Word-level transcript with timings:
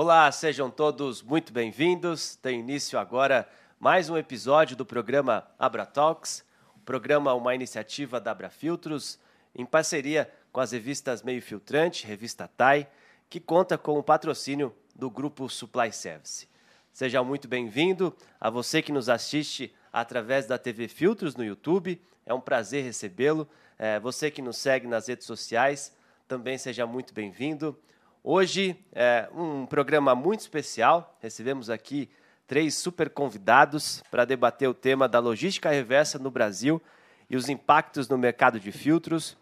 Olá, 0.00 0.30
sejam 0.30 0.70
todos 0.70 1.24
muito 1.24 1.52
bem-vindos. 1.52 2.36
Tem 2.36 2.60
início 2.60 2.96
agora 3.00 3.48
mais 3.80 4.08
um 4.08 4.16
episódio 4.16 4.76
do 4.76 4.86
programa 4.86 5.44
Abra 5.58 5.84
Talks, 5.84 6.44
programa 6.84 7.34
uma 7.34 7.52
iniciativa 7.52 8.20
da 8.20 8.30
Abra 8.30 8.48
Filtros, 8.48 9.18
em 9.52 9.66
parceria 9.66 10.32
com 10.52 10.60
as 10.60 10.70
revistas 10.70 11.24
Meio 11.24 11.42
Filtrante, 11.42 12.06
Revista 12.06 12.46
TAI, 12.46 12.88
que 13.28 13.40
conta 13.40 13.76
com 13.76 13.98
o 13.98 14.02
patrocínio 14.04 14.72
do 14.94 15.10
Grupo 15.10 15.48
Supply 15.48 15.92
Service. 15.92 16.48
Seja 16.92 17.24
muito 17.24 17.48
bem-vindo 17.48 18.16
a 18.40 18.48
você 18.50 18.80
que 18.80 18.92
nos 18.92 19.08
assiste 19.08 19.74
através 19.92 20.46
da 20.46 20.56
TV 20.56 20.86
Filtros 20.86 21.34
no 21.34 21.44
YouTube. 21.44 22.00
É 22.24 22.32
um 22.32 22.40
prazer 22.40 22.84
recebê-lo. 22.84 23.48
É, 23.76 23.98
você 23.98 24.30
que 24.30 24.42
nos 24.42 24.58
segue 24.58 24.86
nas 24.86 25.08
redes 25.08 25.26
sociais, 25.26 25.92
também 26.28 26.56
seja 26.56 26.86
muito 26.86 27.12
bem-vindo. 27.12 27.76
Hoje 28.24 28.76
é 28.92 29.28
um 29.32 29.64
programa 29.64 30.14
muito 30.14 30.40
especial. 30.40 31.16
Recebemos 31.20 31.70
aqui 31.70 32.10
três 32.48 32.74
super 32.74 33.08
convidados 33.08 34.02
para 34.10 34.24
debater 34.24 34.68
o 34.68 34.74
tema 34.74 35.08
da 35.08 35.20
logística 35.20 35.70
reversa 35.70 36.18
no 36.18 36.30
Brasil 36.30 36.82
e 37.30 37.36
os 37.36 37.48
impactos 37.48 38.08
no 38.08 38.18
mercado 38.18 38.58
de 38.58 38.72
filtros. 38.72 39.36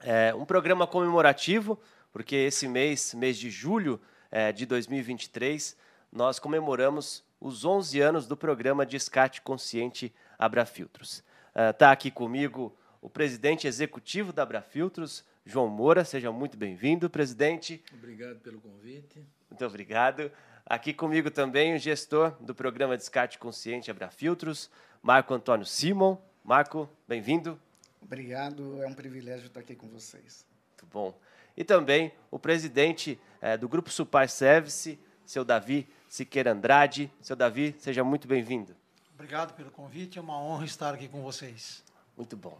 É 0.00 0.34
um 0.34 0.46
programa 0.46 0.86
comemorativo, 0.86 1.78
porque 2.10 2.34
esse 2.34 2.66
mês, 2.66 3.12
mês 3.12 3.36
de 3.36 3.50
julho 3.50 4.00
é, 4.30 4.50
de 4.50 4.64
2023, 4.64 5.76
nós 6.10 6.38
comemoramos 6.38 7.22
os 7.38 7.66
11 7.66 8.00
anos 8.00 8.26
do 8.26 8.36
programa 8.36 8.86
Descarte 8.86 9.42
Consciente 9.42 10.12
Abrafiltros. 10.38 11.22
Está 11.54 11.90
uh, 11.90 11.92
aqui 11.92 12.10
comigo 12.10 12.74
o 13.02 13.10
presidente 13.10 13.66
executivo 13.66 14.32
da 14.32 14.42
Abrafiltros, 14.42 15.22
João 15.46 15.68
Moura. 15.68 16.04
Seja 16.04 16.32
muito 16.32 16.58
bem-vindo, 16.58 17.08
presidente. 17.08 17.82
Obrigado 17.94 18.40
pelo 18.40 18.60
convite. 18.60 19.24
Muito 19.48 19.64
obrigado. 19.64 20.30
Aqui 20.66 20.92
comigo 20.92 21.30
também 21.30 21.76
o 21.76 21.78
gestor 21.78 22.32
do 22.40 22.52
programa 22.52 22.96
Descarte 22.96 23.38
Consciente 23.38 23.88
Abrafiltros, 23.88 24.68
Marco 25.00 25.32
Antônio 25.32 25.64
Simon. 25.64 26.18
Marco, 26.44 26.90
bem-vindo. 27.06 27.58
Obrigado, 28.02 28.82
é 28.82 28.86
um 28.88 28.94
privilégio 28.94 29.46
estar 29.46 29.60
aqui 29.60 29.76
com 29.76 29.86
vocês. 29.88 30.44
Muito 30.70 30.86
bom. 30.92 31.16
E 31.56 31.62
também 31.62 32.12
o 32.30 32.38
presidente 32.38 33.18
eh, 33.40 33.56
do 33.56 33.68
Grupo 33.68 33.88
Supar 33.88 34.28
Service, 34.28 34.98
seu 35.24 35.44
Davi 35.44 35.88
Siqueira 36.08 36.52
Andrade. 36.52 37.10
Seu 37.20 37.36
Davi, 37.36 37.74
seja 37.78 38.02
muito 38.02 38.26
bem-vindo. 38.26 38.74
Obrigado 39.14 39.54
pelo 39.54 39.70
convite, 39.70 40.18
é 40.18 40.20
uma 40.20 40.38
honra 40.38 40.64
estar 40.64 40.92
aqui 40.92 41.08
com 41.08 41.22
vocês. 41.22 41.84
Muito 42.16 42.36
bom. 42.36 42.58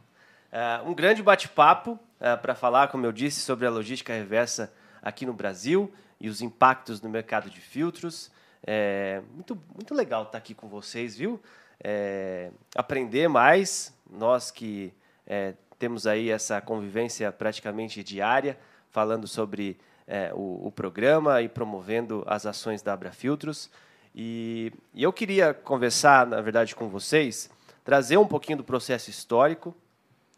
Um 0.86 0.94
grande 0.94 1.22
bate-papo 1.22 1.92
uh, 1.92 2.40
para 2.40 2.54
falar, 2.54 2.88
como 2.88 3.04
eu 3.04 3.12
disse, 3.12 3.40
sobre 3.40 3.66
a 3.66 3.70
logística 3.70 4.12
reversa 4.12 4.72
aqui 5.02 5.26
no 5.26 5.32
Brasil 5.32 5.92
e 6.20 6.28
os 6.28 6.40
impactos 6.40 7.00
no 7.00 7.08
mercado 7.08 7.50
de 7.50 7.60
filtros. 7.60 8.30
É 8.66 9.22
muito, 9.32 9.60
muito 9.74 9.94
legal 9.94 10.24
estar 10.24 10.38
aqui 10.38 10.54
com 10.54 10.68
vocês, 10.68 11.16
viu? 11.16 11.40
É, 11.82 12.50
aprender 12.74 13.28
mais, 13.28 13.94
nós 14.10 14.50
que 14.50 14.92
é, 15.26 15.54
temos 15.78 16.06
aí 16.06 16.30
essa 16.30 16.60
convivência 16.60 17.30
praticamente 17.30 18.02
diária, 18.02 18.58
falando 18.90 19.28
sobre 19.28 19.78
é, 20.06 20.32
o, 20.34 20.66
o, 20.66 20.72
programa 20.72 21.42
e 21.42 21.48
promovendo 21.48 22.24
as 22.26 22.46
ações 22.46 22.80
da 22.82 22.92
Abra 22.92 23.12
Filtros. 23.12 23.70
E, 24.14 24.72
e, 24.94 25.02
eu 25.02 25.12
queria 25.12 25.52
conversar, 25.52 26.26
na 26.26 26.40
verdade, 26.40 26.74
com 26.74 26.88
vocês, 26.88 27.50
trazer 27.84 28.16
um 28.16 28.26
pouquinho 28.26 28.58
do 28.58 28.64
processo 28.64 29.10
histórico, 29.10 29.74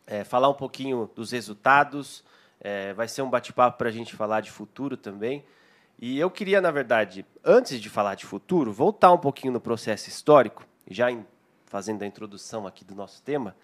é, 0.09 0.25
falar 0.25 0.49
um 0.49 0.55
pouquinho 0.55 1.09
dos 1.15 1.31
resultados. 1.31 2.25
É, 2.61 2.93
vai 2.95 3.07
ser 3.07 3.23
um 3.23 3.31
bate-papo 3.31 3.79
para 3.79 3.89
a 3.89 3.93
gente 3.93 4.17
falar 4.17 4.41
de 4.41 4.51
futuro 4.51 4.97
também. 4.97 5.45
E 6.01 6.19
eu 6.19 6.29
queria, 6.29 6.61
na 6.61 6.73
verdade, 6.73 7.25
antes 7.45 7.81
de 7.81 7.89
falar 7.89 8.17
de 8.17 8.27
futuro, 8.27 8.73
voltar 8.73 9.13
um 9.13 9.19
pouquinho 9.19 9.53
no 9.53 9.61
processo 9.61 10.09
histórico, 10.09 10.65
já 10.91 11.11
em, 11.11 11.25
fazendo 11.67 12.03
a 12.03 12.07
introdução 12.07 12.67
aqui 12.67 12.85
do 12.85 12.95
nosso 12.95 13.23
tema, 13.23 13.55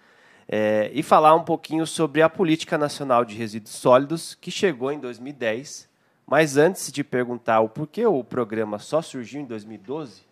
é, 0.47 0.91
e 0.93 1.03
falar 1.03 1.34
um 1.34 1.43
pouquinho 1.43 1.87
sobre 1.87 2.22
a 2.22 2.28
Política 2.28 2.78
Nacional 2.78 3.25
de 3.25 3.34
Resíduos 3.34 3.75
Sólidos, 3.75 4.34
que 4.34 4.50
chegou 4.50 4.93
em 4.93 5.00
2010 5.00 5.93
mas 6.27 6.56
antes 6.56 6.91
de 6.91 7.04
perguntar 7.04 7.60
o 7.60 7.69
porquê 7.69 8.06
o 8.06 8.25
programa 8.25 8.78
só 8.78 9.03
surgiu 9.03 9.41
em 9.41 9.44
2012, 9.44 10.22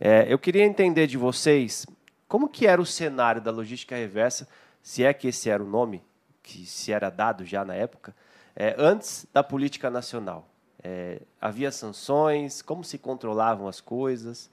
é, 0.00 0.26
eu 0.28 0.38
queria 0.38 0.64
entender 0.64 1.06
de 1.06 1.16
vocês 1.16 1.86
como 2.28 2.48
que 2.48 2.66
era 2.66 2.80
o 2.80 2.86
cenário 2.86 3.40
da 3.40 3.50
logística 3.50 3.96
reversa, 3.96 4.48
se 4.84 5.02
é 5.02 5.14
que 5.14 5.28
esse 5.28 5.48
era 5.48 5.64
o 5.64 5.66
nome 5.66 6.04
que 6.42 6.66
se 6.66 6.92
era 6.92 7.08
dado 7.08 7.42
já 7.42 7.64
na 7.64 7.74
época, 7.74 8.14
é, 8.54 8.76
antes 8.78 9.26
da 9.32 9.42
política 9.42 9.88
nacional. 9.88 10.46
É, 10.82 11.22
havia 11.40 11.72
sanções, 11.72 12.60
como 12.60 12.84
se 12.84 12.98
controlavam 12.98 13.66
as 13.66 13.80
coisas. 13.80 14.50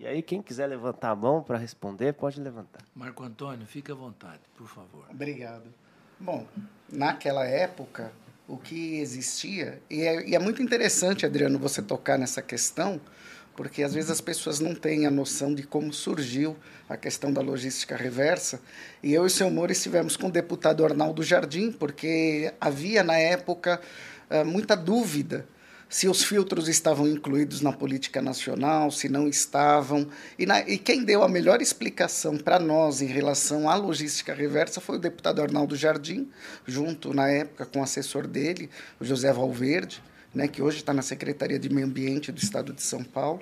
E 0.00 0.04
aí, 0.04 0.20
quem 0.20 0.42
quiser 0.42 0.66
levantar 0.66 1.10
a 1.10 1.14
mão 1.14 1.44
para 1.44 1.56
responder, 1.56 2.12
pode 2.14 2.40
levantar. 2.40 2.82
Marco 2.92 3.22
Antônio, 3.22 3.64
fique 3.64 3.92
à 3.92 3.94
vontade, 3.94 4.40
por 4.58 4.66
favor. 4.66 5.06
Obrigado. 5.08 5.72
Bom, 6.18 6.44
naquela 6.92 7.46
época, 7.46 8.12
o 8.48 8.56
que 8.56 8.98
existia. 8.98 9.80
E 9.88 10.02
é, 10.02 10.28
e 10.28 10.34
é, 10.34 10.38
muito 10.40 10.60
interessante, 10.60 11.24
Adriano, 11.24 11.56
você 11.56 11.80
tocar 11.80 12.18
nessa 12.18 12.42
questão, 12.42 13.00
porque 13.56 13.82
às 13.82 13.94
vezes 13.94 14.10
as 14.10 14.20
pessoas 14.20 14.60
não 14.60 14.74
têm 14.74 15.06
a 15.06 15.10
noção 15.10 15.54
de 15.54 15.62
como 15.62 15.92
surgiu 15.92 16.56
a 16.88 16.96
questão 16.96 17.32
da 17.32 17.40
logística 17.40 17.96
reversa. 17.96 18.60
E 19.02 19.14
eu 19.14 19.24
e 19.24 19.26
o 19.26 19.30
seu 19.30 19.50
Moro 19.50 19.72
estivemos 19.72 20.16
com 20.16 20.28
o 20.28 20.32
deputado 20.32 20.84
Arnaldo 20.84 21.22
Jardim, 21.22 21.72
porque 21.72 22.52
havia 22.60 23.02
na 23.02 23.16
época 23.16 23.80
ah, 24.28 24.44
muita 24.44 24.76
dúvida 24.76 25.46
se 25.88 26.08
os 26.08 26.24
filtros 26.24 26.68
estavam 26.68 27.06
incluídos 27.06 27.60
na 27.60 27.72
política 27.72 28.20
nacional, 28.20 28.90
se 28.90 29.08
não 29.08 29.28
estavam. 29.28 30.08
E, 30.38 30.44
na, 30.44 30.60
e 30.60 30.78
quem 30.78 31.04
deu 31.04 31.22
a 31.22 31.28
melhor 31.28 31.62
explicação 31.62 32.36
para 32.36 32.58
nós 32.58 33.00
em 33.00 33.06
relação 33.06 33.70
à 33.70 33.76
logística 33.76 34.34
reversa 34.34 34.80
foi 34.80 34.96
o 34.96 35.00
deputado 35.00 35.40
Arnaldo 35.40 35.76
Jardim, 35.76 36.28
junto, 36.66 37.14
na 37.14 37.28
época, 37.28 37.66
com 37.66 37.80
o 37.80 37.82
assessor 37.82 38.26
dele, 38.26 38.68
o 39.00 39.04
José 39.04 39.32
Valverde, 39.32 40.02
né, 40.36 40.46
que 40.46 40.60
hoje 40.60 40.76
está 40.76 40.92
na 40.92 41.00
Secretaria 41.00 41.58
de 41.58 41.70
Meio 41.70 41.86
Ambiente 41.86 42.30
do 42.30 42.38
Estado 42.38 42.74
de 42.74 42.82
São 42.82 43.02
Paulo 43.02 43.40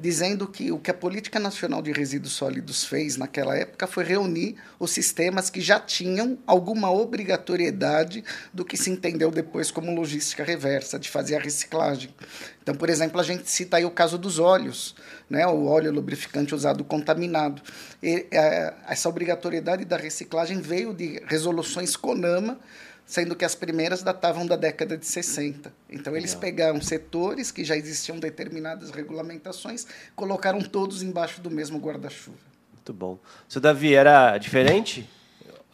dizendo 0.00 0.46
que 0.46 0.70
o 0.70 0.78
que 0.78 0.92
a 0.92 0.94
Política 0.94 1.40
Nacional 1.40 1.82
de 1.82 1.90
Resíduos 1.90 2.32
Sólidos 2.32 2.84
fez 2.84 3.16
naquela 3.16 3.56
época 3.56 3.84
foi 3.88 4.04
reunir 4.04 4.54
os 4.78 4.92
sistemas 4.92 5.50
que 5.50 5.60
já 5.60 5.80
tinham 5.80 6.38
alguma 6.46 6.88
obrigatoriedade 6.88 8.22
do 8.54 8.64
que 8.64 8.76
se 8.76 8.90
entendeu 8.90 9.28
depois 9.28 9.72
como 9.72 9.92
logística 9.92 10.44
reversa, 10.44 11.00
de 11.00 11.08
fazer 11.08 11.34
a 11.34 11.40
reciclagem. 11.40 12.14
Então, 12.62 12.76
por 12.76 12.88
exemplo, 12.88 13.20
a 13.20 13.24
gente 13.24 13.50
cita 13.50 13.78
aí 13.78 13.84
o 13.84 13.90
caso 13.90 14.16
dos 14.16 14.38
óleos, 14.38 14.94
né, 15.28 15.44
o 15.48 15.66
óleo 15.66 15.90
lubrificante 15.90 16.54
usado 16.54 16.84
contaminado. 16.84 17.60
E, 18.00 18.24
é, 18.30 18.74
essa 18.88 19.08
obrigatoriedade 19.08 19.84
da 19.84 19.96
reciclagem 19.96 20.60
veio 20.60 20.94
de 20.94 21.20
resoluções 21.26 21.96
CONAMA, 21.96 22.60
sendo 23.08 23.34
que 23.34 23.42
as 23.42 23.54
primeiras 23.54 24.02
datavam 24.02 24.46
da 24.46 24.54
década 24.54 24.94
de 24.94 25.06
60. 25.06 25.72
Então 25.88 26.14
eles 26.14 26.32
Legal. 26.34 26.40
pegaram 26.42 26.80
setores 26.82 27.50
que 27.50 27.64
já 27.64 27.74
existiam 27.74 28.18
determinadas 28.18 28.90
regulamentações, 28.90 29.86
colocaram 30.14 30.60
todos 30.60 31.02
embaixo 31.02 31.40
do 31.40 31.50
mesmo 31.50 31.78
guarda-chuva. 31.78 32.36
Muito 32.74 32.92
bom. 32.92 33.18
Seu 33.48 33.62
Davi, 33.62 33.94
era 33.94 34.36
diferente 34.36 35.08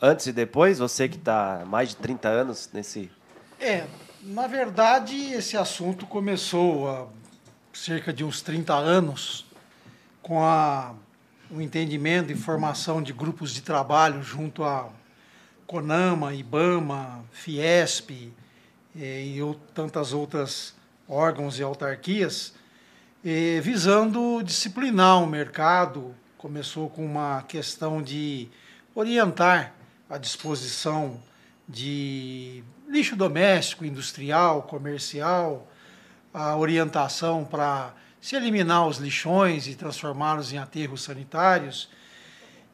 antes 0.01 0.29
e 0.29 0.33
depois? 0.33 0.79
Você 0.79 1.09
que 1.09 1.17
está 1.17 1.65
mais 1.67 1.89
de 1.89 1.97
30 1.97 2.29
anos 2.29 2.71
nesse... 2.73 3.11
É, 3.59 3.85
na 4.23 4.47
verdade, 4.47 5.17
esse 5.33 5.57
assunto 5.57 6.07
começou 6.07 6.89
há 6.89 7.09
cerca 7.73 8.13
de 8.13 8.23
uns 8.23 8.43
30 8.43 8.73
anos 8.75 9.45
com 10.23 10.41
a, 10.41 10.95
o 11.51 11.61
entendimento 11.61 12.31
e 12.31 12.37
formação 12.37 13.03
de 13.03 13.13
grupos 13.13 13.53
de 13.53 13.61
trabalho 13.61 14.23
junto 14.23 14.63
a 14.63 14.89
CONAMA, 15.67 16.35
IBAMA, 16.35 17.25
Fiesp 17.33 18.33
eh, 18.97 19.25
e 19.25 19.39
tantas 19.75 20.13
outras 20.13 20.75
órgãos 21.09 21.59
e 21.59 21.63
autarquias, 21.63 22.55
eh, 23.25 23.61
visando 23.63 24.43
disciplinar 24.43 25.23
o 25.23 25.27
mercado. 25.27 26.15
Começou 26.37 26.91
com 26.91 27.05
uma 27.05 27.43
questão 27.43 28.03
de 28.03 28.49
orientar 28.95 29.73
a 30.09 30.19
disposição 30.19 31.21
de 31.69 32.63
lixo 32.89 33.17
doméstico, 33.17 33.85
industrial, 33.85 34.63
comercial, 34.63 35.67
a 36.33 36.57
orientação 36.57 37.45
para 37.45 37.95
se 38.21 38.37
eliminar 38.37 38.87
os 38.87 38.99
lixões 38.99 39.67
e 39.67 39.75
transformá-los 39.75 40.53
em 40.53 40.59
aterros 40.59 41.03
sanitários 41.03 41.89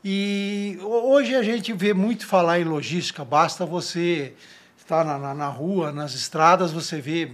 e 0.04 0.78
hoje 0.82 1.34
a 1.34 1.42
gente 1.42 1.72
vê 1.72 1.92
muito 1.92 2.26
falar 2.26 2.58
em 2.58 2.64
logística, 2.64 3.24
basta 3.24 3.66
você 3.66 4.32
estar 4.78 5.04
na, 5.04 5.18
na, 5.18 5.34
na 5.34 5.48
rua, 5.48 5.92
nas 5.92 6.14
estradas, 6.14 6.72
você 6.72 7.00
vê 7.00 7.30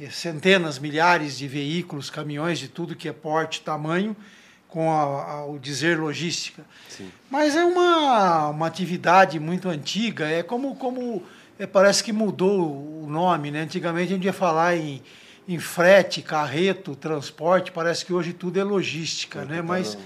eh, 0.00 0.08
centenas, 0.10 0.78
milhares 0.78 1.36
de 1.36 1.48
veículos, 1.48 2.08
caminhões 2.08 2.58
de 2.58 2.68
tudo 2.68 2.94
que 2.94 3.08
é 3.08 3.12
porte, 3.12 3.60
tamanho, 3.62 4.16
com 4.68 4.90
a, 4.90 5.02
a, 5.02 5.44
o 5.46 5.58
dizer 5.58 5.98
logística. 5.98 6.64
Sim. 6.88 7.10
Mas 7.28 7.56
é 7.56 7.64
uma, 7.64 8.48
uma 8.48 8.66
atividade 8.66 9.40
muito 9.40 9.68
antiga, 9.68 10.28
é 10.28 10.42
como, 10.42 10.76
como 10.76 11.22
é, 11.58 11.66
parece 11.66 12.02
que 12.04 12.12
mudou 12.12 13.02
o 13.02 13.06
nome. 13.10 13.50
Né? 13.50 13.62
Antigamente 13.62 14.12
a 14.12 14.14
gente 14.14 14.24
ia 14.24 14.32
falar 14.32 14.76
em, 14.76 15.02
em 15.50 15.58
frete, 15.58 16.22
carreto, 16.22 16.94
transporte, 16.94 17.72
parece 17.72 18.06
que 18.06 18.12
hoje 18.12 18.32
tudo 18.32 18.60
é 18.60 18.62
logística, 18.62 19.44
né? 19.44 19.60
Mas 19.60 19.98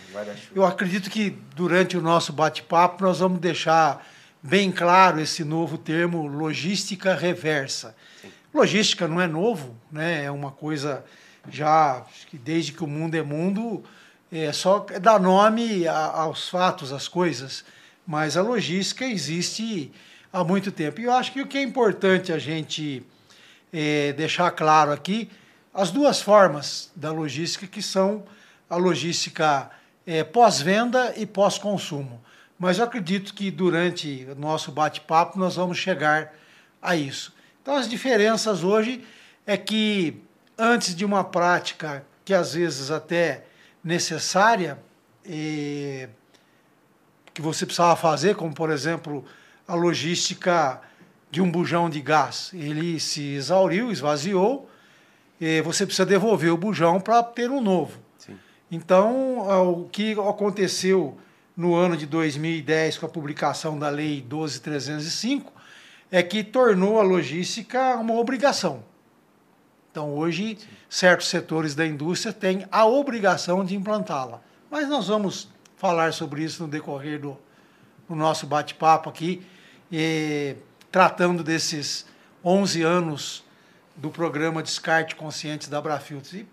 eu 0.55 0.65
acredito 0.65 1.11
que 1.11 1.37
durante 1.55 1.99
o 1.99 2.01
nosso 2.01 2.33
bate-papo 2.33 3.05
nós 3.05 3.19
vamos 3.19 3.41
deixar 3.41 4.07
bem 4.43 4.73
claro 4.73 5.21
esse 5.21 5.45
novo 5.45 5.77
termo 5.77 6.27
logística 6.27 7.15
reversa. 7.15 7.95
Sim. 8.23 8.29
Logística 8.55 9.07
não 9.07 9.21
é 9.21 9.27
novo, 9.27 9.77
né? 9.93 10.25
É 10.25 10.31
uma 10.31 10.51
coisa 10.51 11.05
já 11.51 12.07
que 12.31 12.39
desde 12.39 12.73
que 12.73 12.83
o 12.83 12.87
mundo 12.87 13.15
é 13.15 13.23
mundo 13.23 13.85
é 14.33 14.51
só 14.51 14.87
dar 14.99 15.21
nome 15.21 15.87
aos 15.87 16.49
fatos, 16.49 16.91
às 16.91 17.07
coisas, 17.07 17.67
mas 18.07 18.39
a 18.39 18.41
logística 18.41 19.05
existe 19.05 19.93
há 20.33 20.43
muito 20.43 20.73
tempo. 20.73 21.03
E 21.03 21.05
eu 21.05 21.13
acho 21.13 21.35
que 21.35 21.43
o 21.43 21.47
que 21.47 21.59
é 21.59 21.63
importante 21.63 22.33
a 22.33 22.39
gente 22.39 23.05
é, 23.75 24.13
deixar 24.13 24.53
claro 24.53 24.93
aqui 24.93 25.29
as 25.75 25.91
duas 25.91 26.23
formas 26.23 26.93
da 26.95 27.11
logística, 27.11 27.67
que 27.67 27.83
são 27.83 28.23
a 28.71 28.77
logística 28.77 29.69
é, 30.07 30.23
pós-venda 30.23 31.13
e 31.17 31.27
pós-consumo. 31.27 32.23
Mas 32.57 32.79
eu 32.79 32.85
acredito 32.85 33.35
que 33.35 33.51
durante 33.51 34.29
o 34.31 34.37
nosso 34.37 34.71
bate-papo 34.71 35.37
nós 35.37 35.57
vamos 35.57 35.77
chegar 35.77 36.33
a 36.81 36.95
isso. 36.95 37.35
Então, 37.61 37.75
as 37.75 37.89
diferenças 37.89 38.63
hoje 38.63 39.05
é 39.45 39.57
que 39.57 40.23
antes 40.57 40.95
de 40.95 41.05
uma 41.05 41.25
prática 41.25 42.07
que 42.25 42.33
às 42.33 42.55
vezes 42.55 42.93
até 42.93 43.45
necessária, 43.83 44.79
é, 45.27 46.09
que 47.33 47.43
você 47.43 47.67
precisava 47.67 47.97
fazer, 47.97 48.37
como 48.37 48.55
por 48.55 48.71
exemplo 48.71 49.25
a 49.67 49.75
logística 49.75 50.81
de 51.35 51.43
um 51.43 51.51
bujão 51.51 51.91
de 51.91 52.01
gás. 52.01 52.53
Ele 52.55 53.01
se 53.01 53.35
exauriu, 53.35 53.91
esvaziou, 53.91 54.71
e 55.41 55.61
você 55.63 55.85
precisa 55.85 56.07
devolver 56.07 56.53
o 56.53 56.57
bujão 56.57 57.01
para 57.01 57.25
ter 57.25 57.51
um 57.51 57.61
novo. 57.61 57.99
Sim. 58.17 58.39
Então, 58.71 59.41
o 59.73 59.89
que 59.89 60.13
aconteceu 60.13 61.19
no 61.57 61.75
ano 61.75 61.97
de 61.97 62.07
2010 62.07 62.99
com 62.99 63.07
a 63.07 63.09
publicação 63.09 63.77
da 63.77 63.89
Lei 63.89 64.21
12305 64.21 65.53
é 66.09 66.23
que 66.23 66.45
tornou 66.45 67.01
a 67.01 67.03
logística 67.03 67.97
uma 67.97 68.15
obrigação. 68.15 68.85
Então, 69.91 70.15
hoje, 70.15 70.57
Sim. 70.57 70.67
certos 70.89 71.27
setores 71.27 71.75
da 71.75 71.85
indústria 71.85 72.33
têm 72.33 72.65
a 72.71 72.87
obrigação 72.87 73.65
de 73.65 73.75
implantá-la. 73.75 74.41
Mas 74.71 74.89
nós 74.89 75.09
vamos 75.09 75.49
falar 75.77 76.13
sobre 76.13 76.45
isso 76.45 76.63
no 76.63 76.69
decorrer 76.69 77.19
do, 77.19 77.37
do 78.09 78.15
nosso 78.15 78.47
bate-papo 78.47 79.11
aqui. 79.11 79.45
E 79.91 80.57
tratando 80.95 81.43
desses 81.43 82.07
11 82.45 82.83
anos 82.83 83.45
do 83.97 84.11
programa 84.11 84.63
Descarte 84.63 85.17
Consciente 85.17 85.69
da 85.69 85.79
Abrafiltros. 85.79 86.35
E 86.35 86.47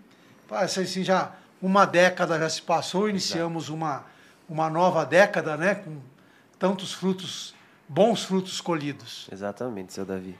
parece 0.48 0.80
assim, 0.80 1.04
já 1.04 1.30
uma 1.62 1.84
década 1.84 2.36
já 2.40 2.48
se 2.48 2.60
passou, 2.60 3.08
iniciamos 3.08 3.68
uma, 3.68 4.04
uma 4.48 4.68
nova 4.68 5.06
década, 5.06 5.56
né, 5.56 5.76
com 5.76 5.96
tantos 6.58 6.92
frutos, 6.92 7.54
bons 7.88 8.24
frutos 8.24 8.60
colhidos. 8.60 9.28
Exatamente, 9.30 9.92
seu 9.92 10.04
Davi. 10.04 10.36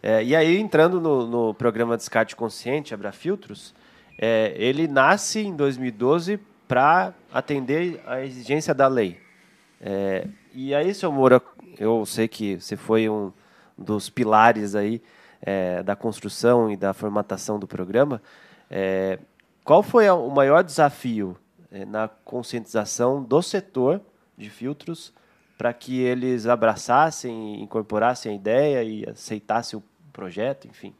É, 0.00 0.22
e 0.22 0.36
aí, 0.36 0.56
entrando 0.56 1.00
no, 1.00 1.26
no 1.26 1.52
programa 1.52 1.96
Descarte 1.96 2.36
Consciente, 2.36 2.94
Abrafiltros, 2.94 3.74
é, 4.16 4.54
ele 4.56 4.86
nasce 4.86 5.40
em 5.40 5.56
2012 5.56 6.38
para 6.68 7.12
atender 7.32 8.00
a 8.06 8.24
exigência 8.24 8.72
da 8.72 8.86
lei. 8.86 9.20
É, 9.80 10.28
e 10.54 10.72
aí, 10.72 10.94
seu 10.94 11.10
Moura, 11.10 11.42
eu 11.80 12.06
sei 12.06 12.28
que 12.28 12.60
você 12.60 12.76
foi 12.76 13.08
um, 13.08 13.32
dos 13.80 14.10
pilares 14.10 14.74
aí 14.74 15.02
é, 15.40 15.82
da 15.82 15.96
construção 15.96 16.70
e 16.70 16.76
da 16.76 16.92
formatação 16.92 17.58
do 17.58 17.66
programa. 17.66 18.20
É, 18.70 19.18
qual 19.64 19.82
foi 19.82 20.08
o 20.10 20.28
maior 20.28 20.62
desafio 20.62 21.36
é, 21.72 21.84
na 21.84 22.08
conscientização 22.08 23.22
do 23.22 23.40
setor 23.40 24.00
de 24.36 24.50
filtros 24.50 25.12
para 25.56 25.72
que 25.72 26.00
eles 26.00 26.46
abraçassem, 26.46 27.62
incorporassem 27.62 28.32
a 28.32 28.34
ideia 28.34 28.82
e 28.82 29.08
aceitassem 29.08 29.78
o 29.78 29.82
projeto, 30.12 30.66
enfim? 30.66 30.94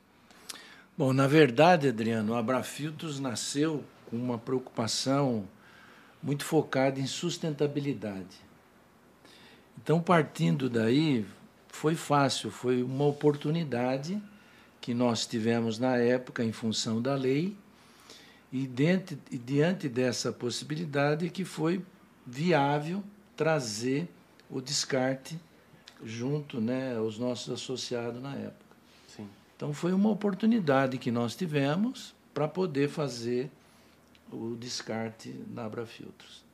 Bom, 0.97 1.13
na 1.13 1.27
verdade, 1.27 1.89
Adriano, 1.89 2.35
o 2.35 2.37
Abrafiltros 2.37 3.19
nasceu 3.19 3.83
com 4.11 4.17
uma 4.17 4.37
preocupação 4.37 5.45
muito 6.23 6.45
focada 6.45 7.01
em 7.01 7.07
sustentabilidade. 7.07 8.37
Então, 9.83 10.01
partindo 10.03 10.69
daí, 10.69 11.25
foi 11.81 11.95
fácil, 11.95 12.51
foi 12.51 12.83
uma 12.83 13.07
oportunidade 13.07 14.23
que 14.83 14.93
nós 14.93 15.25
tivemos 15.25 15.79
na 15.79 15.97
época 15.97 16.45
em 16.45 16.53
função 16.53 17.01
da 17.01 17.15
lei 17.15 17.57
e, 18.53 18.67
dentro, 18.67 19.19
e 19.31 19.39
diante 19.39 19.89
dessa 19.89 20.31
possibilidade 20.31 21.31
que 21.31 21.43
foi 21.43 21.83
viável 22.27 23.03
trazer 23.35 24.07
o 24.51 24.61
descarte 24.61 25.41
junto 26.05 26.61
né, 26.61 26.99
aos 26.99 27.19
nossos 27.19 27.51
associados 27.51 28.21
na 28.21 28.35
época. 28.35 28.77
Sim. 29.09 29.27
Então 29.57 29.73
foi 29.73 29.95
uma 29.95 30.11
oportunidade 30.11 30.99
que 30.99 31.11
nós 31.11 31.35
tivemos 31.35 32.15
para 32.35 32.47
poder 32.47 32.91
fazer 32.91 33.51
o 34.31 34.55
descarte 34.55 35.35
na 35.51 35.65
Abrafiltros. 35.65 36.45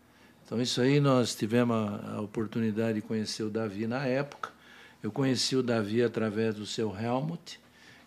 Então 0.44 0.62
isso 0.62 0.80
aí 0.80 1.00
nós 1.00 1.34
tivemos 1.34 1.76
a, 1.76 2.14
a 2.14 2.20
oportunidade 2.20 3.00
de 3.00 3.02
conhecer 3.02 3.42
o 3.42 3.50
Davi 3.50 3.88
na 3.88 4.06
época 4.06 4.54
eu 5.06 5.12
conheci 5.12 5.54
o 5.54 5.62
Davi 5.62 6.02
através 6.02 6.56
do 6.56 6.66
seu 6.66 6.92
Helmut, 6.92 7.60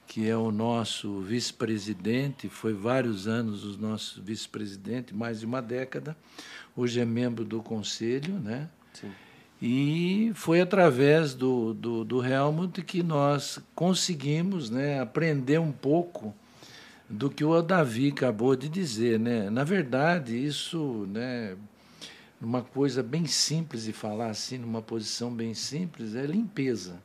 que 0.05 0.27
é 0.27 0.35
o 0.35 0.51
nosso 0.51 1.21
vice-presidente, 1.21 2.49
foi 2.49 2.73
vários 2.73 3.25
anos 3.25 3.63
o 3.63 3.79
nosso 3.79 4.21
vice-presidente, 4.21 5.15
mais 5.15 5.39
de 5.39 5.45
uma 5.45 5.61
década. 5.61 6.13
Hoje 6.75 6.99
é 6.99 7.05
membro 7.05 7.45
do 7.45 7.63
conselho, 7.63 8.33
né? 8.33 8.67
Sim. 8.91 9.11
E 9.61 10.33
foi 10.35 10.59
através 10.59 11.33
do, 11.33 11.73
do, 11.73 12.03
do 12.03 12.21
Helmut 12.21 12.81
que 12.81 13.01
nós 13.01 13.59
conseguimos 13.73 14.69
né, 14.69 14.99
aprender 14.99 15.57
um 15.57 15.71
pouco 15.71 16.35
do 17.09 17.29
que 17.29 17.45
o 17.45 17.61
Davi 17.61 18.09
acabou 18.09 18.57
de 18.57 18.67
dizer. 18.67 19.17
Né? 19.17 19.49
Na 19.49 19.63
verdade, 19.63 20.35
isso 20.35 21.07
né, 21.09 21.55
numa 22.39 22.61
coisa 22.61 23.03
bem 23.03 23.25
simples 23.25 23.87
e 23.87 23.93
falar 23.93 24.29
assim, 24.29 24.57
numa 24.57 24.81
posição 24.81 25.33
bem 25.33 25.53
simples, 25.53 26.15
é 26.15 26.25
limpeza. 26.25 27.01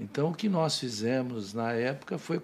Então, 0.00 0.30
o 0.30 0.34
que 0.34 0.48
nós 0.48 0.78
fizemos 0.78 1.52
na 1.52 1.72
época 1.72 2.18
foi 2.18 2.40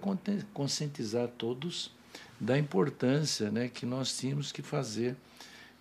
conscientizar 0.53 1.27
todos 1.37 1.91
da 2.39 2.57
importância 2.57 3.49
né, 3.49 3.69
que 3.69 3.85
nós 3.85 4.17
tínhamos 4.17 4.51
que 4.51 4.61
fazer 4.61 5.15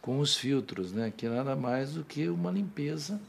com 0.00 0.21
os 0.21 0.37
filtros, 0.37 0.93
né, 0.93 1.12
que 1.14 1.28
nada 1.28 1.57
mais 1.57 1.95
do 1.95 2.04
que 2.04 2.28
uma 2.28 2.50
limpeza. 2.50 3.21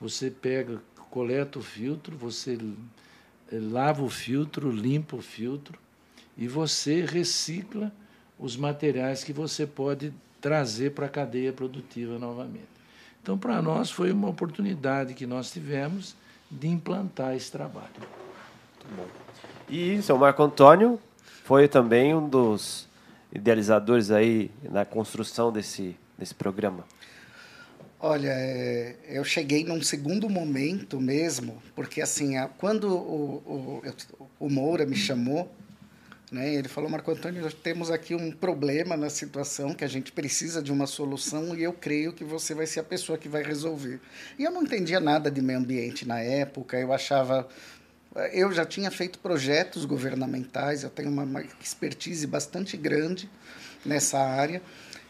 Você 0.00 0.30
pega, 0.30 0.82
coleta 1.10 1.58
o 1.58 1.62
filtro, 1.62 2.16
você 2.16 2.58
lava 3.50 4.02
o 4.02 4.10
filtro, 4.10 4.70
limpa 4.70 5.16
o 5.16 5.22
filtro 5.22 5.78
e 6.36 6.48
você 6.48 7.04
recicla 7.04 7.92
os 8.38 8.56
materiais 8.56 9.22
que 9.22 9.32
você 9.32 9.66
pode 9.66 10.12
trazer 10.46 10.92
para 10.92 11.06
a 11.06 11.08
cadeia 11.08 11.52
produtiva 11.52 12.20
novamente. 12.20 12.68
Então, 13.20 13.36
para 13.36 13.60
nós, 13.60 13.90
foi 13.90 14.12
uma 14.12 14.28
oportunidade 14.28 15.12
que 15.12 15.26
nós 15.26 15.50
tivemos 15.50 16.14
de 16.48 16.68
implantar 16.68 17.34
esse 17.34 17.50
trabalho. 17.50 17.90
Muito 17.98 18.96
bom. 18.96 19.08
E 19.68 20.00
seu 20.02 20.16
Marco 20.16 20.40
Antônio 20.44 21.00
foi 21.42 21.66
também 21.66 22.14
um 22.14 22.28
dos 22.28 22.86
idealizadores 23.32 24.12
aí 24.12 24.52
na 24.70 24.84
construção 24.84 25.50
desse, 25.50 25.96
desse 26.16 26.32
programa. 26.32 26.84
Olha, 27.98 28.30
é, 28.30 28.94
eu 29.08 29.24
cheguei 29.24 29.64
num 29.64 29.82
segundo 29.82 30.30
momento 30.30 31.00
mesmo, 31.00 31.60
porque 31.74 32.00
assim, 32.00 32.34
quando 32.56 32.86
o, 32.96 33.82
o, 33.82 33.82
o 34.38 34.48
Moura 34.48 34.86
me 34.86 34.94
chamou 34.94 35.52
né? 36.30 36.54
Ele 36.54 36.68
falou, 36.68 36.90
Marco 36.90 37.10
Antônio, 37.10 37.42
nós 37.42 37.54
temos 37.54 37.90
aqui 37.90 38.14
um 38.14 38.32
problema 38.32 38.96
na 38.96 39.08
situação 39.08 39.72
que 39.74 39.84
a 39.84 39.88
gente 39.88 40.10
precisa 40.10 40.62
de 40.62 40.72
uma 40.72 40.86
solução 40.86 41.56
e 41.56 41.62
eu 41.62 41.72
creio 41.72 42.12
que 42.12 42.24
você 42.24 42.54
vai 42.54 42.66
ser 42.66 42.80
a 42.80 42.84
pessoa 42.84 43.16
que 43.16 43.28
vai 43.28 43.42
resolver. 43.42 44.00
E 44.38 44.44
eu 44.44 44.50
não 44.50 44.62
entendia 44.62 44.98
nada 44.98 45.30
de 45.30 45.40
meio 45.40 45.58
ambiente 45.58 46.06
na 46.06 46.20
época, 46.20 46.78
eu 46.78 46.92
achava 46.92 47.48
eu 48.32 48.50
já 48.50 48.64
tinha 48.64 48.90
feito 48.90 49.18
projetos 49.18 49.84
governamentais, 49.84 50.82
eu 50.82 50.88
tenho 50.88 51.10
uma 51.10 51.42
expertise 51.60 52.26
bastante 52.26 52.74
grande 52.74 53.28
nessa 53.84 54.18
área. 54.18 54.62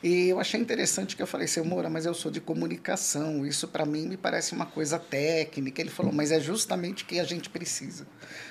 E 0.06 0.28
eu 0.28 0.38
achei 0.38 0.60
interessante 0.60 1.16
que 1.16 1.22
eu 1.22 1.26
falei, 1.26 1.48
seu 1.48 1.64
Moura, 1.64 1.90
mas 1.90 2.06
eu 2.06 2.14
sou 2.14 2.30
de 2.30 2.40
comunicação, 2.40 3.44
isso 3.44 3.66
para 3.66 3.84
mim 3.84 4.06
me 4.06 4.16
parece 4.16 4.52
uma 4.52 4.64
coisa 4.64 5.00
técnica. 5.00 5.82
Ele 5.82 5.90
falou, 5.90 6.12
mas 6.12 6.30
é 6.30 6.38
justamente 6.38 7.02
o 7.02 7.06
que 7.08 7.18
a 7.18 7.24
gente 7.24 7.50
precisa. 7.50 8.06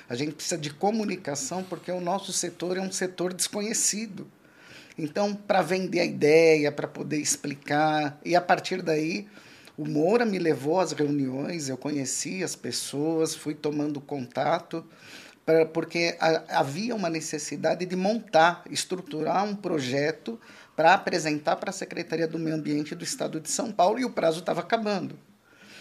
A 0.06 0.14
gente 0.14 0.34
precisa 0.34 0.58
de 0.58 0.68
comunicação 0.68 1.62
porque 1.62 1.90
o 1.90 1.98
nosso 1.98 2.30
setor 2.30 2.76
é 2.76 2.80
um 2.82 2.92
setor 2.92 3.32
desconhecido. 3.32 4.30
Então, 4.98 5.34
para 5.34 5.62
vender 5.62 6.00
a 6.00 6.04
ideia, 6.04 6.70
para 6.70 6.86
poder 6.86 7.20
explicar, 7.20 8.20
e 8.22 8.36
a 8.36 8.40
partir 8.42 8.82
daí, 8.82 9.26
o 9.78 9.88
Moura 9.88 10.26
me 10.26 10.38
levou 10.38 10.78
às 10.78 10.92
reuniões, 10.92 11.70
eu 11.70 11.78
conheci 11.78 12.44
as 12.44 12.54
pessoas, 12.54 13.34
fui 13.34 13.54
tomando 13.54 13.98
contato 13.98 14.84
porque 15.72 16.18
havia 16.48 16.94
uma 16.94 17.08
necessidade 17.08 17.86
de 17.86 17.94
montar, 17.94 18.64
estruturar 18.68 19.44
um 19.44 19.54
projeto 19.54 20.38
para 20.76 20.92
apresentar 20.92 21.56
para 21.56 21.70
a 21.70 21.72
Secretaria 21.72 22.28
do 22.28 22.38
Meio 22.38 22.54
Ambiente 22.54 22.94
do 22.94 23.02
Estado 23.02 23.40
de 23.40 23.50
São 23.50 23.72
Paulo 23.72 23.98
e 23.98 24.04
o 24.04 24.10
prazo 24.10 24.40
estava 24.40 24.60
acabando. 24.60 25.18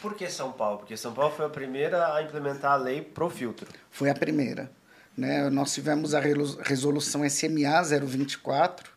Por 0.02 0.16
que 0.16 0.30
São 0.30 0.52
Paulo? 0.52 0.78
Porque 0.78 0.96
São 0.96 1.14
Paulo 1.14 1.36
foi 1.36 1.46
a 1.46 1.50
primeira 1.50 2.16
a 2.16 2.24
implementar 2.24 2.72
a 2.72 2.76
lei 2.78 3.02
pro 3.02 3.30
filtro. 3.30 3.68
Foi 3.92 4.10
a 4.10 4.16
primeira. 4.16 4.72
Né? 5.18 5.50
Nós 5.50 5.74
tivemos 5.74 6.14
a 6.14 6.20
resolução 6.20 7.28
SMA 7.30 7.82
024, 7.84 8.90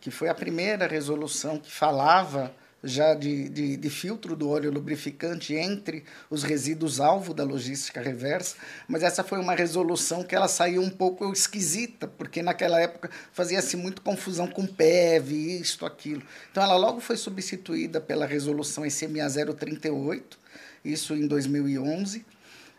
que 0.00 0.10
foi 0.10 0.28
a 0.28 0.34
primeira 0.34 0.86
resolução 0.86 1.58
que 1.58 1.70
falava 1.70 2.54
já 2.82 3.14
de, 3.14 3.48
de, 3.48 3.76
de, 3.76 3.90
filtro 3.90 4.34
do 4.34 4.48
óleo 4.48 4.70
lubrificante 4.70 5.54
entre 5.54 6.04
os 6.28 6.42
resíduos 6.42 7.00
alvo 7.00 7.32
da 7.32 7.44
logística 7.44 8.00
reversa, 8.00 8.56
mas 8.88 9.02
essa 9.02 9.22
foi 9.22 9.38
uma 9.38 9.54
resolução 9.54 10.24
que 10.24 10.34
ela 10.34 10.48
saiu 10.48 10.82
um 10.82 10.90
pouco 10.90 11.32
esquisita, 11.32 12.08
porque 12.08 12.42
naquela 12.42 12.80
época 12.80 13.10
fazia-se 13.32 13.76
muito 13.76 14.02
confusão 14.02 14.48
com 14.48 14.66
PEV, 14.66 15.60
isto, 15.60 15.86
aquilo. 15.86 16.22
Então 16.50 16.62
ela 16.62 16.76
logo 16.76 17.00
foi 17.00 17.16
substituída 17.16 18.00
pela 18.00 18.26
resolução 18.26 18.88
SMA 18.90 19.28
038, 19.56 20.38
isso 20.84 21.14
em 21.14 21.26
2011, 21.26 22.24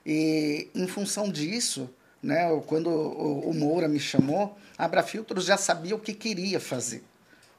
e 0.05 0.69
em 0.75 0.87
função 0.87 1.31
disso, 1.31 1.89
né, 2.21 2.49
quando 2.67 2.89
o, 2.89 3.49
o 3.49 3.53
Moura 3.53 3.87
me 3.87 3.99
chamou, 3.99 4.57
a 4.77 4.85
Abrafiltros 4.85 5.45
já 5.45 5.55
sabia 5.55 5.95
o 5.95 5.99
que 5.99 6.13
queria 6.13 6.59
fazer. 6.59 7.03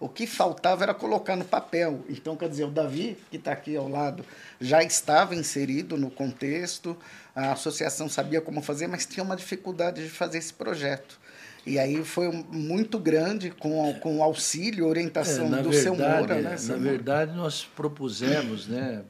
O 0.00 0.08
que 0.08 0.26
faltava 0.26 0.82
era 0.82 0.92
colocar 0.92 1.36
no 1.36 1.44
papel. 1.44 2.04
Então, 2.08 2.36
quer 2.36 2.48
dizer, 2.48 2.64
o 2.64 2.70
Davi, 2.70 3.16
que 3.30 3.36
está 3.36 3.52
aqui 3.52 3.76
ao 3.76 3.88
lado, 3.88 4.24
já 4.60 4.82
estava 4.82 5.34
inserido 5.34 5.96
no 5.96 6.10
contexto, 6.10 6.96
a 7.34 7.52
associação 7.52 8.08
sabia 8.08 8.40
como 8.40 8.60
fazer, 8.60 8.86
mas 8.86 9.06
tinha 9.06 9.24
uma 9.24 9.36
dificuldade 9.36 10.02
de 10.02 10.10
fazer 10.10 10.38
esse 10.38 10.52
projeto. 10.52 11.18
E 11.66 11.78
aí 11.78 12.04
foi 12.04 12.30
muito 12.30 12.98
grande 12.98 13.50
com, 13.50 13.94
com 14.00 14.22
auxílio, 14.22 14.86
orientação 14.86 15.46
é, 15.46 15.62
do 15.62 15.70
verdade, 15.70 15.76
seu 15.76 15.96
Moura. 15.96 16.34
Né, 16.34 16.56
na 16.68 16.76
verdade, 16.76 17.34
nós 17.34 17.64
propusemos 17.64 18.66
né, 18.66 19.02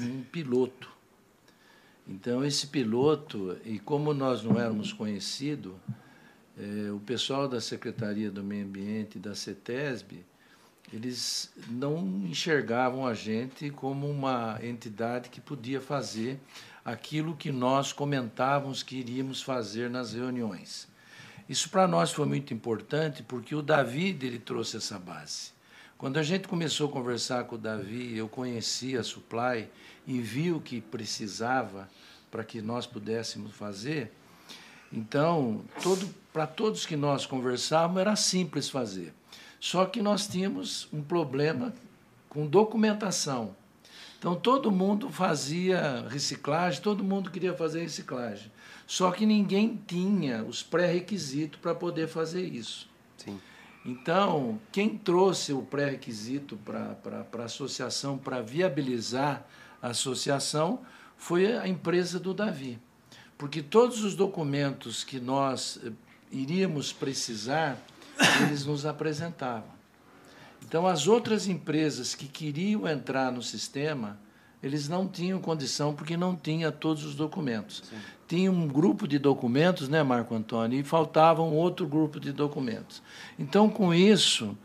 um 0.00 0.22
piloto. 0.22 0.88
Então, 2.08 2.44
esse 2.44 2.66
piloto, 2.66 3.56
e 3.64 3.78
como 3.78 4.14
nós 4.14 4.42
não 4.42 4.58
éramos 4.58 4.92
conhecidos, 4.92 5.74
é, 6.58 6.90
o 6.90 7.00
pessoal 7.00 7.48
da 7.48 7.60
Secretaria 7.60 8.30
do 8.30 8.42
Meio 8.42 8.64
Ambiente 8.64 9.18
da 9.18 9.34
CETESB 9.34 10.24
eles 10.92 11.52
não 11.68 11.98
enxergavam 12.24 13.06
a 13.06 13.14
gente 13.14 13.70
como 13.70 14.10
uma 14.10 14.58
entidade 14.62 15.28
que 15.28 15.40
podia 15.40 15.80
fazer 15.80 16.40
aquilo 16.84 17.36
que 17.36 17.52
nós 17.52 17.92
comentávamos 17.92 18.82
que 18.82 18.96
iríamos 18.96 19.40
fazer 19.40 19.88
nas 19.88 20.12
reuniões. 20.12 20.88
Isso 21.48 21.70
para 21.70 21.86
nós 21.86 22.12
foi 22.12 22.26
muito 22.26 22.52
importante 22.52 23.22
porque 23.22 23.54
o 23.54 23.62
Davi 23.62 24.16
ele 24.20 24.38
trouxe 24.38 24.76
essa 24.78 24.98
base. 24.98 25.52
Quando 25.96 26.16
a 26.16 26.22
gente 26.22 26.48
começou 26.48 26.88
a 26.88 26.92
conversar 26.92 27.44
com 27.44 27.56
o 27.56 27.58
Davi, 27.58 28.16
eu 28.16 28.28
conheci 28.28 28.96
a 28.96 29.02
Supply 29.02 29.68
e 30.06 30.20
vi 30.20 30.50
o 30.50 30.60
que 30.60 30.80
precisava 30.80 31.88
para 32.30 32.42
que 32.42 32.62
nós 32.62 32.86
pudéssemos 32.86 33.52
fazer. 33.52 34.10
Então, 34.92 35.62
todo, 35.82 36.08
para 36.32 36.46
todos 36.46 36.86
que 36.86 36.96
nós 36.96 37.26
conversávamos, 37.26 38.00
era 38.00 38.16
simples 38.16 38.68
fazer. 38.68 39.12
Só 39.58 39.84
que 39.84 40.00
nós 40.00 40.26
tínhamos 40.26 40.88
um 40.92 41.02
problema 41.02 41.74
com 42.28 42.46
documentação. 42.46 43.54
Então 44.18 44.34
todo 44.34 44.70
mundo 44.70 45.10
fazia 45.10 46.06
reciclagem, 46.08 46.80
todo 46.80 47.02
mundo 47.02 47.30
queria 47.30 47.54
fazer 47.54 47.80
reciclagem. 47.80 48.50
Só 48.86 49.10
que 49.10 49.24
ninguém 49.24 49.80
tinha 49.86 50.42
os 50.44 50.62
pré-requisitos 50.62 51.60
para 51.60 51.74
poder 51.74 52.08
fazer 52.08 52.42
isso. 52.42 52.88
Sim. 53.16 53.40
Então, 53.84 54.60
quem 54.70 54.98
trouxe 54.98 55.52
o 55.52 55.62
pré-requisito 55.62 56.58
para 56.58 56.96
a 57.38 57.44
associação, 57.44 58.18
para 58.18 58.42
viabilizar 58.42 59.46
a 59.80 59.88
associação, 59.88 60.80
foi 61.16 61.56
a 61.56 61.66
empresa 61.66 62.18
do 62.18 62.34
Davi. 62.34 62.78
Porque 63.38 63.62
todos 63.62 64.04
os 64.04 64.14
documentos 64.14 65.02
que 65.02 65.18
nós 65.18 65.80
eh, 65.82 65.92
iríamos 66.30 66.92
precisar 66.92 67.78
eles 68.42 68.64
nos 68.64 68.84
apresentavam. 68.86 69.80
Então, 70.62 70.86
as 70.86 71.06
outras 71.06 71.48
empresas 71.48 72.14
que 72.14 72.26
queriam 72.26 72.86
entrar 72.86 73.32
no 73.32 73.42
sistema, 73.42 74.18
eles 74.62 74.88
não 74.88 75.08
tinham 75.08 75.40
condição 75.40 75.94
porque 75.94 76.16
não 76.16 76.36
tinha 76.36 76.70
todos 76.70 77.04
os 77.04 77.14
documentos. 77.14 77.82
Sim. 77.88 77.96
Tinha 78.28 78.52
um 78.52 78.68
grupo 78.68 79.08
de 79.08 79.18
documentos, 79.18 79.88
né, 79.88 80.02
Marco 80.02 80.34
Antônio, 80.34 80.78
e 80.78 80.84
faltava 80.84 81.42
um 81.42 81.54
outro 81.54 81.86
grupo 81.88 82.20
de 82.20 82.30
documentos. 82.30 83.02
Então, 83.38 83.68
com 83.68 83.92
isso, 83.92 84.56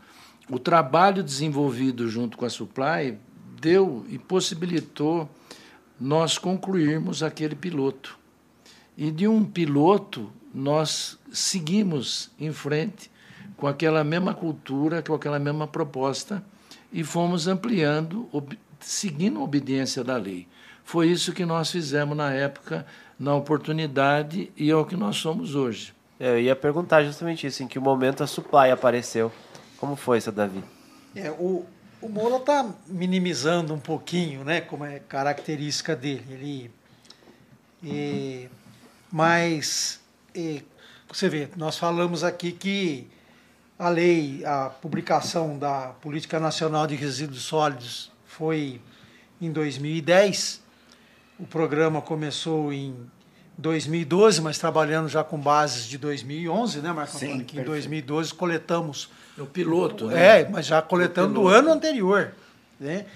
o 0.48 0.58
trabalho 0.58 1.22
desenvolvido 1.22 2.08
junto 2.08 2.36
com 2.36 2.44
a 2.44 2.50
Supply 2.50 3.18
deu 3.60 4.06
e 4.08 4.18
possibilitou 4.18 5.28
nós 5.98 6.38
concluirmos 6.38 7.22
aquele 7.22 7.56
piloto. 7.56 8.18
E 8.96 9.10
de 9.10 9.26
um 9.26 9.44
piloto, 9.44 10.30
nós 10.56 11.18
seguimos 11.30 12.30
em 12.40 12.50
frente 12.50 13.10
com 13.58 13.66
aquela 13.66 14.02
mesma 14.02 14.32
cultura, 14.32 15.02
com 15.02 15.12
aquela 15.12 15.38
mesma 15.38 15.66
proposta, 15.66 16.42
e 16.90 17.04
fomos 17.04 17.46
ampliando, 17.46 18.26
ob 18.32 18.58
seguindo 18.80 19.38
a 19.38 19.42
obediência 19.42 20.02
da 20.02 20.16
lei. 20.16 20.48
Foi 20.82 21.08
isso 21.08 21.34
que 21.34 21.44
nós 21.44 21.70
fizemos 21.70 22.16
na 22.16 22.32
época, 22.32 22.86
na 23.18 23.34
oportunidade, 23.34 24.50
e 24.56 24.70
é 24.70 24.74
o 24.74 24.86
que 24.86 24.96
nós 24.96 25.16
somos 25.16 25.54
hoje. 25.54 25.94
É, 26.18 26.30
eu 26.30 26.40
ia 26.40 26.56
perguntar 26.56 27.04
justamente 27.04 27.46
isso, 27.46 27.62
em 27.62 27.68
que 27.68 27.78
momento 27.78 28.24
a 28.24 28.26
Supply 28.26 28.70
apareceu. 28.70 29.30
Como 29.76 29.94
foi, 29.94 30.22
seu 30.22 30.32
Davi? 30.32 30.64
É, 31.14 31.30
o, 31.32 31.66
o 32.00 32.08
Moura 32.08 32.36
está 32.36 32.66
minimizando 32.86 33.74
um 33.74 33.80
pouquinho, 33.80 34.42
né, 34.42 34.62
como 34.62 34.86
é 34.86 35.00
característica 35.00 35.94
dele. 35.94 36.24
Ele, 36.30 36.70
é, 37.86 38.48
mas, 39.12 40.00
é, 40.36 40.62
você 41.10 41.28
vê, 41.28 41.48
nós 41.56 41.78
falamos 41.78 42.22
aqui 42.22 42.52
que 42.52 43.08
a 43.78 43.88
lei, 43.88 44.42
a 44.44 44.70
publicação 44.70 45.58
da 45.58 45.88
Política 46.00 46.38
Nacional 46.38 46.86
de 46.86 46.94
Resíduos 46.94 47.42
Sólidos 47.42 48.10
foi 48.26 48.80
em 49.40 49.50
2010. 49.50 50.62
O 51.38 51.46
programa 51.46 52.00
começou 52.00 52.72
em 52.72 52.94
2012, 53.58 54.40
mas 54.40 54.58
trabalhando 54.58 55.08
já 55.08 55.24
com 55.24 55.38
bases 55.38 55.86
de 55.86 55.98
2011, 55.98 56.80
né, 56.80 56.92
Marco 56.92 57.16
Sim, 57.18 57.40
Que 57.40 57.58
em 57.58 57.64
2012 57.64 58.34
coletamos. 58.34 59.08
É 59.38 59.42
o 59.42 59.46
piloto, 59.46 60.06
né? 60.06 60.40
É, 60.40 60.48
mas 60.48 60.66
já 60.66 60.80
coletando 60.80 61.34
do 61.34 61.48
ano 61.48 61.70
anterior. 61.70 62.32
Né? 62.80 63.06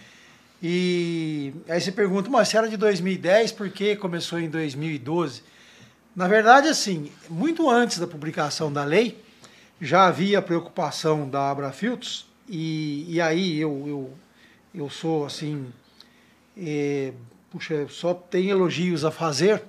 E 0.62 1.54
aí 1.68 1.80
você 1.80 1.90
pergunta, 1.90 2.28
mas 2.28 2.48
se 2.48 2.56
era 2.56 2.68
de 2.68 2.76
2010, 2.76 3.52
por 3.52 3.70
que 3.70 3.96
começou 3.96 4.38
em 4.38 4.48
2012? 4.48 5.42
Na 6.14 6.26
verdade, 6.26 6.68
assim, 6.68 7.10
muito 7.28 7.70
antes 7.70 7.98
da 7.98 8.06
publicação 8.06 8.72
da 8.72 8.84
lei, 8.84 9.22
já 9.80 10.06
havia 10.06 10.42
preocupação 10.42 11.28
da 11.28 11.50
Abrafiltros 11.50 12.26
e, 12.48 13.06
e 13.08 13.20
aí 13.20 13.60
eu, 13.60 13.84
eu, 13.86 14.14
eu 14.74 14.90
sou 14.90 15.24
assim, 15.24 15.72
é, 16.58 17.12
puxa, 17.50 17.86
só 17.88 18.12
tem 18.12 18.50
elogios 18.50 19.04
a 19.04 19.10
fazer 19.10 19.62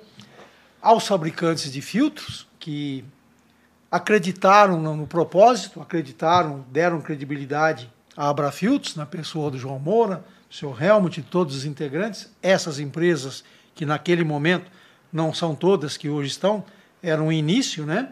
aos 0.82 1.08
fabricantes 1.08 1.72
de 1.72 1.80
filtros 1.80 2.48
que 2.60 3.06
acreditaram 3.92 4.82
no, 4.82 4.96
no 4.96 5.06
propósito, 5.06 5.80
acreditaram, 5.80 6.66
deram 6.72 7.02
credibilidade 7.02 7.92
à 8.18 8.30
Abrafiltros, 8.30 8.96
na 8.96 9.06
pessoa 9.06 9.52
do 9.52 9.60
João 9.60 9.78
Moura, 9.78 10.26
do 10.50 10.56
seu 10.56 10.76
Helmut 10.78 11.20
e 11.20 11.24
todos 11.24 11.56
os 11.56 11.66
integrantes, 11.66 12.32
essas 12.42 12.80
empresas 12.80 13.44
que 13.76 13.86
naquele 13.86 14.24
momento 14.24 14.72
não 15.12 15.34
são 15.34 15.56
todas 15.56 15.98
que 15.98 16.10
hoje 16.10 16.30
estão, 16.30 16.64
eram 17.02 17.28
um 17.28 17.32
início, 17.32 17.86
né? 17.86 18.10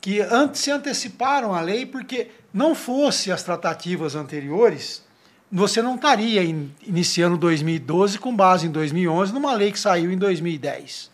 que 0.00 0.20
antes 0.20 0.60
se 0.60 0.70
anteciparam 0.70 1.54
à 1.54 1.60
lei 1.60 1.84
porque 1.84 2.28
não 2.52 2.74
fosse 2.74 3.32
as 3.32 3.42
tratativas 3.42 4.14
anteriores, 4.14 5.04
você 5.50 5.82
não 5.82 5.96
estaria 5.96 6.44
in, 6.44 6.70
iniciando 6.86 7.36
2012 7.36 8.18
com 8.18 8.34
base 8.34 8.66
em 8.66 8.70
2011 8.70 9.32
numa 9.32 9.52
lei 9.54 9.72
que 9.72 9.78
saiu 9.78 10.12
em 10.12 10.16
2010. 10.16 11.10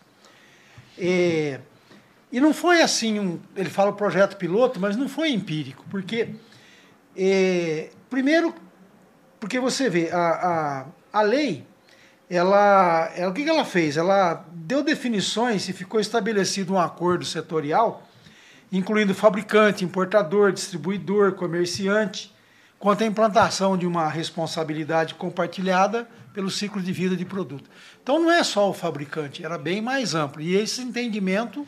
E, 0.97 1.59
e 2.31 2.39
não 2.39 2.53
foi 2.53 2.81
assim, 2.81 3.19
um, 3.19 3.39
ele 3.55 3.69
fala 3.69 3.91
projeto 3.93 4.37
piloto, 4.37 4.79
mas 4.79 4.95
não 4.95 5.09
foi 5.09 5.31
empírico, 5.31 5.85
porque, 5.89 6.29
primeiro, 8.09 8.53
porque 9.39 9.59
você 9.59 9.89
vê, 9.89 10.09
a, 10.11 10.85
a, 11.13 11.19
a 11.19 11.21
lei, 11.21 11.65
ela, 12.29 13.11
ela, 13.15 13.31
o 13.31 13.33
que 13.33 13.47
ela 13.47 13.65
fez? 13.65 13.97
Ela 13.97 14.45
deu 14.51 14.83
definições 14.83 15.67
e 15.69 15.73
ficou 15.73 15.99
estabelecido 15.99 16.73
um 16.73 16.79
acordo 16.79 17.25
setorial 17.25 18.03
incluindo 18.71 19.13
fabricante, 19.13 19.85
importador, 19.85 20.51
distribuidor, 20.51 21.33
comerciante, 21.33 22.33
quanto 22.77 23.03
à 23.03 23.07
implantação 23.07 23.77
de 23.77 23.87
uma 23.87 24.09
responsabilidade 24.09 25.13
compartilhada 25.15 26.07
pelo 26.33 26.51
ciclo 26.51 26.81
de 26.81 26.91
vida 26.91 27.15
de 27.15 27.23
produto. 27.23 27.69
Então 28.03 28.19
não 28.19 28.31
é 28.31 28.43
só 28.43 28.69
o 28.69 28.73
fabricante, 28.73 29.45
era 29.45 29.57
bem 29.57 29.81
mais 29.81 30.13
amplo. 30.13 30.41
E 30.41 30.55
esse 30.55 30.81
entendimento 30.81 31.65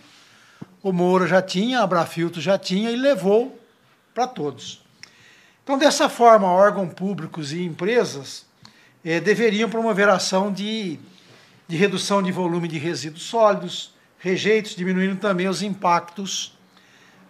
o 0.83 0.91
Moura 0.91 1.27
já 1.27 1.41
tinha, 1.41 1.79
a 1.79 1.83
Abrafiltro 1.83 2.41
já 2.41 2.57
tinha 2.57 2.91
e 2.91 2.95
levou 2.95 3.57
para 4.13 4.27
todos. 4.27 4.83
Então, 5.63 5.77
dessa 5.77 6.07
forma, 6.07 6.47
órgãos 6.47 6.93
públicos 6.93 7.51
e 7.51 7.61
empresas 7.63 8.45
eh, 9.09 9.21
deveriam 9.21 9.69
promover 9.69 10.09
ação 10.09 10.51
de, 10.51 10.99
de 11.65 11.77
redução 11.77 12.21
de 12.21 12.29
volume 12.29 12.67
de 12.67 12.77
resíduos 12.77 13.23
sólidos, 13.23 13.95
rejeitos, 14.19 14.75
diminuindo 14.75 15.15
também 15.15 15.47
os 15.47 15.61
impactos 15.61 16.57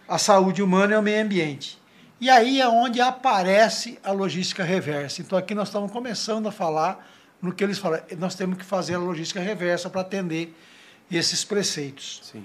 à 0.08 0.18
saúde 0.18 0.60
humana 0.60 0.94
e 0.94 0.96
ao 0.96 1.02
meio 1.02 1.22
ambiente. 1.22 1.78
E 2.20 2.28
aí 2.28 2.60
é 2.60 2.66
onde 2.66 3.00
aparece 3.00 3.96
a 4.02 4.10
logística 4.10 4.64
reversa. 4.64 5.22
Então, 5.22 5.38
aqui 5.38 5.54
nós 5.54 5.68
estamos 5.68 5.92
começando 5.92 6.48
a 6.48 6.52
falar 6.52 7.08
no 7.40 7.52
que 7.52 7.62
eles 7.62 7.78
falam. 7.78 8.00
Nós 8.18 8.34
temos 8.34 8.58
que 8.58 8.64
fazer 8.64 8.96
a 8.96 8.98
logística 8.98 9.38
reversa 9.38 9.88
para 9.88 10.00
atender 10.00 10.52
esses 11.08 11.44
preceitos. 11.44 12.22
Sim. 12.24 12.44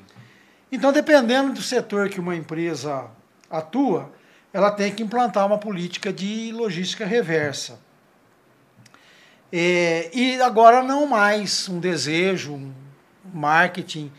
Então, 0.71 0.93
dependendo 0.93 1.53
do 1.53 1.61
setor 1.63 2.07
que 2.07 2.19
uma 2.19 2.35
empresa 2.35 3.09
atua, 3.49 4.11
ela 4.53 4.69
tem 4.69 4.93
que 4.93 5.01
implantar 5.01 5.47
uma 5.47 5.57
política 5.57 6.13
de 6.13 6.51
logística 6.51 7.03
reversa. 7.03 7.79
É, 9.55 10.09
e 10.11 10.41
agora 10.41 10.81
não 10.81 11.05
mais 11.05 11.69
um 11.69 11.79
desejo, 11.79 12.53
um 12.53 12.73
marketing. 13.31 14.11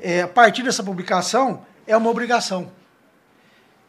É, 0.00 0.22
a 0.22 0.28
partir 0.28 0.62
dessa 0.62 0.82
publicação, 0.82 1.66
é 1.86 1.94
uma 1.94 2.08
obrigação. 2.08 2.72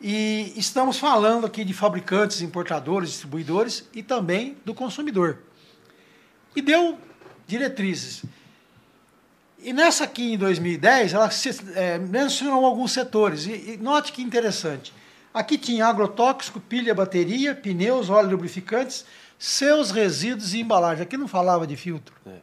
E 0.02 0.52
estamos 0.58 1.00
falando 1.00 1.48
aqui 1.48 1.64
de 1.64 1.74
fabricantes, 1.74 2.42
importadores, 2.42 3.12
distribuidores 3.12 3.88
e 3.94 4.04
também 4.04 4.58
do 4.66 4.74
consumidor. 4.74 5.38
E 6.54 6.62
deu 6.62 7.00
diretrizes. 7.48 8.24
E 9.60 9.72
nessa 9.72 10.04
aqui 10.04 10.34
em 10.34 10.38
2010, 10.38 11.14
ela 11.14 11.30
é, 11.74 12.00
mencionou 12.00 12.66
alguns 12.66 12.92
setores. 12.92 13.46
E, 13.46 13.76
e 13.76 13.78
note 13.78 14.12
que 14.12 14.22
interessante. 14.22 14.94
Aqui 15.34 15.58
tinha 15.58 15.86
agrotóxico, 15.86 16.60
pilha, 16.60 16.94
bateria, 16.94 17.56
pneus, 17.56 18.10
óleo 18.10 18.32
lubrificantes, 18.32 19.06
seus 19.42 19.90
resíduos 19.90 20.54
e 20.54 20.60
embalagem. 20.60 21.02
Aqui 21.02 21.18
não 21.18 21.28
falava 21.28 21.66
de 21.66 21.76
filtro. 21.76 22.14
É. 22.28 22.38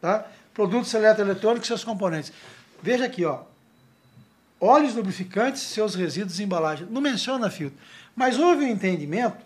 Tá? 0.00 0.26
Produtos 0.52 0.92
eletroeletrônicos 0.92 1.66
e 1.66 1.68
seus 1.68 1.84
componentes. 1.84 2.32
Veja 2.82 3.04
aqui, 3.04 3.24
ó. 3.24 3.42
Óleos 4.60 4.96
lubrificantes, 4.96 5.62
seus 5.62 5.94
resíduos 5.94 6.40
e 6.40 6.42
embalagem. 6.42 6.88
Não 6.90 7.00
menciona 7.00 7.48
filtro. 7.50 7.78
Mas 8.16 8.36
houve 8.36 8.64
um 8.64 8.68
entendimento 8.68 9.38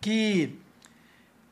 que 0.00 0.56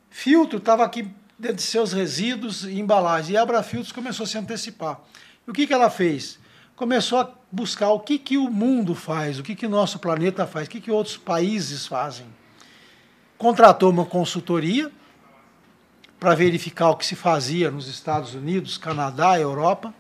filtro 0.09 0.59
estava 0.59 0.85
aqui 0.85 1.11
dentro 1.37 1.57
de 1.57 1.63
seus 1.63 1.93
resíduos 1.93 2.63
e 2.63 2.79
embalagem. 2.79 3.35
E 3.35 3.37
a 3.37 3.43
Abrafiltros 3.43 3.91
começou 3.91 4.23
a 4.23 4.27
se 4.29 4.39
antecipar. 4.39 5.01
E 5.45 5.51
o 5.51 5.53
que, 5.53 5.67
que 5.67 5.75
ela 5.75 5.91
fez? 5.91 6.39
começou 6.77 7.21
a 7.21 7.31
buscar 7.51 7.91
o 7.91 8.01
que, 8.01 8.19
que 8.19 8.37
o 8.37 8.51
mundo 8.51 8.95
faz, 8.95 9.39
o 9.39 9.43
que, 9.43 9.55
que 9.55 9.67
o 9.67 9.71
nosso 9.71 9.99
planeta 9.99 10.47
faz, 10.47 10.67
o 10.67 10.71
que, 10.71 10.81
que 10.81 10.91
outros 10.91 11.17
países 11.17 11.87
fazem. 11.87 12.27
Contratou 13.43 13.91
uma 13.91 14.07
consultoria 14.07 14.89
para 16.21 16.33
verificar 16.33 16.91
o 16.91 16.97
que 16.97 17.05
se 17.05 17.17
fazia 17.17 17.73
nos 17.73 17.89
Estados 17.89 18.37
Unidos, 18.37 18.79
Canadá, 18.79 19.37
Europa, 19.37 19.93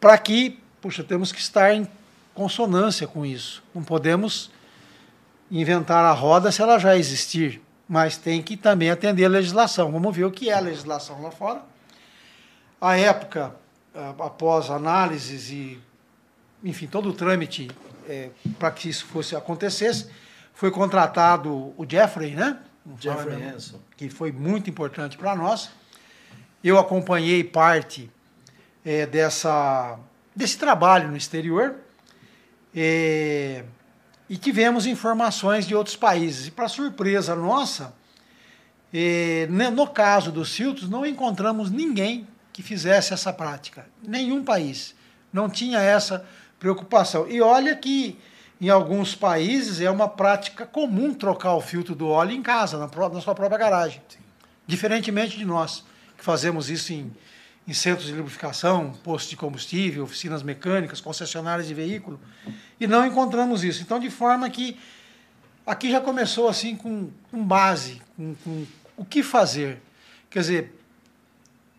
para 0.00 0.18
que, 0.18 0.58
puxa, 0.80 1.04
temos 1.04 1.30
que 1.30 1.38
estar 1.38 1.72
em 1.72 1.86
consonância 2.34 3.06
com 3.06 3.24
isso. 3.24 3.62
Não 3.72 3.84
podemos 3.84 4.50
inventar 5.52 6.04
a 6.04 6.10
roda 6.10 6.50
se 6.50 6.60
ela 6.60 6.80
já 6.80 6.96
existir, 6.96 7.62
mas 7.88 8.16
tem 8.16 8.42
que 8.42 8.56
também 8.56 8.90
atender 8.90 9.24
a 9.24 9.28
legislação. 9.28 9.92
Vamos 9.92 10.16
ver 10.16 10.24
o 10.24 10.30
que 10.32 10.50
é 10.50 10.54
a 10.54 10.58
legislação 10.58 11.22
lá 11.22 11.30
fora. 11.30 11.62
A 12.80 12.96
época 12.96 13.54
após 14.18 14.68
análises 14.68 15.50
e, 15.50 15.80
enfim, 16.64 16.88
todo 16.88 17.08
o 17.08 17.12
trâmite 17.12 17.70
é, 18.08 18.30
para 18.58 18.72
que 18.72 18.88
isso 18.88 19.06
fosse 19.06 19.36
acontecesse, 19.36 20.10
foi 20.56 20.70
contratado 20.70 21.74
o 21.76 21.86
Jeffrey, 21.86 22.34
né? 22.34 22.58
Jeffrey 22.98 23.42
Hanson. 23.42 23.78
Que 23.94 24.08
foi 24.08 24.32
muito 24.32 24.70
importante 24.70 25.16
para 25.18 25.36
nós. 25.36 25.68
Eu 26.64 26.78
acompanhei 26.78 27.44
parte 27.44 28.10
é, 28.82 29.04
dessa, 29.04 29.98
desse 30.34 30.56
trabalho 30.56 31.10
no 31.10 31.16
exterior 31.16 31.76
é, 32.74 33.64
e 34.30 34.38
tivemos 34.38 34.86
informações 34.86 35.66
de 35.66 35.74
outros 35.74 35.94
países. 35.94 36.46
E, 36.46 36.50
para 36.50 36.68
surpresa 36.68 37.36
nossa, 37.36 37.94
é, 38.94 39.46
no 39.50 39.86
caso 39.86 40.32
dos 40.32 40.56
filtros, 40.56 40.88
não 40.88 41.04
encontramos 41.04 41.70
ninguém 41.70 42.26
que 42.50 42.62
fizesse 42.62 43.12
essa 43.12 43.30
prática. 43.30 43.86
Nenhum 44.02 44.42
país 44.42 44.94
não 45.30 45.50
tinha 45.50 45.80
essa 45.80 46.26
preocupação. 46.58 47.28
E 47.28 47.42
olha 47.42 47.76
que 47.76 48.18
em 48.60 48.68
alguns 48.68 49.14
países 49.14 49.80
é 49.80 49.90
uma 49.90 50.08
prática 50.08 50.64
comum 50.64 51.12
trocar 51.12 51.54
o 51.54 51.60
filtro 51.60 51.94
do 51.94 52.08
óleo 52.08 52.32
em 52.32 52.42
casa, 52.42 52.78
na, 52.78 53.08
na 53.08 53.20
sua 53.20 53.34
própria 53.34 53.58
garagem. 53.58 54.00
Sim. 54.08 54.18
Diferentemente 54.66 55.36
de 55.36 55.44
nós, 55.44 55.84
que 56.16 56.24
fazemos 56.24 56.70
isso 56.70 56.92
em, 56.92 57.12
em 57.68 57.72
centros 57.72 58.06
de 58.06 58.14
lubrificação, 58.14 58.92
postos 59.04 59.30
de 59.30 59.36
combustível, 59.36 60.04
oficinas 60.04 60.42
mecânicas, 60.42 61.00
concessionárias 61.00 61.68
de 61.68 61.74
veículo, 61.74 62.18
e 62.80 62.86
não 62.86 63.04
encontramos 63.04 63.62
isso. 63.62 63.82
Então, 63.82 64.00
de 64.00 64.10
forma 64.10 64.48
que 64.48 64.78
aqui 65.66 65.90
já 65.90 66.00
começou 66.00 66.48
assim 66.48 66.76
com, 66.76 67.10
com 67.30 67.44
base, 67.44 68.00
com, 68.16 68.34
com 68.42 68.66
o 68.96 69.04
que 69.04 69.22
fazer. 69.22 69.82
Quer 70.30 70.40
dizer, 70.40 70.80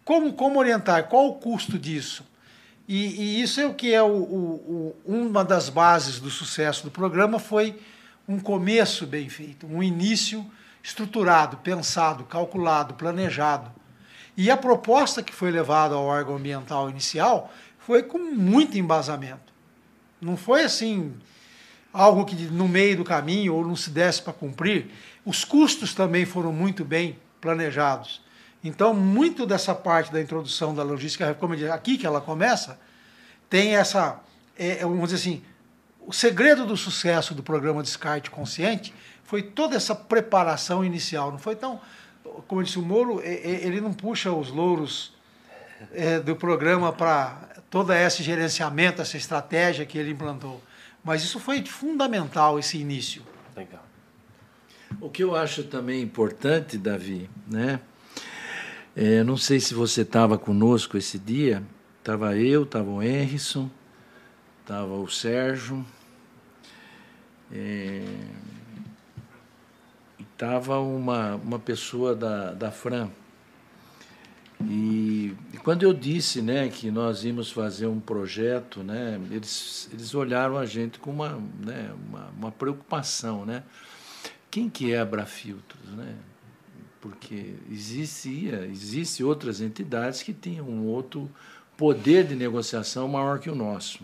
como, 0.04 0.34
como 0.34 0.60
orientar? 0.60 1.06
Qual 1.06 1.28
o 1.28 1.34
custo 1.36 1.80
disso? 1.80 2.24
E, 2.88 3.08
e 3.21 3.41
isso 3.41 3.60
é 3.60 3.65
o 3.65 3.73
que 3.73 3.93
é 3.93 4.02
o, 4.02 4.08
o, 4.08 4.95
o, 5.06 5.12
uma 5.12 5.43
das 5.43 5.67
bases 5.67 6.19
do 6.19 6.30
sucesso 6.30 6.84
do 6.84 6.91
programa 6.91 7.38
foi 7.38 7.78
um 8.28 8.39
começo 8.39 9.06
bem 9.06 9.28
feito, 9.28 9.67
um 9.67 9.84
início 9.84 10.45
estruturado, 10.82 11.58
pensado, 11.58 12.23
calculado, 12.23 12.93
planejado. 12.93 13.69
E 14.38 14.50
a 14.50 14.56
proposta 14.56 15.21
que 15.21 15.34
foi 15.34 15.52
levada 15.52 15.95
ao 15.95 16.06
órgão 16.06 16.36
ambiental 16.36 16.89
inicial 16.89 17.52
foi 17.80 18.04
com 18.04 18.19
muito 18.19 18.78
embasamento. 18.78 19.52
Não 20.21 20.38
foi 20.38 20.63
assim 20.63 21.13
algo 21.91 22.26
que 22.26 22.36
no 22.36 22.67
meio 22.67 22.97
do 22.97 23.04
caminho 23.04 23.56
ou 23.56 23.65
não 23.65 23.76
se 23.76 23.89
desse 23.89 24.21
para 24.21 24.34
cumprir. 24.34 24.91
Os 25.26 25.43
custos 25.43 25.93
também 25.93 26.26
foram 26.26 26.54
muito 26.54 26.86
bem 26.86 27.17
planejados. 27.41 28.21
Então, 28.67 28.93
muito 28.93 29.45
dessa 29.45 29.73
parte 29.73 30.12
da 30.12 30.21
introdução 30.21 30.75
da 30.75 30.84
logística, 30.84 31.34
como 31.36 31.53
eu 31.53 31.58
disse, 31.58 31.71
aqui 31.71 31.97
que 31.97 32.06
ela 32.06 32.19
começa, 32.19 32.77
tem 33.49 33.77
essa, 33.77 34.19
é, 34.60 34.80
é, 34.80 34.82
vamos 34.82 35.10
dizer 35.10 35.15
assim, 35.15 35.41
o 36.06 36.12
segredo 36.12 36.65
do 36.65 36.75
sucesso 36.75 37.34
do 37.34 37.41
programa 37.41 37.82
Descarte 37.82 38.30
Consciente 38.30 38.93
foi 39.23 39.41
toda 39.41 39.75
essa 39.77 39.95
preparação 39.95 40.84
inicial. 40.84 41.32
Não 41.32 41.39
foi 41.39 41.56
tão, 41.56 41.80
como 42.45 42.60
eu 42.60 42.65
disse, 42.65 42.77
o 42.77 42.82
Moro, 42.82 43.21
ele 43.23 43.80
não 43.80 43.93
puxa 43.93 44.34
os 44.34 44.49
louros 44.49 45.13
é, 45.93 46.19
do 46.19 46.36
programa 46.36 46.91
para 46.91 47.47
todo 47.69 47.93
esse 47.93 48.21
gerenciamento, 48.21 49.01
essa 49.01 49.15
estratégia 49.15 49.86
que 49.86 49.97
ele 49.97 50.12
implantou. 50.12 50.62
Mas 51.06 51.23
isso 51.23 51.39
foi 51.39 51.65
fundamental, 51.65 52.60
esse 52.60 52.77
início. 52.77 53.23
Legal. 53.56 53.86
O 54.99 55.10
que 55.10 55.23
eu 55.23 55.36
acho 55.36 55.63
também 55.63 56.01
importante, 56.01 56.77
Davi, 56.77 57.30
né? 57.47 57.80
É, 58.99 59.23
não 59.23 59.38
sei 59.38 59.60
se 59.60 59.75
você 59.75 60.01
estava 60.01 60.39
conosco 60.39 60.97
esse 60.97 61.19
dia. 61.19 61.62
Estava 61.99 62.36
eu, 62.36 62.63
estava 62.63 62.89
o 62.89 63.03
Henrison, 63.03 63.69
estava 64.62 64.91
o 64.91 65.07
Sérgio. 65.07 65.86
É, 67.51 68.03
estava 70.19 70.79
uma, 70.79 71.36
uma 71.36 71.60
pessoa 71.60 72.15
da, 72.15 72.53
da 72.53 72.71
Fran. 72.71 73.12
E, 74.62 75.36
e, 75.53 75.57
quando 75.60 75.83
eu 75.83 75.93
disse 75.93 76.41
né, 76.41 76.67
que 76.67 76.89
nós 76.89 77.23
íamos 77.23 77.51
fazer 77.51 77.86
um 77.86 77.99
projeto, 77.99 78.81
né, 78.81 79.21
eles, 79.29 79.88
eles 79.93 80.15
olharam 80.15 80.57
a 80.57 80.65
gente 80.65 80.97
com 80.97 81.12
uma, 81.12 81.39
né, 81.63 81.93
uma, 82.10 82.29
uma 82.36 82.51
preocupação. 82.51 83.45
Né? 83.45 83.62
Quem 84.49 84.67
que 84.67 84.91
é 84.91 84.97
a 84.97 85.03
Abrafiltros? 85.03 85.88
Né? 85.91 86.15
Porque 87.08 87.54
existia, 87.72 88.65
existe 88.65 89.24
outras 89.24 89.62
entidades 89.62 90.22
que 90.22 90.34
tinham 90.34 90.67
um 90.67 90.88
outro 90.88 91.32
poder 91.78 92.26
de 92.26 92.36
negociação 92.36 93.08
maior 93.08 93.39
que 93.39 93.50
o 93.50 93.56
nosso. 93.56 94.04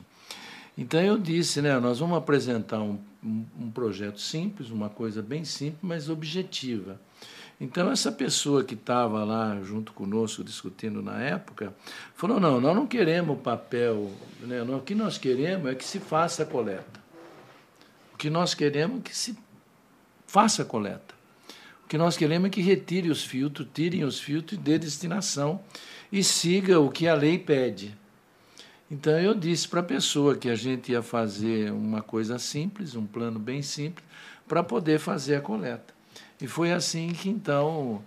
Então 0.78 1.02
eu 1.02 1.18
disse, 1.18 1.62
né, 1.62 1.78
nós 1.80 2.00
vamos 2.00 2.18
apresentar 2.18 2.80
um, 2.80 2.98
um, 3.22 3.46
um 3.60 3.72
projeto 3.72 4.22
simples, 4.22 4.70
uma 4.70 4.90
coisa 4.90 5.22
bem 5.22 5.44
simples, 5.44 5.80
mas 5.82 6.10
objetiva. 6.10 7.00
Então 7.60 7.92
essa 7.92 8.10
pessoa 8.10 8.64
que 8.64 8.74
estava 8.74 9.24
lá 9.26 9.60
junto 9.62 9.92
conosco 9.92 10.42
discutindo 10.42 11.02
na 11.02 11.22
época 11.22 11.76
falou: 12.16 12.40
não, 12.40 12.62
nós 12.62 12.76
não 12.76 12.88
queremos 12.88 13.38
papel, 13.42 14.12
né? 14.40 14.62
o 14.64 14.80
que 14.80 14.96
nós 14.96 15.18
queremos 15.18 15.70
é 15.70 15.76
que 15.76 15.84
se 15.84 16.00
faça 16.00 16.44
a 16.44 16.46
coleta. 16.46 17.04
O 18.14 18.18
que 18.18 18.30
nós 18.30 18.54
queremos 18.54 19.00
é 19.00 19.02
que 19.02 19.16
se 19.16 19.38
faça 20.26 20.62
a 20.62 20.66
coleta 20.66 21.13
que 21.88 21.98
nós 21.98 22.18
queremos 22.18 22.48
é 22.48 22.50
que 22.50 22.62
retire 22.62 23.10
os 23.10 23.24
filtros, 23.24 23.68
tirem 23.74 24.04
os 24.04 24.20
filtros 24.20 24.60
e 24.60 24.62
dê 24.62 24.80
destinação 24.80 25.62
e 26.12 26.24
siga 26.24 26.80
o 26.80 26.90
que 26.90 27.08
a 27.08 27.14
lei 27.14 27.38
pede. 27.38 27.96
Então 28.90 29.20
eu 29.20 29.34
disse 29.34 29.68
para 29.68 29.80
a 29.80 29.84
pessoa 29.84 30.36
que 30.36 30.50
a 30.50 30.56
gente 30.56 30.92
ia 30.92 31.02
fazer 31.02 31.72
uma 31.72 32.02
coisa 32.02 32.38
simples, 32.38 32.96
um 32.96 33.06
plano 33.06 33.40
bem 33.40 33.62
simples, 33.62 34.06
para 34.48 34.62
poder 34.62 35.00
fazer 35.00 35.36
a 35.36 35.42
coleta. 35.42 35.94
E 36.40 36.48
foi 36.48 36.72
assim 36.72 37.08
que 37.10 37.30
então, 37.30 38.04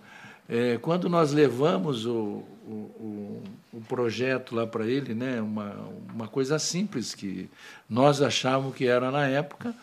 é, 0.47 0.77
quando 0.77 1.09
nós 1.09 1.33
levamos 1.33 2.05
o, 2.05 2.43
o, 2.65 2.71
o, 2.71 3.43
o 3.73 3.81
projeto 3.81 4.55
lá 4.55 4.65
para 4.65 4.85
ele, 4.85 5.13
né, 5.13 5.41
uma, 5.41 5.75
uma 6.13 6.27
coisa 6.27 6.57
simples 6.57 7.13
que 7.13 7.49
nós 7.89 8.21
achávamos 8.21 8.75
que 8.75 8.87
era 8.87 9.11
na 9.11 9.27
época, 9.27 9.75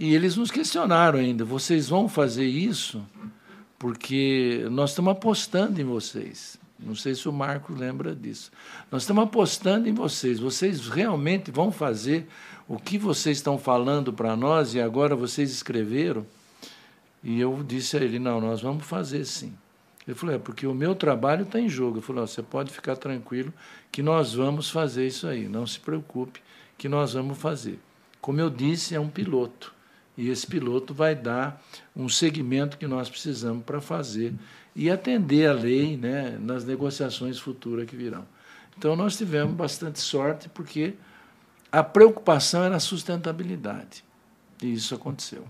e 0.00 0.14
eles 0.14 0.34
nos 0.34 0.50
questionaram 0.50 1.18
ainda: 1.18 1.44
vocês 1.44 1.90
vão 1.90 2.08
fazer 2.08 2.46
isso? 2.46 3.06
Porque 3.78 4.66
nós 4.70 4.90
estamos 4.90 5.12
apostando 5.12 5.78
em 5.78 5.84
vocês. 5.84 6.58
Não 6.78 6.94
sei 6.94 7.14
se 7.14 7.28
o 7.28 7.32
Marco 7.32 7.74
lembra 7.74 8.14
disso. 8.16 8.50
Nós 8.90 9.02
estamos 9.02 9.24
apostando 9.24 9.86
em 9.86 9.92
vocês. 9.92 10.40
Vocês 10.40 10.88
realmente 10.88 11.50
vão 11.50 11.70
fazer 11.70 12.26
o 12.66 12.78
que 12.78 12.96
vocês 12.96 13.36
estão 13.36 13.58
falando 13.58 14.10
para 14.10 14.34
nós 14.34 14.74
e 14.74 14.80
agora 14.80 15.14
vocês 15.14 15.50
escreveram? 15.50 16.26
E 17.22 17.38
eu 17.38 17.62
disse 17.62 17.98
a 17.98 18.00
ele: 18.00 18.18
não, 18.18 18.40
nós 18.40 18.62
vamos 18.62 18.86
fazer 18.86 19.26
sim. 19.26 19.52
Ele 20.08 20.16
falou: 20.16 20.34
é 20.34 20.38
porque 20.38 20.66
o 20.66 20.74
meu 20.74 20.94
trabalho 20.94 21.42
está 21.42 21.60
em 21.60 21.68
jogo. 21.68 21.98
Eu 21.98 22.02
falei: 22.02 22.22
você 22.22 22.42
pode 22.42 22.72
ficar 22.72 22.96
tranquilo 22.96 23.52
que 23.92 24.02
nós 24.02 24.32
vamos 24.32 24.70
fazer 24.70 25.06
isso 25.06 25.26
aí. 25.26 25.46
Não 25.46 25.66
se 25.66 25.78
preocupe 25.78 26.40
que 26.78 26.88
nós 26.88 27.12
vamos 27.12 27.36
fazer. 27.36 27.78
Como 28.18 28.40
eu 28.40 28.48
disse, 28.48 28.94
é 28.94 29.00
um 29.00 29.08
piloto. 29.08 29.78
E 30.16 30.28
esse 30.28 30.46
piloto 30.46 30.92
vai 30.92 31.14
dar 31.14 31.62
um 31.96 32.08
segmento 32.08 32.76
que 32.76 32.86
nós 32.86 33.08
precisamos 33.08 33.64
para 33.64 33.80
fazer 33.80 34.34
e 34.74 34.90
atender 34.90 35.48
a 35.48 35.52
lei 35.52 35.96
né, 35.96 36.36
nas 36.40 36.64
negociações 36.64 37.38
futuras 37.38 37.86
que 37.86 37.96
virão. 37.96 38.26
Então, 38.76 38.96
nós 38.96 39.16
tivemos 39.16 39.54
bastante 39.54 40.00
sorte, 40.00 40.48
porque 40.48 40.94
a 41.70 41.82
preocupação 41.82 42.64
era 42.64 42.76
a 42.76 42.80
sustentabilidade. 42.80 44.04
E 44.62 44.72
isso 44.72 44.94
aconteceu. 44.94 45.44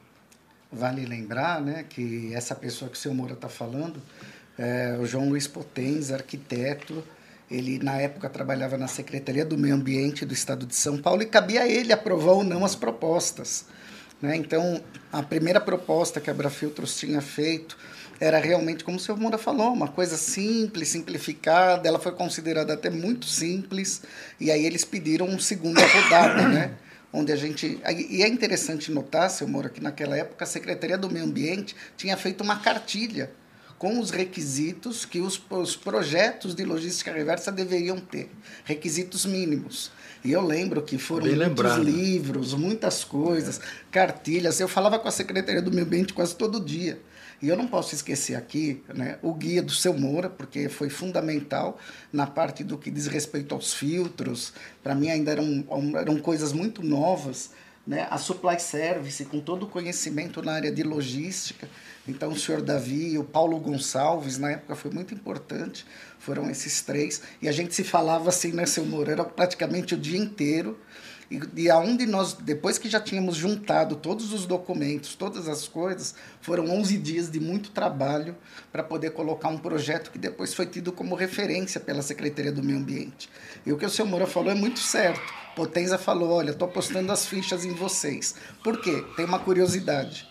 Vale 0.72 1.04
lembrar 1.04 1.60
né, 1.60 1.84
que 1.88 2.32
essa 2.34 2.54
pessoa 2.54 2.90
que 2.90 2.96
o 2.96 3.00
senhor 3.00 3.14
Moura 3.14 3.34
está 3.34 3.48
falando, 3.48 4.00
é 4.58 4.96
o 5.00 5.06
João 5.06 5.28
Luiz 5.28 5.46
Potens, 5.46 6.10
arquiteto, 6.10 7.02
ele, 7.50 7.80
na 7.80 7.96
época, 7.96 8.30
trabalhava 8.30 8.78
na 8.78 8.86
Secretaria 8.86 9.44
do 9.44 9.58
Meio 9.58 9.74
Ambiente 9.74 10.24
do 10.24 10.32
Estado 10.32 10.64
de 10.64 10.76
São 10.76 10.98
Paulo 10.98 11.22
e 11.22 11.26
cabia 11.26 11.62
a 11.62 11.68
ele 11.68 11.92
aprovar 11.92 12.32
ou 12.32 12.44
não 12.44 12.64
as 12.64 12.76
propostas. 12.76 13.66
Né? 14.20 14.36
Então, 14.36 14.82
a 15.12 15.22
primeira 15.22 15.60
proposta 15.60 16.20
que 16.20 16.30
a 16.30 16.34
Brafiltros 16.34 16.96
tinha 16.96 17.20
feito 17.20 17.76
era 18.20 18.38
realmente, 18.38 18.84
como 18.84 18.98
o 18.98 19.00
senhor 19.00 19.18
Moura 19.18 19.38
falou, 19.38 19.72
uma 19.72 19.88
coisa 19.88 20.16
simples, 20.16 20.88
simplificada. 20.88 21.88
Ela 21.88 21.98
foi 21.98 22.12
considerada 22.12 22.74
até 22.74 22.90
muito 22.90 23.24
simples. 23.24 24.02
E 24.38 24.50
aí 24.50 24.66
eles 24.66 24.84
pediram 24.84 25.26
um 25.26 25.38
segunda 25.38 25.80
rodada, 25.86 26.48
né? 26.48 26.72
Onde 27.12 27.32
a 27.32 27.36
gente. 27.36 27.80
E 28.08 28.22
é 28.22 28.28
interessante 28.28 28.92
notar, 28.92 29.30
seu 29.30 29.48
Moura, 29.48 29.68
que 29.68 29.82
naquela 29.82 30.16
época 30.16 30.44
a 30.44 30.46
Secretaria 30.46 30.98
do 30.98 31.10
Meio 31.10 31.24
Ambiente 31.24 31.74
tinha 31.96 32.16
feito 32.16 32.44
uma 32.44 32.60
cartilha 32.60 33.30
com 33.80 33.98
os 33.98 34.10
requisitos 34.10 35.06
que 35.06 35.20
os, 35.20 35.40
os 35.48 35.74
projetos 35.74 36.54
de 36.54 36.66
logística 36.66 37.10
reversa 37.10 37.50
deveriam 37.50 37.98
ter 37.98 38.28
requisitos 38.62 39.24
mínimos. 39.24 39.90
E 40.22 40.30
eu 40.30 40.42
lembro 40.42 40.82
que 40.82 40.98
foram 40.98 41.24
Bem 41.24 41.34
muitos 41.34 41.48
lembrado. 41.48 41.82
livros, 41.82 42.52
muitas 42.52 43.04
coisas, 43.04 43.58
é. 43.58 43.62
cartilhas. 43.90 44.60
Eu 44.60 44.68
falava 44.68 44.98
com 44.98 45.08
a 45.08 45.10
Secretaria 45.10 45.62
do 45.62 45.72
Meio 45.72 45.86
Ambiente 45.86 46.12
quase 46.12 46.36
todo 46.36 46.62
dia. 46.62 47.00
E 47.40 47.48
eu 47.48 47.56
não 47.56 47.66
posso 47.66 47.94
esquecer 47.94 48.34
aqui 48.34 48.82
né, 48.94 49.18
o 49.22 49.32
guia 49.32 49.62
do 49.62 49.72
seu 49.72 49.94
Moura, 49.94 50.28
porque 50.28 50.68
foi 50.68 50.90
fundamental 50.90 51.78
na 52.12 52.26
parte 52.26 52.62
do 52.62 52.76
que 52.76 52.90
diz 52.90 53.06
respeito 53.06 53.54
aos 53.54 53.72
filtros. 53.72 54.52
Para 54.82 54.94
mim 54.94 55.08
ainda 55.08 55.32
eram, 55.32 55.64
eram 55.98 56.18
coisas 56.18 56.52
muito 56.52 56.82
novas. 56.82 57.52
Né? 57.86 58.06
A 58.10 58.18
Supply 58.18 58.60
Service, 58.60 59.24
com 59.24 59.40
todo 59.40 59.62
o 59.62 59.66
conhecimento 59.66 60.42
na 60.42 60.52
área 60.52 60.70
de 60.70 60.82
logística. 60.82 61.66
Então, 62.10 62.30
o 62.30 62.38
senhor 62.38 62.60
Davi 62.60 63.12
e 63.12 63.18
o 63.18 63.24
Paulo 63.24 63.58
Gonçalves, 63.58 64.36
na 64.36 64.50
época, 64.50 64.74
foi 64.74 64.90
muito 64.90 65.14
importante. 65.14 65.86
Foram 66.18 66.50
esses 66.50 66.82
três. 66.82 67.22
E 67.40 67.48
a 67.48 67.52
gente 67.52 67.74
se 67.74 67.84
falava 67.84 68.28
assim, 68.28 68.52
né, 68.52 68.66
seu 68.66 68.84
Moura? 68.84 69.24
praticamente 69.24 69.94
o 69.94 69.98
dia 69.98 70.18
inteiro. 70.18 70.78
E, 71.30 71.40
e 71.56 71.70
aonde 71.70 72.06
nós, 72.06 72.32
depois 72.32 72.76
que 72.76 72.88
já 72.88 72.98
tínhamos 73.00 73.36
juntado 73.36 73.94
todos 73.94 74.32
os 74.32 74.46
documentos, 74.46 75.14
todas 75.14 75.48
as 75.48 75.68
coisas, 75.68 76.14
foram 76.40 76.68
11 76.68 76.98
dias 76.98 77.30
de 77.30 77.38
muito 77.38 77.70
trabalho 77.70 78.36
para 78.72 78.82
poder 78.82 79.10
colocar 79.10 79.48
um 79.48 79.58
projeto 79.58 80.10
que 80.10 80.18
depois 80.18 80.52
foi 80.52 80.66
tido 80.66 80.90
como 80.90 81.14
referência 81.14 81.80
pela 81.80 82.02
Secretaria 82.02 82.50
do 82.50 82.64
Meio 82.64 82.78
Ambiente. 82.78 83.30
E 83.64 83.72
o 83.72 83.78
que 83.78 83.86
o 83.86 83.90
senhor 83.90 84.08
Moura 84.08 84.26
falou 84.26 84.50
é 84.50 84.56
muito 84.56 84.80
certo. 84.80 85.22
Potenza 85.54 85.96
falou: 85.96 86.30
olha, 86.30 86.50
estou 86.50 86.66
apostando 86.66 87.12
as 87.12 87.24
fichas 87.26 87.64
em 87.64 87.74
vocês. 87.74 88.34
Por 88.64 88.80
quê? 88.80 89.04
Tem 89.14 89.24
uma 89.24 89.38
curiosidade. 89.38 90.29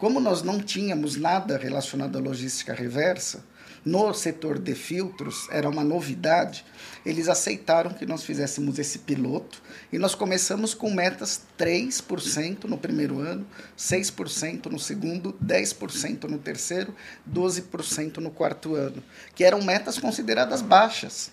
Como 0.00 0.18
nós 0.18 0.42
não 0.42 0.58
tínhamos 0.58 1.16
nada 1.16 1.58
relacionado 1.58 2.16
à 2.16 2.20
logística 2.22 2.72
reversa, 2.72 3.44
no 3.84 4.14
setor 4.14 4.58
de 4.58 4.74
filtros, 4.74 5.46
era 5.50 5.68
uma 5.68 5.84
novidade, 5.84 6.64
eles 7.04 7.28
aceitaram 7.28 7.92
que 7.92 8.06
nós 8.06 8.24
fizéssemos 8.24 8.78
esse 8.78 9.00
piloto 9.00 9.62
e 9.92 9.98
nós 9.98 10.14
começamos 10.14 10.72
com 10.72 10.90
metas 10.90 11.42
3% 11.58 12.64
no 12.64 12.78
primeiro 12.78 13.20
ano, 13.20 13.46
6% 13.76 14.66
no 14.66 14.78
segundo, 14.78 15.34
10% 15.44 16.24
no 16.24 16.38
terceiro, 16.38 16.94
12% 17.30 18.16
no 18.18 18.30
quarto 18.30 18.74
ano, 18.74 19.02
que 19.34 19.44
eram 19.44 19.60
metas 19.60 19.98
consideradas 19.98 20.62
baixas. 20.62 21.30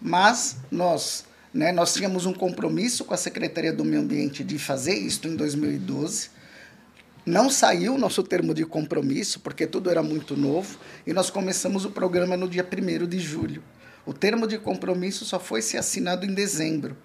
Mas 0.00 0.56
nós, 0.72 1.24
né, 1.54 1.70
nós 1.70 1.94
tínhamos 1.94 2.26
um 2.26 2.32
compromisso 2.32 3.04
com 3.04 3.14
a 3.14 3.16
Secretaria 3.16 3.72
do 3.72 3.84
Meio 3.84 4.02
Ambiente 4.02 4.42
de 4.42 4.58
fazer 4.58 4.94
isto 4.94 5.28
em 5.28 5.36
2012 5.36 6.39
não 7.30 7.48
saiu 7.48 7.94
o 7.94 7.98
nosso 7.98 8.22
termo 8.22 8.52
de 8.52 8.66
compromisso, 8.66 9.40
porque 9.40 9.66
tudo 9.66 9.88
era 9.88 10.02
muito 10.02 10.36
novo, 10.36 10.78
e 11.06 11.12
nós 11.12 11.30
começamos 11.30 11.84
o 11.84 11.90
programa 11.90 12.36
no 12.36 12.48
dia 12.48 12.66
1 12.66 13.06
de 13.06 13.18
julho. 13.18 13.62
O 14.04 14.12
termo 14.12 14.46
de 14.46 14.58
compromisso 14.58 15.24
só 15.24 15.38
foi 15.38 15.62
ser 15.62 15.78
assinado 15.78 16.26
em 16.26 16.34
dezembro. 16.34 16.96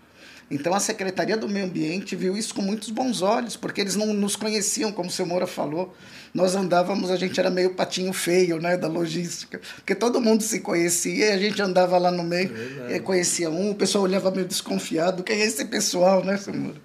Então 0.50 0.76
a 0.76 0.80
Secretaria 0.80 1.36
do 1.36 1.50
Meio 1.50 1.66
Ambiente 1.66 2.16
viu 2.16 2.38
isso 2.38 2.54
com 2.54 2.62
muitos 2.62 2.90
bons 2.90 3.22
olhos, 3.22 3.56
porque 3.56 3.82
eles 3.82 3.96
não 3.96 4.14
nos 4.14 4.36
conheciam, 4.36 4.92
como 4.92 5.10
o 5.10 5.12
seu 5.12 5.26
Moura 5.26 5.48
falou. 5.48 5.96
Nós 6.34 6.56
andávamos, 6.56 7.10
a 7.10 7.16
gente 7.16 7.40
era 7.40 7.50
meio 7.50 7.74
patinho 7.74 8.14
feio, 8.14 8.60
né, 8.60 8.78
da 8.78 8.88
logística, 8.88 9.60
porque 9.76 9.96
todo 9.96 10.22
mundo 10.22 10.44
se 10.44 10.60
conhecia 10.60 11.28
e 11.28 11.32
a 11.32 11.38
gente 11.38 11.62
andava 11.62 11.98
lá 11.98 12.12
no 12.12 12.24
meio, 12.24 12.52
é 12.90 12.98
e 12.98 13.00
conhecia 13.00 13.50
um, 13.50 13.72
o 13.72 13.76
pessoal 13.76 14.04
olhava 14.04 14.30
meio 14.30 14.48
desconfiado, 14.48 15.24
quem 15.24 15.42
é 15.42 15.46
esse 15.46 15.66
pessoal, 15.66 16.24
né, 16.24 16.38
seu 16.38 16.54
Moura? 16.54 16.85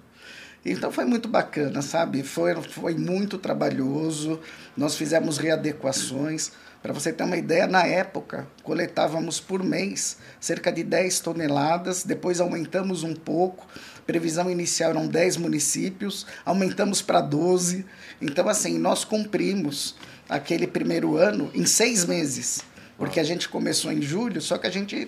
Então 0.63 0.91
foi 0.91 1.05
muito 1.05 1.27
bacana, 1.27 1.81
sabe? 1.81 2.21
Foi, 2.21 2.53
foi 2.61 2.93
muito 2.93 3.39
trabalhoso. 3.39 4.39
Nós 4.77 4.95
fizemos 4.95 5.37
readequações. 5.37 6.51
Para 6.83 6.93
você 6.93 7.11
ter 7.13 7.23
uma 7.23 7.37
ideia, 7.37 7.67
na 7.67 7.85
época, 7.85 8.47
coletávamos 8.63 9.39
por 9.39 9.63
mês 9.63 10.17
cerca 10.39 10.71
de 10.71 10.83
10 10.83 11.19
toneladas, 11.19 12.03
depois 12.03 12.39
aumentamos 12.39 13.03
um 13.03 13.13
pouco. 13.13 13.67
Previsão 14.05 14.49
inicial 14.49 14.91
eram 14.91 15.07
10 15.07 15.37
municípios, 15.37 16.25
aumentamos 16.43 17.01
para 17.01 17.21
12. 17.21 17.85
Então, 18.19 18.49
assim, 18.49 18.79
nós 18.79 19.03
cumprimos 19.03 19.95
aquele 20.27 20.65
primeiro 20.65 21.17
ano 21.17 21.51
em 21.53 21.65
seis 21.65 22.05
meses, 22.05 22.61
porque 22.97 23.19
a 23.19 23.23
gente 23.23 23.47
começou 23.47 23.91
em 23.91 24.01
julho, 24.01 24.41
só 24.41 24.57
que 24.57 24.65
a 24.65 24.71
gente 24.71 25.07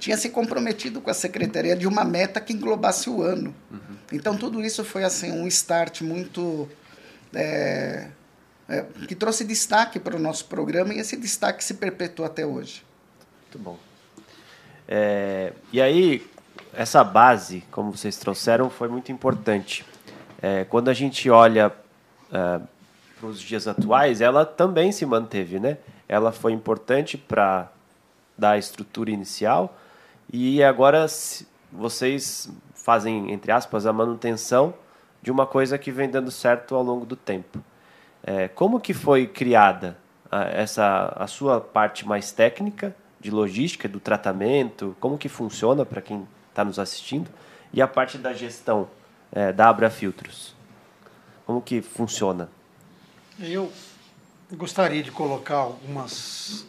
tinha 0.00 0.16
se 0.16 0.30
comprometido 0.30 1.00
com 1.00 1.10
a 1.10 1.14
secretaria 1.14 1.76
de 1.76 1.86
uma 1.86 2.04
meta 2.04 2.40
que 2.40 2.52
englobasse 2.52 3.08
o 3.08 3.22
ano. 3.22 3.54
Uhum. 3.70 3.96
Então 4.10 4.36
tudo 4.36 4.60
isso 4.64 4.82
foi 4.82 5.04
assim 5.04 5.30
um 5.30 5.46
start 5.46 6.00
muito 6.00 6.68
é, 7.34 8.08
é, 8.68 8.84
que 9.06 9.14
trouxe 9.14 9.44
destaque 9.44 10.00
para 10.00 10.16
o 10.16 10.18
nosso 10.18 10.46
programa 10.46 10.94
e 10.94 10.98
esse 10.98 11.16
destaque 11.16 11.62
se 11.62 11.74
perpetua 11.74 12.26
até 12.26 12.46
hoje. 12.46 12.82
Muito 13.42 13.58
bom. 13.58 13.78
É, 14.88 15.52
e 15.72 15.80
aí 15.80 16.26
essa 16.72 17.04
base, 17.04 17.62
como 17.70 17.96
vocês 17.96 18.16
trouxeram, 18.16 18.70
foi 18.70 18.88
muito 18.88 19.12
importante. 19.12 19.84
É, 20.40 20.64
quando 20.64 20.88
a 20.88 20.94
gente 20.94 21.28
olha 21.28 21.72
é, 22.32 22.60
para 23.18 23.28
os 23.28 23.40
dias 23.40 23.68
atuais, 23.68 24.20
ela 24.20 24.46
também 24.46 24.90
se 24.92 25.04
manteve, 25.04 25.60
né? 25.60 25.76
Ela 26.08 26.32
foi 26.32 26.52
importante 26.52 27.18
para 27.18 27.70
dar 28.36 28.52
a 28.52 28.58
estrutura 28.58 29.10
inicial, 29.10 29.76
e 30.32 30.62
agora 30.62 31.06
vocês 31.72 32.50
fazem, 32.74 33.32
entre 33.32 33.52
aspas, 33.52 33.86
a 33.86 33.92
manutenção 33.92 34.74
de 35.22 35.30
uma 35.30 35.46
coisa 35.46 35.78
que 35.78 35.90
vem 35.90 36.08
dando 36.08 36.30
certo 36.30 36.74
ao 36.74 36.82
longo 36.82 37.04
do 37.04 37.16
tempo. 37.16 37.62
É, 38.22 38.48
como 38.48 38.80
que 38.80 38.94
foi 38.94 39.26
criada 39.26 39.96
a, 40.30 40.44
essa 40.44 41.12
a 41.16 41.26
sua 41.26 41.60
parte 41.60 42.06
mais 42.06 42.32
técnica 42.32 42.94
de 43.18 43.30
logística, 43.30 43.88
do 43.88 44.00
tratamento, 44.00 44.96
como 44.98 45.18
que 45.18 45.28
funciona 45.28 45.84
para 45.84 46.00
quem 46.00 46.26
está 46.48 46.64
nos 46.64 46.78
assistindo, 46.78 47.30
e 47.72 47.82
a 47.82 47.86
parte 47.86 48.16
da 48.16 48.32
gestão 48.32 48.88
é, 49.30 49.52
da 49.52 49.68
Abra 49.68 49.90
Filtros? 49.90 50.54
Como 51.46 51.60
que 51.60 51.82
funciona? 51.82 52.48
Eu 53.38 53.70
gostaria 54.52 55.02
de 55.02 55.10
colocar 55.10 55.56
algumas 55.56 56.66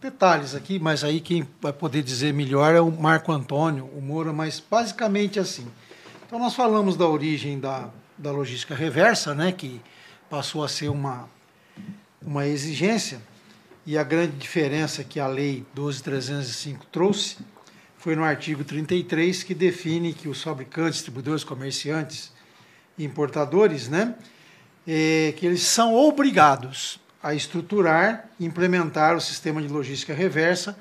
detalhes 0.00 0.54
aqui, 0.54 0.78
mas 0.78 1.04
aí 1.04 1.20
quem 1.20 1.46
vai 1.60 1.72
poder 1.72 2.02
dizer 2.02 2.32
melhor 2.32 2.74
é 2.74 2.80
o 2.80 2.90
Marco 2.90 3.32
Antônio, 3.32 3.84
o 3.96 4.00
Moura, 4.00 4.32
mas 4.32 4.60
basicamente 4.60 5.38
assim. 5.38 5.66
Então 6.26 6.38
nós 6.38 6.54
falamos 6.54 6.96
da 6.96 7.06
origem 7.06 7.58
da, 7.58 7.90
da 8.16 8.30
logística 8.30 8.74
reversa, 8.74 9.34
né, 9.34 9.52
que 9.52 9.80
passou 10.28 10.62
a 10.62 10.68
ser 10.68 10.88
uma, 10.88 11.28
uma 12.20 12.46
exigência, 12.46 13.20
e 13.86 13.96
a 13.96 14.02
grande 14.02 14.36
diferença 14.36 15.02
que 15.02 15.18
a 15.18 15.26
Lei 15.26 15.64
12.305 15.74 16.80
trouxe 16.92 17.38
foi 17.96 18.14
no 18.14 18.22
artigo 18.22 18.62
33, 18.62 19.42
que 19.42 19.54
define 19.54 20.12
que 20.12 20.28
os 20.28 20.42
fabricantes, 20.42 20.94
distribuidores, 20.96 21.42
comerciantes 21.42 22.32
e 22.96 23.04
importadores, 23.04 23.88
né, 23.88 24.14
é, 24.86 25.32
que 25.36 25.46
eles 25.46 25.62
são 25.62 25.94
obrigados 25.94 27.00
a 27.28 27.34
estruturar 27.34 28.24
e 28.40 28.46
implementar 28.46 29.14
o 29.14 29.20
sistema 29.20 29.60
de 29.60 29.68
logística 29.68 30.14
reversa 30.14 30.74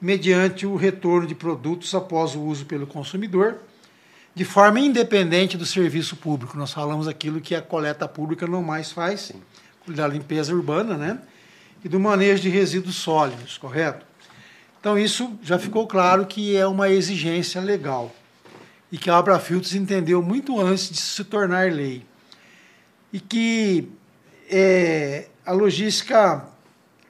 mediante 0.00 0.66
o 0.66 0.74
retorno 0.74 1.24
de 1.24 1.36
produtos 1.36 1.94
após 1.94 2.34
o 2.34 2.40
uso 2.40 2.66
pelo 2.66 2.84
consumidor, 2.84 3.58
de 4.34 4.44
forma 4.44 4.80
independente 4.80 5.56
do 5.56 5.64
serviço 5.64 6.16
público. 6.16 6.58
Nós 6.58 6.72
falamos 6.72 7.06
aquilo 7.06 7.40
que 7.40 7.54
a 7.54 7.62
coleta 7.62 8.08
pública 8.08 8.44
não 8.44 8.60
mais 8.60 8.90
faz, 8.90 9.20
Sim. 9.20 9.40
da 9.86 10.08
limpeza 10.08 10.52
urbana, 10.52 10.96
né? 10.96 11.20
E 11.84 11.88
do 11.88 12.00
manejo 12.00 12.42
de 12.42 12.48
resíduos 12.48 12.96
sólidos, 12.96 13.56
correto? 13.56 14.04
Então 14.80 14.98
isso 14.98 15.38
já 15.44 15.60
ficou 15.60 15.86
claro 15.86 16.26
que 16.26 16.56
é 16.56 16.66
uma 16.66 16.90
exigência 16.90 17.60
legal 17.60 18.12
e 18.90 18.98
que 18.98 19.08
a 19.08 19.16
Abra 19.16 19.38
Filtros 19.38 19.76
entendeu 19.76 20.20
muito 20.20 20.60
antes 20.60 20.90
de 20.90 20.96
se 20.96 21.22
tornar 21.22 21.70
lei. 21.70 22.04
E 23.12 23.20
que 23.20 23.88
é, 24.50 25.28
a 25.44 25.52
logística, 25.52 26.44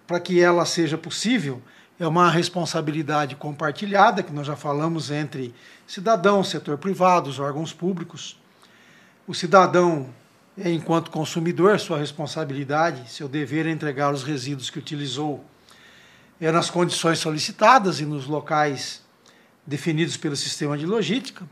para 0.07 0.20
que 0.20 0.40
ela 0.40 0.64
seja 0.64 0.99
possível, 0.99 1.62
é 1.99 2.07
uma 2.07 2.31
responsabilidade 2.31 3.37
compartilhada, 3.37 4.23
que 4.23 4.33
nós 4.33 4.47
já 4.47 4.57
falamos 4.57 5.11
entre 5.11 5.55
cidadão, 5.87 6.42
setor 6.42 6.77
privado, 6.77 7.31
os 7.31 7.38
órgãos 7.38 7.73
públicos. 7.73 8.37
O 9.27 9.35
cidadão, 9.35 10.09
é, 10.59 10.70
enquanto 10.70 11.11
consumidor, 11.11 11.79
sua 11.79 11.99
responsabilidade, 11.99 13.11
seu 13.11 13.29
dever 13.29 13.66
é 13.66 13.70
entregar 13.70 14.12
os 14.12 14.25
resíduos 14.25 14.70
que 14.70 14.79
utilizou 14.79 15.44
é 16.40 16.51
nas 16.51 16.68
condições 16.68 17.20
solicitadas 17.20 18.01
e 18.01 18.05
nos 18.05 18.27
locais 18.27 19.03
definidos 19.66 20.16
pelo 20.16 20.37
sistema 20.37 20.77
de 20.77 20.85
logística. 20.85 21.49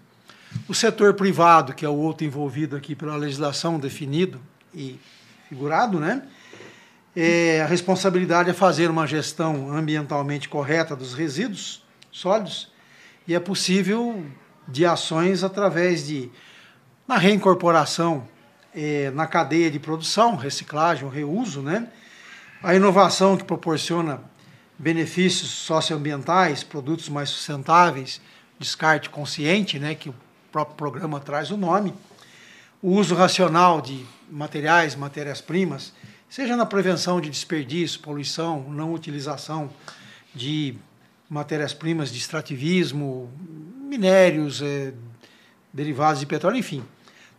O 0.69 0.75
setor 0.75 1.15
privado, 1.15 1.73
que 1.73 1.85
é 1.85 1.89
o 1.89 1.95
outro 1.95 2.27
envolvido 2.27 2.77
aqui 2.77 2.95
pela 2.95 3.17
legislação 3.17 3.79
definido 3.79 4.41
e 4.75 4.99
figurado, 5.49 5.99
né? 5.99 6.23
É, 7.15 7.61
a 7.61 7.67
responsabilidade 7.67 8.49
é 8.49 8.55
fazer 8.55 8.91
uma 8.91 9.07
gestão 9.07 9.71
ambientalmente 9.71 10.49
correta 10.49 10.97
dos 10.97 11.13
resíduos 11.13 11.85
sólidos 12.11 12.73
e 13.29 13.35
é 13.35 13.41
possível 13.41 14.25
de 14.67 14.87
ações 14.87 15.45
através 15.45 16.07
de 16.07 16.31
na 17.07 17.19
reincorporação 17.19 18.27
é, 18.75 19.11
na 19.11 19.27
cadeia 19.27 19.71
de 19.71 19.79
produção, 19.79 20.37
reciclagem, 20.37 21.07
reuso, 21.09 21.61
né? 21.61 21.89
A 22.63 22.75
inovação 22.75 23.37
que 23.37 23.45
proporciona 23.45 24.21
benefícios 24.79 25.51
socioambientais, 25.51 26.65
produtos 26.65 27.09
mais 27.09 27.29
sustentáveis, 27.29 28.21
descarte 28.59 29.11
consciente, 29.11 29.79
né, 29.79 29.95
que 29.95 30.09
o 30.09 30.15
próprio 30.51 30.77
programa 30.77 31.21
traz 31.21 31.51
o 31.51 31.57
nome, 31.57 31.93
o 32.81 32.93
uso 32.93 33.15
racional 33.15 33.81
de 33.81 34.05
materiais, 34.31 34.95
matérias-primas, 34.95 35.93
seja 36.33 36.57
na 36.57 36.65
prevenção 36.65 37.21
de 37.21 37.29
desperdício, 37.29 38.01
poluição, 38.01 38.65
não 38.71 38.95
utilização 38.95 39.69
de 40.35 40.75
matérias-primas 41.29 42.11
de 42.11 42.17
extrativismo, 42.17 43.31
minérios, 43.79 44.63
é, 44.63 44.95
derivados 45.71 46.21
de 46.21 46.27
petróleo, 46.27 46.57
enfim. 46.57 46.83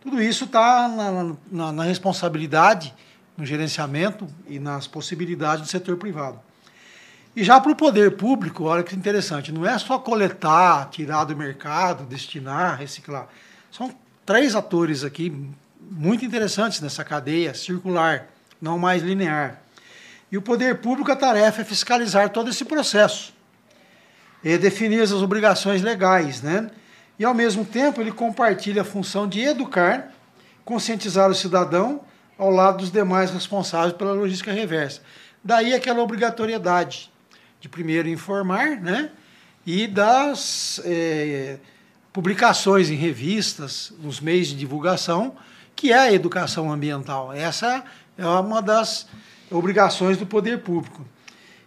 Tudo 0.00 0.22
isso 0.22 0.44
está 0.44 0.86
na, 0.86 1.34
na, 1.50 1.72
na, 1.72 1.82
responsabilidade, 1.82 2.94
no 3.36 3.44
gerenciamento 3.44 4.28
e 4.46 4.60
nas 4.60 4.86
possibilidades 4.86 5.64
do 5.64 5.68
setor 5.68 5.96
privado. 5.96 6.38
E 7.34 7.42
já 7.42 7.60
para 7.60 7.72
o 7.72 7.76
poder 7.76 8.16
público, 8.16 8.62
olha 8.62 8.84
que 8.84 8.94
interessante, 8.94 9.50
não 9.50 9.66
é 9.66 9.76
só 9.76 9.98
coletar, 9.98 10.88
tirar 10.90 11.24
do 11.24 11.36
mercado, 11.36 12.04
destinar, 12.04 12.78
reciclar. 12.78 13.26
São 13.72 13.92
três 14.24 14.54
atores 14.54 15.02
aqui 15.02 15.36
muito 15.80 16.24
interessantes 16.24 16.80
nessa 16.80 17.02
cadeia 17.02 17.54
circular 17.54 18.28
não 18.64 18.78
mais 18.78 19.02
linear. 19.02 19.60
E 20.32 20.38
o 20.38 20.42
poder 20.42 20.78
público, 20.78 21.12
a 21.12 21.16
tarefa 21.16 21.60
é 21.60 21.64
fiscalizar 21.64 22.30
todo 22.30 22.48
esse 22.48 22.64
processo, 22.64 23.32
e 24.42 24.56
definir 24.56 25.02
as 25.02 25.12
obrigações 25.12 25.82
legais, 25.82 26.40
né? 26.42 26.70
E, 27.18 27.24
ao 27.24 27.34
mesmo 27.34 27.64
tempo, 27.64 28.00
ele 28.00 28.10
compartilha 28.10 28.82
a 28.82 28.84
função 28.84 29.28
de 29.28 29.40
educar, 29.40 30.12
conscientizar 30.64 31.30
o 31.30 31.34
cidadão 31.34 32.00
ao 32.36 32.50
lado 32.50 32.78
dos 32.78 32.90
demais 32.90 33.30
responsáveis 33.30 33.92
pela 33.92 34.12
logística 34.12 34.50
reversa. 34.50 35.00
Daí 35.42 35.74
aquela 35.74 36.02
obrigatoriedade 36.02 37.12
de 37.60 37.68
primeiro 37.68 38.08
informar, 38.08 38.80
né? 38.80 39.10
E 39.64 39.86
das 39.86 40.80
é, 40.84 41.58
publicações 42.12 42.90
em 42.90 42.96
revistas, 42.96 43.92
nos 44.00 44.20
meios 44.20 44.48
de 44.48 44.56
divulgação, 44.56 45.36
que 45.76 45.92
é 45.92 45.98
a 45.98 46.12
educação 46.12 46.72
ambiental. 46.72 47.32
Essa 47.32 47.84
é 48.16 48.26
uma 48.26 48.62
das 48.62 49.06
obrigações 49.50 50.16
do 50.16 50.26
poder 50.26 50.62
público. 50.62 51.04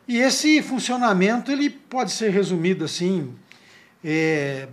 E 0.07 0.17
esse 0.17 0.61
funcionamento 0.61 1.51
ele 1.51 1.69
pode 1.69 2.11
ser 2.11 2.29
resumido 2.29 2.85
assim, 2.85 3.35
é, 4.03 4.69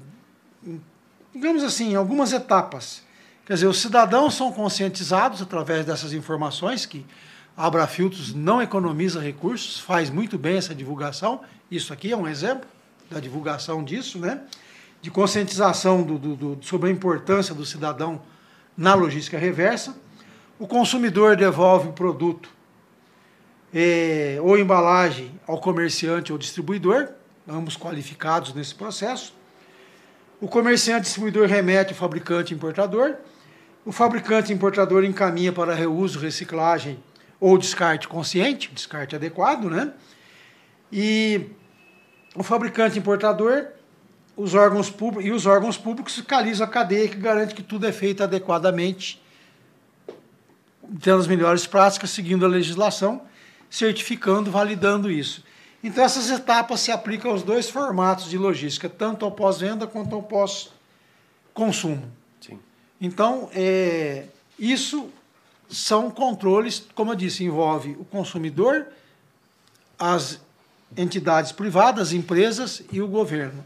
digamos 1.35 1.65
assim, 1.65 1.93
em 1.93 1.95
algumas 1.97 2.33
etapas. 2.33 3.03
Quer 3.45 3.55
dizer, 3.55 3.67
os 3.67 3.81
cidadãos 3.81 4.35
são 4.35 4.53
conscientizados 4.53 5.43
através 5.43 5.85
dessas 5.85 6.13
informações 6.13 6.87
que 6.87 7.05
a 7.57 7.67
Abrafiltros 7.67 8.33
não 8.33 8.63
economiza 8.63 9.21
recursos, 9.21 9.81
faz 9.81 10.09
muito 10.09 10.39
bem 10.39 10.57
essa 10.57 10.75
divulgação. 10.75 11.41
Isso 11.71 11.93
aqui 11.93 12.13
é 12.13 12.17
um 12.17 12.27
exemplo 12.27 12.67
da 13.11 13.21
divulgação 13.21 13.83
disso, 13.83 14.19
né? 14.19 14.41
De 15.03 15.11
conscientização 15.11 16.03
do, 16.03 16.19
do, 16.19 16.37
do, 16.37 16.59
sobre 16.65 16.89
a 16.89 16.93
importância 16.93 17.55
do 17.55 17.67
cidadão 17.67 18.23
na 18.77 18.95
logística 18.95 19.39
reversa 19.39 19.95
o 20.59 20.67
consumidor 20.67 21.37
devolve 21.37 21.89
o 21.89 21.93
produto 21.93 22.49
é, 23.73 24.39
ou 24.41 24.59
embalagem 24.59 25.39
ao 25.47 25.59
comerciante 25.59 26.33
ou 26.33 26.39
distribuidor, 26.39 27.09
ambos 27.49 27.77
qualificados 27.77 28.55
nesse 28.55 28.75
processo. 28.75 29.35
O 30.41 30.47
comerciante 30.47 31.03
distribuidor 31.03 31.49
remete 31.49 31.93
ao 31.93 31.99
fabricante 31.99 32.55
importador. 32.55 33.15
O 33.85 33.93
fabricante 33.93 34.53
importador 34.53 35.05
encaminha 35.05 35.53
para 35.53 35.75
reuso, 35.75 36.19
reciclagem 36.19 37.03
ou 37.41 37.59
descarte 37.59 38.07
consciente, 38.09 38.71
descarte 38.73 39.17
adequado, 39.17 39.69
né? 39.69 39.93
E 40.93 41.51
o 42.35 42.43
fabricante 42.43 42.99
importador 42.99 43.67
os 44.37 44.55
órgãos 44.55 44.91
públicos, 44.91 45.27
e 45.27 45.31
os 45.31 45.47
órgãos 45.47 45.79
públicos 45.79 46.15
fiscalizam 46.15 46.67
a 46.67 46.71
cadeia 46.71 47.09
que 47.09 47.17
garante 47.17 47.55
que 47.55 47.63
tudo 47.63 47.87
é 47.87 47.93
feito 47.93 48.23
adequadamente 48.23 49.23
tendo 51.01 51.19
as 51.21 51.27
melhores 51.27 51.67
práticas, 51.67 52.11
seguindo 52.11 52.45
a 52.45 52.49
legislação, 52.49 53.23
certificando, 53.71 54.51
validando 54.51 55.11
isso. 55.11 55.45
Então, 55.83 56.03
essas 56.03 56.31
etapas 56.31 56.81
se 56.81 56.91
aplicam 56.91 57.31
aos 57.31 57.43
dois 57.43 57.69
formatos 57.69 58.31
de 58.31 58.39
logística, 58.39 58.89
tanto 58.89 59.25
ao 59.25 59.33
pós-venda 59.33 59.87
quanto 59.87 60.15
ao 60.15 60.23
pós-consumo. 60.23 62.11
Então, 63.01 63.51
é, 63.53 64.25
isso 64.59 65.11
são 65.69 66.11
controles, 66.11 66.87
como 66.95 67.13
eu 67.13 67.17
disse, 67.17 67.45
envolve 67.45 67.91
o 68.01 68.05
consumidor, 68.05 68.87
as 69.99 70.41
entidades 70.97 71.53
privadas, 71.53 72.13
empresas 72.13 72.83
e 72.91 73.03
o 73.03 73.09
governo. 73.09 73.65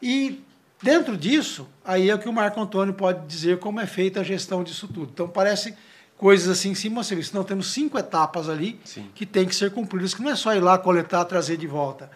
E 0.00 0.42
dentro 0.82 1.16
disso, 1.16 1.68
aí 1.84 2.10
é 2.10 2.16
que 2.16 2.28
o 2.28 2.32
Marco 2.32 2.60
Antônio 2.60 2.94
pode 2.94 3.26
dizer 3.26 3.58
como 3.58 3.80
é 3.80 3.86
feita 3.86 4.20
a 4.20 4.24
gestão 4.24 4.64
disso 4.64 4.88
tudo. 4.88 5.10
Então, 5.12 5.28
parece 5.28 5.74
coisas 6.22 6.48
assim 6.56 6.70
em 6.70 6.74
cima 6.76 7.02
você 7.02 7.20
Não 7.34 7.42
temos 7.42 7.72
cinco 7.72 7.98
etapas 7.98 8.48
ali 8.48 8.78
Sim. 8.84 9.10
que 9.12 9.26
têm 9.26 9.44
que 9.44 9.56
ser 9.56 9.72
cumpridas, 9.72 10.14
que 10.14 10.22
não 10.22 10.30
é 10.30 10.36
só 10.36 10.54
ir 10.54 10.60
lá 10.60 10.78
coletar, 10.78 11.24
trazer 11.24 11.56
de 11.56 11.66
volta. 11.66 12.08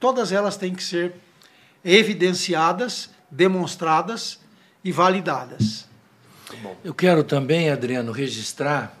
Todas 0.00 0.32
elas 0.32 0.56
têm 0.56 0.74
que 0.74 0.82
ser 0.82 1.14
evidenciadas, 1.84 3.08
demonstradas 3.30 4.40
e 4.82 4.90
validadas. 4.90 5.86
Eu 6.82 6.92
quero 6.92 7.22
também, 7.22 7.70
Adriano, 7.70 8.10
registrar 8.10 8.98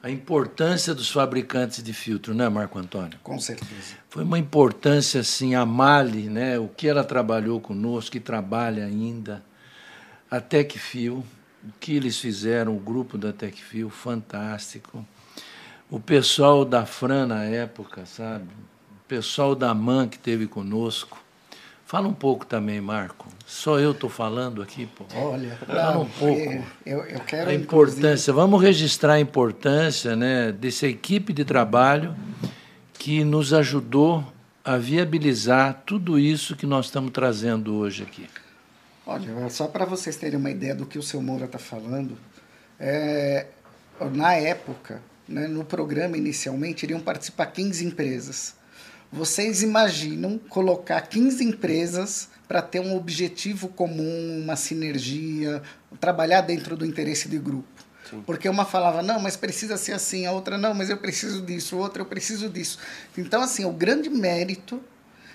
a 0.00 0.08
importância 0.08 0.94
dos 0.94 1.10
fabricantes 1.10 1.82
de 1.82 1.92
filtro, 1.92 2.32
né, 2.32 2.48
Marco 2.48 2.78
Antônio? 2.78 3.18
Com 3.24 3.40
certeza. 3.40 3.96
Foi 4.08 4.22
uma 4.22 4.38
importância 4.38 5.20
assim, 5.20 5.56
a 5.56 5.66
Mali, 5.66 6.28
né, 6.28 6.60
o 6.60 6.68
que 6.68 6.86
ela 6.86 7.02
trabalhou 7.02 7.60
conosco, 7.60 8.12
que 8.12 8.20
trabalha 8.20 8.84
ainda, 8.84 9.44
a 10.30 10.40
Tecfio, 10.40 11.24
o 11.64 11.72
que 11.78 11.94
eles 11.94 12.18
fizeram, 12.18 12.76
o 12.76 12.80
grupo 12.80 13.18
da 13.18 13.32
Tecfil, 13.32 13.90
fantástico. 13.90 15.06
O 15.90 15.98
pessoal 15.98 16.64
da 16.64 16.86
Fran 16.86 17.26
na 17.26 17.44
época, 17.44 18.06
sabe? 18.06 18.46
pessoal 19.10 19.56
da 19.56 19.74
MAN 19.74 20.06
que 20.06 20.16
esteve 20.16 20.46
conosco. 20.46 21.20
Fala 21.84 22.06
um 22.06 22.12
pouco 22.12 22.46
também, 22.46 22.80
Marco. 22.80 23.26
Só 23.44 23.80
eu 23.80 23.90
estou 23.90 24.08
falando 24.08 24.62
aqui, 24.62 24.86
pô. 24.86 25.04
Olha, 25.16 25.58
fala 25.66 25.94
não, 25.94 26.02
um 26.02 26.08
pouco. 26.08 26.64
Eu, 26.86 27.00
eu 27.00 27.18
quero 27.18 27.50
a 27.50 27.52
importância. 27.54 28.32
Vamos 28.32 28.62
registrar 28.62 29.14
a 29.14 29.20
importância, 29.20 30.14
né, 30.14 30.52
dessa 30.52 30.86
equipe 30.86 31.32
de 31.32 31.44
trabalho 31.44 32.14
que 32.94 33.24
nos 33.24 33.52
ajudou 33.52 34.24
a 34.64 34.76
viabilizar 34.76 35.82
tudo 35.84 36.16
isso 36.16 36.54
que 36.54 36.64
nós 36.64 36.86
estamos 36.86 37.10
trazendo 37.10 37.74
hoje 37.74 38.04
aqui. 38.04 38.28
Olha, 39.10 39.50
só 39.50 39.66
para 39.66 39.84
vocês 39.84 40.14
terem 40.14 40.38
uma 40.38 40.52
ideia 40.52 40.72
do 40.72 40.86
que 40.86 40.96
o 40.96 41.02
seu 41.02 41.20
Moura 41.20 41.46
está 41.46 41.58
falando, 41.58 42.16
é, 42.78 43.46
na 44.12 44.34
época, 44.34 45.02
né, 45.28 45.48
no 45.48 45.64
programa 45.64 46.16
inicialmente, 46.16 46.84
iriam 46.84 47.00
participar 47.00 47.46
15 47.46 47.84
empresas. 47.84 48.54
Vocês 49.10 49.64
imaginam 49.64 50.38
colocar 50.38 51.00
15 51.00 51.42
empresas 51.42 52.28
para 52.46 52.62
ter 52.62 52.78
um 52.78 52.94
objetivo 52.94 53.66
comum, 53.66 54.42
uma 54.44 54.54
sinergia, 54.54 55.60
trabalhar 56.00 56.42
dentro 56.42 56.76
do 56.76 56.86
interesse 56.86 57.28
de 57.28 57.36
grupo? 57.36 57.66
Sim. 58.08 58.22
Porque 58.24 58.48
uma 58.48 58.64
falava, 58.64 59.02
não, 59.02 59.18
mas 59.18 59.36
precisa 59.36 59.76
ser 59.76 59.92
assim, 59.92 60.24
a 60.24 60.30
outra, 60.30 60.56
não, 60.56 60.72
mas 60.72 60.88
eu 60.88 60.98
preciso 60.98 61.42
disso, 61.42 61.76
outra, 61.76 62.00
eu 62.00 62.06
preciso 62.06 62.48
disso. 62.48 62.78
Então, 63.18 63.42
assim, 63.42 63.64
o 63.64 63.72
grande 63.72 64.08
mérito 64.08 64.80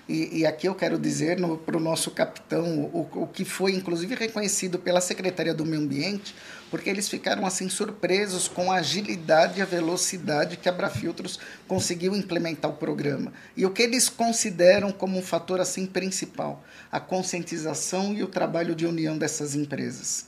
e, 0.08 0.40
e, 0.40 0.46
aqui 0.46 0.68
eu 0.68 0.76
quero 0.76 1.00
dizer 1.00 1.38
para 1.66 1.78
o 1.78 1.80
nosso 1.80 2.12
capitão 2.12 2.82
o, 2.94 3.10
o 3.24 3.28
que 3.28 3.44
foi 3.44 3.74
inclusive 3.74 4.14
reconhecido 4.14 4.78
pela 4.78 5.02
Secretaria 5.02 5.54
do 5.54 5.66
Meio 5.66 5.82
Ambiente, 5.82 6.36
porque 6.70 6.90
eles 6.90 7.10
ficaram 7.10 7.46
assim 7.46 7.70
surpresos 7.70 8.48
com 8.48 8.72
a 8.72 8.76
agilidade 8.76 9.60
e 9.60 9.62
a 9.64 9.66
velocidade 9.66 10.58
que 10.58 10.70
a 10.70 10.72
Brafiltros 10.72 11.40
conseguiu 11.68 12.16
implementar 12.16 12.70
o 12.70 12.76
programa. 12.76 13.34
E 13.58 13.66
o 13.66 13.72
que 13.72 13.82
eles 13.82 14.08
consideram 14.08 14.92
como 14.92 15.18
um 15.18 15.24
fator 15.24 15.60
assim 15.60 15.88
principal, 15.88 16.64
a 16.92 17.00
conscientização 17.00 18.14
e 18.14 18.22
o 18.22 18.28
trabalho 18.28 18.76
de 18.76 18.86
união 18.86 19.18
dessas 19.18 19.56
empresas. 19.56 20.28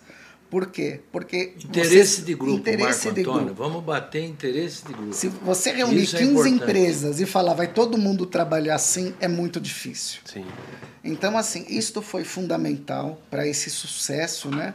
Por 0.50 0.68
quê? 0.68 1.02
Porque. 1.12 1.54
Interesse 1.58 2.18
você, 2.18 2.22
de 2.22 2.34
grupo, 2.34 2.60
interesse 2.60 3.06
Marco 3.08 3.16
de 3.16 3.22
Antônio. 3.22 3.46
Grupo. 3.46 3.64
Vamos 3.64 3.84
bater 3.84 4.24
interesse 4.24 4.86
de 4.86 4.94
grupo. 4.94 5.14
Se 5.14 5.28
você 5.28 5.72
reunir 5.72 6.04
Isso 6.04 6.18
15 6.18 6.48
é 6.48 6.52
empresas 6.52 7.20
e 7.20 7.26
falar, 7.26 7.54
vai 7.54 7.68
todo 7.68 7.98
mundo 7.98 8.26
trabalhar 8.26 8.76
assim, 8.76 9.14
é 9.20 9.28
muito 9.28 9.60
difícil. 9.60 10.22
Sim. 10.26 10.46
Então, 11.04 11.38
assim, 11.38 11.66
isto 11.70 12.02
foi 12.02 12.24
fundamental 12.24 13.22
para 13.30 13.48
esse 13.48 13.70
sucesso, 13.70 14.50
né? 14.50 14.74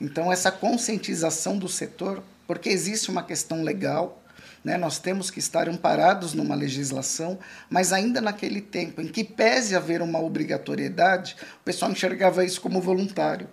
Então, 0.00 0.32
essa 0.32 0.50
conscientização 0.50 1.58
do 1.58 1.68
setor, 1.68 2.22
porque 2.46 2.68
existe 2.68 3.10
uma 3.10 3.22
questão 3.22 3.62
legal, 3.62 4.22
né? 4.64 4.76
Nós 4.76 4.98
temos 4.98 5.30
que 5.30 5.38
estar 5.38 5.68
amparados 5.68 6.34
numa 6.34 6.54
legislação, 6.54 7.38
mas 7.68 7.92
ainda 7.92 8.20
naquele 8.20 8.60
tempo 8.60 9.00
em 9.00 9.06
que 9.06 9.24
pese 9.24 9.74
haver 9.74 10.02
uma 10.02 10.20
obrigatoriedade, 10.20 11.36
o 11.60 11.64
pessoal 11.64 11.90
enxergava 11.90 12.44
isso 12.44 12.60
como 12.60 12.80
voluntário. 12.80 13.48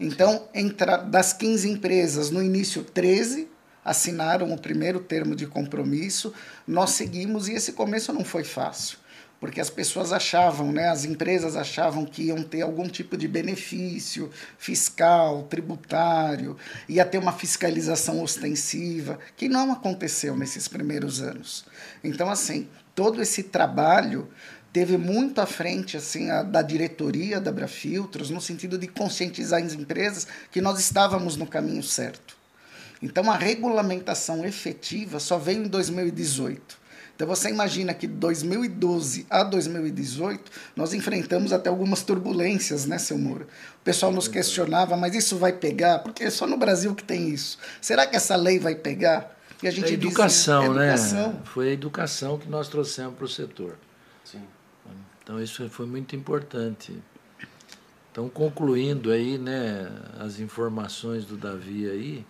Então, 0.00 0.48
entra, 0.54 0.96
das 0.96 1.32
15 1.32 1.68
empresas, 1.68 2.30
no 2.30 2.42
início 2.42 2.84
13 2.84 3.48
assinaram 3.84 4.52
o 4.52 4.58
primeiro 4.58 5.00
termo 5.00 5.34
de 5.34 5.46
compromisso, 5.46 6.32
nós 6.66 6.90
seguimos 6.90 7.48
e 7.48 7.54
esse 7.54 7.72
começo 7.72 8.12
não 8.12 8.22
foi 8.22 8.44
fácil, 8.44 8.98
porque 9.40 9.60
as 9.60 9.70
pessoas 9.70 10.12
achavam, 10.12 10.70
né, 10.70 10.88
as 10.88 11.06
empresas 11.06 11.56
achavam 11.56 12.04
que 12.04 12.24
iam 12.24 12.42
ter 12.42 12.60
algum 12.60 12.86
tipo 12.86 13.16
de 13.16 13.26
benefício 13.26 14.30
fiscal, 14.58 15.44
tributário, 15.44 16.56
ia 16.86 17.04
ter 17.04 17.16
uma 17.16 17.32
fiscalização 17.32 18.22
ostensiva, 18.22 19.18
que 19.36 19.48
não 19.48 19.72
aconteceu 19.72 20.36
nesses 20.36 20.68
primeiros 20.68 21.22
anos. 21.22 21.64
Então, 22.04 22.28
assim, 22.28 22.68
todo 22.94 23.22
esse 23.22 23.44
trabalho 23.44 24.28
teve 24.72 24.96
muito 24.96 25.40
à 25.40 25.46
frente 25.46 25.96
assim 25.96 26.30
a, 26.30 26.42
da 26.42 26.62
diretoria 26.62 27.40
da 27.40 27.52
Brafiltros 27.52 28.30
no 28.30 28.40
sentido 28.40 28.78
de 28.78 28.86
conscientizar 28.86 29.62
as 29.62 29.74
empresas 29.74 30.26
que 30.50 30.60
nós 30.60 30.78
estávamos 30.78 31.36
no 31.36 31.46
caminho 31.46 31.82
certo. 31.82 32.36
Então 33.02 33.30
a 33.30 33.36
regulamentação 33.36 34.44
efetiva 34.44 35.20
só 35.20 35.38
veio 35.38 35.64
em 35.64 35.68
2018. 35.68 36.88
Então 37.14 37.26
você 37.26 37.48
imagina 37.48 37.92
que 37.92 38.06
de 38.06 38.14
2012 38.14 39.26
a 39.28 39.42
2018 39.42 40.52
nós 40.76 40.94
enfrentamos 40.94 41.52
até 41.52 41.68
algumas 41.68 42.02
turbulências, 42.02 42.86
né, 42.86 42.96
seu 42.96 43.18
Moura? 43.18 43.44
O 43.80 43.84
pessoal 43.84 44.12
nos 44.12 44.28
questionava, 44.28 44.96
mas 44.96 45.16
isso 45.16 45.36
vai 45.36 45.52
pegar? 45.52 45.98
Porque 45.98 46.24
é 46.24 46.30
só 46.30 46.46
no 46.46 46.56
Brasil 46.56 46.94
que 46.94 47.02
tem 47.02 47.28
isso. 47.28 47.58
Será 47.80 48.06
que 48.06 48.14
essa 48.14 48.36
lei 48.36 48.60
vai 48.60 48.76
pegar? 48.76 49.36
E 49.60 49.66
a 49.66 49.70
gente 49.72 49.90
a 49.90 49.94
educação, 49.94 50.60
dizia, 50.60 50.80
é 50.80 50.86
educação, 50.86 51.32
né? 51.32 51.40
Foi 51.46 51.68
a 51.70 51.72
educação 51.72 52.38
que 52.38 52.48
nós 52.48 52.68
trouxemos 52.68 53.16
para 53.16 53.24
o 53.24 53.28
setor. 53.28 53.76
Então 55.28 55.42
isso 55.42 55.68
foi 55.68 55.84
muito 55.84 56.16
importante. 56.16 56.96
Então 58.10 58.30
concluindo 58.30 59.12
aí, 59.12 59.36
né, 59.36 59.92
as 60.18 60.40
informações 60.40 61.26
do 61.26 61.36
Davi 61.36 61.86
aí, 61.86 62.26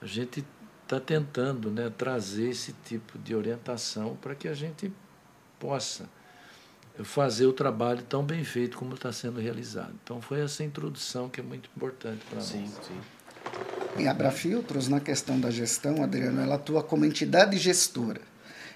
a 0.00 0.06
gente 0.06 0.42
está 0.82 0.98
tentando, 0.98 1.70
né, 1.70 1.92
trazer 1.94 2.48
esse 2.48 2.74
tipo 2.86 3.18
de 3.18 3.34
orientação 3.34 4.16
para 4.16 4.34
que 4.34 4.48
a 4.48 4.54
gente 4.54 4.90
possa 5.60 6.08
fazer 7.02 7.44
o 7.44 7.52
trabalho 7.52 8.02
tão 8.04 8.24
bem 8.24 8.44
feito 8.44 8.78
como 8.78 8.94
está 8.94 9.12
sendo 9.12 9.38
realizado. 9.38 9.92
Então 10.02 10.22
foi 10.22 10.40
essa 10.40 10.64
introdução 10.64 11.28
que 11.28 11.40
é 11.40 11.42
muito 11.42 11.68
importante 11.76 12.24
para 12.24 12.36
nós. 12.36 12.46
Sim, 12.46 12.66
sim. 12.66 13.00
Em 14.00 14.08
Abrafiltros, 14.08 14.88
na 14.88 15.00
questão 15.00 15.38
da 15.38 15.50
gestão, 15.50 16.02
Adriano, 16.02 16.40
ela 16.40 16.54
atua 16.54 16.82
como 16.82 17.04
entidade 17.04 17.58
gestora. 17.58 18.22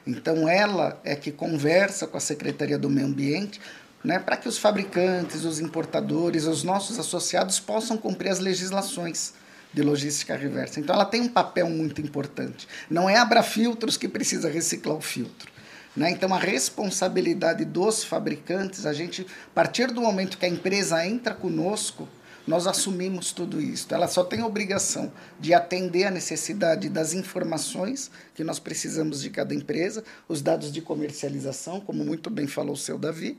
Então, 0.08 0.48
ela 0.48 0.98
é 1.04 1.14
que 1.14 1.30
conversa 1.30 2.06
com 2.06 2.16
a 2.16 2.20
Secretaria 2.20 2.78
do 2.78 2.88
Meio 2.88 3.06
Ambiente 3.06 3.60
né, 4.02 4.18
para 4.18 4.38
que 4.38 4.48
os 4.48 4.56
fabricantes, 4.56 5.44
os 5.44 5.60
importadores, 5.60 6.46
os 6.46 6.64
nossos 6.64 6.98
associados 6.98 7.60
possam 7.60 7.98
cumprir 7.98 8.30
as 8.30 8.38
legislações 8.38 9.34
de 9.70 9.82
logística 9.82 10.34
reversa. 10.34 10.80
Então, 10.80 10.94
ela 10.94 11.04
tem 11.04 11.20
um 11.20 11.28
papel 11.28 11.68
muito 11.68 12.00
importante. 12.00 12.66
Não 12.88 13.06
é 13.06 13.16
a 13.16 13.22
Abrafiltros 13.22 13.98
que 13.98 14.08
precisa 14.08 14.48
reciclar 14.48 14.96
o 14.96 15.02
filtro. 15.02 15.52
Né? 15.94 16.10
Então, 16.10 16.32
a 16.32 16.38
responsabilidade 16.38 17.66
dos 17.66 18.02
fabricantes, 18.02 18.86
a 18.86 18.94
gente, 18.94 19.26
a 19.48 19.54
partir 19.54 19.88
do 19.88 20.00
momento 20.00 20.38
que 20.38 20.46
a 20.46 20.48
empresa 20.48 21.04
entra 21.06 21.34
conosco, 21.34 22.08
nós 22.48 22.66
assumimos 22.66 23.30
tudo 23.30 23.60
isso. 23.60 23.86
Ela 23.92 24.08
só 24.08 24.24
tem 24.24 24.40
a 24.40 24.46
obrigação 24.46 25.12
de 25.38 25.52
atender 25.52 26.04
a 26.04 26.10
necessidade 26.10 26.88
das 26.88 27.12
informações 27.12 28.10
que 28.34 28.42
nós 28.42 28.58
precisamos 28.58 29.20
de 29.20 29.28
cada 29.28 29.54
empresa, 29.54 30.02
os 30.26 30.40
dados 30.40 30.72
de 30.72 30.80
comercialização, 30.80 31.78
como 31.78 32.02
muito 32.04 32.30
bem 32.30 32.46
falou 32.46 32.72
o 32.72 32.76
seu 32.76 32.98
Davi, 32.98 33.38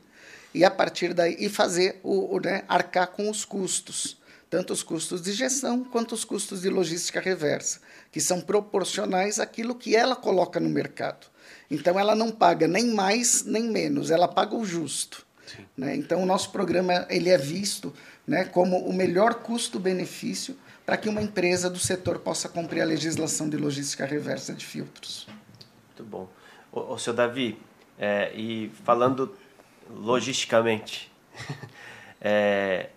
e 0.54 0.64
a 0.64 0.70
partir 0.70 1.14
daí 1.14 1.36
e 1.40 1.50
fazer 1.50 2.00
o, 2.04 2.36
o 2.36 2.40
né, 2.40 2.64
arcar 2.68 3.08
com 3.08 3.30
os 3.30 3.44
custos, 3.44 4.18
tanto 4.48 4.74
os 4.74 4.84
custos 4.84 5.22
de 5.24 5.32
gestão 5.32 5.84
quanto 5.84 6.14
os 6.14 6.24
custos 6.24 6.62
de 6.62 6.70
logística 6.70 7.20
reversa, 7.20 7.80
que 8.12 8.22
são 8.22 8.40
proporcionais 8.40 9.40
àquilo 9.40 9.74
que 9.76 9.96
ela 9.96 10.16
coloca 10.16 10.60
no 10.60 10.70
mercado. 10.70 11.28
Então 11.70 12.00
ela 12.00 12.16
não 12.16 12.32
paga 12.32 12.68
nem 12.68 12.94
mais 12.94 13.44
nem 13.44 13.64
menos, 13.64 14.12
ela 14.12 14.28
paga 14.28 14.56
o 14.56 14.64
justo. 14.66 15.28
Né? 15.76 15.96
Então 15.96 16.22
o 16.22 16.26
nosso 16.26 16.52
programa 16.52 17.08
ele 17.10 17.30
é 17.30 17.38
visto 17.38 17.94
né, 18.30 18.46
como 18.46 18.78
o 18.78 18.94
melhor 18.94 19.34
custo-benefício 19.36 20.56
para 20.86 20.96
que 20.96 21.10
uma 21.10 21.20
empresa 21.20 21.68
do 21.68 21.80
setor 21.80 22.20
possa 22.20 22.48
cumprir 22.48 22.82
a 22.82 22.86
legislação 22.86 23.50
de 23.50 23.58
logística 23.58 24.06
reversa 24.06 24.54
de 24.54 24.64
filtros. 24.64 25.28
Muito 25.88 26.04
bom. 26.04 26.30
O, 26.72 26.94
o 26.94 27.00
seu 27.00 27.12
Davi, 27.12 27.60
é, 27.98 28.32
e 28.36 28.72
falando 28.84 29.36
logisticamente, 29.90 31.12
é, 32.22 32.90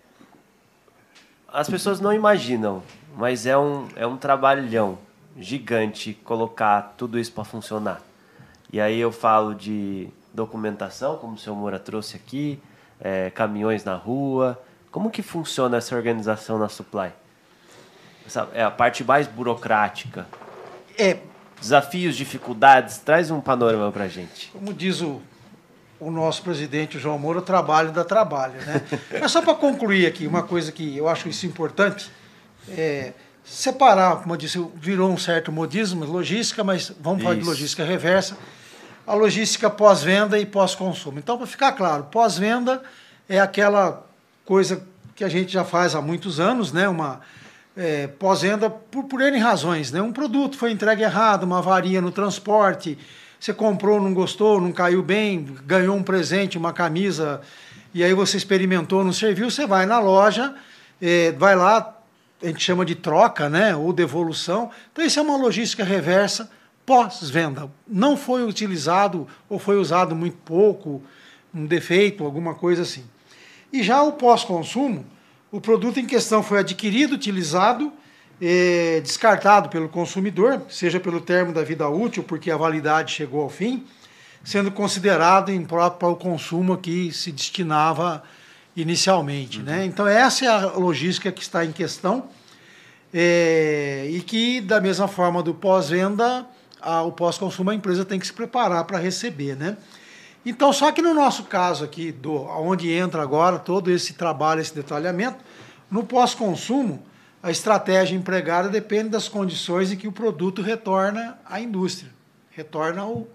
as 1.47 1.67
pessoas 1.67 1.99
não 1.99 2.13
imaginam, 2.13 2.83
mas 3.17 3.47
é 3.47 3.57
um, 3.57 3.87
é 3.95 4.05
um 4.05 4.17
trabalhão 4.17 4.99
gigante 5.35 6.13
colocar 6.23 6.93
tudo 6.95 7.17
isso 7.17 7.31
para 7.31 7.43
funcionar. 7.43 8.03
E 8.71 8.79
aí 8.79 8.99
eu 8.99 9.11
falo 9.11 9.55
de 9.55 10.09
documentação, 10.31 11.17
como 11.17 11.33
o 11.33 11.37
seu 11.39 11.55
Moura 11.55 11.79
trouxe 11.79 12.15
aqui, 12.15 12.59
é, 12.99 13.31
caminhões 13.31 13.83
na 13.83 13.95
rua, 13.95 14.61
como 14.93 15.09
que 15.09 15.23
funciona 15.23 15.77
essa 15.77 15.95
organização 15.95 16.59
na 16.59 16.69
Supply? 16.69 17.11
Essa 18.27 18.47
é 18.53 18.63
a 18.63 18.69
parte 18.69 19.03
mais 19.03 19.25
burocrática. 19.25 20.27
É. 20.95 21.17
Desafios, 21.59 22.15
dificuldades, 22.15 22.99
traz 22.99 23.31
um 23.31 23.41
panorama 23.41 23.91
para 23.91 24.07
gente. 24.07 24.51
Como 24.51 24.71
diz 24.71 25.01
o, 25.01 25.19
o 25.99 26.11
nosso 26.11 26.43
presidente 26.43 26.99
João 26.99 27.17
Moura, 27.17 27.39
o 27.39 27.41
trabalho 27.41 27.91
dá 27.91 28.03
trabalho, 28.03 28.53
né? 28.61 28.83
Mas 29.19 29.31
só 29.31 29.41
para 29.41 29.55
concluir 29.55 30.05
aqui, 30.05 30.27
uma 30.27 30.43
coisa 30.43 30.71
que 30.71 30.95
eu 30.95 31.07
acho 31.09 31.27
isso 31.27 31.47
importante, 31.47 32.11
é 32.69 33.13
separar, 33.43 34.17
como 34.17 34.35
eu 34.35 34.37
disse, 34.37 34.63
virou 34.75 35.09
um 35.09 35.17
certo 35.17 35.51
modismo, 35.51 36.05
logística, 36.05 36.63
mas 36.63 36.93
vamos 36.99 37.19
isso. 37.19 37.27
falar 37.27 37.39
de 37.39 37.45
logística 37.45 37.83
reversa, 37.83 38.37
a 39.07 39.15
logística 39.15 39.71
pós-venda 39.71 40.37
e 40.37 40.45
pós-consumo. 40.45 41.17
Então, 41.17 41.35
para 41.35 41.47
ficar 41.47 41.71
claro, 41.71 42.03
pós-venda 42.05 42.83
é 43.27 43.39
aquela 43.39 44.12
coisa 44.45 44.85
que 45.15 45.23
a 45.23 45.29
gente 45.29 45.51
já 45.51 45.63
faz 45.63 45.95
há 45.95 46.01
muitos 46.01 46.39
anos, 46.39 46.71
né? 46.71 46.87
Uma 46.89 47.21
é, 47.75 48.07
pós-venda 48.07 48.69
por, 48.69 49.05
por 49.05 49.21
N 49.21 49.37
razões, 49.37 49.91
né? 49.91 50.01
Um 50.01 50.11
produto 50.11 50.57
foi 50.57 50.71
entregue 50.71 51.03
errado, 51.03 51.43
uma 51.43 51.59
avaria 51.59 52.01
no 52.01 52.11
transporte, 52.11 52.97
você 53.39 53.53
comprou, 53.53 54.01
não 54.01 54.13
gostou, 54.13 54.61
não 54.61 54.71
caiu 54.71 55.03
bem, 55.03 55.43
ganhou 55.65 55.95
um 55.95 56.03
presente, 56.03 56.57
uma 56.57 56.71
camisa, 56.71 57.41
e 57.93 58.03
aí 58.03 58.13
você 58.13 58.37
experimentou, 58.37 59.03
não 59.03 59.13
serviu, 59.13 59.49
você 59.49 59.67
vai 59.67 59.85
na 59.85 59.99
loja, 59.99 60.55
é, 61.01 61.31
vai 61.33 61.55
lá, 61.55 61.97
a 62.41 62.47
gente 62.47 62.63
chama 62.63 62.85
de 62.85 62.95
troca, 62.95 63.49
né, 63.49 63.75
ou 63.75 63.91
devolução. 63.91 64.71
Então 64.91 65.03
isso 65.03 65.19
é 65.19 65.21
uma 65.21 65.37
logística 65.37 65.83
reversa 65.83 66.49
pós-venda. 66.85 67.69
Não 67.87 68.17
foi 68.17 68.43
utilizado 68.43 69.27
ou 69.49 69.59
foi 69.59 69.77
usado 69.77 70.15
muito 70.15 70.37
pouco, 70.37 71.01
um 71.53 71.65
defeito, 71.65 72.25
alguma 72.25 72.55
coisa 72.55 72.81
assim. 72.81 73.05
E 73.73 73.81
já 73.81 74.03
o 74.03 74.11
pós-consumo, 74.11 75.03
o 75.51 75.59
produto 75.59 75.99
em 75.99 76.05
questão 76.05 76.43
foi 76.43 76.59
adquirido, 76.59 77.15
utilizado, 77.15 77.91
é, 78.39 79.01
descartado 79.01 79.67
pelo 79.67 79.89
consumidor, 79.89 80.61
seja 80.69 80.99
pelo 80.99 81.19
termo 81.19 81.51
da 81.51 81.63
vida 81.63 81.89
útil, 81.89 82.21
porque 82.21 82.51
a 82.51 82.55
validade 82.55 83.11
chegou 83.11 83.41
ao 83.41 83.49
fim, 83.49 83.83
sendo 84.43 84.71
considerado 84.71 85.51
impróprio 85.51 85.99
para 85.99 86.07
o 86.07 86.15
consumo 86.15 86.77
que 86.77 87.11
se 87.11 87.31
destinava 87.31 88.21
inicialmente. 88.75 89.57
Né? 89.57 89.71
Uhum. 89.71 89.77
Né? 89.79 89.85
Então, 89.85 90.07
essa 90.07 90.45
é 90.45 90.47
a 90.49 90.67
logística 90.73 91.31
que 91.31 91.41
está 91.41 91.65
em 91.65 91.71
questão 91.71 92.29
é, 93.11 94.05
e 94.07 94.21
que, 94.21 94.61
da 94.61 94.79
mesma 94.79 95.07
forma 95.07 95.41
do 95.41 95.55
pós-venda, 95.55 96.45
o 97.07 97.11
pós-consumo, 97.11 97.71
a 97.71 97.75
empresa 97.75 98.05
tem 98.05 98.19
que 98.19 98.27
se 98.27 98.33
preparar 98.33 98.83
para 98.83 98.99
receber. 98.99 99.55
Né? 99.55 99.77
Então, 100.45 100.73
só 100.73 100.91
que 100.91 101.01
no 101.01 101.13
nosso 101.13 101.43
caso 101.45 101.85
aqui, 101.85 102.11
do, 102.11 102.33
onde 102.33 102.91
entra 102.91 103.21
agora 103.21 103.57
todo 103.57 103.89
esse 103.89 104.13
trabalho, 104.13 104.59
esse 104.59 104.75
detalhamento, 104.75 105.37
no 105.89 106.03
pós-consumo, 106.03 107.03
a 107.41 107.51
estratégia 107.51 108.15
empregada 108.15 108.69
depende 108.69 109.09
das 109.09 109.27
condições 109.27 109.91
em 109.91 109.97
que 109.97 110.07
o 110.07 110.11
produto 110.11 110.61
retorna 110.61 111.37
à 111.45 111.59
indústria, 111.59 112.11
retorna 112.49 113.01
ao, 113.01 113.27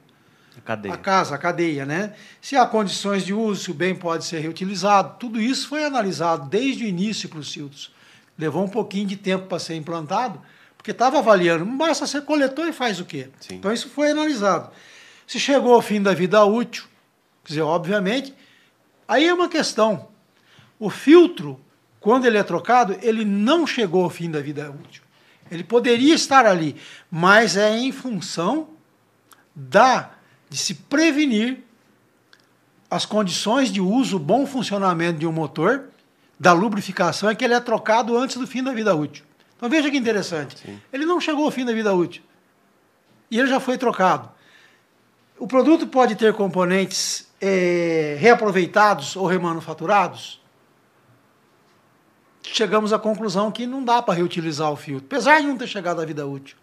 a, 0.66 0.72
a 0.72 0.96
casa, 0.96 1.34
a 1.34 1.38
cadeia. 1.38 1.84
Né? 1.86 2.14
Se 2.40 2.56
há 2.56 2.66
condições 2.66 3.24
de 3.24 3.32
uso, 3.34 3.64
se 3.64 3.70
o 3.70 3.74
bem 3.74 3.94
pode 3.94 4.24
ser 4.24 4.40
reutilizado, 4.40 5.16
tudo 5.18 5.40
isso 5.40 5.68
foi 5.68 5.84
analisado 5.84 6.48
desde 6.48 6.84
o 6.84 6.88
início 6.88 7.28
para 7.28 7.38
os 7.38 7.52
filtros. 7.52 7.92
Levou 8.38 8.64
um 8.64 8.68
pouquinho 8.68 9.06
de 9.06 9.16
tempo 9.16 9.46
para 9.46 9.58
ser 9.58 9.74
implantado, 9.74 10.40
porque 10.76 10.90
estava 10.90 11.18
avaliando, 11.18 11.66
basta 11.66 12.06
ser 12.06 12.22
coletor 12.22 12.66
e 12.66 12.72
faz 12.72 12.98
o 13.00 13.04
quê? 13.04 13.28
Sim. 13.40 13.56
Então 13.56 13.72
isso 13.72 13.90
foi 13.90 14.10
analisado. 14.10 14.70
Se 15.26 15.38
chegou 15.38 15.74
ao 15.74 15.82
fim 15.82 16.00
da 16.00 16.14
vida 16.14 16.42
útil, 16.44 16.84
Quer 17.48 17.54
dizer, 17.54 17.62
obviamente, 17.62 18.34
aí 19.08 19.26
é 19.26 19.32
uma 19.32 19.48
questão. 19.48 20.08
O 20.78 20.90
filtro, 20.90 21.58
quando 21.98 22.26
ele 22.26 22.36
é 22.36 22.42
trocado, 22.42 22.94
ele 23.00 23.24
não 23.24 23.66
chegou 23.66 24.04
ao 24.04 24.10
fim 24.10 24.30
da 24.30 24.38
vida 24.38 24.70
útil. 24.70 25.02
Ele 25.50 25.64
poderia 25.64 26.14
estar 26.14 26.44
ali, 26.44 26.76
mas 27.10 27.56
é 27.56 27.74
em 27.74 27.90
função 27.90 28.68
da 29.56 30.10
de 30.50 30.58
se 30.58 30.74
prevenir 30.74 31.60
as 32.90 33.06
condições 33.06 33.72
de 33.72 33.80
uso, 33.80 34.18
bom 34.18 34.46
funcionamento 34.46 35.18
de 35.18 35.26
um 35.26 35.32
motor, 35.32 35.84
da 36.38 36.52
lubrificação, 36.52 37.30
é 37.30 37.34
que 37.34 37.44
ele 37.44 37.54
é 37.54 37.60
trocado 37.60 38.16
antes 38.16 38.36
do 38.36 38.46
fim 38.46 38.62
da 38.62 38.72
vida 38.72 38.94
útil. 38.94 39.24
Então 39.56 39.70
veja 39.70 39.90
que 39.90 39.96
interessante. 39.96 40.58
Sim. 40.58 40.78
Ele 40.92 41.06
não 41.06 41.18
chegou 41.18 41.46
ao 41.46 41.50
fim 41.50 41.64
da 41.64 41.72
vida 41.72 41.94
útil. 41.94 42.22
E 43.30 43.38
ele 43.38 43.48
já 43.48 43.58
foi 43.58 43.78
trocado. 43.78 44.30
O 45.38 45.46
produto 45.46 45.86
pode 45.86 46.14
ter 46.14 46.34
componentes 46.34 47.27
é, 47.40 48.16
reaproveitados 48.18 49.16
ou 49.16 49.26
remanufaturados, 49.26 50.40
chegamos 52.42 52.92
à 52.92 52.98
conclusão 52.98 53.50
que 53.50 53.66
não 53.66 53.84
dá 53.84 54.02
para 54.02 54.14
reutilizar 54.14 54.70
o 54.70 54.76
filtro, 54.76 55.06
apesar 55.06 55.40
de 55.40 55.46
não 55.46 55.56
ter 55.56 55.66
chegado 55.66 56.00
à 56.00 56.04
vida 56.04 56.26
útil. 56.26 56.56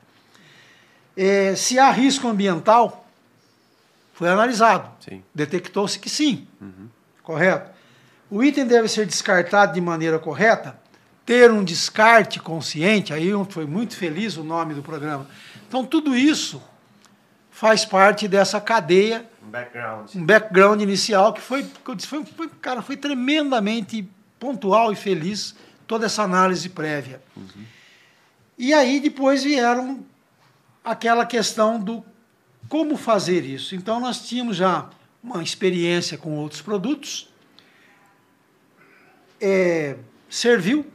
É, 1.16 1.56
se 1.56 1.80
há 1.80 1.90
risco 1.92 2.28
ambiental, 2.28 3.08
foi 4.14 4.30
analisado. 4.30 4.90
Detectou-se 5.34 6.00
que 6.00 6.10
sim. 6.10 6.48
Uhum. 6.60 6.88
Correto? 7.24 7.72
O 8.30 8.44
item 8.44 8.66
deve 8.66 8.88
ser 8.88 9.06
descartado 9.06 9.74
de 9.74 9.82
maneira 9.82 10.20
correta, 10.20 10.78
ter 11.26 11.52
um 11.52 11.64
descarte 11.64 12.40
consciente, 12.40 13.14
aí 13.14 13.32
foi 13.50 13.66
muito 13.66 13.96
feliz 13.96 14.38
o 14.38 14.44
nome 14.44 14.74
do 14.74 14.82
programa. 14.82 15.28
Então, 15.68 15.86
tudo 15.86 16.16
isso 16.16 16.62
faz 17.50 17.86
parte 17.86 18.28
dessa 18.28 18.60
cadeia 18.60 19.26
um 19.46 19.50
background. 19.50 20.16
Um 20.16 20.26
background 20.26 20.82
inicial 20.82 21.34
que 21.34 21.42
foi, 21.42 21.64
foi, 22.00 22.26
foi, 22.26 22.50
cara, 22.62 22.82
foi 22.82 22.98
tremendamente 22.98 24.08
pontual 24.40 24.92
e 24.92 24.96
feliz 24.96 25.56
toda 25.86 26.06
essa 26.08 26.24
análise 26.24 26.70
prévia. 26.70 27.22
Uhum. 27.36 27.66
E 28.58 28.74
aí 28.74 29.00
depois 29.00 29.44
vieram 29.44 30.04
aquela 30.84 31.26
questão 31.26 31.80
do 31.80 32.04
como 32.68 32.98
fazer 32.98 33.46
isso. 33.46 33.76
Então 33.76 34.00
nós 34.00 34.28
tínhamos 34.28 34.58
já 34.58 34.90
uma 35.22 35.42
experiência 35.44 36.18
com 36.18 36.38
outros 36.38 36.62
produtos, 36.62 37.30
é, 39.42 39.98
serviu, 40.30 40.86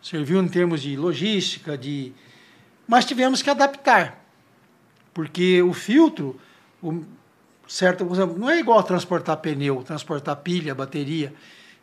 serviu 0.00 0.40
em 0.40 0.48
termos 0.48 0.80
de 0.82 0.96
logística, 0.96 1.76
de, 1.76 2.12
mas 2.86 3.04
tivemos 3.04 3.42
que 3.42 3.50
adaptar, 3.50 4.24
porque 5.12 5.60
o 5.60 5.72
filtro, 5.72 6.40
o, 6.80 7.04
certo, 7.66 8.04
não 8.04 8.50
é 8.50 8.58
igual 8.58 8.82
transportar 8.82 9.36
pneu, 9.38 9.82
transportar 9.82 10.36
pilha, 10.36 10.74
bateria. 10.74 11.32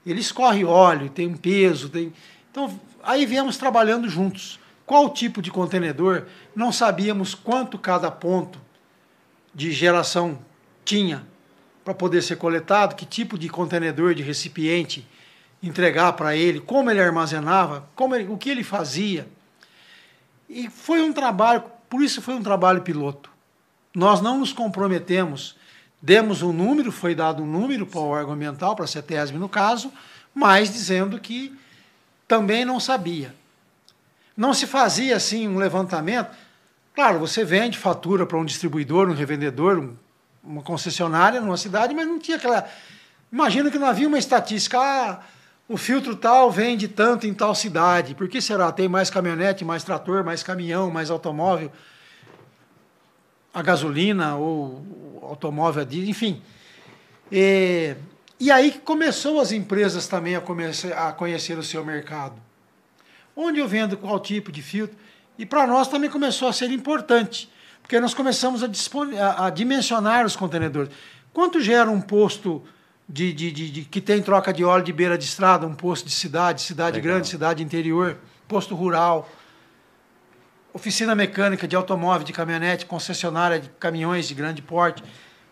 Ele 0.05 0.19
escorre 0.19 0.65
óleo, 0.65 1.09
tem 1.09 1.27
um 1.27 1.38
peso, 1.38 1.89
tem. 1.89 2.13
Então, 2.49 2.79
aí 3.03 3.25
viemos 3.25 3.57
trabalhando 3.57 4.09
juntos. 4.09 4.59
Qual 4.86 5.09
tipo 5.09 5.41
de 5.41 5.51
contenedor? 5.51 6.25
Não 6.55 6.71
sabíamos 6.71 7.34
quanto 7.34 7.77
cada 7.77 8.11
ponto 8.11 8.59
de 9.53 9.71
geração 9.71 10.39
tinha 10.84 11.25
para 11.84 11.93
poder 11.93 12.21
ser 12.21 12.36
coletado, 12.38 12.95
que 12.95 13.05
tipo 13.05 13.38
de 13.38 13.49
contenedor, 13.49 14.13
de 14.13 14.23
recipiente 14.23 15.07
entregar 15.63 16.13
para 16.13 16.36
ele, 16.36 16.59
como 16.59 16.89
ele 16.89 16.99
armazenava, 16.99 17.88
como 17.95 18.15
ele, 18.15 18.27
o 18.32 18.38
que 18.38 18.49
ele 18.49 18.63
fazia. 18.63 19.27
E 20.49 20.69
foi 20.69 21.01
um 21.01 21.13
trabalho, 21.13 21.63
por 21.89 22.01
isso 22.01 22.21
foi 22.21 22.34
um 22.34 22.43
trabalho 22.43 22.82
piloto. 22.82 23.29
Nós 23.93 24.21
não 24.21 24.39
nos 24.39 24.51
comprometemos 24.51 25.55
Demos 26.01 26.41
um 26.41 26.51
número, 26.51 26.91
foi 26.91 27.13
dado 27.13 27.43
um 27.43 27.45
número 27.45 27.85
para 27.85 27.99
o 27.99 28.07
órgão 28.07 28.33
ambiental, 28.33 28.75
para 28.75 28.85
a 28.85 28.87
CETESB 28.87 29.37
no 29.37 29.47
caso, 29.47 29.93
mas 30.33 30.73
dizendo 30.73 31.19
que 31.19 31.55
também 32.27 32.65
não 32.65 32.79
sabia. 32.79 33.35
Não 34.35 34.53
se 34.53 34.65
fazia 34.65 35.15
assim 35.15 35.47
um 35.47 35.57
levantamento. 35.57 36.35
Claro, 36.95 37.19
você 37.19 37.45
vende, 37.45 37.77
fatura 37.77 38.25
para 38.25 38.37
um 38.37 38.45
distribuidor, 38.45 39.09
um 39.09 39.13
revendedor, 39.13 39.77
um, 39.77 39.95
uma 40.43 40.63
concessionária 40.63 41.39
numa 41.39 41.57
cidade, 41.57 41.93
mas 41.93 42.07
não 42.07 42.17
tinha 42.17 42.37
aquela. 42.37 42.67
Imagina 43.31 43.69
que 43.69 43.77
não 43.77 43.85
havia 43.85 44.07
uma 44.07 44.17
estatística. 44.17 44.79
Ah, 44.79 45.19
o 45.69 45.77
filtro 45.77 46.15
tal 46.15 46.49
vende 46.49 46.87
tanto 46.87 47.27
em 47.27 47.33
tal 47.33 47.53
cidade. 47.53 48.15
Por 48.15 48.27
que 48.27 48.41
será? 48.41 48.71
Tem 48.71 48.87
mais 48.87 49.11
caminhonete, 49.11 49.63
mais 49.63 49.83
trator, 49.83 50.23
mais 50.23 50.41
caminhão, 50.41 50.89
mais 50.89 51.11
automóvel 51.11 51.71
a 53.53 53.61
gasolina 53.61 54.35
ou 54.35 55.19
automóvel 55.21 55.81
a 55.81 55.85
diesel, 55.85 56.09
enfim. 56.09 56.41
E, 57.31 57.95
e 58.39 58.51
aí 58.51 58.71
começou 58.83 59.39
as 59.39 59.51
empresas 59.51 60.07
também 60.07 60.35
a, 60.35 60.41
comece, 60.41 60.91
a 60.93 61.11
conhecer 61.11 61.57
o 61.57 61.63
seu 61.63 61.83
mercado. 61.85 62.35
Onde 63.35 63.59
eu 63.59 63.67
vendo 63.67 63.97
qual 63.97 64.19
tipo 64.19 64.51
de 64.51 64.61
filtro. 64.61 64.97
E 65.37 65.45
para 65.45 65.65
nós 65.65 65.87
também 65.87 66.09
começou 66.09 66.47
a 66.47 66.53
ser 66.53 66.69
importante, 66.71 67.49
porque 67.81 67.99
nós 67.99 68.13
começamos 68.13 68.63
a, 68.63 68.67
dispor, 68.67 69.07
a, 69.17 69.47
a 69.47 69.49
dimensionar 69.49 70.25
os 70.25 70.35
contenedores. 70.35 70.91
Quanto 71.33 71.61
gera 71.61 71.89
um 71.89 72.01
posto 72.01 72.61
de, 73.07 73.33
de, 73.33 73.51
de, 73.51 73.71
de, 73.71 73.81
que 73.83 73.99
tem 73.99 74.21
troca 74.21 74.53
de 74.53 74.63
óleo 74.63 74.83
de 74.83 74.93
beira 74.93 75.17
de 75.17 75.23
estrada, 75.23 75.65
um 75.65 75.73
posto 75.73 76.05
de 76.05 76.13
cidade, 76.13 76.61
cidade 76.61 76.97
Legal. 76.97 77.13
grande, 77.13 77.27
cidade 77.27 77.63
interior, 77.63 78.17
posto 78.47 78.75
rural? 78.75 79.29
Oficina 80.74 81.13
mecânica 81.15 81.67
de 81.67 81.76
automóvel, 81.76 82.26
de 82.26 82.34
caminhonete, 82.34 82.86
concessionária 82.86 83.59
de 83.59 83.69
caminhões 83.72 84.28
de 84.28 84.34
grande 84.34 84.61
porte. 84.61 85.03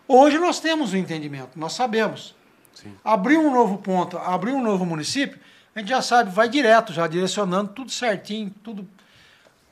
Hoje 0.08 0.38
nós 0.38 0.60
temos 0.60 0.92
o 0.92 0.96
um 0.96 0.98
entendimento, 0.98 1.58
nós 1.58 1.72
sabemos. 1.72 2.34
Sim. 2.74 2.94
Abrir 3.04 3.36
um 3.36 3.52
novo 3.52 3.78
ponto, 3.78 4.16
abrir 4.18 4.52
um 4.52 4.62
novo 4.62 4.86
município, 4.86 5.38
a 5.74 5.78
gente 5.78 5.88
já 5.88 6.02
sabe, 6.02 6.30
vai 6.30 6.48
direto, 6.48 6.92
já 6.92 7.06
direcionando 7.06 7.72
tudo 7.72 7.90
certinho, 7.90 8.52
tudo 8.62 8.88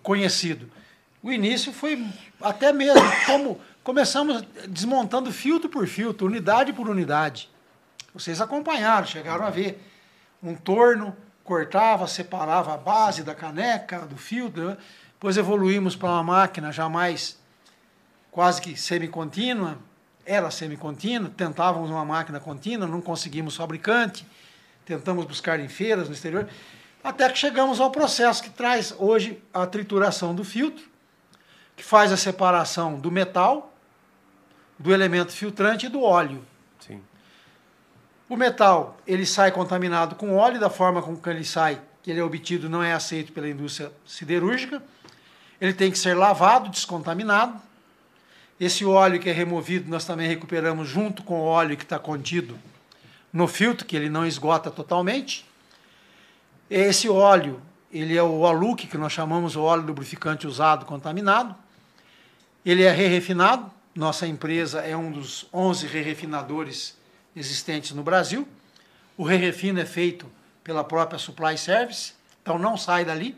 conhecido. 0.03 0.71
O 1.23 1.33
início 1.33 1.73
foi 1.73 2.07
até 2.41 2.73
mesmo 2.73 3.03
como 3.27 3.61
começamos 3.83 4.45
desmontando 4.69 5.33
filtro 5.33 5.69
por 5.69 5.87
filtro, 5.87 6.27
unidade 6.27 6.73
por 6.73 6.89
unidade. 6.89 7.51
Vocês 8.15 8.41
acompanharam, 8.41 9.07
chegaram 9.07 9.45
a 9.45 9.51
ver 9.51 9.83
um 10.43 10.55
torno, 10.55 11.17
cortava, 11.43 12.07
separava 12.07 12.75
a 12.75 12.77
base 12.77 13.23
da 13.23 13.35
caneca, 13.35 14.01
do 14.01 14.17
filtro. 14.17 14.77
Depois 15.19 15.37
evoluímos 15.37 15.97
para 15.97 16.11
uma 16.11 16.23
máquina 16.23 16.71
jamais 16.71 17.37
quase 18.31 18.63
que 18.63 18.77
semi-contínua, 18.77 19.77
era 20.25 20.49
semi-contínua, 20.49 21.29
tentávamos 21.37 21.91
uma 21.91 22.05
máquina 22.05 22.39
contínua, 22.39 22.87
não 22.87 23.01
conseguimos 23.01 23.57
fabricante, 23.57 24.25
tentamos 24.87 25.25
buscar 25.25 25.59
em 25.59 25.69
feiras 25.69 26.07
no 26.07 26.15
exterior, 26.15 26.49
até 27.03 27.29
que 27.29 27.37
chegamos 27.37 27.81
ao 27.81 27.91
processo 27.91 28.41
que 28.41 28.51
traz 28.51 28.95
hoje 28.97 29.43
a 29.53 29.67
trituração 29.67 30.33
do 30.33 30.45
filtro, 30.45 30.85
que 31.75 31.83
faz 31.83 32.13
a 32.13 32.17
separação 32.17 33.01
do 33.01 33.11
metal, 33.11 33.75
do 34.79 34.95
elemento 34.95 35.33
filtrante 35.33 35.87
e 35.87 35.89
do 35.89 36.01
óleo. 36.01 36.45
Sim. 36.79 37.03
O 38.29 38.37
metal, 38.37 38.97
ele 39.05 39.27
sai 39.27 39.51
contaminado 39.51 40.15
com 40.15 40.37
óleo, 40.37 40.61
da 40.61 40.71
forma 40.71 41.03
com 41.03 41.17
que 41.17 41.29
ele 41.29 41.45
sai, 41.45 41.81
que 42.05 42.11
ele 42.13 42.21
é 42.21 42.23
obtido, 42.23 42.69
não 42.69 42.85
é 42.85 42.93
aceito 42.93 43.33
pela 43.33 43.49
indústria 43.49 43.91
siderúrgica. 44.07 44.81
Ele 45.61 45.73
tem 45.73 45.91
que 45.91 45.99
ser 45.99 46.15
lavado, 46.15 46.69
descontaminado. 46.69 47.61
Esse 48.61 48.85
óleo 48.85 49.21
que 49.21 49.29
é 49.29 49.33
removido, 49.33 49.91
nós 49.91 50.05
também 50.05 50.29
recuperamos 50.29 50.89
junto 50.89 51.23
com 51.23 51.41
o 51.41 51.45
óleo 51.45 51.77
que 51.77 51.85
está 51.85 51.99
contido 51.99 52.59
no 53.33 53.47
filtro, 53.47 53.87
que 53.87 53.97
ele 53.97 54.09
não 54.09 54.27
esgota 54.27 54.71
totalmente. 54.71 55.47
Esse 56.71 57.09
óleo, 57.09 57.63
ele 57.93 58.17
é 58.17 58.23
o 58.23 58.47
aluque, 58.47 58.87
que 58.87 58.99
nós 58.99 59.13
chamamos 59.13 59.57
o 59.57 59.63
óleo 59.63 59.87
lubrificante 59.87 60.47
usado 60.47 60.85
contaminado. 60.85 61.55
Ele 62.65 62.83
é 62.83 62.91
re-refinado. 62.91 63.71
Nossa 63.95 64.27
empresa 64.27 64.81
é 64.81 64.97
um 64.97 65.11
dos 65.11 65.47
11 65.53 65.87
re-refinadores 65.87 66.97
existentes 67.35 67.93
no 67.93 68.03
Brasil. 68.03 68.47
O 69.17 69.25
re-refino 69.25 69.81
é 69.81 69.87
feito 69.87 70.27
pela 70.63 70.85
própria 70.85 71.19
Supply 71.19 71.57
Service, 71.57 72.13
então 72.43 72.59
não 72.59 72.77
sai 72.77 73.05
dali. 73.05 73.37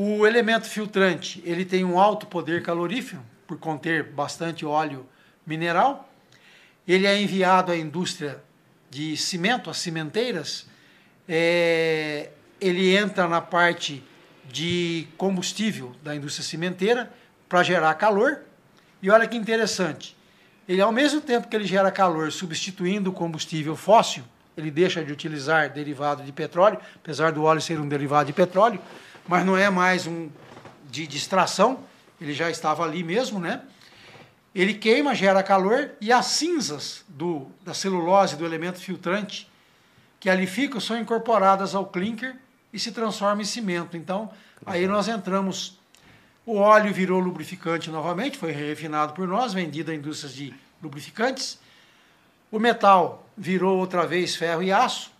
O 0.00 0.24
elemento 0.24 0.68
filtrante, 0.68 1.42
ele 1.44 1.64
tem 1.64 1.84
um 1.84 1.98
alto 1.98 2.24
poder 2.24 2.62
calorífero, 2.62 3.20
por 3.48 3.58
conter 3.58 4.04
bastante 4.04 4.64
óleo 4.64 5.04
mineral. 5.44 6.08
Ele 6.86 7.04
é 7.04 7.20
enviado 7.20 7.72
à 7.72 7.76
indústria 7.76 8.40
de 8.88 9.16
cimento, 9.16 9.68
as 9.68 9.78
cimenteiras. 9.78 10.68
É, 11.28 12.30
ele 12.60 12.96
entra 12.96 13.26
na 13.26 13.40
parte 13.40 14.00
de 14.48 15.08
combustível 15.16 15.92
da 16.00 16.14
indústria 16.14 16.46
cimenteira 16.46 17.12
para 17.48 17.64
gerar 17.64 17.92
calor. 17.94 18.42
E 19.02 19.10
olha 19.10 19.26
que 19.26 19.36
interessante, 19.36 20.16
ele 20.68 20.80
ao 20.80 20.92
mesmo 20.92 21.20
tempo 21.20 21.48
que 21.48 21.56
ele 21.56 21.66
gera 21.66 21.90
calor 21.90 22.30
substituindo 22.30 23.10
o 23.10 23.12
combustível 23.12 23.74
fóssil, 23.74 24.22
ele 24.56 24.70
deixa 24.70 25.04
de 25.04 25.12
utilizar 25.12 25.70
derivado 25.70 26.22
de 26.22 26.30
petróleo, 26.30 26.78
apesar 26.94 27.32
do 27.32 27.42
óleo 27.42 27.60
ser 27.60 27.80
um 27.80 27.88
derivado 27.88 28.28
de 28.28 28.32
petróleo, 28.32 28.80
mas 29.28 29.44
não 29.44 29.56
é 29.56 29.68
mais 29.68 30.06
um 30.06 30.30
de 30.90 31.06
distração, 31.06 31.84
ele 32.18 32.32
já 32.32 32.50
estava 32.50 32.82
ali 32.82 33.04
mesmo, 33.04 33.38
né? 33.38 33.62
Ele 34.54 34.72
queima, 34.72 35.14
gera 35.14 35.42
calor 35.42 35.90
e 36.00 36.10
as 36.10 36.26
cinzas 36.26 37.04
do, 37.06 37.46
da 37.62 37.74
celulose, 37.74 38.36
do 38.36 38.46
elemento 38.46 38.80
filtrante, 38.80 39.48
que 40.18 40.30
ali 40.30 40.46
ficam, 40.46 40.80
são 40.80 40.98
incorporadas 40.98 41.74
ao 41.74 41.86
clinker 41.86 42.34
e 42.72 42.78
se 42.78 42.90
transformam 42.90 43.42
em 43.42 43.44
cimento. 43.44 43.96
Então, 43.96 44.30
aí 44.64 44.86
nós 44.86 45.06
entramos. 45.06 45.78
O 46.46 46.56
óleo 46.56 46.92
virou 46.94 47.20
lubrificante 47.20 47.90
novamente, 47.90 48.38
foi 48.38 48.52
refinado 48.52 49.12
por 49.12 49.28
nós, 49.28 49.52
vendido 49.52 49.90
a 49.90 49.94
indústrias 49.94 50.34
de 50.34 50.54
lubrificantes. 50.82 51.58
O 52.50 52.58
metal 52.58 53.28
virou 53.36 53.78
outra 53.78 54.06
vez 54.06 54.34
ferro 54.34 54.62
e 54.62 54.72
aço. 54.72 55.12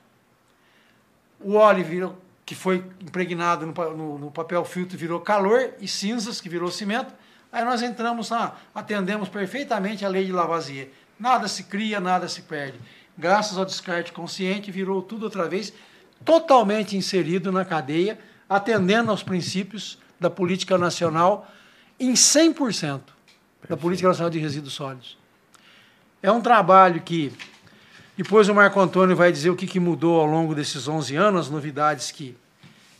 O 1.39 1.55
óleo 1.55 1.85
virou, 1.85 2.19
que 2.49 2.55
foi 2.55 2.83
impregnado 3.03 3.67
no, 3.67 3.75
no, 3.95 4.19
no 4.19 4.31
papel 4.31 4.65
filtro 4.65 4.97
virou 4.97 5.21
calor 5.21 5.75
e 5.83 5.87
cinzas, 5.87 6.41
que 6.41 6.49
virou 6.49 6.71
cimento. 6.71 7.13
Aí 7.53 7.63
nós 7.63 7.83
entramos 7.83 8.31
lá, 8.31 8.57
atendemos 8.75 9.29
perfeitamente 9.29 10.03
a 10.03 10.09
lei 10.09 10.25
de 10.25 10.33
Lavoisier. 10.33 10.91
Nada 11.21 11.47
se 11.47 11.65
cria, 11.65 12.01
nada 12.01 12.27
se 12.27 12.41
perde. 12.41 12.81
Graças 13.19 13.59
ao 13.59 13.67
descarte 13.67 14.13
consciente, 14.13 14.71
virou 14.71 15.03
tudo 15.03 15.25
outra 15.25 15.47
vez 15.47 15.75
totalmente 16.25 16.97
inserido 16.97 17.53
na 17.53 17.67
cadeia, 17.67 18.19
atendendo 18.49 19.11
aos 19.11 19.23
princípios 19.23 19.99
da 20.19 20.31
política 20.31 20.79
nacional 20.79 21.47
em 22.01 22.15
100% 22.15 22.55
Perfeito. 22.55 23.13
da 23.69 23.77
política 23.77 24.09
nacional 24.09 24.31
de 24.31 24.39
resíduos 24.39 24.73
sólidos. 24.73 25.19
É 26.23 26.33
um 26.33 26.41
trabalho 26.41 27.03
que 27.03 27.31
depois 28.19 28.49
o 28.49 28.55
Marco 28.55 28.81
Antônio 28.81 29.15
vai 29.15 29.31
dizer 29.31 29.49
o 29.49 29.55
que, 29.55 29.65
que 29.65 29.79
mudou 29.79 30.21
ao 30.21 30.27
longo 30.27 30.53
desses 30.53 30.89
11 30.89 31.15
anos, 31.15 31.47
as 31.47 31.51
novidades 31.51 32.11
que 32.11 32.37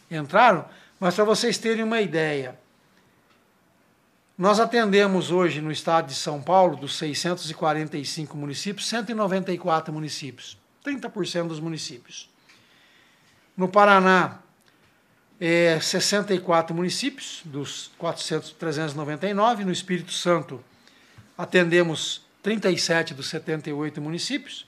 entraram, 0.09 0.65
mas 1.01 1.17
para 1.17 1.25
vocês 1.25 1.59
terem 1.59 1.83
uma 1.83 2.01
ideia, 2.01 2.57
nós 4.39 4.61
atendemos 4.61 5.33
hoje 5.33 5.61
no 5.61 5.73
estado 5.73 6.07
de 6.07 6.15
São 6.15 6.41
Paulo, 6.41 6.77
dos 6.77 6.97
645 6.97 8.37
municípios, 8.37 8.87
194 8.87 9.93
municípios, 9.93 10.57
30% 10.87 11.49
dos 11.49 11.59
municípios. 11.59 12.31
No 13.57 13.67
Paraná, 13.67 14.39
é, 15.41 15.81
64 15.81 16.77
municípios, 16.77 17.43
dos 17.45 17.91
400, 17.99 18.53
399. 18.53 19.65
No 19.65 19.73
Espírito 19.73 20.13
Santo, 20.13 20.63
atendemos 21.37 22.23
37 22.41 23.15
dos 23.15 23.29
78 23.29 24.01
municípios. 24.01 24.68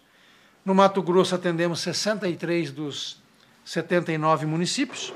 No 0.65 0.75
Mato 0.75 1.03
Grosso, 1.03 1.35
atendemos 1.35 1.81
63 1.81 2.71
dos 2.71 3.17
79 3.65 4.45
municípios. 4.45 5.13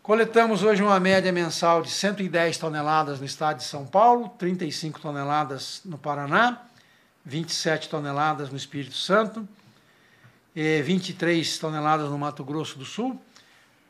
Coletamos 0.00 0.62
hoje 0.62 0.82
uma 0.82 0.98
média 1.00 1.32
mensal 1.32 1.82
de 1.82 1.90
110 1.90 2.56
toneladas 2.56 3.18
no 3.18 3.26
estado 3.26 3.58
de 3.58 3.64
São 3.64 3.84
Paulo, 3.84 4.28
35 4.38 5.00
toneladas 5.00 5.82
no 5.84 5.98
Paraná, 5.98 6.62
27 7.24 7.88
toneladas 7.88 8.48
no 8.50 8.56
Espírito 8.56 8.94
Santo, 8.94 9.46
23 10.54 11.58
toneladas 11.58 12.08
no 12.08 12.16
Mato 12.16 12.44
Grosso 12.44 12.78
do 12.78 12.84
Sul, 12.84 13.20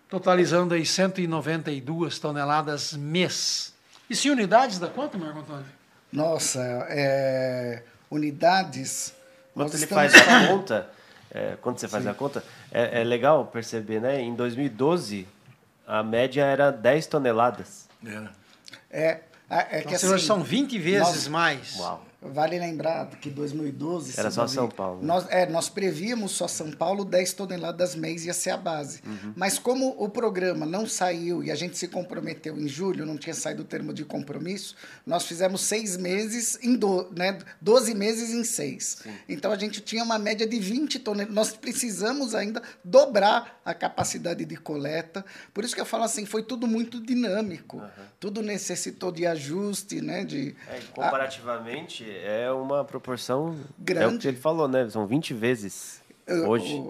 totalizando 0.08 0.74
aí 0.74 0.84
192 0.84 2.18
toneladas 2.18 2.94
mês. 2.94 3.74
Isso 4.08 4.28
em 4.28 4.30
unidades 4.30 4.78
dá 4.78 4.88
quanto, 4.88 5.18
Marco 5.18 5.40
Antônio? 5.40 5.66
Nossa, 6.10 6.60
é, 6.88 7.82
unidades 8.10 9.14
quando 9.64 9.74
ele 9.74 9.86
faz 9.86 10.14
a 10.14 10.46
conta, 10.48 10.90
é, 11.30 11.56
quando 11.60 11.78
você 11.78 11.88
faz 11.88 12.04
Sim. 12.04 12.10
a 12.10 12.14
conta, 12.14 12.44
é, 12.72 13.00
é, 13.00 13.04
legal 13.04 13.46
perceber, 13.46 14.00
né? 14.00 14.20
Em 14.20 14.34
2012, 14.34 15.26
a 15.86 16.02
média 16.02 16.44
era 16.44 16.70
10 16.70 17.06
toneladas. 17.06 17.88
É, 18.90 19.20
é, 19.50 19.78
é 19.78 19.82
que 19.82 19.94
então, 19.94 20.14
assim, 20.14 20.26
são 20.26 20.42
20 20.42 20.78
vezes 20.78 21.00
nós, 21.00 21.28
mais. 21.28 21.76
Uau. 21.78 22.07
Vale 22.20 22.58
lembrar 22.58 23.06
que 23.10 23.30
2012... 23.30 24.18
Era 24.18 24.28
só 24.28 24.44
São 24.48 24.68
Paulo. 24.68 25.04
Nós, 25.04 25.24
é, 25.30 25.46
nós 25.46 25.68
prevíamos 25.68 26.32
só 26.32 26.48
São 26.48 26.72
Paulo 26.72 27.04
10 27.04 27.32
toneladas 27.34 27.94
mês 27.94 28.26
ia 28.26 28.34
ser 28.34 28.50
a 28.50 28.56
base. 28.56 29.00
Uhum. 29.06 29.34
Mas 29.36 29.56
como 29.56 29.94
o 29.96 30.08
programa 30.08 30.66
não 30.66 30.84
saiu 30.84 31.44
e 31.44 31.50
a 31.52 31.54
gente 31.54 31.78
se 31.78 31.86
comprometeu 31.86 32.58
em 32.58 32.66
julho, 32.66 33.06
não 33.06 33.16
tinha 33.16 33.34
saído 33.34 33.62
o 33.62 33.64
termo 33.64 33.94
de 33.94 34.04
compromisso, 34.04 34.74
nós 35.06 35.26
fizemos 35.26 35.60
seis 35.60 35.96
meses 35.96 36.58
em 36.60 36.74
do, 36.74 37.08
né, 37.16 37.38
12 37.60 37.94
meses 37.94 38.30
em 38.30 38.42
seis. 38.42 38.98
Sim. 39.00 39.14
Então 39.28 39.52
a 39.52 39.56
gente 39.56 39.80
tinha 39.80 40.02
uma 40.02 40.18
média 40.18 40.46
de 40.46 40.58
20 40.58 40.98
toneladas. 40.98 41.34
Nós 41.34 41.52
precisamos 41.52 42.34
ainda 42.34 42.60
dobrar 42.82 43.60
a 43.64 43.72
capacidade 43.72 44.44
de 44.44 44.56
coleta. 44.56 45.24
Por 45.54 45.62
isso 45.62 45.72
que 45.72 45.80
eu 45.80 45.86
falo 45.86 46.02
assim, 46.02 46.26
foi 46.26 46.42
tudo 46.42 46.66
muito 46.66 47.00
dinâmico. 47.00 47.76
Uhum. 47.76 47.88
Tudo 48.18 48.42
necessitou 48.42 49.12
de 49.12 49.24
ajuste, 49.24 50.00
né? 50.00 50.24
De, 50.24 50.56
é, 50.68 50.80
comparativamente... 50.92 52.02
A 52.04 52.07
é 52.10 52.50
uma 52.50 52.84
proporção. 52.84 53.56
Grande. 53.78 54.04
É 54.04 54.16
o 54.16 54.18
que 54.18 54.28
ele 54.28 54.36
falou, 54.36 54.68
né? 54.68 54.88
São 54.90 55.06
20 55.06 55.34
vezes 55.34 56.02
hoje. 56.46 56.82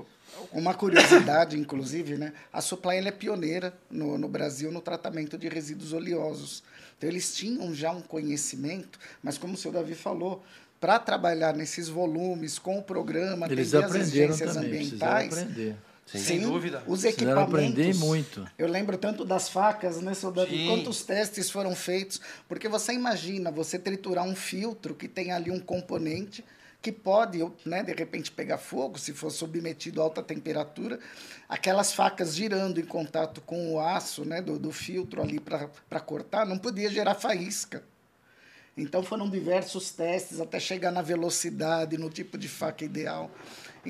uma 0.53 0.75
curiosidade, 0.75 1.57
inclusive, 1.61 2.17
né? 2.17 2.33
A 2.53 2.61
Supply 2.61 2.97
é 2.97 3.11
pioneira 3.11 3.73
no, 3.91 4.19
no 4.19 4.29
Brasil 4.29 4.71
no 4.73 4.81
tratamento 4.81 5.37
de 5.39 5.49
resíduos 5.49 5.93
oleosos. 5.93 6.63
Então, 6.97 7.09
eles 7.09 7.35
tinham 7.35 7.73
já 7.75 7.93
um 7.93 8.03
conhecimento, 8.03 8.99
mas 9.23 9.39
como 9.39 9.55
o 9.55 9.57
senhor 9.57 9.75
Davi 9.75 9.95
falou, 9.95 10.43
para 10.81 10.99
trabalhar 10.99 11.55
nesses 11.55 11.89
volumes 11.89 12.59
com 12.59 12.79
o 12.79 12.83
programa, 12.83 13.47
eles 13.51 13.75
atender 13.75 13.85
as 13.85 13.95
exigências 13.95 14.55
também, 14.55 14.71
ambientais. 14.71 15.47
Sim. 16.11 16.19
Sem 16.19 16.41
dúvida. 16.41 16.83
Os 16.87 17.05
equipamentos. 17.05 17.55
aprender 17.55 17.95
muito. 17.95 18.49
Eu 18.59 18.67
lembro 18.67 18.97
tanto 18.97 19.25
das 19.25 19.49
facas, 19.49 20.01
né, 20.01 20.15
soldado? 20.15 20.49
Quantos 20.67 21.03
testes 21.03 21.51
foram 21.51 21.77
feitos? 21.77 22.21
Porque 22.49 22.67
você 22.67 22.95
imagina 22.95 23.51
você 23.51 23.79
triturar 23.79 24.25
um 24.25 24.35
filtro 24.35 24.95
que 24.95 25.07
tem 25.07 25.33
ali 25.33 25.51
um 25.51 25.61
componente 25.61 26.43
que 26.81 26.93
pode, 26.93 27.45
né, 27.67 27.83
de 27.83 27.93
repente, 27.93 28.31
pegar 28.31 28.57
fogo 28.57 28.99
se 28.99 29.13
for 29.13 29.31
submetido 29.31 30.01
a 30.01 30.05
alta 30.05 30.23
temperatura. 30.23 30.99
Aquelas 31.49 31.93
facas 31.93 32.35
girando 32.35 32.81
em 32.81 32.87
contato 32.87 33.41
com 33.43 33.75
o 33.75 33.81
aço 33.81 34.25
né, 34.25 34.41
do, 34.41 34.59
do 34.59 34.73
filtro 34.73 35.21
ali 35.21 35.39
para 35.41 36.01
cortar, 36.01 36.47
não 36.47 36.57
podia 36.57 36.89
gerar 36.89 37.17
faísca. 37.17 37.83
Então 38.77 39.03
foram 39.03 39.29
diversos 39.29 39.91
testes 39.91 40.41
até 40.41 40.61
chegar 40.61 40.93
na 40.93 41.03
velocidade, 41.03 41.99
no 41.99 42.09
tipo 42.09 42.39
de 42.39 42.49
faca 42.49 42.85
ideal. 42.85 43.29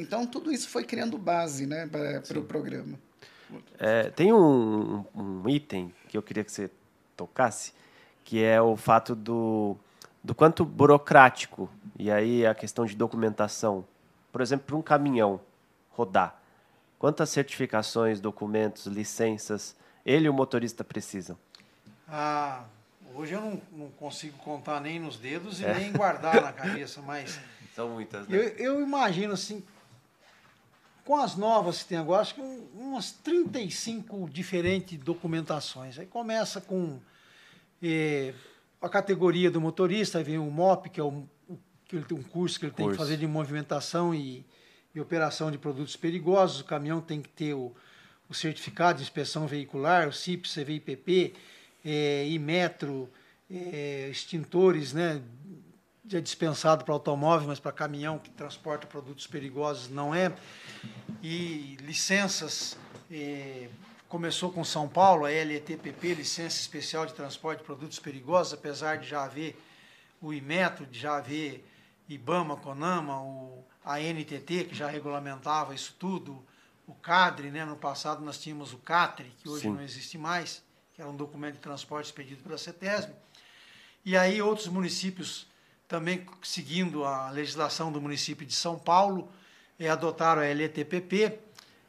Então, 0.00 0.26
tudo 0.26 0.52
isso 0.52 0.68
foi 0.68 0.84
criando 0.84 1.18
base 1.18 1.66
né, 1.66 1.86
para 1.86 2.18
o 2.18 2.22
pro 2.22 2.44
programa. 2.44 2.98
É, 3.78 4.10
tem 4.10 4.32
um, 4.32 5.04
um, 5.14 5.48
item 5.48 5.92
que 6.08 6.16
eu 6.16 6.22
queria 6.22 6.44
que 6.44 6.52
você 6.52 6.70
tocasse, 7.16 7.72
que 8.24 8.42
é 8.42 8.60
o 8.60 8.76
fato 8.76 9.14
do, 9.14 9.76
do 10.22 10.34
quanto 10.34 10.64
burocrático, 10.64 11.70
e 11.98 12.10
aí 12.10 12.46
a 12.46 12.54
questão 12.54 12.84
de 12.84 12.94
documentação. 12.94 13.84
Por 14.30 14.40
exemplo, 14.42 14.66
para 14.66 14.76
um 14.76 14.82
caminhão 14.82 15.40
rodar, 15.90 16.40
quantas 16.98 17.30
certificações, 17.30 18.20
documentos, 18.20 18.86
licenças 18.86 19.74
ele 20.04 20.26
e 20.26 20.28
o 20.28 20.32
motorista 20.32 20.84
precisam? 20.84 21.36
Ah, 22.06 22.64
Hoje 23.14 23.32
eu 23.32 23.40
não, 23.40 23.60
não 23.72 23.90
consigo 23.90 24.38
contar 24.38 24.80
nem 24.80 25.00
nos 25.00 25.16
dedos 25.16 25.60
e 25.60 25.64
é. 25.64 25.74
nem 25.74 25.92
guardar 25.92 26.40
na 26.40 26.52
cabeça, 26.52 27.02
mas. 27.02 27.40
São 27.74 27.88
muitas, 27.90 28.28
né? 28.28 28.36
Eu, 28.36 28.42
eu 28.42 28.80
imagino 28.80 29.34
assim, 29.34 29.64
com 31.08 31.16
as 31.16 31.36
novas 31.36 31.82
que 31.82 31.88
tem 31.88 31.96
agora, 31.96 32.20
acho 32.20 32.34
que 32.34 32.42
umas 32.74 33.12
35 33.12 34.28
diferentes 34.28 34.98
documentações. 34.98 35.98
Aí 35.98 36.04
começa 36.04 36.60
com 36.60 37.00
eh, 37.82 38.34
a 38.78 38.90
categoria 38.90 39.50
do 39.50 39.58
motorista, 39.58 40.18
aí 40.18 40.24
vem 40.24 40.36
o 40.36 40.50
MOP, 40.50 40.90
que 40.90 41.00
é 41.00 41.02
um, 41.02 41.26
que 41.86 41.96
ele 41.96 42.04
tem 42.04 42.18
um 42.18 42.22
curso 42.22 42.60
que 42.60 42.66
ele 42.66 42.74
tem 42.74 42.90
que 42.90 42.94
fazer 42.94 43.16
de 43.16 43.26
movimentação 43.26 44.14
e, 44.14 44.44
e, 44.94 45.00
operação 45.00 45.50
de 45.50 45.56
produtos 45.56 45.96
perigosos. 45.96 46.60
O 46.60 46.64
caminhão 46.64 47.00
tem 47.00 47.22
que 47.22 47.30
ter 47.30 47.54
o, 47.54 47.74
o 48.28 48.34
certificado 48.34 48.98
de 48.98 49.04
inspeção 49.04 49.46
veicular, 49.46 50.08
o 50.08 50.12
CIP, 50.12 50.46
CVIPP, 50.46 51.34
eh, 51.86 52.28
Imetro, 52.28 53.08
eh, 53.50 54.10
extintores, 54.10 54.92
né? 54.92 55.22
É 56.16 56.20
dispensado 56.20 56.84
para 56.84 56.94
automóvel, 56.94 57.48
mas 57.48 57.60
para 57.60 57.72
caminhão 57.72 58.18
que 58.18 58.30
transporta 58.30 58.86
produtos 58.86 59.26
perigosos 59.26 59.88
não 59.88 60.14
é. 60.14 60.34
E 61.22 61.76
licenças, 61.80 62.76
eh, 63.10 63.68
começou 64.08 64.50
com 64.50 64.64
São 64.64 64.88
Paulo, 64.88 65.26
a 65.26 65.28
LETPP, 65.28 66.14
Licença 66.14 66.58
Especial 66.58 67.04
de 67.04 67.12
Transporte 67.12 67.58
de 67.58 67.64
Produtos 67.64 67.98
Perigosos, 67.98 68.54
apesar 68.54 68.96
de 68.96 69.06
já 69.06 69.24
haver 69.24 69.60
o 70.20 70.32
IMETRO, 70.32 70.86
de 70.86 70.98
já 70.98 71.16
haver 71.16 71.64
IBAMA, 72.08 72.56
CONAMA, 72.56 73.20
o, 73.20 73.64
a 73.84 74.00
NTT, 74.00 74.64
que 74.64 74.74
já 74.74 74.88
regulamentava 74.88 75.74
isso 75.74 75.94
tudo, 75.98 76.42
o 76.86 76.94
CADRE, 76.94 77.50
né? 77.50 77.66
no 77.66 77.76
passado 77.76 78.24
nós 78.24 78.38
tínhamos 78.38 78.72
o 78.72 78.78
CATRE, 78.78 79.30
que 79.38 79.48
hoje 79.48 79.62
Sim. 79.62 79.74
não 79.74 79.82
existe 79.82 80.16
mais, 80.16 80.64
que 80.94 81.02
era 81.02 81.10
um 81.10 81.16
documento 81.16 81.54
de 81.54 81.60
transporte 81.60 82.06
expedido 82.06 82.42
pela 82.42 82.56
CETESB. 82.56 83.12
E 84.04 84.16
aí 84.16 84.40
outros 84.40 84.68
municípios 84.68 85.46
também 85.88 86.24
seguindo 86.42 87.04
a 87.04 87.30
legislação 87.30 87.90
do 87.90 88.00
município 88.00 88.46
de 88.46 88.54
São 88.54 88.78
Paulo, 88.78 89.28
é, 89.80 89.88
adotaram 89.88 90.42
a 90.42 90.44
LETPP. 90.44 91.38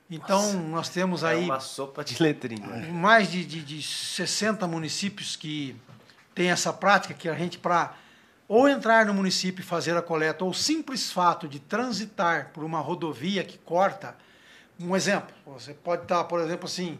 Então, 0.10 0.42
Nossa, 0.42 0.58
nós 0.58 0.90
temos 0.90 1.24
aí. 1.24 1.44
É 1.44 1.46
uma 1.46 1.60
sopa 1.60 2.04
de 2.04 2.22
letrinha. 2.22 2.66
Mais 2.92 3.30
de, 3.30 3.46
de, 3.46 3.62
de 3.62 3.84
60 3.84 4.66
municípios 4.66 5.36
que 5.36 5.76
têm 6.34 6.50
essa 6.50 6.72
prática, 6.72 7.14
que 7.14 7.28
a 7.28 7.36
gente, 7.36 7.60
para 7.60 7.94
ou 8.48 8.68
entrar 8.68 9.06
no 9.06 9.14
município 9.14 9.62
e 9.62 9.64
fazer 9.64 9.96
a 9.96 10.02
coleta, 10.02 10.44
ou 10.44 10.50
o 10.50 10.54
simples 10.56 11.12
fato 11.12 11.48
de 11.48 11.60
transitar 11.60 12.50
por 12.52 12.64
uma 12.64 12.80
rodovia 12.80 13.44
que 13.44 13.60
corta. 13.60 14.16
Um 14.80 14.96
exemplo, 14.96 15.36
você 15.46 15.72
pode 15.72 16.02
estar, 16.02 16.24
por 16.24 16.40
exemplo, 16.40 16.66
assim, 16.66 16.98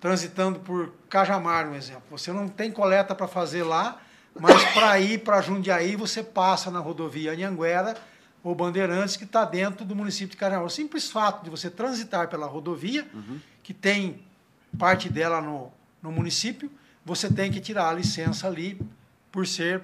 transitando 0.00 0.58
por 0.58 0.92
Cajamar, 1.08 1.68
um 1.68 1.76
exemplo. 1.76 2.02
Você 2.10 2.32
não 2.32 2.48
tem 2.48 2.72
coleta 2.72 3.14
para 3.14 3.28
fazer 3.28 3.62
lá, 3.62 4.00
mas 4.38 4.64
para 4.72 4.98
ir 5.00 5.18
para 5.20 5.40
Jundiaí, 5.40 5.96
você 5.96 6.22
passa 6.22 6.70
na 6.70 6.78
rodovia 6.78 7.32
Anhanguera 7.32 7.96
ou 8.42 8.54
Bandeirantes, 8.54 9.16
que 9.16 9.24
está 9.24 9.44
dentro 9.44 9.84
do 9.84 9.94
município 9.94 10.30
de 10.30 10.36
Carnaval. 10.36 10.66
O 10.66 10.70
simples 10.70 11.10
fato 11.10 11.44
de 11.44 11.50
você 11.50 11.70
transitar 11.70 12.28
pela 12.28 12.46
rodovia, 12.46 13.06
uhum. 13.12 13.38
que 13.62 13.72
tem 13.72 14.22
parte 14.78 15.08
dela 15.08 15.40
no, 15.40 15.70
no 16.02 16.10
município, 16.10 16.70
você 17.04 17.32
tem 17.32 17.52
que 17.52 17.60
tirar 17.60 17.90
a 17.90 17.92
licença 17.92 18.46
ali 18.46 18.80
por 19.30 19.46
ser 19.46 19.82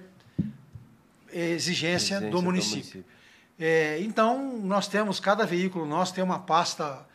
exigência, 1.32 2.16
exigência 2.16 2.20
do 2.20 2.42
município. 2.42 2.42
Do 2.42 2.84
município. 2.84 3.04
É, 3.60 4.00
então, 4.00 4.58
nós 4.58 4.88
temos, 4.88 5.20
cada 5.20 5.44
veículo 5.44 5.84
nosso 5.84 6.14
tem 6.14 6.22
uma 6.22 6.38
pasta 6.38 7.06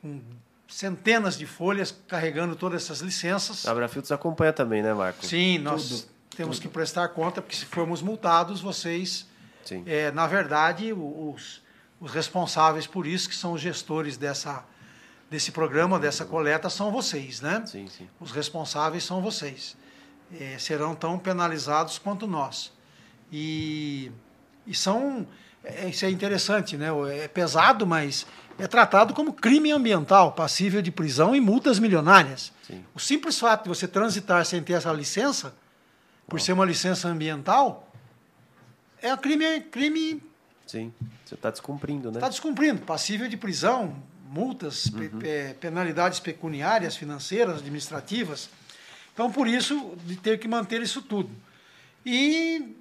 com 0.00 0.20
centenas 0.68 1.38
de 1.38 1.46
folhas 1.46 1.94
carregando 2.08 2.56
todas 2.56 2.82
essas 2.82 3.00
licenças. 3.00 3.66
A 3.66 3.72
Abrafiltos 3.72 4.10
acompanha 4.10 4.52
também, 4.52 4.82
né, 4.82 4.92
Marco? 4.92 5.24
Sim, 5.24 5.58
nós 5.58 5.88
Tudo 5.88 6.12
temos 6.32 6.58
que 6.58 6.68
prestar 6.68 7.08
conta, 7.08 7.40
porque 7.40 7.56
se 7.56 7.66
formos 7.66 8.02
multados, 8.02 8.60
vocês, 8.60 9.26
é, 9.86 10.10
na 10.10 10.26
verdade, 10.26 10.92
os, 10.92 11.62
os 12.00 12.12
responsáveis 12.12 12.86
por 12.86 13.06
isso, 13.06 13.28
que 13.28 13.34
são 13.34 13.52
os 13.52 13.60
gestores 13.60 14.16
dessa, 14.16 14.64
desse 15.30 15.52
programa, 15.52 15.98
dessa 15.98 16.24
coleta, 16.24 16.68
são 16.68 16.90
vocês, 16.90 17.40
né? 17.40 17.62
Sim, 17.66 17.88
sim. 17.88 18.08
Os 18.20 18.30
responsáveis 18.32 19.04
são 19.04 19.20
vocês. 19.20 19.76
É, 20.38 20.56
serão 20.58 20.94
tão 20.94 21.18
penalizados 21.18 21.98
quanto 21.98 22.26
nós. 22.26 22.72
E, 23.30 24.10
e 24.66 24.74
são. 24.74 25.26
É, 25.62 25.88
isso 25.88 26.04
é 26.04 26.10
interessante, 26.10 26.76
né? 26.76 26.88
É 27.14 27.28
pesado, 27.28 27.86
mas 27.86 28.26
é 28.58 28.66
tratado 28.66 29.14
como 29.14 29.32
crime 29.32 29.70
ambiental, 29.70 30.32
passível 30.32 30.82
de 30.82 30.90
prisão 30.90 31.36
e 31.36 31.40
multas 31.40 31.78
milionárias. 31.78 32.52
Sim. 32.66 32.84
O 32.94 32.98
simples 32.98 33.38
fato 33.38 33.64
de 33.64 33.68
você 33.68 33.86
transitar 33.86 34.44
sem 34.44 34.62
ter 34.62 34.74
essa 34.74 34.92
licença 34.92 35.54
por 36.26 36.40
ser 36.40 36.52
uma 36.52 36.64
licença 36.64 37.08
ambiental, 37.08 37.88
é 39.00 39.16
crime. 39.16 39.60
crime 39.60 40.22
Sim, 40.66 40.92
você 41.24 41.34
está 41.34 41.50
descumprindo, 41.50 42.10
né? 42.10 42.18
Está 42.18 42.28
descumprindo, 42.28 42.80
passível 42.82 43.28
de 43.28 43.36
prisão, 43.36 43.94
multas, 44.28 44.86
uhum. 44.86 45.18
pe 45.18 45.54
penalidades 45.60 46.20
pecuniárias, 46.20 46.96
financeiras, 46.96 47.58
administrativas. 47.58 48.48
Então, 49.12 49.30
por 49.30 49.46
isso, 49.46 49.94
de 50.06 50.16
ter 50.16 50.38
que 50.38 50.48
manter 50.48 50.80
isso 50.80 51.02
tudo. 51.02 51.30
E, 52.06 52.74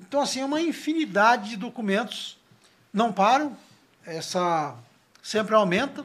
então, 0.00 0.20
assim, 0.20 0.40
é 0.40 0.44
uma 0.44 0.62
infinidade 0.62 1.50
de 1.50 1.56
documentos. 1.56 2.38
Não 2.92 3.12
param, 3.12 3.54
essa 4.06 4.74
sempre 5.22 5.54
aumenta. 5.54 6.04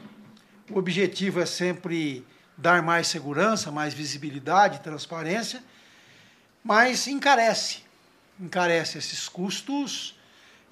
O 0.70 0.78
objetivo 0.78 1.40
é 1.40 1.46
sempre 1.46 2.26
dar 2.58 2.84
mais 2.84 3.08
segurança, 3.08 3.72
mais 3.72 3.94
visibilidade, 3.94 4.82
transparência 4.82 5.64
mas 6.64 7.08
encarece. 7.08 7.80
Encarece 8.40 8.98
esses 8.98 9.28
custos, 9.28 10.18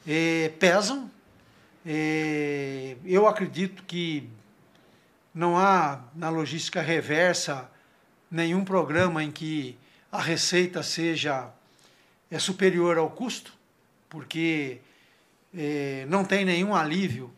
eh, 0.07 0.51
pesam. 0.59 1.09
Eh, 1.85 2.97
eu 3.05 3.27
acredito 3.27 3.83
que 3.83 4.29
não 5.33 5.57
há 5.57 6.01
na 6.15 6.29
logística 6.29 6.81
reversa 6.81 7.69
nenhum 8.29 8.63
programa 8.63 9.23
em 9.23 9.31
que 9.31 9.77
a 10.11 10.21
receita 10.21 10.83
seja 10.83 11.49
é 12.31 12.37
superior 12.37 12.97
ao 12.97 13.09
custo, 13.09 13.53
porque 14.07 14.79
eh, 15.55 16.05
não 16.07 16.23
tem 16.23 16.45
nenhum 16.45 16.75
alívio, 16.75 17.31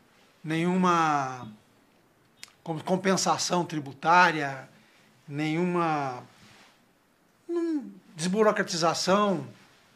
nenhuma 0.44 1.48
compensação 2.64 3.66
tributária, 3.66 4.70
nenhuma 5.28 6.24
desburocratização. 8.22 9.46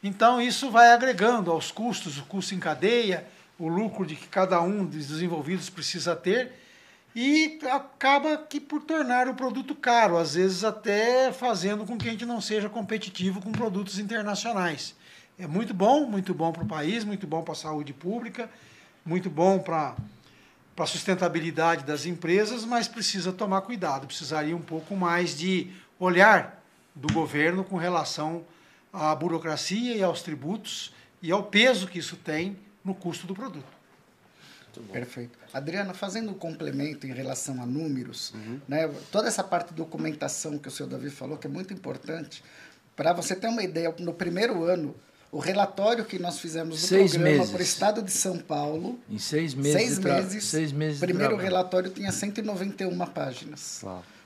Então, 0.04 0.42
isso 0.42 0.70
vai 0.70 0.92
agregando 0.92 1.52
aos 1.52 1.72
custos, 1.72 2.18
o 2.18 2.24
custo 2.26 2.54
em 2.54 2.60
cadeia, 2.60 3.26
o 3.58 3.68
lucro 3.68 4.06
de 4.06 4.16
que 4.16 4.28
cada 4.28 4.62
um 4.62 4.86
dos 4.86 5.08
desenvolvidos 5.08 5.70
precisa 5.70 6.16
ter, 6.16 6.52
e 7.16 7.60
acaba 7.72 8.38
que 8.38 8.60
por 8.60 8.82
tornar 8.82 9.30
o 9.30 9.36
produto 9.36 9.74
caro, 9.74 10.18
às 10.18 10.36
vezes 10.36 10.66
até 10.66 11.32
fazendo 11.32 11.86
com 11.86 11.98
que 11.98 12.10
a 12.10 12.12
gente 12.12 12.26
não 12.26 12.42
seja 12.42 12.68
competitivo 12.68 13.42
com 13.42 13.52
produtos 13.54 13.98
internacionais. 14.00 14.94
É 15.40 15.48
muito 15.48 15.74
bom, 15.74 16.06
muito 16.06 16.34
bom 16.34 16.52
para 16.52 16.64
o 16.64 16.68
país, 16.68 17.06
muito 17.06 17.26
bom 17.26 17.42
para 17.42 17.54
a 17.54 17.56
saúde 17.56 17.94
pública, 17.94 18.50
muito 19.06 19.30
bom 19.30 19.60
para 19.60 19.96
a 20.78 20.86
sustentabilidade 20.86 21.86
das 21.86 22.06
empresas, 22.06 22.66
mas 22.66 22.88
precisa 22.88 23.32
tomar 23.32 23.62
cuidado, 23.62 24.08
precisaria 24.08 24.56
um 24.56 24.62
pouco 24.62 24.94
mais 24.96 25.38
de 25.38 25.72
olhar 25.98 26.55
do 26.96 27.14
governo 27.14 27.64
com 27.64 27.76
relação 27.76 28.46
à 28.94 29.14
burocracia 29.14 29.96
e 29.96 30.02
aos 30.02 30.22
tributos 30.22 30.94
e 31.22 31.32
ao 31.32 31.44
peso 31.44 31.88
que 31.88 32.00
isso 32.00 32.16
tem 32.16 32.58
no 32.84 32.96
custo 32.96 33.28
do 33.28 33.34
produto. 33.34 33.76
Perfeito. 34.92 35.38
Adriana, 35.54 35.94
fazendo 35.94 36.32
um 36.32 36.34
complemento 36.34 37.08
em 37.08 37.14
relação 37.14 37.62
a 37.62 37.66
números, 37.66 38.34
uhum. 38.34 38.60
né, 38.68 38.90
toda 39.12 39.28
essa 39.28 39.44
parte 39.44 39.70
de 39.70 39.76
documentação 39.76 40.58
que 40.58 40.68
o 40.68 40.72
senhor 40.72 40.90
Davi 40.90 41.10
falou, 41.10 41.38
que 41.38 41.48
é 41.48 41.50
muito 41.50 41.74
importante, 41.74 42.44
para 42.96 43.14
você 43.14 43.36
ter 43.36 43.48
uma 43.48 43.64
ideia, 43.64 43.94
no 44.00 44.14
primeiro 44.14 44.64
ano, 44.64 44.96
o 45.32 45.40
relatório 45.40 46.06
que 46.06 46.18
nós 46.20 46.40
fizemos 46.40 46.82
do 46.82 46.88
seis 46.88 47.12
programa 47.12 47.48
para 47.48 47.60
o 47.60 47.62
Estado 47.62 48.02
de 48.02 48.12
São 48.12 48.38
Paulo. 48.38 49.00
Em 49.10 49.18
seis 49.18 49.54
meses. 49.54 49.74
Seis 49.74 50.00
meses. 50.00 50.44
Seis 50.46 50.72
meses. 50.72 50.98
O 50.98 51.06
primeiro 51.06 51.36
relatório 51.36 51.90
tinha 51.90 52.12
191 52.12 52.98
páginas 53.08 53.82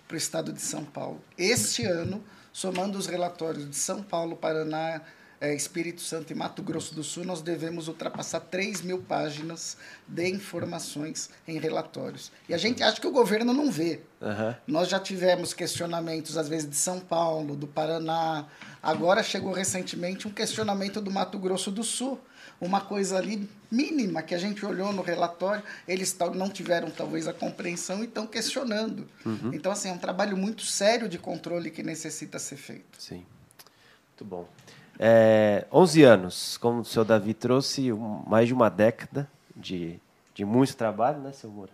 para 0.07 0.15
o 0.15 0.17
Estado 0.17 0.53
de 0.53 0.61
São 0.61 0.83
Paulo. 0.83 1.21
Este 1.37 1.83
ano 1.83 2.23
somando 2.59 2.97
os 2.97 3.07
relatórios 3.07 3.69
de 3.69 3.75
São 3.77 4.03
Paulo, 4.03 4.35
Paraná, 4.35 4.99
é, 5.39 5.55
Espírito 5.55 6.01
Santo 6.01 6.33
e 6.33 6.35
Mato 6.35 6.61
Grosso 6.61 6.93
do 6.93 7.01
Sul, 7.01 7.23
nós 7.23 7.41
devemos 7.41 7.87
ultrapassar 7.87 8.41
3 8.41 8.81
mil 8.81 8.97
páginas 9.01 9.77
de 10.05 10.27
informações 10.27 11.29
em 11.47 11.57
relatórios. 11.57 12.33
E 12.49 12.53
a 12.53 12.57
gente 12.57 12.83
acha 12.83 12.99
que 12.99 13.07
o 13.07 13.13
governo 13.13 13.53
não 13.53 13.71
vê. 13.71 14.01
Uhum. 14.19 14.53
Nós 14.67 14.89
já 14.89 14.99
tivemos 14.99 15.53
questionamentos, 15.53 16.37
às 16.37 16.49
vezes, 16.49 16.69
de 16.69 16.75
São 16.75 16.99
Paulo, 16.99 17.55
do 17.55 17.65
Paraná. 17.65 18.45
Agora 18.83 19.23
chegou 19.23 19.53
recentemente 19.53 20.27
um 20.27 20.31
questionamento 20.31 20.99
do 20.99 21.09
Mato 21.09 21.39
Grosso 21.39 21.71
do 21.71 21.83
Sul 21.85 22.19
uma 22.59 22.81
coisa 22.81 23.17
ali 23.17 23.49
mínima 23.71 24.21
que 24.21 24.33
a 24.33 24.37
gente 24.37 24.65
olhou 24.65 24.91
no 24.91 25.01
relatório, 25.01 25.63
eles 25.87 26.17
não 26.35 26.49
tiveram 26.49 26.89
talvez 26.89 27.27
a 27.27 27.33
compreensão 27.33 28.01
e 28.01 28.05
estão 28.05 28.25
questionando. 28.25 29.07
Uhum. 29.25 29.51
Então, 29.53 29.71
assim, 29.71 29.89
é 29.89 29.91
um 29.91 29.97
trabalho 29.97 30.35
muito 30.35 30.63
sério 30.63 31.07
de 31.07 31.17
controle 31.17 31.69
que 31.69 31.83
necessita 31.83 32.39
ser 32.39 32.57
feito. 32.57 33.01
Sim. 33.01 33.25
Muito 34.09 34.25
bom. 34.25 34.47
É, 34.97 35.65
11 35.71 36.03
anos, 36.03 36.57
como 36.57 36.81
o 36.81 36.85
seu 36.85 37.05
Davi 37.05 37.33
trouxe, 37.33 37.91
um, 37.91 38.23
mais 38.27 38.47
de 38.47 38.53
uma 38.53 38.69
década 38.69 39.29
de, 39.55 39.99
de 40.33 40.43
muito 40.43 40.75
trabalho, 40.75 41.19
né, 41.19 41.31
seu 41.31 41.49
Moura? 41.49 41.71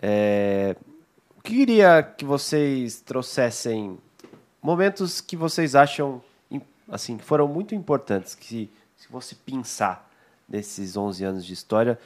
É, 0.00 0.74
eu 1.36 1.42
queria 1.42 2.02
que 2.02 2.24
vocês 2.24 3.00
trouxessem 3.00 3.98
momentos 4.62 5.20
que 5.20 5.36
vocês 5.36 5.74
acham 5.74 6.22
assim 6.90 7.16
que 7.16 7.24
foram 7.24 7.46
muito 7.46 7.74
importantes, 7.74 8.34
que 8.34 8.70
se 8.96 9.08
você 9.08 9.34
pensar 9.34 10.09
nesses 10.50 10.96
11 10.96 11.24
anos 11.24 11.46
de 11.46 11.52
história, 11.52 11.98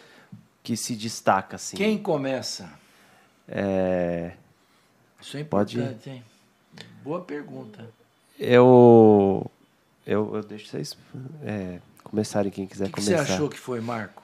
que 0.63 0.77
se 0.77 0.95
destaca 0.95 1.57
assim. 1.57 1.77
Quem 1.77 1.99
começa? 1.99 2.71
É... 3.49 4.33
Isso 5.21 5.37
é 5.37 5.41
importante, 5.41 5.79
Pode... 5.79 6.11
hein? 6.11 6.25
Boa 7.03 7.23
pergunta. 7.23 7.89
Eu, 8.39 9.51
eu, 10.07 10.37
eu 10.37 10.43
deixo 10.43 10.69
vocês 10.69 10.97
é, 11.43 11.79
começarem, 12.03 12.51
quem 12.51 12.67
quiser 12.67 12.87
que 12.87 12.93
começar. 12.93 13.13
O 13.13 13.21
que 13.21 13.27
você 13.27 13.33
achou 13.33 13.49
que 13.49 13.59
foi, 13.59 13.81
Marco? 13.81 14.23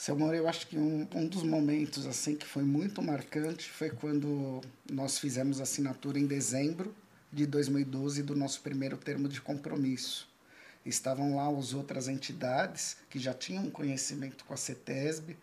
Seu 0.00 0.16
Mauro, 0.16 0.34
eu 0.34 0.48
acho 0.48 0.66
que 0.66 0.78
um, 0.78 1.06
um 1.14 1.26
dos 1.26 1.42
momentos 1.42 2.06
assim 2.06 2.34
que 2.34 2.46
foi 2.46 2.62
muito 2.62 3.02
marcante 3.02 3.68
foi 3.68 3.90
quando 3.90 4.62
nós 4.90 5.18
fizemos 5.18 5.60
a 5.60 5.64
assinatura 5.64 6.18
em 6.18 6.24
dezembro 6.24 6.94
de 7.30 7.44
2012 7.44 8.22
do 8.22 8.34
nosso 8.34 8.62
primeiro 8.62 8.96
termo 8.96 9.28
de 9.28 9.42
compromisso. 9.42 10.26
Estavam 10.84 11.36
lá 11.36 11.48
as 11.48 11.74
outras 11.74 12.08
entidades 12.08 12.96
que 13.08 13.18
já 13.18 13.34
tinham 13.34 13.70
conhecimento 13.70 14.44
com 14.44 14.54
a 14.54 14.56
CETESB, 14.56 15.36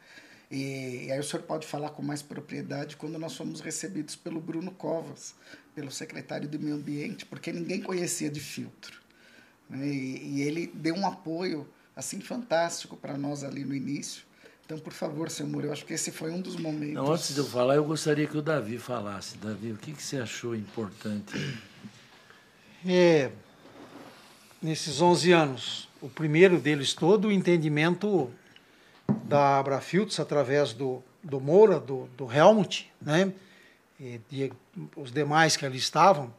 e, 0.49 1.05
e 1.05 1.11
aí 1.11 1.19
o 1.19 1.23
senhor 1.23 1.43
pode 1.43 1.67
falar 1.67 1.89
com 1.89 2.01
mais 2.01 2.21
propriedade 2.21 2.95
quando 2.95 3.19
nós 3.19 3.35
fomos 3.35 3.59
recebidos 3.59 4.15
pelo 4.15 4.39
Bruno 4.39 4.71
Covas, 4.71 5.35
pelo 5.75 5.91
secretário 5.91 6.47
do 6.47 6.59
Meio 6.59 6.75
Ambiente, 6.75 7.25
porque 7.25 7.51
ninguém 7.51 7.81
conhecia 7.81 8.29
de 8.29 8.39
filtro. 8.39 8.99
Né? 9.69 9.85
E, 9.85 10.37
e 10.37 10.41
ele 10.41 10.67
deu 10.73 10.95
um 10.95 11.05
apoio 11.05 11.67
assim 11.95 12.21
fantástico 12.21 12.95
para 12.95 13.17
nós 13.17 13.43
ali 13.43 13.65
no 13.65 13.75
início. 13.75 14.25
Então, 14.65 14.77
por 14.77 14.91
favor, 14.91 15.29
senhor 15.29 15.49
Moura, 15.49 15.67
eu 15.67 15.71
acho 15.71 15.85
que 15.85 15.93
esse 15.93 16.11
foi 16.11 16.29
um 16.29 16.41
dos 16.41 16.57
momentos. 16.57 16.95
Não, 16.95 17.11
antes 17.11 17.33
de 17.33 17.39
eu 17.39 17.45
falar, 17.45 17.75
eu 17.75 17.85
gostaria 17.85 18.27
que 18.27 18.37
o 18.37 18.41
Davi 18.41 18.77
falasse. 18.77 19.37
Davi, 19.37 19.71
o 19.71 19.77
que, 19.77 19.93
que 19.93 20.03
você 20.03 20.17
achou 20.17 20.53
importante? 20.53 21.33
É, 22.85 23.31
nesses 24.61 25.01
11 25.01 25.31
anos, 25.31 25.89
o 26.01 26.09
primeiro 26.09 26.59
deles 26.59 26.93
todo, 26.93 27.27
o 27.27 27.31
entendimento 27.31 28.29
da 29.23 29.59
Abrafiltz 29.59 30.19
através 30.19 30.73
do, 30.73 31.03
do 31.23 31.39
Moura, 31.39 31.79
do, 31.79 32.07
do 32.17 32.31
Helmut, 32.31 32.91
né? 33.01 33.31
E 33.99 34.19
de, 34.29 34.53
os 34.95 35.11
demais 35.11 35.57
que 35.57 35.65
ali 35.65 35.77
estavam, 35.77 36.33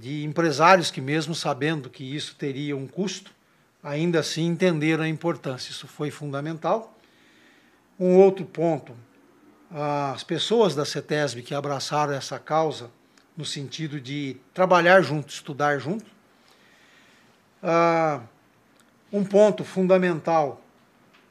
de 0.00 0.24
empresários 0.24 0.90
que 0.90 1.00
mesmo 1.00 1.34
sabendo 1.34 1.88
que 1.88 2.02
isso 2.02 2.34
teria 2.34 2.76
um 2.76 2.88
custo, 2.88 3.30
ainda 3.82 4.20
assim 4.20 4.46
entenderam 4.46 5.04
a 5.04 5.08
importância. 5.08 5.70
Isso 5.70 5.86
foi 5.86 6.10
fundamental. 6.10 6.98
Um 8.00 8.16
outro 8.16 8.44
ponto, 8.44 8.96
as 9.70 10.24
pessoas 10.24 10.74
da 10.74 10.84
CETESB 10.84 11.42
que 11.42 11.54
abraçaram 11.54 12.12
essa 12.12 12.38
causa 12.38 12.90
no 13.36 13.44
sentido 13.44 14.00
de 14.00 14.36
trabalhar 14.52 15.02
junto, 15.02 15.28
estudar 15.28 15.78
junto. 15.78 16.13
Ah, 17.66 18.20
um 19.10 19.24
ponto 19.24 19.64
fundamental, 19.64 20.60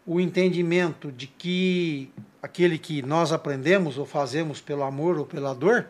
o 0.04 0.20
entendimento 0.20 1.12
de 1.12 1.28
que 1.28 2.12
aquele 2.42 2.80
que 2.80 3.04
nós 3.04 3.32
aprendemos 3.32 4.00
ou 4.00 4.06
fazemos 4.08 4.60
pelo 4.60 4.82
amor 4.82 5.20
ou 5.20 5.28
pela 5.28 5.54
dor, 5.54 5.90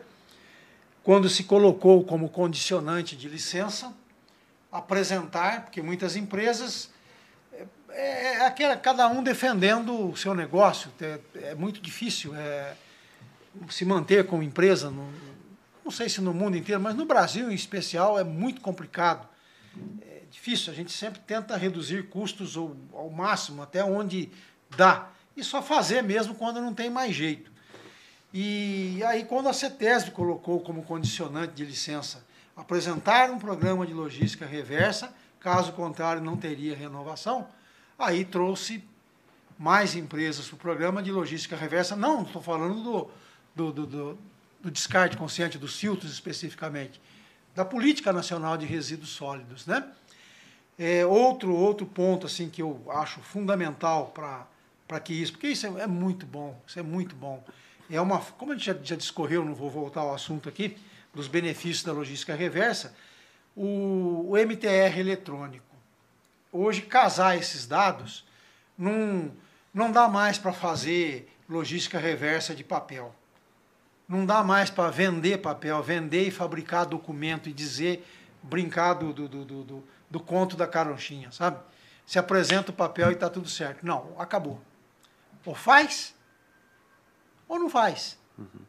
quando 1.02 1.30
se 1.30 1.44
colocou 1.44 2.04
como 2.04 2.28
condicionante 2.28 3.16
de 3.16 3.26
licença, 3.26 3.90
apresentar, 4.70 5.62
porque 5.62 5.80
muitas 5.80 6.14
empresas 6.14 6.90
é, 7.88 8.34
é 8.34 8.46
aquela, 8.46 8.76
cada 8.76 9.08
um 9.08 9.22
defendendo 9.22 10.10
o 10.10 10.14
seu 10.14 10.34
negócio, 10.34 10.90
é, 11.00 11.20
é 11.36 11.54
muito 11.54 11.80
difícil 11.80 12.36
é, 12.36 12.74
se 13.70 13.86
manter 13.86 14.26
como 14.26 14.42
empresa 14.42 14.90
no, 14.90 15.10
não 15.82 15.90
sei 15.90 16.10
se 16.10 16.20
no 16.20 16.34
mundo 16.34 16.54
inteiro, 16.54 16.82
mas 16.82 16.94
no 16.94 17.06
Brasil 17.06 17.50
em 17.50 17.54
especial 17.54 18.18
é 18.18 18.24
muito 18.24 18.60
complicado. 18.60 19.26
Difícil, 20.34 20.72
a 20.72 20.76
gente 20.76 20.90
sempre 20.90 21.20
tenta 21.20 21.56
reduzir 21.56 22.08
custos 22.08 22.56
ao, 22.56 22.76
ao 22.92 23.08
máximo, 23.08 23.62
até 23.62 23.84
onde 23.84 24.28
dá. 24.76 25.08
E 25.36 25.44
só 25.44 25.62
fazer 25.62 26.02
mesmo 26.02 26.34
quando 26.34 26.60
não 26.60 26.74
tem 26.74 26.90
mais 26.90 27.14
jeito. 27.14 27.52
E 28.32 29.00
aí, 29.04 29.24
quando 29.24 29.48
a 29.48 29.52
CETESB 29.52 30.10
colocou 30.10 30.58
como 30.58 30.82
condicionante 30.82 31.54
de 31.54 31.64
licença 31.64 32.26
apresentar 32.56 33.30
um 33.30 33.38
programa 33.38 33.86
de 33.86 33.94
logística 33.94 34.44
reversa, 34.44 35.14
caso 35.38 35.72
contrário, 35.72 36.20
não 36.20 36.36
teria 36.36 36.74
renovação, 36.74 37.46
aí 37.96 38.24
trouxe 38.24 38.82
mais 39.56 39.94
empresas 39.94 40.48
para 40.48 40.56
o 40.56 40.58
programa 40.58 41.00
de 41.00 41.12
logística 41.12 41.54
reversa. 41.54 41.94
Não, 41.94 42.22
estou 42.22 42.42
falando 42.42 42.82
do, 42.82 43.10
do, 43.54 43.72
do, 43.72 43.86
do 43.86 44.18
do 44.64 44.70
descarte 44.70 45.16
consciente 45.18 45.58
dos 45.58 45.78
filtros 45.78 46.10
especificamente, 46.10 46.98
da 47.54 47.66
política 47.66 48.12
nacional 48.14 48.56
de 48.56 48.64
resíduos 48.64 49.10
sólidos, 49.10 49.66
né? 49.66 49.86
É, 50.78 51.06
outro 51.06 51.54
outro 51.54 51.86
ponto 51.86 52.26
assim 52.26 52.50
que 52.50 52.60
eu 52.60 52.80
acho 52.88 53.20
fundamental 53.20 54.12
para 54.12 55.00
que 55.00 55.12
isso, 55.12 55.32
porque 55.32 55.48
isso 55.48 55.66
é, 55.66 55.82
é, 55.82 55.86
muito 55.86 56.26
bom, 56.26 56.60
isso 56.66 56.78
é 56.78 56.82
muito 56.82 57.14
bom. 57.14 57.42
É 57.90 58.00
uma, 58.00 58.18
como 58.18 58.52
a 58.52 58.56
gente 58.56 58.66
já, 58.66 58.76
já 58.82 58.96
discorreu, 58.96 59.44
não 59.44 59.54
vou 59.54 59.70
voltar 59.70 60.00
ao 60.00 60.14
assunto 60.14 60.48
aqui, 60.48 60.76
dos 61.14 61.28
benefícios 61.28 61.84
da 61.84 61.92
logística 61.92 62.34
reversa, 62.34 62.94
o, 63.56 64.30
o 64.30 64.36
MTR 64.36 64.98
eletrônico. 64.98 65.64
Hoje, 66.52 66.82
casar 66.82 67.36
esses 67.36 67.66
dados 67.66 68.24
não, 68.76 69.30
não 69.72 69.92
dá 69.92 70.08
mais 70.08 70.38
para 70.38 70.52
fazer 70.52 71.28
logística 71.48 71.98
reversa 71.98 72.54
de 72.54 72.64
papel. 72.64 73.14
Não 74.08 74.26
dá 74.26 74.42
mais 74.42 74.70
para 74.70 74.90
vender 74.90 75.38
papel, 75.38 75.82
vender 75.82 76.28
e 76.28 76.30
fabricar 76.30 76.84
documento 76.86 77.48
e 77.48 77.52
dizer, 77.52 78.06
brincar 78.42 78.94
do, 78.94 79.12
do, 79.12 79.28
do, 79.28 79.44
do, 79.44 79.84
do 80.10 80.20
conto 80.20 80.56
da 80.56 80.66
caronchinha, 80.66 81.30
sabe? 81.32 81.58
Se 82.06 82.18
apresenta 82.18 82.70
o 82.70 82.74
papel 82.74 83.10
e 83.10 83.14
está 83.14 83.28
tudo 83.30 83.48
certo. 83.48 83.84
Não, 83.84 84.14
acabou. 84.18 84.60
Ou 85.44 85.54
faz, 85.54 86.14
ou 87.48 87.58
não 87.58 87.68
faz. 87.68 88.18
Uhum. 88.38 88.60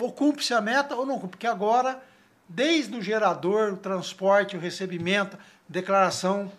Ou 0.00 0.12
cumpre-se 0.12 0.54
a 0.54 0.60
meta 0.60 0.94
ou 0.94 1.04
não 1.04 1.14
cumpre. 1.14 1.30
Porque 1.30 1.46
agora, 1.46 2.02
desde 2.48 2.96
o 2.96 3.02
gerador, 3.02 3.72
o 3.72 3.76
transporte, 3.76 4.56
o 4.56 4.60
recebimento, 4.60 5.38
declaração 5.68 6.50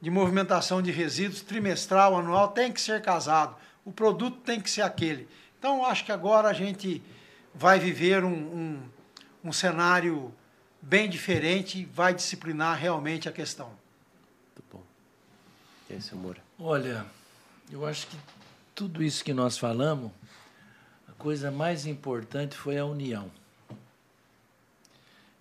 de 0.00 0.10
movimentação 0.10 0.80
de 0.80 0.90
resíduos 0.90 1.42
trimestral, 1.42 2.16
anual, 2.16 2.48
tem 2.48 2.72
que 2.72 2.80
ser 2.80 3.02
casado. 3.02 3.54
O 3.84 3.92
produto 3.92 4.38
tem 4.38 4.60
que 4.60 4.70
ser 4.70 4.82
aquele. 4.82 5.28
Então, 5.58 5.84
acho 5.84 6.04
que 6.04 6.12
agora 6.12 6.48
a 6.48 6.52
gente 6.52 7.02
vai 7.54 7.78
viver 7.78 8.24
um, 8.24 8.32
um, 8.32 8.82
um 9.44 9.52
cenário 9.52 10.32
bem 10.80 11.08
diferente, 11.08 11.84
vai 11.86 12.14
disciplinar 12.14 12.78
realmente 12.78 13.28
a 13.28 13.32
questão. 13.32 13.68
Muito 13.68 14.64
bom. 14.72 14.82
E 15.88 15.94
aí, 15.94 16.00
Moura? 16.14 16.42
Olha, 16.58 17.06
eu 17.70 17.86
acho 17.86 18.06
que 18.06 18.16
tudo 18.74 19.02
isso 19.02 19.24
que 19.24 19.32
nós 19.32 19.58
falamos, 19.58 20.10
a 21.08 21.12
coisa 21.12 21.50
mais 21.50 21.86
importante 21.86 22.56
foi 22.56 22.78
a 22.78 22.84
união. 22.84 23.30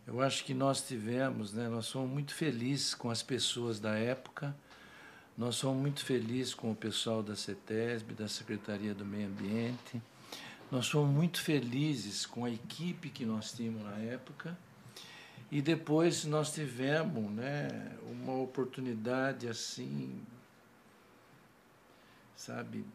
Eu 0.05 0.21
acho 0.21 0.43
que 0.43 0.53
nós 0.53 0.81
tivemos, 0.81 1.53
né, 1.53 1.69
nós 1.69 1.85
somos 1.85 2.09
muito 2.09 2.33
felizes 2.33 2.95
com 2.95 3.11
as 3.11 3.21
pessoas 3.21 3.79
da 3.79 3.95
época, 3.95 4.55
nós 5.37 5.55
somos 5.55 5.79
muito 5.79 6.03
felizes 6.03 6.53
com 6.53 6.71
o 6.71 6.75
pessoal 6.75 7.21
da 7.21 7.35
CETESB, 7.35 8.13
da 8.15 8.27
Secretaria 8.27 8.93
do 8.93 9.05
Meio 9.05 9.27
Ambiente, 9.27 10.01
nós 10.71 10.87
fomos 10.87 11.09
muito 11.09 11.41
felizes 11.41 12.25
com 12.25 12.45
a 12.45 12.49
equipe 12.49 13.09
que 13.09 13.25
nós 13.25 13.51
tínhamos 13.51 13.83
na 13.83 13.97
época. 13.97 14.57
E 15.51 15.61
depois 15.61 16.25
nós 16.25 16.53
tivemos 16.53 17.31
né, 17.31 17.97
uma 18.03 18.33
oportunidade 18.33 19.47
assim, 19.47 20.21
sabe, 22.35 22.85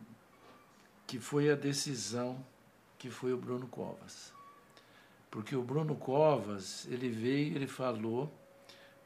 que 1.07 1.19
foi 1.19 1.51
a 1.51 1.57
decisão 1.57 2.45
que 2.99 3.11
foi 3.11 3.33
o 3.33 3.37
Bruno 3.37 3.67
Covas. 3.67 4.33
Porque 5.31 5.57
o 5.57 5.63
Bruno 5.63 5.97
Covas, 5.97 6.87
ele 6.89 7.09
veio 7.09 7.57
ele 7.57 7.67
falou, 7.67 8.33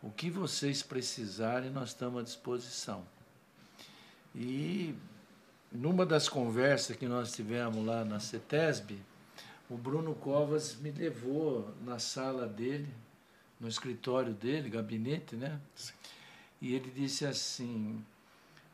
o 0.02 0.10
que 0.10 0.30
vocês 0.30 0.82
precisarem, 0.82 1.70
nós 1.70 1.88
estamos 1.88 2.20
à 2.20 2.22
disposição. 2.22 3.04
E 4.34 4.94
numa 5.72 6.06
das 6.06 6.28
conversas 6.28 6.96
que 6.96 7.06
nós 7.06 7.32
tivemos 7.32 7.84
lá 7.84 8.04
na 8.04 8.20
CETESB, 8.20 8.98
o 9.68 9.76
Bruno 9.76 10.14
Covas 10.14 10.76
me 10.76 10.90
levou 10.90 11.74
na 11.84 11.98
sala 11.98 12.46
dele, 12.46 12.88
no 13.60 13.68
escritório 13.68 14.32
dele, 14.32 14.70
gabinete, 14.70 15.36
né? 15.36 15.60
E 16.60 16.74
ele 16.74 16.90
disse 16.90 17.24
assim: 17.24 18.04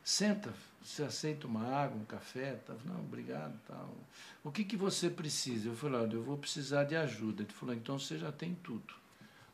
senta, 0.03 0.53
você 0.83 1.03
aceita 1.03 1.47
uma 1.47 1.67
água, 1.67 2.01
um 2.01 2.05
café? 2.05 2.59
Não, 2.85 3.01
obrigado. 3.01 3.59
Tal. 3.67 3.95
O 4.43 4.51
que, 4.51 4.65
que 4.65 4.77
você 4.77 5.09
precisa? 5.09 5.69
Eu 5.69 5.77
falei: 5.77 6.01
olha, 6.01 6.15
eu 6.15 6.23
vou 6.23 6.37
precisar 6.37 6.85
de 6.85 6.97
ajuda. 6.97 7.43
Ele 7.43 7.53
falou: 7.53 7.75
então 7.75 7.99
você 7.99 8.19
já 8.19 8.31
tem 8.31 8.55
tudo. 8.63 8.95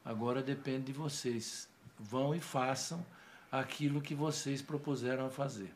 Agora 0.05 0.43
depende 0.43 0.87
de 0.87 0.93
vocês 0.93 1.69
vão 2.01 2.35
e 2.35 2.41
façam 2.41 3.05
aquilo 3.53 4.01
que 4.01 4.15
vocês 4.15 4.63
propuseram 4.63 5.27
a 5.27 5.31
fazer. 5.31 5.73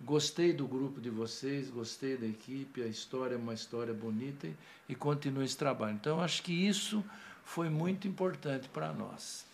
Gostei 0.00 0.52
do 0.52 0.66
grupo 0.66 1.00
de 1.00 1.08
vocês, 1.08 1.70
gostei 1.70 2.16
da 2.16 2.26
equipe, 2.26 2.82
a 2.82 2.86
história 2.86 3.34
é 3.34 3.38
uma 3.38 3.54
história 3.54 3.94
bonita 3.94 4.46
e, 4.46 4.54
e 4.90 4.94
continue 4.94 5.44
esse 5.44 5.56
trabalho. 5.56 5.94
Então, 5.94 6.20
acho 6.20 6.42
que 6.42 6.52
isso 6.52 7.04
foi 7.46 7.70
muito 7.70 8.08
importante 8.08 8.68
para 8.68 8.92
nós. 8.92 9.46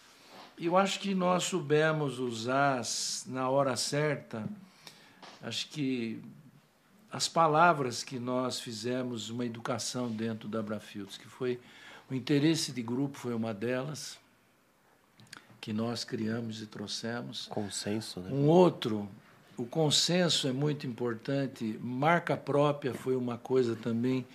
Eu 0.58 0.76
acho 0.76 0.98
que 0.98 1.14
nós 1.14 1.44
soubemos 1.44 2.18
usar 2.18 2.82
na 3.26 3.48
hora 3.48 3.76
certa, 3.76 4.48
acho 5.42 5.68
que 5.68 6.20
as 7.12 7.28
palavras 7.28 8.02
que 8.02 8.18
nós 8.18 8.58
fizemos 8.58 9.28
uma 9.28 9.44
educação 9.44 10.10
dentro 10.10 10.48
da 10.48 10.60
Abrafields, 10.60 11.18
que 11.18 11.28
foi 11.28 11.60
o 12.10 12.14
interesse 12.14 12.72
de 12.72 12.82
grupo 12.82 13.18
foi 13.18 13.34
uma 13.34 13.52
delas, 13.52 14.18
que 15.60 15.72
nós 15.72 16.02
criamos 16.02 16.62
e 16.62 16.66
trouxemos. 16.66 17.46
Consenso, 17.46 18.20
né? 18.20 18.30
Um 18.32 18.46
outro, 18.46 19.08
o 19.56 19.66
consenso 19.66 20.48
é 20.48 20.52
muito 20.52 20.86
importante, 20.86 21.78
marca 21.80 22.36
própria 22.36 22.94
foi 22.94 23.14
uma 23.14 23.36
coisa 23.36 23.76
também 23.76 24.26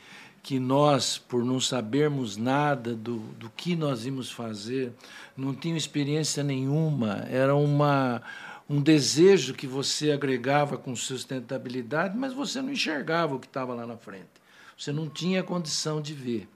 que 0.47 0.61
nós, 0.61 1.17
por 1.17 1.43
não 1.43 1.59
sabermos 1.59 2.37
nada 2.37 2.95
do, 2.95 3.17
do 3.33 3.49
que 3.49 3.75
nós 3.75 4.05
íamos 4.05 4.31
fazer, 4.31 4.93
não 5.35 5.53
tínhamos 5.53 5.83
experiência 5.83 6.41
nenhuma, 6.41 7.27
era 7.29 7.53
uma, 7.53 8.21
um 8.69 8.81
desejo 8.81 9.53
que 9.53 9.67
você 9.67 10.09
agregava 10.09 10.77
com 10.77 10.95
sustentabilidade, 10.95 12.17
mas 12.17 12.31
você 12.31 12.61
não 12.61 12.71
enxergava 12.71 13.35
o 13.35 13.39
que 13.41 13.47
estava 13.47 13.73
lá 13.73 13.85
na 13.85 13.97
frente. 13.97 14.29
Você 14.77 14.93
não 14.93 15.09
tinha 15.09 15.43
condição 15.43 16.01
de 16.01 16.13
ver. 16.13 16.47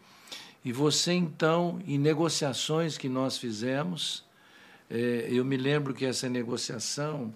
E 0.63 0.71
você, 0.71 1.11
então, 1.11 1.81
em 1.85 1.97
negociações 1.97 2.97
que 2.97 3.09
nós 3.09 3.37
fizemos, 3.37 4.23
é, 4.89 5.27
eu 5.29 5.43
me 5.43 5.57
lembro 5.57 5.93
que 5.93 6.05
essa 6.05 6.29
negociação 6.29 7.33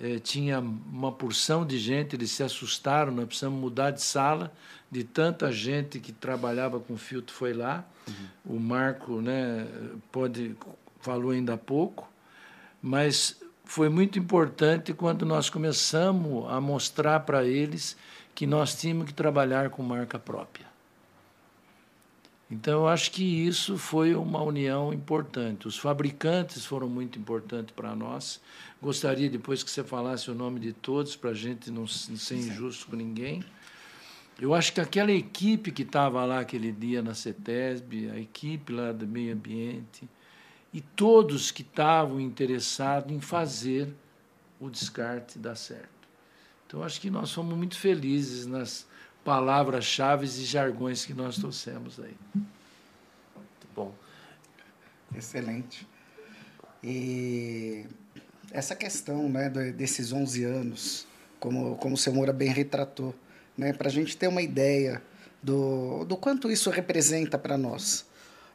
é, 0.00 0.18
tinha 0.18 0.60
uma 0.60 1.12
porção 1.12 1.64
de 1.66 1.78
gente, 1.78 2.16
eles 2.16 2.30
se 2.30 2.42
assustaram, 2.42 3.12
nós 3.12 3.26
precisamos 3.26 3.60
mudar 3.60 3.90
de 3.90 4.02
sala, 4.02 4.52
de 4.90 5.04
tanta 5.04 5.52
gente 5.52 6.00
que 6.00 6.10
trabalhava 6.10 6.80
com 6.80 6.96
filtro 6.96 7.34
foi 7.34 7.52
lá. 7.52 7.84
Uhum. 8.08 8.56
O 8.56 8.60
Marco 8.60 9.20
né, 9.20 9.66
pode, 10.10 10.56
falou 11.00 11.32
ainda 11.32 11.54
há 11.54 11.58
pouco, 11.58 12.10
mas 12.80 13.40
foi 13.64 13.88
muito 13.88 14.18
importante 14.18 14.94
quando 14.94 15.26
nós 15.26 15.50
começamos 15.50 16.50
a 16.50 16.60
mostrar 16.60 17.20
para 17.20 17.44
eles 17.44 17.96
que 18.34 18.46
nós 18.46 18.74
tínhamos 18.74 19.06
que 19.06 19.12
trabalhar 19.12 19.68
com 19.68 19.82
marca 19.82 20.18
própria. 20.18 20.69
Então, 22.50 22.80
eu 22.80 22.88
acho 22.88 23.12
que 23.12 23.22
isso 23.22 23.78
foi 23.78 24.14
uma 24.14 24.42
união 24.42 24.92
importante. 24.92 25.68
Os 25.68 25.78
fabricantes 25.78 26.66
foram 26.66 26.88
muito 26.88 27.16
importantes 27.16 27.72
para 27.74 27.94
nós. 27.94 28.40
Gostaria 28.82 29.30
depois 29.30 29.62
que 29.62 29.70
você 29.70 29.84
falasse 29.84 30.30
o 30.30 30.34
nome 30.34 30.58
de 30.58 30.72
todos, 30.72 31.14
para 31.14 31.30
a 31.30 31.34
gente 31.34 31.70
não 31.70 31.86
ser 31.86 32.34
injusto 32.34 32.88
com 32.88 32.96
ninguém. 32.96 33.44
Eu 34.40 34.52
acho 34.52 34.72
que 34.72 34.80
aquela 34.80 35.12
equipe 35.12 35.70
que 35.70 35.82
estava 35.82 36.24
lá 36.24 36.40
aquele 36.40 36.72
dia 36.72 37.02
na 37.02 37.14
CETESB, 37.14 38.10
a 38.10 38.18
equipe 38.18 38.72
lá 38.72 38.90
do 38.90 39.06
meio 39.06 39.32
ambiente, 39.34 40.08
e 40.72 40.80
todos 40.80 41.50
que 41.52 41.62
estavam 41.62 42.20
interessados 42.20 43.12
em 43.12 43.20
fazer 43.20 43.94
o 44.58 44.68
descarte 44.68 45.38
dar 45.38 45.54
certo. 45.54 45.88
Então, 46.66 46.82
acho 46.82 47.00
que 47.00 47.10
nós 47.10 47.32
fomos 47.32 47.56
muito 47.56 47.76
felizes 47.76 48.46
nas 48.46 48.88
palavras-chave 49.24 50.26
e 50.26 50.44
jargões 50.44 51.04
que 51.04 51.14
nós 51.14 51.36
trouxemos 51.36 52.00
aí. 52.00 52.16
Muito 52.34 53.68
bom. 53.74 53.94
Excelente. 55.14 55.86
E 56.82 57.84
essa 58.50 58.74
questão 58.74 59.28
né, 59.28 59.48
desses 59.48 60.12
11 60.12 60.44
anos, 60.44 61.06
como, 61.38 61.76
como 61.76 61.94
o 61.94 61.98
seu 61.98 62.12
Moura 62.12 62.32
bem 62.32 62.48
retratou, 62.48 63.14
né, 63.56 63.72
para 63.72 63.88
a 63.88 63.92
gente 63.92 64.16
ter 64.16 64.28
uma 64.28 64.42
ideia 64.42 65.02
do, 65.42 66.04
do 66.04 66.16
quanto 66.16 66.50
isso 66.50 66.70
representa 66.70 67.38
para 67.38 67.58
nós. 67.58 68.06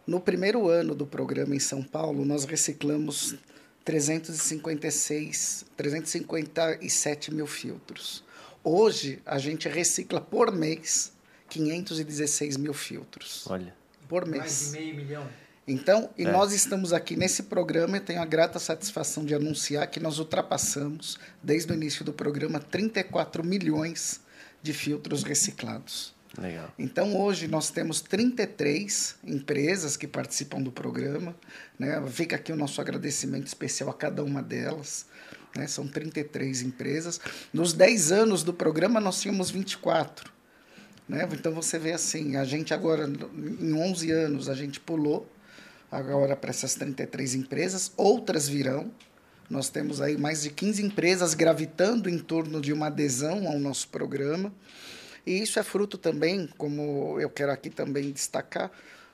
No 0.06 0.20
primeiro 0.20 0.68
ano 0.68 0.94
do 0.94 1.06
programa 1.06 1.56
em 1.56 1.60
São 1.60 1.82
Paulo, 1.84 2.26
nós 2.26 2.46
reciclamos 2.46 3.36
356, 3.84 5.66
357 5.78 7.34
mil 7.34 7.48
filtros. 7.48 8.25
Hoje, 8.68 9.22
a 9.28 9.38
gente 9.38 9.70
recicla 9.70 10.20
por 10.20 10.52
mês 10.52 11.14
516 11.50 12.58
mil 12.58 12.74
filtros. 12.74 13.46
Olha. 13.48 13.72
Por 14.10 14.26
mês. 14.26 14.42
Mais 14.42 14.66
de 14.66 14.72
meio 14.72 14.96
milhão. 14.96 15.30
Então, 15.68 16.10
e 16.18 16.26
é. 16.26 16.32
nós 16.32 16.52
estamos 16.52 16.92
aqui 16.92 17.16
nesse 17.16 17.44
programa 17.44 17.98
e 17.98 18.00
tenho 18.00 18.20
a 18.20 18.26
grata 18.26 18.58
satisfação 18.58 19.24
de 19.24 19.36
anunciar 19.36 19.86
que 19.86 20.00
nós 20.00 20.18
ultrapassamos, 20.18 21.20
desde 21.44 21.72
o 21.72 21.76
início 21.76 22.04
do 22.04 22.12
programa, 22.12 22.60
34 22.60 23.44
milhões 23.44 24.20
de 24.64 24.74
filtros 24.74 25.22
reciclados. 25.22 26.15
Legal. 26.38 26.74
Então, 26.78 27.16
hoje 27.16 27.48
nós 27.48 27.70
temos 27.70 28.02
33 28.02 29.16
empresas 29.24 29.96
que 29.96 30.08
participam 30.08 30.62
do 30.62 30.72
programa. 30.72 31.36
Né? 31.80 32.02
Fica 32.08 32.36
aqui 32.36 32.52
o 32.52 32.56
nosso 32.56 32.82
agradecimento 32.82 33.48
especial 33.48 33.90
a 33.90 33.94
cada 33.94 34.24
uma 34.24 34.42
delas. 34.44 35.06
Né? 35.56 35.68
São 35.68 35.88
33 35.88 36.64
empresas. 36.64 37.20
Nos 37.54 37.74
10 37.74 38.12
anos 38.12 38.44
do 38.44 38.54
programa, 38.54 39.00
nós 39.00 39.22
tínhamos 39.22 39.50
24. 39.50 40.32
Né? 41.08 41.28
Então 41.32 41.54
você 41.54 41.78
vê 41.78 41.94
assim, 41.94 42.36
a 42.36 42.44
gente 42.44 42.74
agora, 42.74 43.08
em 43.08 43.74
11 43.74 44.12
anos, 44.12 44.50
a 44.50 44.56
gente 44.56 44.80
pulou 44.80 45.30
agora 45.92 46.36
para 46.36 46.50
essas 46.50 46.76
33 46.76 47.36
empresas, 47.36 47.92
outras 47.96 48.48
virão. 48.48 48.92
Nós 49.50 49.70
temos 49.70 50.02
aí 50.02 50.18
mais 50.18 50.42
de 50.42 50.50
15 50.50 50.84
empresas 50.84 51.36
gravitando 51.36 52.10
em 52.10 52.18
torno 52.18 52.60
de 52.60 52.74
uma 52.74 52.88
adesão 52.88 53.48
ao 53.48 53.60
nosso 53.60 53.88
programa. 53.90 54.52
E 55.26 55.42
isso 55.42 55.60
é 55.60 55.64
fruto 55.64 55.98
também, 55.98 56.48
como 56.58 57.20
eu 57.20 57.30
quero 57.30 57.52
aqui 57.52 57.70
também 57.70 58.12
destacar, 58.12 58.72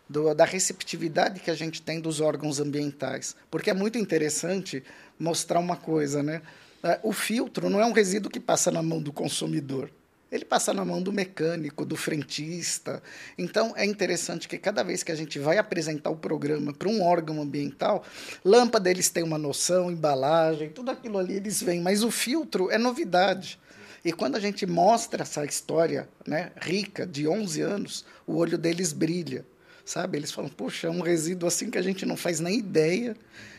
do, 0.09 0.33
da 0.33 0.43
receptividade 0.43 1.39
que 1.39 1.49
a 1.49 1.55
gente 1.55 1.81
tem 1.81 1.99
dos 1.99 2.19
órgãos 2.19 2.59
ambientais. 2.59 3.35
Porque 3.49 3.69
é 3.69 3.73
muito 3.73 3.97
interessante 3.97 4.83
mostrar 5.17 5.59
uma 5.59 5.77
coisa, 5.77 6.21
né? 6.21 6.41
É, 6.83 6.99
o 7.03 7.13
filtro 7.13 7.69
não 7.69 7.79
é 7.79 7.85
um 7.85 7.93
resíduo 7.93 8.31
que 8.31 8.39
passa 8.39 8.71
na 8.71 8.83
mão 8.83 9.01
do 9.01 9.13
consumidor. 9.13 9.89
Ele 10.31 10.45
passa 10.45 10.73
na 10.73 10.85
mão 10.85 11.01
do 11.01 11.11
mecânico, 11.11 11.83
do 11.83 11.97
frentista. 11.97 13.03
Então, 13.37 13.73
é 13.75 13.85
interessante 13.85 14.47
que 14.47 14.57
cada 14.57 14.81
vez 14.81 15.03
que 15.03 15.11
a 15.11 15.15
gente 15.15 15.37
vai 15.37 15.57
apresentar 15.57 16.09
o 16.09 16.15
programa 16.15 16.73
para 16.73 16.87
um 16.87 17.03
órgão 17.03 17.41
ambiental, 17.41 18.03
lâmpada 18.43 18.89
eles 18.89 19.09
têm 19.09 19.23
uma 19.23 19.37
noção, 19.37 19.91
embalagem, 19.91 20.69
tudo 20.69 20.89
aquilo 20.89 21.17
ali 21.17 21.33
eles 21.33 21.61
veem, 21.61 21.81
mas 21.81 22.01
o 22.01 22.09
filtro 22.09 22.71
é 22.71 22.77
novidade. 22.77 23.59
E 24.03 24.11
quando 24.11 24.35
a 24.35 24.39
gente 24.39 24.65
mostra 24.65 25.23
essa 25.23 25.45
história 25.45 26.09
né, 26.25 26.51
rica 26.59 27.05
de 27.05 27.27
11 27.27 27.61
anos, 27.61 28.05
o 28.25 28.35
olho 28.35 28.57
deles 28.57 28.93
brilha 28.93 29.45
sabe? 29.85 30.17
Eles 30.17 30.31
falam, 30.31 30.49
poxa, 30.49 30.87
é 30.87 30.89
um 30.89 31.01
resíduo 31.01 31.47
assim 31.47 31.69
que 31.69 31.77
a 31.77 31.81
gente 31.81 32.05
não 32.05 32.15
faz 32.15 32.39
nem 32.39 32.57
ideia 32.57 33.15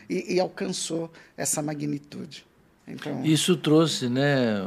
e, 0.09 0.35
e 0.35 0.39
alcançou 0.39 1.11
essa 1.37 1.61
magnitude. 1.61 2.45
Então, 2.87 3.23
Isso 3.23 3.55
trouxe, 3.55 4.09
né? 4.09 4.61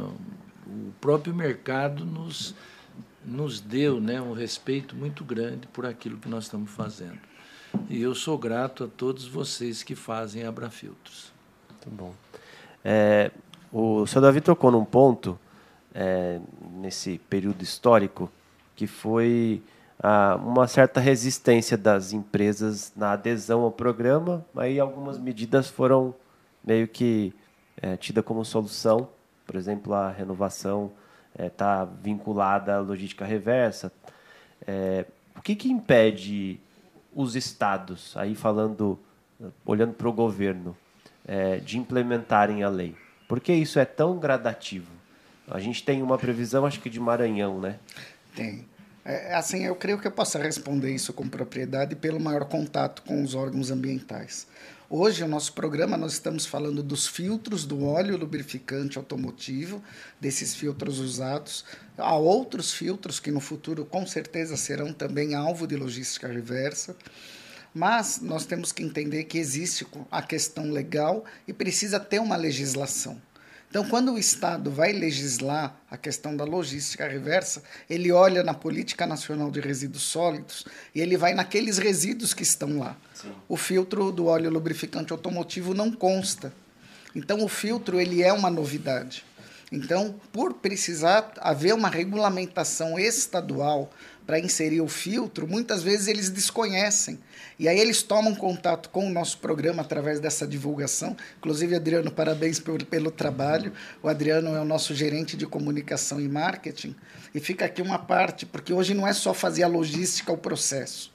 O 0.65 0.91
próprio 0.99 1.33
mercado 1.33 2.05
nos, 2.05 2.55
nos 3.25 3.59
deu 3.59 4.01
né, 4.01 4.19
um 4.21 4.33
respeito 4.33 4.95
muito 4.95 5.23
grande 5.23 5.67
por 5.67 5.85
aquilo 5.85 6.17
que 6.17 6.27
nós 6.27 6.45
estamos 6.45 6.71
fazendo. 6.71 7.19
E 7.89 8.01
eu 8.01 8.15
sou 8.15 8.37
grato 8.37 8.85
a 8.85 8.87
todos 8.87 9.25
vocês 9.27 9.83
que 9.83 9.95
fazem 9.95 10.43
Abrafiltros. 10.43 11.31
Muito 11.69 11.89
bom. 11.89 12.13
É, 12.83 13.31
o 13.71 14.05
senhor 14.07 14.21
Davi 14.21 14.41
tocou 14.41 14.71
num 14.71 14.85
ponto, 14.85 15.37
é, 15.97 16.39
nesse 16.75 17.17
período 17.27 17.63
histórico, 17.63 18.31
que 18.75 18.85
foi 18.85 19.63
uma 20.45 20.67
certa 20.67 20.99
resistência 20.99 21.75
das 21.75 22.13
empresas 22.13 22.93
na 22.95 23.13
adesão 23.13 23.61
ao 23.61 23.71
programa, 23.71 24.45
aí 24.55 24.79
algumas 24.79 25.17
medidas 25.17 25.67
foram 25.67 26.13
meio 26.63 26.87
que 26.87 27.33
é, 27.81 27.97
tidas 27.97 28.23
como 28.23 28.45
solução. 28.45 29.09
Por 29.47 29.55
exemplo, 29.55 29.95
a 29.95 30.11
renovação 30.11 30.91
está 31.37 31.81
é, 31.89 32.03
vinculada 32.03 32.75
à 32.75 32.79
logística 32.79 33.25
reversa. 33.25 33.91
É, 34.67 35.03
o 35.35 35.41
que, 35.41 35.55
que 35.55 35.71
impede 35.71 36.59
os 37.11 37.35
estados, 37.35 38.15
aí 38.15 38.35
falando, 38.35 38.99
olhando 39.65 39.93
para 39.93 40.07
o 40.07 40.13
governo, 40.13 40.77
é, 41.25 41.57
de 41.57 41.79
implementarem 41.79 42.61
a 42.61 42.69
lei? 42.69 42.95
Por 43.27 43.39
que 43.39 43.51
isso 43.51 43.79
é 43.79 43.85
tão 43.85 44.19
gradativo? 44.19 44.96
A 45.49 45.59
gente 45.59 45.83
tem 45.83 46.03
uma 46.03 46.17
previsão, 46.17 46.65
acho 46.65 46.81
que 46.81 46.89
de 46.89 46.99
Maranhão, 46.99 47.59
né? 47.59 47.79
Tem. 48.35 48.65
É, 49.05 49.35
assim, 49.35 49.63
eu 49.63 49.73
creio 49.73 49.97
que 49.97 50.05
eu 50.05 50.11
possa 50.11 50.37
responder 50.37 50.93
isso 50.93 51.13
com 51.13 51.29
propriedade 51.29 51.95
pelo 51.95 52.19
maior 52.19 52.43
contato 52.43 53.01
com 53.03 53.23
os 53.23 53.33
órgãos 53.33 53.71
ambientais. 53.71 54.45
Hoje, 54.89 55.23
o 55.23 55.27
nosso 55.27 55.53
programa, 55.53 55.97
nós 55.97 56.13
estamos 56.13 56.45
falando 56.45 56.83
dos 56.83 57.07
filtros 57.07 57.65
do 57.65 57.85
óleo 57.85 58.17
lubrificante 58.17 58.97
automotivo, 58.97 59.81
desses 60.19 60.55
filtros 60.55 60.99
usados. 60.99 61.63
Há 61.97 62.15
outros 62.15 62.73
filtros 62.73 63.19
que 63.19 63.31
no 63.31 63.39
futuro, 63.39 63.85
com 63.85 64.05
certeza, 64.05 64.57
serão 64.57 64.91
também 64.91 65.35
alvo 65.35 65.65
de 65.67 65.75
logística 65.75 66.27
reversa. 66.27 66.95
Mas 67.73 68.19
nós 68.21 68.45
temos 68.45 68.71
que 68.71 68.81
entender 68.81 69.25
que 69.25 69.37
existe 69.37 69.85
a 70.09 70.21
questão 70.21 70.71
legal 70.71 71.23
e 71.47 71.53
precisa 71.53 71.99
ter 71.99 72.19
uma 72.19 72.35
legislação. 72.35 73.21
Então, 73.69 73.83
quando 73.89 74.13
o 74.13 74.17
Estado 74.17 74.71
vai 74.71 74.93
legislar 74.93 75.75
a 75.91 75.97
questão 75.97 76.35
da 76.35 76.45
logística 76.45 77.07
reversa, 77.07 77.61
ele 77.89 78.11
olha 78.11 78.41
na 78.41 78.53
Política 78.53 79.05
Nacional 79.05 79.51
de 79.51 79.59
Resíduos 79.59 80.03
Sólidos 80.03 80.65
e 80.95 81.01
ele 81.01 81.17
vai 81.17 81.33
naqueles 81.33 81.77
resíduos 81.77 82.33
que 82.33 82.43
estão 82.43 82.79
lá. 82.79 82.95
Sim. 83.13 83.31
O 83.47 83.57
filtro 83.57 84.11
do 84.11 84.27
óleo 84.27 84.49
lubrificante 84.49 85.11
automotivo 85.11 85.73
não 85.73 85.91
consta. 85.91 86.53
Então, 87.13 87.43
o 87.43 87.49
filtro 87.49 87.99
ele 87.99 88.23
é 88.23 88.31
uma 88.31 88.49
novidade. 88.49 89.25
Então, 89.69 90.15
por 90.31 90.53
precisar 90.53 91.33
haver 91.39 91.73
uma 91.73 91.89
regulamentação 91.89 92.97
estadual 92.97 93.91
para 94.25 94.39
inserir 94.39 94.79
o 94.79 94.87
filtro, 94.87 95.45
muitas 95.45 95.83
vezes 95.83 96.07
eles 96.07 96.29
desconhecem. 96.29 97.19
E 97.59 97.67
aí 97.67 97.79
eles 97.79 98.03
tomam 98.03 98.35
contato 98.35 98.89
com 98.89 99.07
o 99.07 99.09
nosso 99.09 99.39
programa 99.39 99.81
através 99.81 100.19
dessa 100.19 100.45
divulgação. 100.45 101.17
Inclusive, 101.39 101.75
Adriano, 101.75 102.11
parabéns 102.11 102.59
pelo, 102.59 102.85
pelo 102.85 103.09
trabalho. 103.09 103.73
O 104.01 104.07
Adriano 104.07 104.55
é 104.55 104.61
o 104.61 104.65
nosso 104.65 104.93
gerente 104.93 105.35
de 105.35 105.47
comunicação 105.47 106.21
e 106.21 106.27
marketing. 106.27 106.95
E 107.33 107.39
fica 107.39 107.65
aqui 107.65 107.81
uma 107.81 107.97
parte, 107.97 108.45
porque 108.45 108.71
hoje 108.71 108.93
não 108.93 109.07
é 109.07 109.13
só 109.13 109.33
fazer 109.33 109.63
a 109.63 109.67
logística, 109.67 110.31
o 110.31 110.37
processo. 110.37 111.11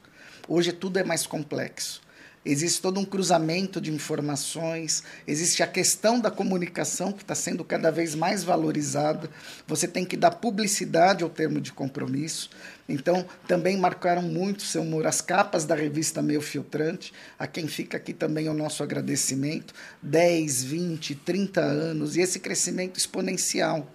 Hoje 0.49 0.72
tudo 0.72 0.99
é 0.99 1.05
mais 1.05 1.26
complexo 1.26 2.02
existe 2.45 2.82
todo 2.82 2.99
um 2.99 3.05
cruzamento 3.05 3.80
de 3.80 3.93
informações, 3.93 5.03
existe 5.26 5.62
a 5.62 5.66
questão 5.66 6.20
da 6.20 6.30
comunicação 6.30 7.12
que 7.12 7.22
está 7.22 7.34
sendo 7.34 7.64
cada 7.64 7.90
vez 7.90 8.14
mais 8.14 8.43
valorizada. 8.43 9.30
Você 9.66 9.86
tem 9.86 10.05
que 10.05 10.16
dar 10.16 10.32
publicidade 10.32 11.22
ao 11.22 11.30
termo 11.30 11.61
de 11.61 11.72
compromisso. 11.72 12.51
Então, 12.88 13.24
também 13.47 13.76
marcaram 13.76 14.22
muito, 14.22 14.62
seu 14.62 14.82
humor, 14.82 15.07
as 15.07 15.20
capas 15.20 15.64
da 15.64 15.74
revista 15.74 16.20
Meio 16.20 16.40
Filtrante, 16.40 17.12
a 17.38 17.47
quem 17.47 17.68
fica 17.68 17.97
aqui 17.97 18.12
também 18.12 18.49
o 18.49 18.55
nosso 18.55 18.82
agradecimento. 18.82 19.72
10, 20.03 20.64
20, 20.64 21.14
30 21.14 21.61
anos, 21.61 22.16
e 22.16 22.20
esse 22.20 22.40
crescimento 22.40 22.99
exponencial. 22.99 23.88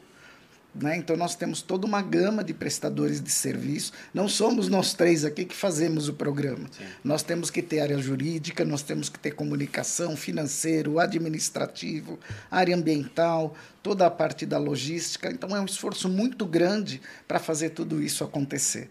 Né? 0.79 0.97
Então, 0.97 1.17
nós 1.17 1.35
temos 1.35 1.61
toda 1.61 1.85
uma 1.85 2.01
gama 2.01 2.43
de 2.43 2.53
prestadores 2.53 3.19
de 3.19 3.31
serviço. 3.31 3.91
Não 4.13 4.27
somos 4.27 4.67
nós 4.67 4.93
três 4.93 5.25
aqui 5.25 5.43
que 5.43 5.55
fazemos 5.55 6.07
o 6.07 6.13
programa. 6.13 6.67
Sim. 6.71 6.85
Nós 7.03 7.23
temos 7.23 7.49
que 7.49 7.61
ter 7.61 7.79
área 7.79 7.97
jurídica, 7.97 8.63
nós 8.63 8.83
temos 8.83 9.09
que 9.09 9.17
ter 9.17 9.31
comunicação, 9.31 10.15
financeiro, 10.15 10.99
administrativo, 10.99 12.19
área 12.51 12.75
ambiental, 12.75 13.55
toda 13.81 14.05
a 14.05 14.11
parte 14.11 14.45
da 14.45 14.57
logística. 14.57 15.31
Então, 15.31 15.55
é 15.55 15.59
um 15.59 15.65
esforço 15.65 16.07
muito 16.07 16.45
grande 16.45 17.01
para 17.27 17.39
fazer 17.39 17.71
tudo 17.71 18.01
isso 18.01 18.23
acontecer. 18.23 18.89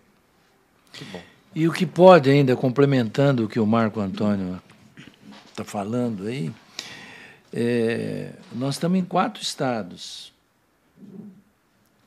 Que 0.92 1.04
bom. 1.04 1.22
E 1.54 1.68
o 1.68 1.72
que 1.72 1.86
pode 1.86 2.28
ainda, 2.28 2.56
complementando 2.56 3.44
o 3.44 3.48
que 3.48 3.60
o 3.60 3.66
Marco 3.66 4.00
Antônio 4.00 4.60
está 5.50 5.64
falando 5.64 6.26
aí, 6.26 6.52
é, 7.52 8.32
nós 8.52 8.74
estamos 8.74 8.98
em 8.98 9.04
quatro 9.04 9.42
estados 9.42 10.34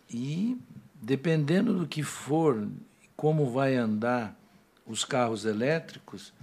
e, 0.09 0.57
dependendo 1.01 1.77
do 1.77 1.87
que 1.87 2.03
for, 2.03 2.67
como 3.15 3.49
vai 3.51 3.75
andar 3.75 4.35
os 4.85 5.05
carros 5.05 5.45
elétricos, 5.45 6.33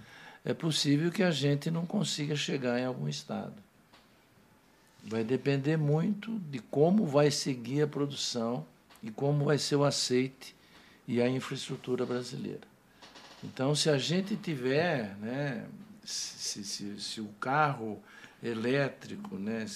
é 0.44 0.54
possível 0.54 1.10
que 1.10 1.22
a 1.22 1.30
gente 1.30 1.70
não 1.70 1.84
consiga 1.84 2.36
chegar 2.36 2.78
em 2.78 2.84
algum 2.84 3.08
estado. 3.08 3.54
Vai 5.02 5.24
depender 5.24 5.76
muito 5.76 6.38
de 6.50 6.60
como 6.60 7.06
vai 7.06 7.30
seguir 7.30 7.82
a 7.82 7.86
produção 7.86 8.64
e 9.02 9.10
como 9.10 9.44
vai 9.44 9.58
ser 9.58 9.76
o 9.76 9.84
aceite 9.84 10.54
e 11.06 11.20
a 11.20 11.28
infraestrutura 11.28 12.06
brasileira. 12.06 12.66
Então, 13.42 13.74
se 13.74 13.90
a 13.90 13.98
gente 13.98 14.36
tiver, 14.36 15.16
né, 15.16 15.66
se, 16.04 16.64
se, 16.64 17.00
se 17.00 17.20
o 17.20 17.28
carro 17.40 18.00
elétrico, 18.42 19.36
né, 19.36 19.66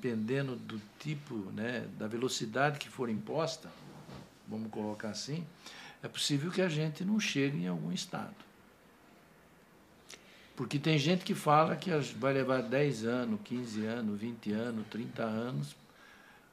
dependendo 0.00 0.56
do 0.56 0.80
tipo, 0.98 1.34
né, 1.52 1.86
da 1.98 2.08
velocidade 2.08 2.78
que 2.78 2.88
for 2.88 3.10
imposta, 3.10 3.70
vamos 4.48 4.70
colocar 4.70 5.10
assim, 5.10 5.46
é 6.02 6.08
possível 6.08 6.50
que 6.50 6.62
a 6.62 6.68
gente 6.68 7.04
não 7.04 7.20
chegue 7.20 7.58
em 7.58 7.68
algum 7.68 7.92
estado. 7.92 8.34
Porque 10.56 10.78
tem 10.78 10.98
gente 10.98 11.22
que 11.24 11.34
fala 11.34 11.76
que 11.76 11.90
vai 12.18 12.32
levar 12.32 12.62
10 12.62 13.04
anos, 13.04 13.40
15 13.44 13.84
anos, 13.84 14.20
20 14.20 14.52
anos, 14.52 14.86
30 14.88 15.22
anos, 15.22 15.76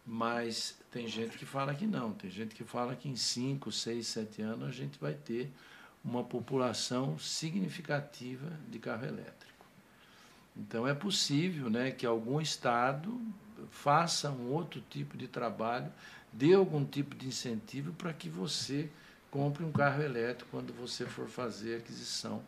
mas 0.05 0.77
tem 0.91 1.07
gente 1.07 1.37
que 1.37 1.45
fala 1.45 1.73
que 1.73 1.87
não. 1.87 2.11
Tem 2.13 2.29
gente 2.29 2.53
que 2.53 2.63
fala 2.63 2.95
que 2.95 3.09
em 3.09 3.15
5, 3.15 3.71
6, 3.71 4.07
7 4.07 4.41
anos 4.41 4.69
a 4.69 4.71
gente 4.71 4.99
vai 4.99 5.13
ter 5.13 5.51
uma 6.03 6.23
população 6.23 7.17
significativa 7.17 8.49
de 8.69 8.79
carro 8.79 9.05
elétrico. 9.05 9.46
Então 10.57 10.87
é 10.87 10.93
possível 10.93 11.69
né, 11.69 11.91
que 11.91 12.05
algum 12.05 12.41
Estado 12.41 13.21
faça 13.69 14.31
um 14.31 14.51
outro 14.51 14.81
tipo 14.89 15.15
de 15.15 15.27
trabalho, 15.27 15.91
dê 16.33 16.53
algum 16.53 16.83
tipo 16.83 17.15
de 17.15 17.27
incentivo 17.27 17.93
para 17.93 18.11
que 18.11 18.27
você 18.27 18.89
compre 19.29 19.63
um 19.63 19.71
carro 19.71 20.01
elétrico 20.01 20.49
quando 20.51 20.73
você 20.73 21.05
for 21.05 21.27
fazer 21.27 21.75
a 21.75 21.77
aquisição 21.77 22.41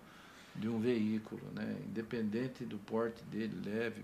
de 0.55 0.67
um 0.67 0.79
veículo, 0.79 1.41
né, 1.53 1.77
independente 1.85 2.65
do 2.65 2.77
porte 2.79 3.23
dele, 3.25 3.61
leve, 3.63 4.03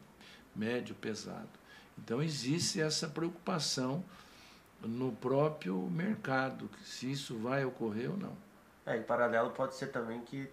médio, 0.55 0.93
pesado. 0.95 1.49
Então 1.97 2.21
existe 2.21 2.79
essa 2.79 3.07
preocupação 3.07 4.03
no 4.81 5.11
próprio 5.13 5.75
mercado, 5.89 6.69
se 6.83 7.11
isso 7.11 7.37
vai 7.37 7.65
ocorrer 7.65 8.11
ou 8.11 8.17
não. 8.17 8.37
É, 8.85 8.97
em 8.97 9.01
paralelo 9.01 9.49
pode 9.49 9.75
ser 9.75 9.87
também 9.87 10.21
que 10.21 10.47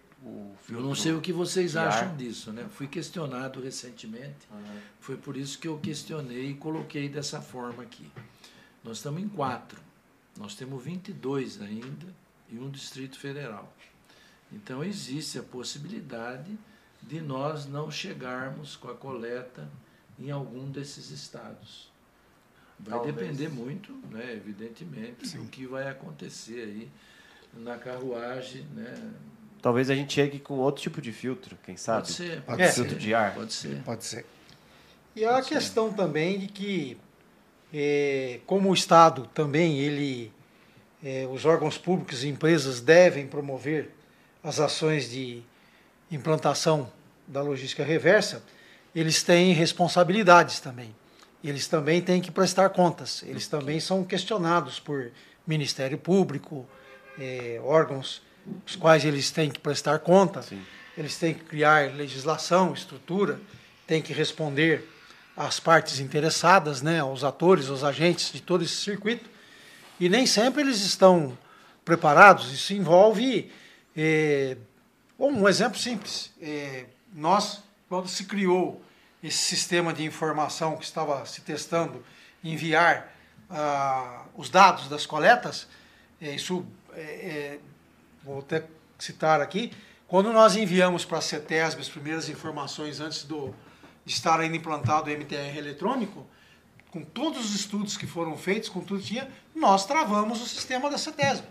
eu 0.69 0.81
não 0.81 0.95
sei 0.95 1.13
o 1.13 1.21
que 1.21 1.33
vocês 1.33 1.75
acham 1.75 2.15
disso, 2.15 2.51
né? 2.51 2.67
Fui 2.71 2.87
questionado 2.87 3.61
recentemente, 3.61 4.47
uhum. 4.51 4.79
foi 4.99 5.17
por 5.17 5.35
isso 5.35 5.59
que 5.59 5.67
eu 5.67 5.77
questionei 5.77 6.51
e 6.51 6.53
coloquei 6.53 7.09
dessa 7.09 7.41
forma 7.41 7.83
aqui. 7.83 8.09
Nós 8.83 8.97
estamos 8.97 9.21
em 9.21 9.27
quatro, 9.27 9.79
nós 10.37 10.55
temos 10.55 10.83
22 10.83 11.61
ainda 11.61 12.07
e 12.49 12.57
um 12.57 12.69
Distrito 12.69 13.19
Federal. 13.19 13.73
Então 14.51 14.83
existe 14.83 15.39
a 15.39 15.43
possibilidade 15.43 16.57
de 17.01 17.19
nós 17.19 17.65
não 17.65 17.91
chegarmos 17.91 18.75
com 18.75 18.89
a 18.89 18.95
coleta 18.95 19.69
em 20.17 20.31
algum 20.31 20.69
desses 20.71 21.09
estados. 21.09 21.91
Vai 22.79 22.95
Talvez. 22.95 23.15
depender 23.15 23.49
muito, 23.49 23.91
né, 24.09 24.33
evidentemente, 24.33 25.27
Sim. 25.27 25.43
do 25.43 25.49
que 25.49 25.65
vai 25.65 25.87
acontecer 25.89 26.61
aí 26.61 26.91
na 27.53 27.77
carruagem, 27.77 28.63
né, 28.73 29.11
Talvez 29.63 29.89
a 29.89 29.95
gente 29.95 30.13
chegue 30.13 30.39
com 30.39 30.55
outro 30.55 30.81
tipo 30.81 31.01
de 31.01 31.13
filtro, 31.13 31.57
quem 31.63 31.77
sabe? 31.77 32.01
Pode 32.01 32.11
ser. 32.11 32.41
Pode 32.41 32.61
é, 32.61 32.69
filtro 32.69 32.97
de 32.97 33.13
ar. 33.13 33.33
Pode 33.33 33.53
ser. 33.53 33.81
Pode 33.83 34.03
ser. 34.03 34.25
E 35.15 35.23
há 35.23 35.37
a 35.37 35.41
questão 35.41 35.89
ser. 35.89 35.95
também 35.95 36.37
de 36.37 36.47
que, 36.47 36.97
é, 37.73 38.41
como 38.45 38.69
o 38.69 38.73
Estado 38.73 39.25
também, 39.33 39.79
ele, 39.79 40.33
é, 41.01 41.25
os 41.31 41.45
órgãos 41.45 41.77
públicos 41.77 42.25
e 42.25 42.27
empresas 42.27 42.81
devem 42.81 43.25
promover 43.25 43.89
as 44.43 44.59
ações 44.59 45.09
de 45.09 45.41
implantação 46.11 46.91
da 47.25 47.41
logística 47.41 47.85
reversa, 47.85 48.43
eles 48.93 49.23
têm 49.23 49.53
responsabilidades 49.53 50.59
também. 50.59 50.93
Eles 51.41 51.69
também 51.69 52.01
têm 52.01 52.19
que 52.19 52.31
prestar 52.31 52.67
contas. 52.71 53.23
Eles 53.25 53.47
também 53.47 53.79
são 53.79 54.03
questionados 54.03 54.77
por 54.77 55.09
Ministério 55.47 55.97
Público, 55.97 56.67
é, 57.17 57.61
órgãos 57.63 58.21
os 58.65 58.75
quais 58.75 59.05
eles 59.05 59.31
têm 59.31 59.49
que 59.49 59.59
prestar 59.59 59.99
conta, 59.99 60.41
Sim. 60.41 60.61
eles 60.97 61.17
têm 61.17 61.33
que 61.33 61.43
criar 61.43 61.93
legislação, 61.93 62.73
estrutura, 62.73 63.39
têm 63.87 64.01
que 64.01 64.13
responder 64.13 64.89
às 65.35 65.59
partes 65.59 65.99
interessadas, 65.99 66.81
né, 66.81 66.99
aos 66.99 67.23
atores, 67.23 67.69
aos 67.69 67.83
agentes 67.83 68.31
de 68.31 68.41
todo 68.41 68.63
esse 68.63 68.75
circuito, 68.75 69.29
e 69.99 70.09
nem 70.09 70.25
sempre 70.25 70.61
eles 70.61 70.81
estão 70.81 71.37
preparados. 71.83 72.51
Isso 72.51 72.73
envolve 72.73 73.51
é, 73.95 74.57
um 75.17 75.47
exemplo 75.47 75.77
simples. 75.77 76.31
É, 76.41 76.85
nós, 77.13 77.61
quando 77.87 78.07
se 78.07 78.25
criou 78.25 78.83
esse 79.23 79.37
sistema 79.37 79.93
de 79.93 80.03
informação 80.03 80.75
que 80.75 80.83
estava 80.83 81.25
se 81.25 81.41
testando, 81.41 82.03
enviar 82.43 83.13
ah, 83.49 84.25
os 84.35 84.49
dados 84.49 84.89
das 84.89 85.05
coletas, 85.05 85.67
é, 86.21 86.35
isso 86.35 86.65
é, 86.93 87.59
vou 88.23 88.39
até 88.39 88.63
citar 88.97 89.41
aqui, 89.41 89.71
quando 90.07 90.31
nós 90.31 90.55
enviamos 90.55 91.03
para 91.03 91.17
a 91.17 91.21
CETESB 91.21 91.81
as 91.81 91.89
primeiras 91.89 92.29
informações 92.29 92.99
antes 92.99 93.23
do, 93.23 93.53
de 94.05 94.13
estar 94.13 94.39
ainda 94.39 94.55
implantado 94.55 95.09
o 95.09 95.13
MTR 95.13 95.57
eletrônico, 95.57 96.25
com 96.91 97.01
todos 97.01 97.43
os 97.45 97.55
estudos 97.55 97.97
que 97.97 98.05
foram 98.05 98.37
feitos, 98.37 98.69
com 98.69 98.79
tudo 98.81 99.01
que 99.01 99.07
tinha, 99.07 99.27
nós 99.55 99.85
travamos 99.85 100.41
o 100.41 100.45
sistema 100.45 100.89
da 100.89 100.97
CETESB. 100.97 101.47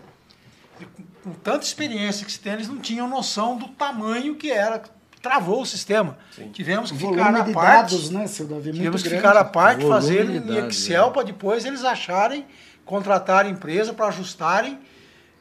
Com, 0.95 1.03
com, 1.23 1.33
tanta 1.33 1.65
experiência 1.65 2.25
que 2.25 2.31
se 2.31 2.39
tem, 2.39 2.53
eles 2.53 2.67
não 2.67 2.79
tinham 2.79 3.07
noção 3.07 3.57
do 3.57 3.67
tamanho 3.67 4.35
que 4.35 4.49
era, 4.49 4.81
travou 5.21 5.61
o 5.61 5.65
sistema. 5.65 6.17
Sim. 6.33 6.49
Tivemos 6.51 6.91
que 6.91 6.97
ficar 6.97 7.35
à 7.35 7.43
parte. 7.43 7.91
Dados, 7.91 8.09
né, 8.09 8.27
seu 8.27 8.47
Davi, 8.47 8.71
tivemos 8.71 9.03
que 9.03 9.09
ficar 9.09 9.35
à 9.35 9.43
parte, 9.43 9.85
fazer 9.85 10.29
em 10.29 10.67
Excel, 10.67 11.07
é. 11.07 11.11
para 11.11 11.23
depois 11.23 11.65
eles 11.65 11.83
acharem, 11.83 12.45
contratar 12.85 13.45
a 13.45 13.49
empresa 13.49 13.93
para 13.93 14.07
ajustarem 14.07 14.79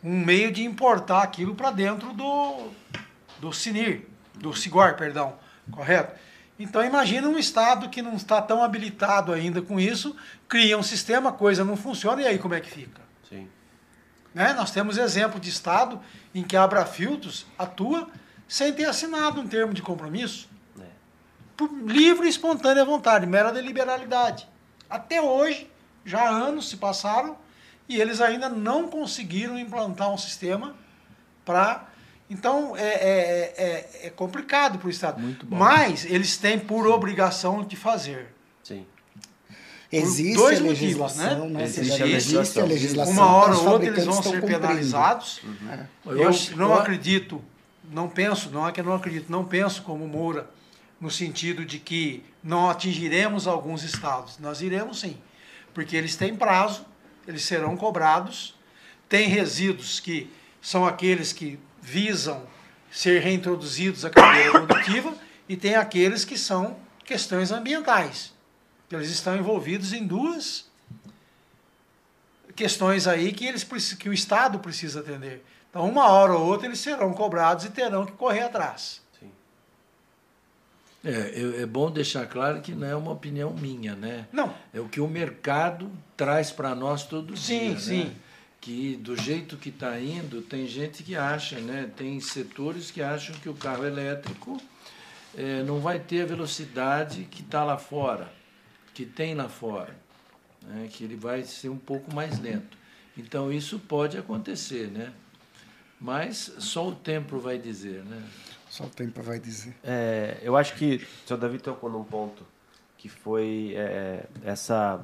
um 0.03 0.25
meio 0.25 0.51
de 0.51 0.65
importar 0.65 1.23
aquilo 1.23 1.55
para 1.55 1.71
dentro 1.71 2.13
do, 2.13 2.71
do 3.39 3.53
CINIR, 3.53 4.07
do 4.35 4.55
CIGOR, 4.55 4.97
perdão, 4.97 5.37
correto? 5.71 6.19
Então 6.59 6.85
imagina 6.85 7.29
um 7.29 7.39
Estado 7.39 7.89
que 7.89 8.03
não 8.03 8.15
está 8.15 8.41
tão 8.43 8.63
habilitado 8.63 9.33
ainda 9.33 9.63
com 9.63 9.79
isso, 9.81 10.15
cria 10.49 10.77
um 10.77 10.83
sistema, 10.83 11.31
a 11.31 11.33
coisa 11.33 11.65
não 11.65 11.77
funciona, 11.77 12.23
e 12.23 12.27
aí 12.27 12.39
como 12.39 12.55
é 12.55 12.61
que 12.61 12.71
fica? 12.71 13.01
Sim. 13.29 13.49
Né? 14.35 14.53
Nós 14.53 14.71
temos 14.71 14.99
exemplo 14.99 15.41
de 15.41 15.49
Estado 15.49 16.01
em 16.35 16.43
que 16.43 16.57
a 16.57 16.65
Abrafiltros 16.65 17.47
atua 17.59 18.09
sem 18.49 18.73
ter 18.73 18.85
assinado 18.85 19.41
um 19.41 19.47
termo 19.49 19.73
de 19.73 19.83
compromisso. 19.83 20.49
É. 20.79 20.85
Por 21.57 21.71
livre 21.87 22.27
e 22.27 22.31
espontânea 22.31 22.85
vontade, 22.85 23.27
mera 23.27 23.51
deliberalidade. 23.51 24.47
Até 24.91 25.23
hoje, 25.23 25.71
já 26.05 26.29
anos 26.29 26.69
se 26.69 26.77
passaram, 26.77 27.37
e 27.95 28.01
eles 28.01 28.20
ainda 28.20 28.49
não 28.49 28.88
conseguiram 28.88 29.59
implantar 29.59 30.11
um 30.12 30.18
sistema 30.18 30.74
para. 31.45 31.88
Então 32.30 32.74
é, 32.76 32.82
é, 32.82 33.55
é, 34.03 34.07
é 34.07 34.11
complicado 34.11 34.78
para 34.78 34.86
o 34.88 34.90
Estado. 34.90 35.20
Muito 35.20 35.45
bom. 35.45 35.57
Mas 35.57 36.05
eles 36.07 36.36
têm 36.36 36.59
por 36.59 36.86
obrigação 36.86 37.62
de 37.64 37.76
fazer. 37.76 38.28
Sim. 38.64 38.86
Existe 39.90 40.34
dois 40.36 40.59
a 40.59 40.62
motivos, 40.62 40.80
legislação, 40.80 41.49
né? 41.51 41.59
né? 41.59 41.64
Existe 41.64 41.80
Existe 41.90 42.03
legislação. 42.03 42.62
a 42.62 42.66
legislação. 42.66 43.12
Uma 43.12 43.26
hora 43.36 43.55
ou 43.57 43.68
outra 43.68 43.88
eles 43.88 44.05
vão 44.07 44.22
ser 44.22 44.40
cumprindo. 44.40 44.47
penalizados. 44.61 45.43
Eu 46.07 46.16
Eu, 46.16 46.28
acho- 46.30 46.57
não 46.57 46.68
eu- 46.70 46.74
acredito, 46.80 47.45
não 47.90 48.09
penso, 48.09 48.49
não 48.51 48.66
é 48.66 48.72
que 48.72 48.80
eu 48.80 48.84
não 48.84 48.95
acredito, 48.95 49.30
não 49.30 49.45
penso 49.45 49.82
como 49.82 50.09
Moura, 50.09 50.49
no 50.99 51.11
sentido 51.11 51.66
de 51.66 51.78
que 51.78 52.24
não 52.43 52.70
atingiremos 52.70 53.47
alguns 53.47 53.82
estados. 53.84 54.38
Nós 54.38 54.62
iremos 54.62 55.01
sim, 55.01 55.18
porque 55.74 55.95
eles 55.95 56.16
têm 56.16 56.34
prazo, 56.34 56.86
eles 57.27 57.43
serão 57.43 57.77
cobrados, 57.77 58.55
tem 59.09 59.29
resíduos 59.29 60.01
que 60.01 60.31
são 60.61 60.87
aqueles 60.87 61.33
que 61.33 61.59
visam 61.81 62.47
ser 62.91 63.20
reintroduzidos 63.20 64.05
à 64.05 64.11
cadeia 64.11 64.51
produtiva 64.51 65.14
e 65.49 65.57
tem 65.57 65.75
aqueles 65.75 66.25
que 66.25 66.39
são 66.39 66.77
questões 67.05 67.51
ambientais. 67.51 68.33
Eles 68.91 69.11
estão 69.11 69.37
envolvidos 69.37 69.93
em 69.93 70.07
duas 70.07 70.70
questões 72.55 73.07
aí 73.07 73.33
que, 73.33 73.47
eles, 73.47 73.64
que 73.95 74.09
o 74.09 74.12
Estado 74.12 74.59
precisa 74.59 75.01
atender. 75.01 75.45
Então, 75.68 75.89
uma 75.89 76.09
hora 76.09 76.35
ou 76.35 76.47
outra, 76.47 76.66
eles 76.66 76.79
serão 76.79 77.12
cobrados 77.12 77.64
e 77.64 77.70
terão 77.70 78.07
que 78.07 78.12
correr 78.12 78.43
atrás. 78.43 79.02
Sim. 81.03 81.09
É, 81.09 81.63
é 81.63 81.67
bom 81.67 81.91
deixar 81.91 82.27
claro 82.27 82.61
que 82.61 82.73
não 82.73 82.87
é 82.87 82.95
uma 82.95 83.11
opinião 83.13 83.53
minha, 83.53 83.95
né? 83.95 84.27
Não, 84.33 84.55
É 84.73 84.81
o 84.81 84.89
que 84.89 85.01
o 85.01 85.09
mercado 85.09 85.91
traz 86.17 86.51
para 86.51 86.75
nós 86.75 87.05
todo 87.05 87.37
Sim, 87.37 87.71
dia. 87.71 87.79
sim. 87.81 88.05
Né? 88.05 88.13
Que 88.61 88.95
do 88.97 89.17
jeito 89.17 89.57
que 89.57 89.71
está 89.71 89.99
indo, 89.99 90.41
tem 90.43 90.69
gente 90.69 91.03
que 91.03 91.17
acha, 91.17 91.59
né? 91.59 91.91
tem 91.97 92.21
setores 92.21 92.93
que 92.93 93.03
acham 93.03 93.35
que 93.37 93.49
o 93.49 93.55
carro 93.55 93.85
elétrico 93.85 94.57
eh, 95.37 95.65
não 95.67 95.81
vai 95.81 95.99
ter 95.99 96.23
a 96.23 96.27
velocidade 96.27 97.27
que 97.29 97.43
está 97.43 97.65
lá 97.65 97.77
fora, 97.77 98.33
que 98.95 99.05
tem 99.05 99.35
lá 99.35 99.49
fora, 99.49 99.97
né? 100.63 100.89
que 100.93 101.03
ele 101.03 101.17
vai 101.17 101.43
ser 101.43 101.71
um 101.71 101.77
pouco 101.77 102.15
mais 102.15 102.39
lento. 102.39 102.79
Então 103.19 103.51
isso 103.53 103.81
pode 103.81 104.17
acontecer, 104.17 104.87
né? 104.93 105.13
Mas 106.01 106.53
só 106.59 106.89
o 106.89 106.95
tempo 106.95 107.39
vai 107.41 107.59
dizer, 107.59 108.05
né? 108.05 108.23
Só 108.73 108.85
o 108.85 108.89
tempo 108.89 109.20
vai 109.23 109.39
dizer. 109.39 109.77
É, 109.85 110.39
eu 110.41 110.57
acho 110.57 110.75
que 110.77 110.95
o 110.97 111.29
senhor 111.29 111.39
Davi 111.39 111.59
tocou 111.59 111.91
num 111.91 112.03
ponto 112.03 112.43
que 112.97 113.07
foi 113.07 113.75
é, 113.77 114.25
essa, 114.43 114.99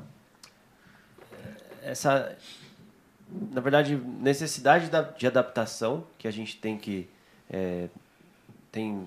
essa, 1.82 2.34
na 3.30 3.60
verdade, 3.60 3.94
necessidade 3.94 4.88
da- 4.88 5.02
de 5.02 5.26
adaptação 5.26 6.06
que 6.16 6.26
a 6.26 6.30
gente 6.30 6.56
tem 6.56 6.78
que 6.78 7.10
é, 7.50 7.90
tem 8.72 9.06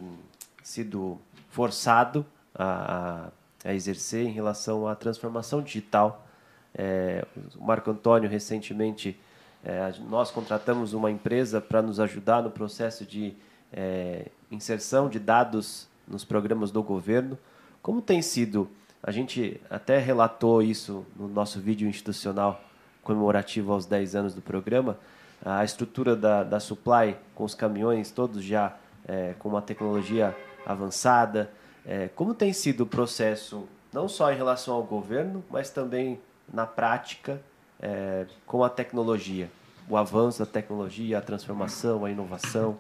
sido 0.61 1.19
forçado 1.49 2.23
a- 2.53 3.31
a 3.65 3.73
exercer 3.73 4.27
em 4.27 4.31
relação 4.31 4.87
à 4.87 4.93
transformação 4.95 5.63
digital. 5.63 6.27
É, 6.75 7.25
o 7.55 7.63
Marco 7.65 7.89
Antônio 7.89 8.29
recentemente 8.29 9.19
é, 9.63 9.91
nós 10.07 10.29
contratamos 10.29 10.93
uma 10.93 11.09
empresa 11.09 11.59
para 11.59 11.81
nos 11.81 11.99
ajudar 11.99 12.43
no 12.43 12.51
processo 12.51 13.03
de 13.07 13.33
é, 13.73 14.27
inserção 14.51 15.09
de 15.09 15.19
dados 15.19 15.87
nos 16.07 16.23
programas 16.23 16.71
do 16.71 16.83
governo. 16.83 17.37
Como 17.81 18.01
tem 18.01 18.21
sido? 18.21 18.69
A 19.01 19.11
gente 19.11 19.59
até 19.69 19.97
relatou 19.97 20.61
isso 20.61 21.05
no 21.15 21.27
nosso 21.27 21.59
vídeo 21.59 21.87
institucional 21.87 22.61
comemorativo 23.01 23.71
aos 23.71 23.85
10 23.85 24.15
anos 24.15 24.33
do 24.33 24.41
programa. 24.41 24.97
A 25.43 25.63
estrutura 25.63 26.15
da, 26.15 26.43
da 26.43 26.59
supply 26.59 27.17
com 27.33 27.43
os 27.43 27.55
caminhões 27.55 28.11
todos 28.11 28.43
já 28.43 28.75
é, 29.07 29.33
com 29.39 29.49
uma 29.49 29.61
tecnologia 29.61 30.35
avançada. 30.65 31.49
É, 31.85 32.09
como 32.09 32.35
tem 32.35 32.53
sido 32.53 32.81
o 32.81 32.85
processo, 32.85 33.67
não 33.91 34.07
só 34.07 34.31
em 34.31 34.35
relação 34.35 34.75
ao 34.75 34.83
governo, 34.83 35.43
mas 35.49 35.71
também 35.71 36.19
na 36.53 36.67
prática 36.67 37.41
é, 37.81 38.27
com 38.45 38.63
a 38.63 38.69
tecnologia? 38.69 39.49
O 39.89 39.97
avanço 39.97 40.39
da 40.39 40.45
tecnologia, 40.45 41.17
a 41.17 41.21
transformação, 41.21 42.05
a 42.05 42.11
inovação. 42.11 42.77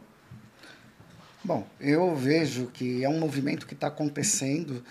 Bom, 1.43 1.65
eu 1.79 2.15
vejo 2.15 2.67
que 2.67 3.03
é 3.03 3.09
um 3.09 3.19
movimento 3.19 3.65
que 3.65 3.73
está 3.73 3.87
acontecendo 3.87 4.83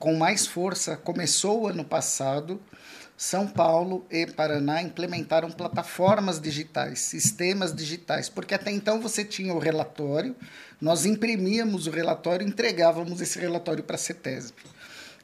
com 0.00 0.16
mais 0.16 0.44
força. 0.44 0.96
Começou 0.96 1.68
ano 1.68 1.84
passado. 1.84 2.60
São 3.16 3.46
Paulo 3.46 4.04
e 4.10 4.26
Paraná 4.26 4.82
implementaram 4.82 5.48
plataformas 5.48 6.40
digitais, 6.40 6.98
sistemas 6.98 7.72
digitais, 7.72 8.28
porque 8.28 8.52
até 8.52 8.72
então 8.72 9.00
você 9.00 9.24
tinha 9.24 9.54
o 9.54 9.60
relatório, 9.60 10.34
nós 10.80 11.06
imprimíamos 11.06 11.86
o 11.86 11.90
relatório 11.92 12.44
entregávamos 12.44 13.20
esse 13.20 13.38
relatório 13.38 13.84
para 13.84 13.94
a 13.94 13.98
CETESB. 13.98 14.56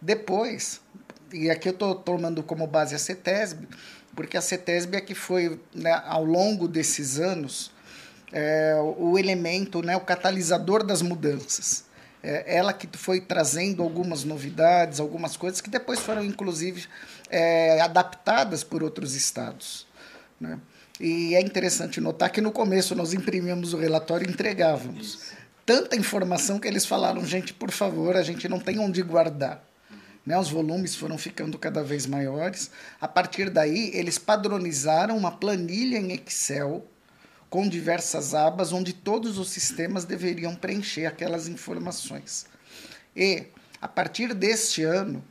Depois, 0.01 0.81
e 1.33 1.51
aqui 1.51 1.69
eu 1.69 1.73
estou 1.73 1.93
tomando 1.97 2.41
como 2.41 2.69
base 2.69 2.95
a 2.95 2.99
CETESB, 3.01 3.67
porque 4.15 4.37
a 4.37 4.41
CETESB 4.41 4.99
é 4.99 5.01
que 5.01 5.15
foi, 5.15 5.59
né, 5.75 6.01
ao 6.07 6.25
longo 6.25 6.69
desses 6.69 7.19
anos, 7.19 7.73
é, 8.33 8.75
o 8.97 9.19
elemento, 9.19 9.83
né, 9.83 9.97
o 9.97 10.01
catalisador 10.01 10.85
das 10.85 11.03
mudanças. 11.03 11.85
É, 12.23 12.57
ela 12.57 12.73
que 12.73 12.89
foi 12.97 13.21
trazendo 13.21 13.83
algumas 13.83 14.25
novidades, 14.25 14.99
algumas 14.99 15.37
coisas 15.37 15.61
que 15.61 15.71
depois 15.71 16.01
foram, 16.01 16.25
inclusive, 16.25 16.87
é, 17.31 17.81
adaptadas 17.81 18.65
por 18.65 18.83
outros 18.83 19.15
estados. 19.15 19.87
Né? 20.41 20.59
E 21.01 21.35
é 21.35 21.41
interessante 21.41 22.01
notar 22.01 22.31
que 22.31 22.41
no 22.41 22.51
começo 22.51 22.95
nós 22.95 23.15
imprimíamos 23.15 23.73
o 23.73 23.79
relatório 23.79 24.27
e 24.27 24.31
entregávamos. 24.31 25.33
Tanta 25.65 25.97
informação 25.97 26.59
que 26.59 26.67
eles 26.67 26.85
falaram, 26.85 27.25
gente, 27.25 27.55
por 27.55 27.71
favor, 27.71 28.17
a 28.17 28.23
gente 28.23 28.49
não 28.49 28.59
tem 28.59 28.79
onde 28.79 29.01
guardar. 29.03 29.63
Né? 30.27 30.37
Os 30.37 30.51
volumes 30.51 30.97
foram 30.97 31.17
ficando 31.17 31.57
cada 31.57 31.85
vez 31.85 32.05
maiores. 32.05 32.71
A 33.01 33.07
partir 33.07 33.49
daí, 33.49 33.91
eles 33.95 34.19
padronizaram 34.19 35.17
uma 35.17 35.31
planilha 35.31 35.99
em 35.99 36.13
Excel 36.13 36.85
com 37.51 37.69
diversas 37.69 38.35
abas 38.35 38.73
onde 38.73 38.93
todos 38.93 39.39
os 39.39 39.51
sistemas 39.51 40.05
deveriam 40.05 40.55
preencher 40.55 41.07
aquelas 41.07 41.49
informações. 41.49 42.47
E, 43.17 43.47
a 43.81 43.89
partir 43.89 44.35
deste 44.35 44.83
ano, 44.83 45.25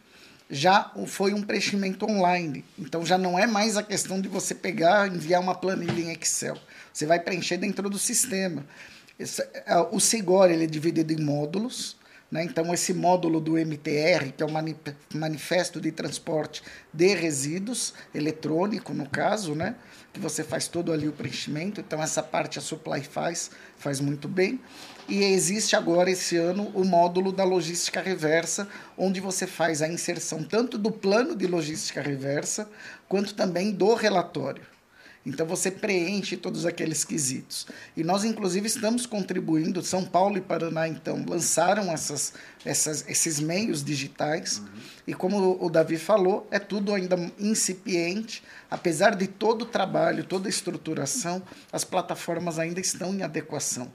já 0.49 0.91
foi 1.06 1.34
um 1.34 1.41
preenchimento 1.41 2.10
online. 2.10 2.64
Então, 2.77 3.06
já 3.06 3.18
não 3.18 3.38
é 3.38 3.45
mais 3.45 3.77
a 3.77 3.84
questão 3.84 4.19
de 4.19 4.27
você 4.27 4.56
pegar 4.56 5.07
enviar 5.07 5.41
uma 5.41 5.56
planilha 5.56 6.02
em 6.02 6.11
Excel. 6.11 6.57
Você 6.91 7.06
vai 7.06 7.19
preencher 7.19 7.57
dentro 7.57 7.89
do 7.89 7.99
sistema. 7.99 8.65
É, 9.19 9.77
o 9.91 9.99
Sigor 9.99 10.49
ele 10.49 10.64
é 10.64 10.68
dividido 10.68 11.11
em 11.14 11.22
módulos. 11.22 11.98
Né? 12.30 12.44
Então, 12.44 12.73
esse 12.73 12.94
módulo 12.94 13.39
do 13.39 13.57
MTR, 13.57 14.34
que 14.35 14.44
é 14.44 14.45
o 14.45 15.18
Manifesto 15.18 15.80
de 15.80 15.91
Transporte 15.91 16.61
de 16.94 17.15
Resíduos, 17.15 17.94
eletrônico 18.14 18.94
no 18.94 19.07
caso, 19.07 19.56
né? 19.56 19.76
Que 20.18 20.23
você 20.23 20.44
faz 20.44 20.68
todo 20.68 20.91
ali 20.91 21.07
o 21.07 21.14
preenchimento. 21.14 21.80
Então, 21.80 22.02
essa 22.02 22.22
parte 22.22 22.60
a 22.60 22.61
Supply 22.61 23.02
faz, 23.02 23.52
faz 23.77 24.02
muito 24.02 24.27
bem. 24.27 24.60
E 25.07 25.23
existe 25.23 25.76
agora, 25.76 26.11
esse 26.11 26.35
ano, 26.35 26.69
o 26.73 26.84
módulo 26.84 27.31
da 27.31 27.44
logística 27.44 28.02
reversa, 28.02 28.68
onde 28.98 29.22
você 29.22 29.48
faz 29.48 29.81
a 29.81 29.88
inserção 29.88 30.44
tanto 30.44 30.77
do 30.77 30.91
plano 30.91 31.35
de 31.35 31.48
logística 31.48 32.02
reversa, 32.02 32.69
quanto 33.07 33.34
também 33.34 33.72
do 33.72 33.94
relatório. 33.94 34.76
Então 35.27 35.45
você 35.45 35.69
preenche 35.69 36.37
todos 36.37 36.65
aqueles 36.65 37.03
quesitos. 37.03 37.67
E 37.97 38.03
nós, 38.03 38.23
inclusive, 38.23 38.65
estamos 38.65 39.05
contribuindo. 39.05 39.83
São 39.83 40.05
Paulo 40.05 40.37
e 40.37 40.41
Paraná, 40.41 40.87
então, 40.87 41.25
lançaram 41.27 41.91
essas, 41.91 42.33
essas, 42.63 43.03
esses 43.09 43.37
meios 43.37 43.83
digitais. 43.83 44.59
Uhum. 44.59 44.65
E 45.05 45.13
como 45.13 45.57
o 45.61 45.69
Davi 45.69 45.97
falou, 45.97 46.47
é 46.49 46.59
tudo 46.59 46.93
ainda 46.93 47.17
incipiente. 47.37 48.41
Apesar 48.71 49.15
de 49.15 49.27
todo 49.27 49.63
o 49.63 49.65
trabalho, 49.65 50.23
toda 50.23 50.47
a 50.47 50.49
estruturação, 50.49 51.43
as 51.73 51.83
plataformas 51.83 52.57
ainda 52.57 52.79
estão 52.79 53.13
em 53.13 53.21
adequação. 53.21 53.91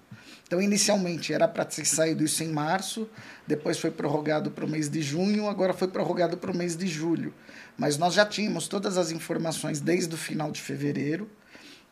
Então, 0.47 0.61
inicialmente 0.61 1.33
era 1.33 1.49
para 1.49 1.65
ter 1.65 1.87
saído 1.87 2.23
isso 2.23 2.45
em 2.45 2.49
março, 2.49 3.09
depois 3.47 3.79
foi 3.79 3.91
prorrogado 3.91 4.51
para 4.51 4.67
o 4.67 4.69
mês 4.69 4.87
de 4.91 5.01
junho, 5.01 5.49
agora 5.49 5.73
foi 5.73 5.89
prorrogado 5.89 6.37
para 6.37 6.51
o 6.51 6.55
mês 6.55 6.77
de 6.77 6.87
julho. 6.87 7.33
Mas 7.77 7.97
nós 7.97 8.15
já 8.15 8.25
tínhamos 8.25 8.69
todas 8.69 8.97
as 8.97 9.11
informações 9.11 9.81
desde 9.81 10.15
o 10.15 10.19
final 10.19 10.51
de 10.51 10.61
fevereiro, 10.61 11.29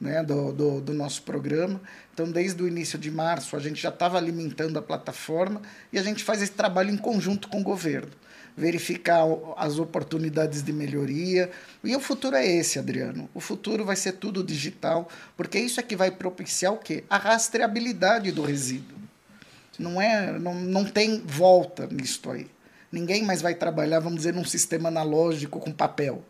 né, 0.00 0.22
do, 0.22 0.52
do, 0.52 0.80
do, 0.80 0.94
nosso 0.94 1.22
programa. 1.22 1.80
Então, 2.14 2.30
desde 2.30 2.62
o 2.62 2.68
início 2.68 2.98
de 2.98 3.10
março, 3.10 3.54
a 3.54 3.60
gente 3.60 3.80
já 3.80 3.90
estava 3.90 4.16
alimentando 4.16 4.78
a 4.78 4.82
plataforma 4.82 5.60
e 5.92 5.98
a 5.98 6.02
gente 6.02 6.24
faz 6.24 6.40
esse 6.40 6.52
trabalho 6.52 6.90
em 6.90 6.96
conjunto 6.96 7.48
com 7.48 7.60
o 7.60 7.64
governo 7.64 8.10
verificar 8.56 9.24
as 9.56 9.78
oportunidades 9.78 10.62
de 10.62 10.72
melhoria. 10.72 11.50
E 11.82 11.94
o 11.96 12.00
futuro 12.00 12.36
é 12.36 12.46
esse, 12.46 12.78
Adriano. 12.78 13.28
O 13.32 13.40
futuro 13.40 13.84
vai 13.84 13.96
ser 13.96 14.12
tudo 14.12 14.44
digital, 14.44 15.08
porque 15.36 15.58
isso 15.58 15.80
é 15.80 15.82
que 15.82 15.96
vai 15.96 16.10
propiciar 16.10 16.72
o 16.72 16.76
quê? 16.76 17.04
A 17.08 17.16
rastreabilidade 17.16 18.30
do 18.32 18.42
resíduo. 18.42 18.98
Não 19.78 20.00
é, 20.00 20.38
não, 20.38 20.54
não 20.54 20.84
tem 20.84 21.22
volta 21.24 21.86
nisso 21.86 22.30
aí. 22.30 22.46
Ninguém 22.90 23.24
mais 23.24 23.40
vai 23.40 23.54
trabalhar, 23.54 24.00
vamos 24.00 24.18
dizer, 24.18 24.34
num 24.34 24.44
sistema 24.44 24.88
analógico 24.88 25.60
com 25.60 25.72
papel. 25.72 26.24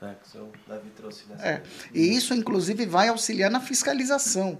É, 0.00 0.14
que 0.14 0.38
o 0.38 0.50
Davi 0.68 0.90
trouxe 0.96 1.24
nessa 1.28 1.46
é. 1.46 1.62
E 1.92 2.16
isso, 2.16 2.34
inclusive, 2.34 2.86
vai 2.86 3.08
auxiliar 3.08 3.50
na 3.50 3.60
fiscalização. 3.60 4.58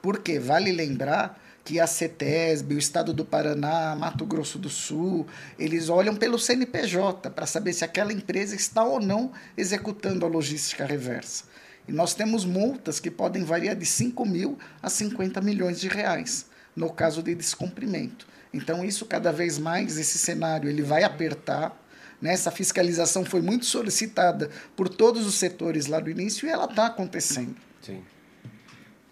Porque 0.00 0.38
vale 0.38 0.72
lembrar 0.72 1.40
que 1.64 1.78
a 1.78 1.86
CETESB, 1.86 2.74
o 2.74 2.78
Estado 2.78 3.12
do 3.12 3.24
Paraná, 3.24 3.94
Mato 3.94 4.26
Grosso 4.26 4.58
do 4.58 4.68
Sul, 4.68 5.26
eles 5.58 5.88
olham 5.88 6.16
pelo 6.16 6.38
CNPJ 6.38 7.30
para 7.30 7.46
saber 7.46 7.72
se 7.72 7.84
aquela 7.84 8.12
empresa 8.12 8.56
está 8.56 8.84
ou 8.84 9.00
não 9.00 9.32
executando 9.56 10.26
a 10.26 10.28
logística 10.28 10.84
reversa. 10.84 11.44
E 11.86 11.92
nós 11.92 12.14
temos 12.14 12.44
multas 12.44 12.98
que 12.98 13.10
podem 13.10 13.44
variar 13.44 13.76
de 13.76 13.86
5 13.86 14.24
mil 14.26 14.58
a 14.82 14.88
50 14.88 15.40
milhões 15.40 15.80
de 15.80 15.88
reais, 15.88 16.46
no 16.74 16.92
caso 16.92 17.22
de 17.22 17.34
descumprimento. 17.34 18.26
Então, 18.52 18.84
isso 18.84 19.06
cada 19.06 19.32
vez 19.32 19.58
mais, 19.58 19.96
esse 19.96 20.18
cenário, 20.18 20.68
ele 20.68 20.82
vai 20.82 21.02
apertar. 21.02 21.74
Né? 22.20 22.32
Essa 22.32 22.50
fiscalização 22.50 23.24
foi 23.24 23.40
muito 23.40 23.64
solicitada 23.64 24.50
por 24.76 24.88
todos 24.88 25.26
os 25.26 25.34
setores 25.34 25.86
lá 25.86 25.98
do 25.98 26.10
início 26.10 26.46
e 26.46 26.50
ela 26.50 26.66
está 26.66 26.86
acontecendo. 26.86 27.56
Sim. 27.80 28.04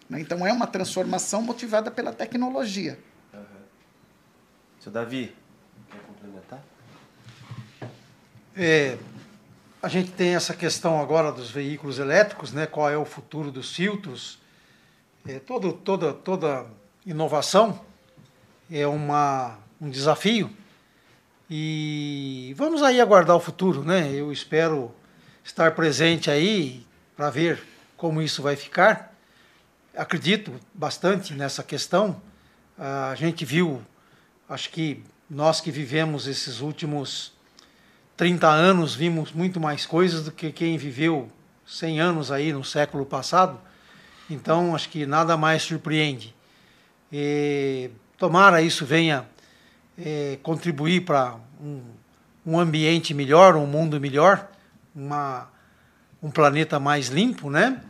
Né? 0.07 0.21
Então 0.21 0.45
é 0.45 0.53
uma 0.53 0.67
transformação 0.67 1.41
motivada 1.41 1.89
pela 1.89 2.13
tecnologia. 2.13 2.99
Uhum. 3.33 3.41
Seu 4.79 4.91
Davi, 4.91 5.35
quer 5.89 5.99
complementar? 6.01 6.63
É, 8.55 8.97
a 9.81 9.87
gente 9.87 10.11
tem 10.11 10.35
essa 10.35 10.53
questão 10.53 11.01
agora 11.01 11.31
dos 11.31 11.49
veículos 11.49 11.97
elétricos, 11.97 12.53
né? 12.53 12.67
qual 12.67 12.89
é 12.89 12.97
o 12.97 13.05
futuro 13.05 13.51
dos 13.51 13.75
filtros. 13.75 14.39
É, 15.27 15.39
todo, 15.39 15.73
toda, 15.73 16.13
toda 16.13 16.67
inovação 17.05 17.79
é 18.71 18.87
uma, 18.87 19.57
um 19.79 19.89
desafio. 19.89 20.49
E 21.49 22.53
vamos 22.57 22.81
aí 22.81 23.01
aguardar 23.01 23.35
o 23.35 23.39
futuro, 23.39 23.83
né? 23.83 24.11
Eu 24.13 24.31
espero 24.31 24.91
estar 25.43 25.75
presente 25.75 26.31
aí 26.31 26.85
para 27.15 27.29
ver 27.29 27.61
como 27.97 28.21
isso 28.21 28.41
vai 28.41 28.55
ficar 28.55 29.11
acredito 29.95 30.53
bastante 30.73 31.33
nessa 31.33 31.63
questão. 31.63 32.21
A 32.77 33.13
gente 33.15 33.45
viu, 33.45 33.81
acho 34.49 34.69
que 34.69 35.03
nós 35.29 35.61
que 35.61 35.71
vivemos 35.71 36.27
esses 36.27 36.61
últimos 36.61 37.33
30 38.17 38.47
anos, 38.47 38.95
vimos 38.95 39.31
muito 39.31 39.59
mais 39.59 39.85
coisas 39.85 40.25
do 40.25 40.31
que 40.31 40.51
quem 40.51 40.77
viveu 40.77 41.31
100 41.65 41.99
anos 41.99 42.31
aí 42.31 42.51
no 42.51 42.63
século 42.63 43.05
passado. 43.05 43.59
Então, 44.29 44.75
acho 44.75 44.89
que 44.89 45.05
nada 45.05 45.35
mais 45.35 45.63
surpreende. 45.63 46.33
E, 47.11 47.89
tomara 48.21 48.61
isso 48.61 48.85
venha 48.85 49.25
é, 49.97 50.37
contribuir 50.43 51.01
para 51.01 51.37
um, 51.59 51.81
um 52.45 52.59
ambiente 52.59 53.15
melhor, 53.15 53.55
um 53.55 53.65
mundo 53.65 53.99
melhor, 53.99 54.47
uma, 54.95 55.49
um 56.21 56.29
planeta 56.29 56.79
mais 56.79 57.07
limpo, 57.07 57.49
né? 57.49 57.81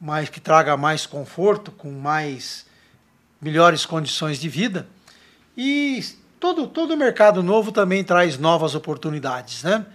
mais 0.00 0.28
que 0.28 0.40
traga 0.40 0.76
mais 0.76 1.06
conforto, 1.06 1.70
com 1.70 1.92
mais 1.92 2.66
melhores 3.40 3.86
condições 3.86 4.40
de 4.40 4.48
vida. 4.48 4.88
E 5.56 6.04
todo 6.40 6.66
todo 6.66 6.96
mercado 6.96 7.40
novo 7.40 7.70
também 7.70 8.02
traz 8.02 8.36
novas 8.36 8.74
oportunidades, 8.74 9.62
né? 9.62 9.86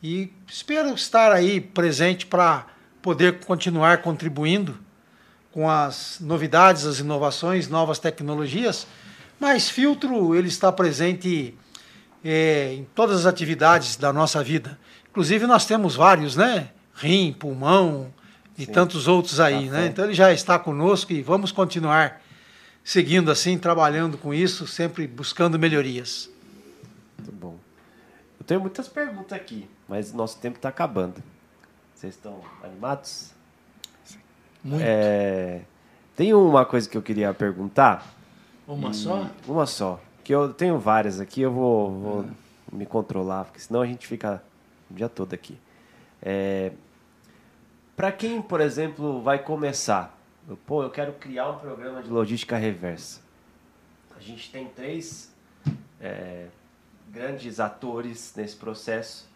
E 0.00 0.32
espero 0.46 0.94
estar 0.94 1.32
aí 1.32 1.60
presente 1.60 2.26
para 2.26 2.66
poder 3.02 3.40
continuar 3.40 4.02
contribuindo 4.02 4.78
com 5.50 5.68
as 5.68 6.18
novidades, 6.20 6.86
as 6.86 7.00
inovações, 7.00 7.68
novas 7.68 7.98
tecnologias. 7.98 8.86
Mas 9.42 9.68
filtro 9.68 10.36
ele 10.36 10.46
está 10.46 10.70
presente 10.70 11.52
é, 12.24 12.74
em 12.74 12.84
todas 12.94 13.18
as 13.18 13.26
atividades 13.26 13.96
da 13.96 14.12
nossa 14.12 14.40
vida. 14.40 14.78
Inclusive 15.10 15.48
nós 15.48 15.66
temos 15.66 15.96
vários, 15.96 16.36
né? 16.36 16.70
Rim, 16.94 17.32
pulmão, 17.32 18.14
e 18.56 18.64
Sim. 18.64 18.70
tantos 18.70 19.08
outros 19.08 19.40
aí, 19.40 19.66
tá 19.66 19.72
né? 19.72 19.86
Então 19.86 20.04
ele 20.04 20.14
já 20.14 20.32
está 20.32 20.60
conosco 20.60 21.12
e 21.12 21.22
vamos 21.22 21.50
continuar 21.50 22.22
seguindo 22.84 23.32
assim, 23.32 23.58
trabalhando 23.58 24.16
com 24.16 24.32
isso, 24.32 24.64
sempre 24.64 25.08
buscando 25.08 25.58
melhorias. 25.58 26.30
Muito 27.18 27.32
bom. 27.32 27.56
Eu 28.38 28.46
tenho 28.46 28.60
muitas 28.60 28.86
perguntas 28.86 29.32
aqui, 29.32 29.68
mas 29.88 30.12
nosso 30.12 30.38
tempo 30.38 30.54
está 30.54 30.68
acabando. 30.68 31.20
Vocês 31.96 32.14
estão 32.14 32.40
animados? 32.62 33.32
Muito. 34.62 34.84
É, 34.86 35.62
tem 36.14 36.32
uma 36.32 36.64
coisa 36.64 36.88
que 36.88 36.96
eu 36.96 37.02
queria 37.02 37.34
perguntar. 37.34 38.21
Uma 38.66 38.90
e... 38.90 38.94
só? 38.94 39.30
Uma 39.46 39.66
só. 39.66 40.00
Que 40.24 40.34
eu 40.34 40.52
tenho 40.52 40.78
várias 40.78 41.20
aqui, 41.20 41.40
eu 41.40 41.52
vou, 41.52 41.90
vou 41.90 42.20
ah. 42.20 42.34
me 42.72 42.86
controlar, 42.86 43.44
porque 43.44 43.60
senão 43.60 43.80
a 43.80 43.86
gente 43.86 44.06
fica 44.06 44.42
o 44.90 44.94
dia 44.94 45.08
todo 45.08 45.34
aqui. 45.34 45.58
É, 46.22 46.72
para 47.96 48.12
quem, 48.12 48.40
por 48.40 48.60
exemplo, 48.60 49.20
vai 49.20 49.38
começar, 49.38 50.16
pô, 50.66 50.82
eu 50.82 50.90
quero 50.90 51.12
criar 51.14 51.50
um 51.50 51.58
programa 51.58 52.02
de 52.02 52.08
logística 52.08 52.56
reversa. 52.56 53.20
A 54.16 54.20
gente 54.20 54.50
tem 54.52 54.68
três 54.68 55.32
é, 56.00 56.46
grandes 57.10 57.58
atores 57.58 58.32
nesse 58.36 58.56
processo: 58.56 59.28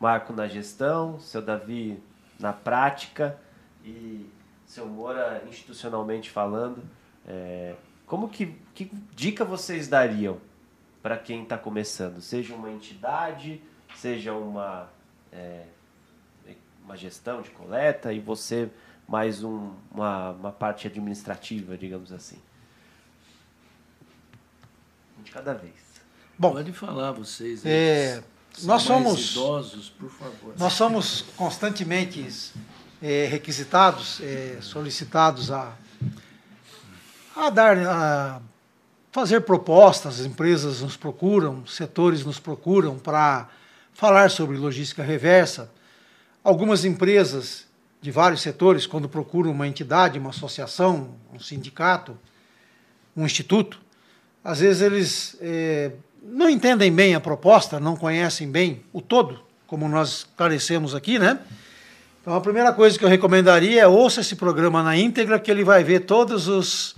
Marco 0.00 0.32
na 0.32 0.48
gestão, 0.48 1.18
seu 1.20 1.40
Davi 1.40 2.02
na 2.38 2.52
prática 2.52 3.38
e 3.84 4.28
seu 4.66 4.86
Moura 4.86 5.42
institucionalmente 5.48 6.30
falando. 6.30 6.82
É, 7.26 7.74
como 8.06 8.28
que, 8.28 8.54
que 8.74 8.90
dica 9.14 9.44
vocês 9.44 9.88
dariam 9.88 10.40
para 11.02 11.18
quem 11.18 11.42
está 11.42 11.58
começando? 11.58 12.20
Seja 12.20 12.54
uma 12.54 12.70
entidade, 12.70 13.60
seja 13.96 14.32
uma 14.32 14.88
é, 15.32 15.64
uma 16.84 16.96
gestão 16.96 17.42
de 17.42 17.50
coleta 17.50 18.12
e 18.12 18.20
você 18.20 18.70
mais 19.08 19.42
um, 19.42 19.72
uma, 19.90 20.30
uma 20.30 20.52
parte 20.52 20.86
administrativa, 20.86 21.76
digamos 21.76 22.12
assim. 22.12 22.38
Um 25.18 25.22
de 25.22 25.30
cada 25.32 25.52
vez. 25.52 25.74
Bom, 26.38 26.52
pode 26.52 26.72
falar 26.72 27.12
vocês. 27.12 27.62
É, 27.64 28.22
nós 28.62 28.82
somos 28.82 29.32
idosos, 29.32 29.90
por 29.90 30.10
favor. 30.10 30.54
Nós 30.56 30.72
somos 30.74 31.22
constantemente 31.36 32.24
é, 33.02 33.26
requisitados, 33.26 34.20
é, 34.20 34.58
solicitados 34.60 35.50
a, 35.50 35.76
a 37.36 37.50
dar, 37.50 37.76
a 37.78 38.40
fazer 39.12 39.42
propostas. 39.42 40.20
As 40.20 40.26
empresas 40.26 40.80
nos 40.80 40.96
procuram, 40.96 41.66
setores 41.66 42.24
nos 42.24 42.40
procuram 42.40 42.98
para 42.98 43.48
falar 43.92 44.30
sobre 44.30 44.56
logística 44.56 45.02
reversa. 45.02 45.70
Algumas 46.42 46.84
empresas 46.84 47.66
de 48.00 48.10
vários 48.10 48.40
setores, 48.40 48.86
quando 48.86 49.08
procuram 49.08 49.50
uma 49.50 49.68
entidade, 49.68 50.18
uma 50.18 50.30
associação, 50.30 51.10
um 51.32 51.38
sindicato, 51.38 52.16
um 53.16 53.24
instituto, 53.24 53.80
às 54.44 54.60
vezes 54.60 54.80
eles 54.80 55.36
é, 55.40 55.90
não 56.22 56.48
entendem 56.48 56.92
bem 56.92 57.14
a 57.14 57.20
proposta, 57.20 57.80
não 57.80 57.96
conhecem 57.96 58.50
bem 58.50 58.84
o 58.92 59.00
todo, 59.00 59.40
como 59.66 59.88
nós 59.88 60.18
esclarecemos 60.18 60.94
aqui, 60.94 61.18
né? 61.18 61.40
Então 62.20 62.34
a 62.34 62.40
primeira 62.40 62.72
coisa 62.72 62.98
que 62.98 63.04
eu 63.04 63.08
recomendaria 63.08 63.82
é 63.82 63.86
ouça 63.86 64.20
esse 64.20 64.36
programa 64.36 64.82
na 64.82 64.96
íntegra, 64.96 65.40
que 65.40 65.50
ele 65.50 65.64
vai 65.64 65.82
ver 65.82 66.00
todos 66.00 66.46
os, 66.48 66.94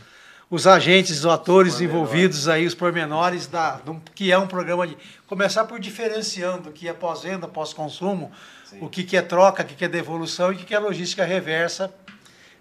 os 0.50 0.66
agentes, 0.66 1.18
os 1.18 1.26
atores 1.26 1.80
envolvidos 1.80 2.48
aí, 2.48 2.66
os 2.66 2.74
pormenores 2.74 3.46
da, 3.46 3.76
do, 3.76 4.00
que 4.14 4.32
é 4.32 4.38
um 4.38 4.46
programa 4.46 4.86
de. 4.86 4.96
Começar 5.26 5.64
por 5.66 5.78
diferenciando 5.78 6.70
o 6.70 6.72
que 6.72 6.88
é 6.88 6.92
pós-venda, 6.92 7.46
pós-consumo, 7.46 8.32
o 8.80 8.88
que, 8.88 9.04
que 9.04 9.16
é 9.16 9.20
troca, 9.20 9.62
o 9.62 9.66
que, 9.66 9.74
que 9.74 9.84
é 9.84 9.88
devolução 9.88 10.50
e 10.50 10.54
o 10.54 10.58
que, 10.58 10.64
que 10.64 10.74
é 10.74 10.78
logística 10.78 11.24
reversa 11.24 11.92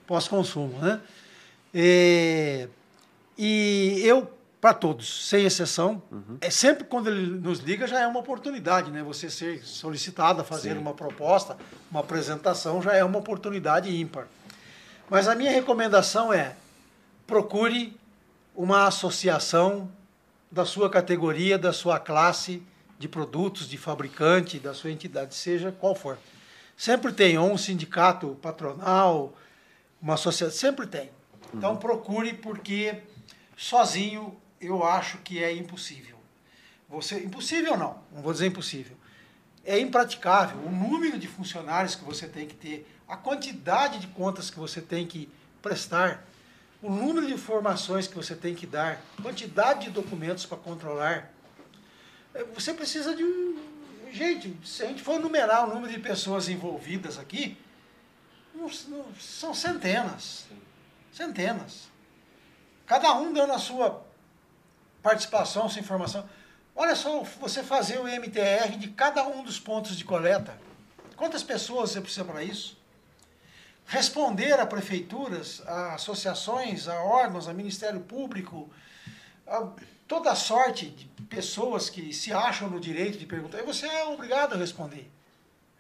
pós-consumo. 0.06 0.78
Né? 0.80 1.00
E, 1.74 2.68
e 3.38 4.02
eu, 4.04 4.30
para 4.60 4.74
todos, 4.74 5.30
sem 5.30 5.46
exceção, 5.46 6.02
uhum. 6.12 6.38
é 6.42 6.50
sempre 6.50 6.84
quando 6.84 7.10
ele 7.10 7.40
nos 7.40 7.60
liga 7.60 7.88
já 7.88 8.02
é 8.02 8.08
uma 8.08 8.20
oportunidade, 8.20 8.92
né? 8.92 9.04
Você 9.04 9.30
ser 9.30 9.64
solicitado 9.64 10.42
a 10.42 10.44
fazer 10.44 10.74
Sim. 10.74 10.80
uma 10.80 10.94
proposta, 10.94 11.56
uma 11.90 12.02
apresentação 12.02 12.82
já 12.82 12.94
é 12.94 13.04
uma 13.04 13.20
oportunidade 13.20 13.96
ímpar. 13.96 14.28
Mas 15.10 15.28
a 15.28 15.36
minha 15.36 15.52
recomendação 15.52 16.34
é 16.34 16.56
procure 17.28 17.96
uma 18.56 18.88
associação 18.88 19.92
da 20.50 20.66
sua 20.66 20.90
categoria, 20.90 21.58
da 21.58 21.74
sua 21.74 22.00
classe, 22.00 22.64
de 22.98 23.08
produtos, 23.08 23.70
de 23.70 23.78
fabricante, 23.78 24.58
da 24.58 24.74
sua 24.74 24.90
entidade, 24.90 25.36
seja 25.36 25.72
qual 25.72 25.94
for. 25.94 26.18
Sempre 26.76 27.12
tem 27.12 27.38
ou 27.38 27.52
um 27.52 27.58
sindicato 27.58 28.38
patronal, 28.42 29.34
uma 30.02 30.18
sociedade. 30.18 30.58
Sempre 30.58 30.88
tem. 30.88 31.12
Então 31.54 31.72
uhum. 31.72 31.78
procure, 31.78 32.34
porque 32.34 33.04
sozinho 33.56 34.36
eu 34.60 34.84
acho 34.84 35.18
que 35.20 35.44
é 35.44 35.54
impossível. 35.56 36.18
Você, 36.90 37.20
impossível 37.20 37.78
não, 37.78 38.00
não 38.12 38.22
vou 38.22 38.32
dizer 38.32 38.48
impossível. 38.48 38.96
É 39.66 39.78
impraticável 39.78 40.58
o 40.60 40.72
número 40.72 41.20
de 41.20 41.28
funcionários 41.28 41.94
que 41.94 42.04
você 42.04 42.28
tem 42.28 42.48
que 42.48 42.56
ter, 42.56 42.88
a 43.08 43.18
quantidade 43.18 44.00
de 44.00 44.08
contas 44.08 44.50
que 44.50 44.58
você 44.58 44.82
tem 44.82 45.06
que 45.06 45.30
prestar, 45.62 46.26
o 46.82 46.92
número 46.92 47.26
de 47.26 47.34
informações 47.34 48.08
que 48.08 48.16
você 48.16 48.36
tem 48.36 48.54
que 48.54 48.68
dar, 48.68 49.02
quantidade 49.22 49.86
de 49.86 49.92
documentos 49.92 50.46
para 50.46 50.58
controlar. 50.58 51.32
É, 52.34 52.44
você 52.44 52.74
precisa 52.74 53.16
de 53.16 53.24
um. 53.24 53.58
Gente, 54.12 54.56
se 54.66 54.84
a 54.84 54.88
gente 54.88 55.02
for 55.02 55.20
numerar 55.20 55.68
o 55.68 55.74
número 55.74 55.92
de 55.92 56.00
pessoas 56.00 56.48
envolvidas 56.48 57.18
aqui, 57.18 57.58
são 59.20 59.54
centenas. 59.54 60.46
Centenas. 61.12 61.90
Cada 62.86 63.14
um 63.14 63.34
dando 63.34 63.54
a 63.54 63.60
sua 63.60 64.06
participação, 65.02 65.68
sua 65.68 65.82
informação. 65.82 66.28
Olha 66.76 66.96
só, 66.96 67.24
você 67.40 67.64
fazer 67.64 68.00
o 68.00 68.08
MTR 68.08 68.78
de 68.78 68.90
cada 68.90 69.28
um 69.28 69.44
dos 69.44 69.60
pontos 69.60 69.98
de 69.98 70.06
coleta. 70.06 70.58
Quantas 71.16 71.44
pessoas 71.44 71.92
você 71.92 72.02
precisa 72.02 72.24
para 72.24 72.44
isso? 72.44 72.77
Responder 73.88 74.60
a 74.60 74.66
prefeituras, 74.66 75.64
a 75.66 75.96
associações, 75.96 76.88
a 76.90 77.02
órgãos, 77.02 77.48
a 77.48 77.54
Ministério 77.54 78.02
Público, 78.02 78.70
a 79.48 79.70
toda 80.06 80.36
sorte 80.36 80.88
de 80.90 81.06
pessoas 81.24 81.90
que 81.90 82.12
se 82.14 82.34
acham 82.34 82.70
no 82.70 82.82
direito 82.82 83.18
de 83.18 83.26
perguntar. 83.26 83.60
E 83.60 83.64
você 83.64 83.88
é 83.88 84.06
obrigado 84.06 84.54
a 84.54 84.58
responder. 84.58 85.10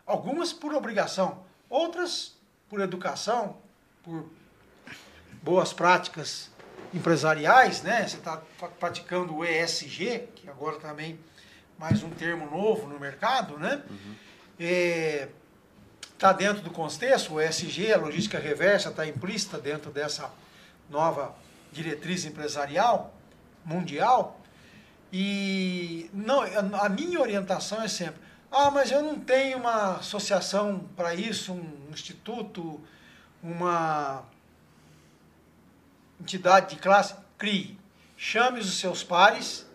Algumas 0.06 0.54
por 0.54 0.74
obrigação, 0.74 1.44
outras 1.70 2.34
por 2.70 2.80
educação, 2.80 3.58
por 4.04 4.30
boas 5.44 5.74
práticas 5.74 6.50
empresariais, 6.94 7.82
né? 7.82 8.08
Você 8.08 8.16
está 8.18 8.42
praticando 8.80 9.36
o 9.36 9.46
ESG, 9.46 10.30
que 10.34 10.50
agora 10.50 10.78
também 10.80 11.20
mais 11.78 12.04
um 12.04 12.10
termo 12.10 12.50
novo 12.50 12.88
no 12.88 12.98
mercado, 12.98 13.58
né? 13.58 13.84
Uhum. 13.90 14.16
É, 14.60 15.28
está 16.18 16.34
dentro 16.34 16.64
do 16.64 16.72
contexto, 16.72 17.36
o 17.36 17.42
ESG, 17.42 17.94
a 17.94 17.98
logística 17.98 18.40
reversa, 18.40 18.90
está 18.90 19.06
implícita 19.06 19.60
dentro 19.60 19.92
dessa 19.92 20.32
nova 20.90 21.36
diretriz 21.72 22.26
empresarial 22.26 23.14
mundial. 23.64 24.42
E 25.14 26.10
não, 26.12 26.42
a 26.82 26.90
minha 26.90 27.22
orientação 27.22 27.84
é 27.84 27.88
sempre: 27.88 28.20
ah, 28.52 28.72
mas 28.72 28.92
eu 28.92 29.04
não 29.04 29.20
tenho 29.20 29.60
uma 29.60 29.98
associação 29.98 30.80
para 30.96 31.14
isso, 31.14 31.54
um 31.54 31.92
instituto, 31.92 32.82
uma 33.42 34.24
entidade 36.20 36.76
de 36.76 36.82
classe, 36.82 37.14
crie. 37.38 37.78
Chame 38.18 38.60
os 38.60 38.80
seus 38.80 39.04
pares, 39.04 39.68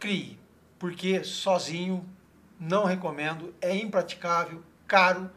crie. 0.00 0.38
Porque 0.78 1.22
sozinho 1.24 2.08
não 2.58 2.84
recomendo, 2.84 3.54
é 3.60 3.76
impraticável, 3.76 4.62
caro 4.88 5.30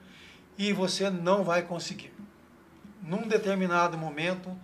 e 0.57 0.73
você 0.73 1.10
não 1.10 1.44
vai 1.44 1.61
conseguir. 1.61 2.14
Num 3.03 3.28
determinado 3.28 3.98
momento, 3.98 4.57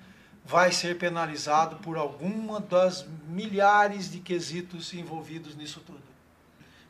vai 0.45 0.71
ser 0.71 0.97
penalizado 0.97 1.75
por 1.77 1.97
alguma 1.97 2.61
das 2.61 3.05
milhares 3.27 4.09
de 4.09 4.19
quesitos 4.19 4.93
envolvidos 4.93 5.55
nisso 5.55 5.81
tudo. 5.85 6.01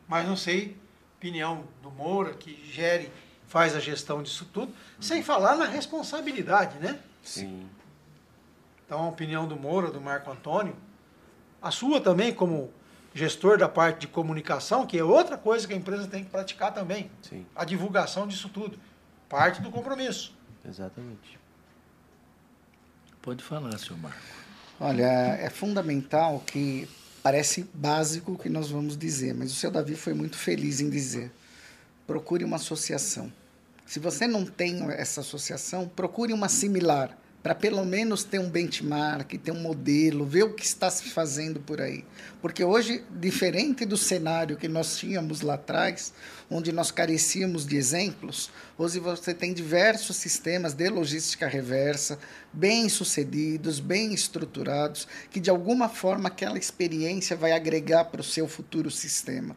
Mas 0.07 0.27
não 0.27 0.37
sei, 0.37 0.77
opinião 1.17 1.63
do 1.81 1.89
Moura, 1.89 2.33
que 2.33 2.71
gere, 2.71 3.11
faz 3.47 3.75
a 3.75 3.79
gestão 3.79 4.21
disso 4.21 4.47
tudo, 4.53 4.71
sem 4.99 5.23
falar 5.23 5.55
na 5.55 5.65
responsabilidade, 5.65 6.77
né? 6.77 6.99
Sim. 7.23 7.67
Então, 8.85 8.99
a 8.99 9.09
opinião 9.09 9.47
do 9.47 9.57
Moura, 9.57 9.89
do 9.89 9.99
Marco 9.99 10.31
Antônio, 10.31 10.75
a 11.61 11.71
sua 11.71 11.99
também 11.99 12.33
como 12.33 12.71
gestor 13.17 13.57
da 13.57 13.67
parte 13.67 14.01
de 14.01 14.07
comunicação, 14.07 14.85
que 14.85 14.97
é 14.97 15.03
outra 15.03 15.37
coisa 15.37 15.67
que 15.67 15.73
a 15.73 15.75
empresa 15.75 16.07
tem 16.07 16.23
que 16.23 16.29
praticar 16.29 16.73
também. 16.73 17.09
Sim. 17.21 17.45
A 17.55 17.65
divulgação 17.65 18.27
disso 18.27 18.47
tudo. 18.47 18.79
Parte 19.27 19.61
do 19.61 19.71
compromisso. 19.71 20.33
Exatamente. 20.63 21.39
Pode 23.21 23.43
falar, 23.43 23.77
senhor 23.77 23.97
Marco. 23.99 24.19
Olha, 24.79 25.03
é 25.03 25.49
fundamental 25.49 26.39
que 26.45 26.87
parece 27.23 27.67
básico 27.73 28.33
o 28.33 28.37
que 28.37 28.47
nós 28.47 28.69
vamos 28.69 28.95
dizer, 28.95 29.33
mas 29.33 29.51
o 29.51 29.55
seu 29.55 29.71
Davi 29.71 29.95
foi 29.95 30.13
muito 30.13 30.37
feliz 30.37 30.79
em 30.79 30.89
dizer. 30.89 31.31
Procure 32.05 32.45
uma 32.45 32.57
associação. 32.57 33.33
Se 33.85 33.99
você 33.99 34.27
não 34.27 34.45
tem 34.45 34.83
essa 34.91 35.21
associação, 35.21 35.87
procure 35.87 36.31
uma 36.31 36.47
similar 36.47 37.17
para 37.47 37.55
pelo 37.55 37.85
menos 37.85 38.25
ter 38.25 38.39
um 38.39 38.49
benchmark, 38.49 39.37
ter 39.37 39.51
um 39.51 39.61
modelo, 39.61 40.25
ver 40.25 40.43
o 40.43 40.53
que 40.53 40.65
está 40.65 40.91
se 40.91 41.05
fazendo 41.11 41.61
por 41.61 41.79
aí. 41.79 42.03
Porque 42.41 42.61
hoje, 42.61 43.05
diferente 43.09 43.85
do 43.85 43.95
cenário 43.95 44.57
que 44.57 44.67
nós 44.67 44.97
tínhamos 44.97 45.39
lá 45.39 45.53
atrás, 45.53 46.11
onde 46.51 46.73
nós 46.73 46.91
carecíamos 46.91 47.65
de 47.65 47.77
exemplos, 47.77 48.51
hoje 48.77 48.99
você 48.99 49.33
tem 49.33 49.53
diversos 49.53 50.17
sistemas 50.17 50.73
de 50.73 50.89
logística 50.89 51.47
reversa, 51.47 52.19
bem 52.51 52.89
sucedidos, 52.89 53.79
bem 53.79 54.13
estruturados, 54.13 55.07
que 55.31 55.39
de 55.39 55.49
alguma 55.49 55.87
forma 55.87 56.27
aquela 56.27 56.57
experiência 56.57 57.33
vai 57.37 57.53
agregar 57.53 58.03
para 58.03 58.19
o 58.19 58.25
seu 58.25 58.45
futuro 58.45 58.91
sistema. 58.91 59.55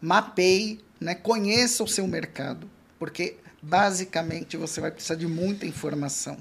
Mapeie, 0.00 0.78
né, 1.00 1.16
conheça 1.16 1.82
o 1.82 1.88
seu 1.88 2.06
mercado, 2.06 2.70
porque 2.96 3.38
basicamente 3.60 4.56
você 4.56 4.80
vai 4.80 4.92
precisar 4.92 5.16
de 5.16 5.26
muita 5.26 5.66
informação 5.66 6.40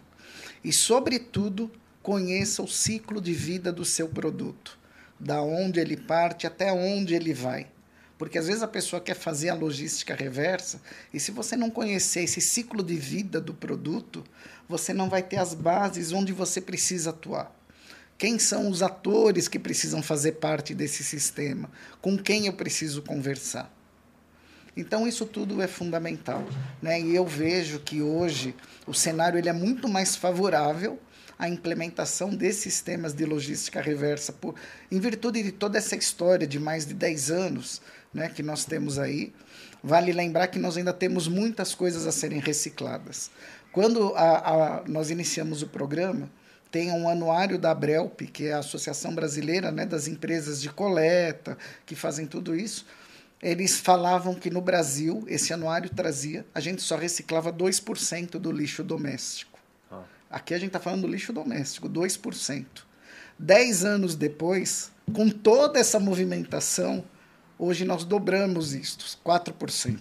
e, 0.64 0.74
sobretudo, 0.74 1.72
conheça 2.02 2.62
o 2.62 2.68
ciclo 2.68 3.20
de 3.20 3.34
vida 3.34 3.72
do 3.72 3.84
seu 3.84 4.08
produto, 4.08 4.78
da 5.20 5.42
onde 5.42 5.80
ele 5.80 5.98
parte 5.98 6.48
até 6.48 6.72
onde 6.72 7.14
ele 7.14 7.34
vai. 7.34 7.68
Porque 8.18 8.38
às 8.38 8.48
vezes 8.48 8.64
a 8.64 8.68
pessoa 8.68 9.02
quer 9.02 9.14
fazer 9.14 9.50
a 9.50 9.54
logística 9.54 10.16
reversa 10.16 10.82
e 11.14 11.20
se 11.20 11.32
você 11.32 11.56
não 11.56 11.70
conhecer 11.70 12.24
esse 12.24 12.42
ciclo 12.42 12.82
de 12.82 12.96
vida 12.96 13.40
do 13.40 13.54
produto, 13.54 14.24
você 14.68 14.94
não 14.94 15.08
vai 15.10 15.22
ter 15.22 15.38
as 15.38 15.54
bases 15.54 16.12
onde 16.12 16.34
você 16.34 16.60
precisa 16.60 17.12
atuar. 17.12 17.56
Quem 18.18 18.40
são 18.40 18.70
os 18.70 18.82
atores 18.82 19.48
que 19.48 19.60
precisam 19.60 20.02
fazer 20.02 20.34
parte 20.34 20.74
desse 20.74 21.04
sistema? 21.04 21.70
Com 22.02 22.18
quem 22.18 22.48
eu 22.48 22.54
preciso 22.54 23.04
conversar? 23.04 23.72
Então 24.78 25.08
isso 25.08 25.26
tudo 25.26 25.60
é 25.60 25.68
fundamental, 25.68 26.44
né? 26.80 27.02
E 27.02 27.16
eu 27.16 27.26
vejo 27.26 27.80
que 27.80 28.00
hoje 28.00 28.54
o 28.86 28.94
cenário 28.94 29.40
ele 29.40 29.50
é 29.50 29.54
muito 29.54 29.90
mais 29.90 30.16
favorável 30.16 31.00
à 31.38 31.50
implementação 31.50 32.30
desses 32.30 32.62
sistemas 32.62 33.12
de 33.12 33.26
logística 33.26 33.82
reversa 33.82 34.32
por, 34.32 34.54
em 34.92 35.00
virtude 35.00 35.42
de 35.42 35.52
toda 35.52 35.80
essa 35.80 35.96
história 35.96 36.46
de 36.46 36.60
mais 36.60 36.86
de 36.86 36.94
10 36.94 37.32
anos, 37.32 37.82
né, 38.14 38.30
que 38.30 38.44
nós 38.44 38.66
temos 38.66 39.00
aí. 39.00 39.34
Vale 39.84 40.12
lembrar 40.12 40.46
que 40.48 40.60
nós 40.60 40.78
ainda 40.78 40.94
temos 40.94 41.28
muitas 41.28 41.74
coisas 41.74 42.06
a 42.06 42.12
serem 42.12 42.40
recicladas. 42.40 43.32
Quando 43.72 44.14
a, 44.16 44.82
a, 44.82 44.84
nós 44.88 45.10
iniciamos 45.10 45.64
o 45.64 45.68
programa, 45.68 46.30
tem 46.70 46.92
um 46.92 47.10
anuário 47.10 47.58
da 47.58 47.72
Abrelp, 47.72 48.22
que 48.22 48.46
é 48.46 48.54
a 48.54 48.60
Associação 48.60 49.16
Brasileira 49.16 49.72
né, 49.72 49.88
das 49.88 50.08
Empresas 50.08 50.62
de 50.62 50.70
Coleta, 50.70 51.58
que 51.84 51.96
fazem 51.96 52.28
tudo 52.28 52.56
isso 52.56 52.86
eles 53.42 53.80
falavam 53.80 54.34
que 54.34 54.50
no 54.50 54.62
Brasil, 54.62 55.24
esse 55.28 55.54
anuário 55.54 55.90
trazia, 55.90 56.46
a 56.54 56.60
gente 56.60 56.82
só 56.82 56.96
reciclava 56.96 57.54
2% 57.54 58.32
do 58.32 58.52
lixo 58.52 58.84
doméstico. 58.84 59.60
Ah. 59.92 60.04
Aqui 60.30 60.54
a 60.54 60.58
gente 60.58 60.68
está 60.68 60.80
falando 60.80 61.02
do 61.02 61.08
lixo 61.08 61.32
doméstico, 61.32 61.88
2%. 61.88 62.66
Dez 63.38 63.86
anos 63.86 64.16
depois, 64.16 64.92
com 65.14 65.30
toda 65.30 65.80
essa 65.80 66.00
movimentação, 66.00 67.06
hoje 67.60 67.86
nós 67.86 68.04
dobramos 68.04 68.74
isto, 68.74 69.06
4%. 69.24 70.00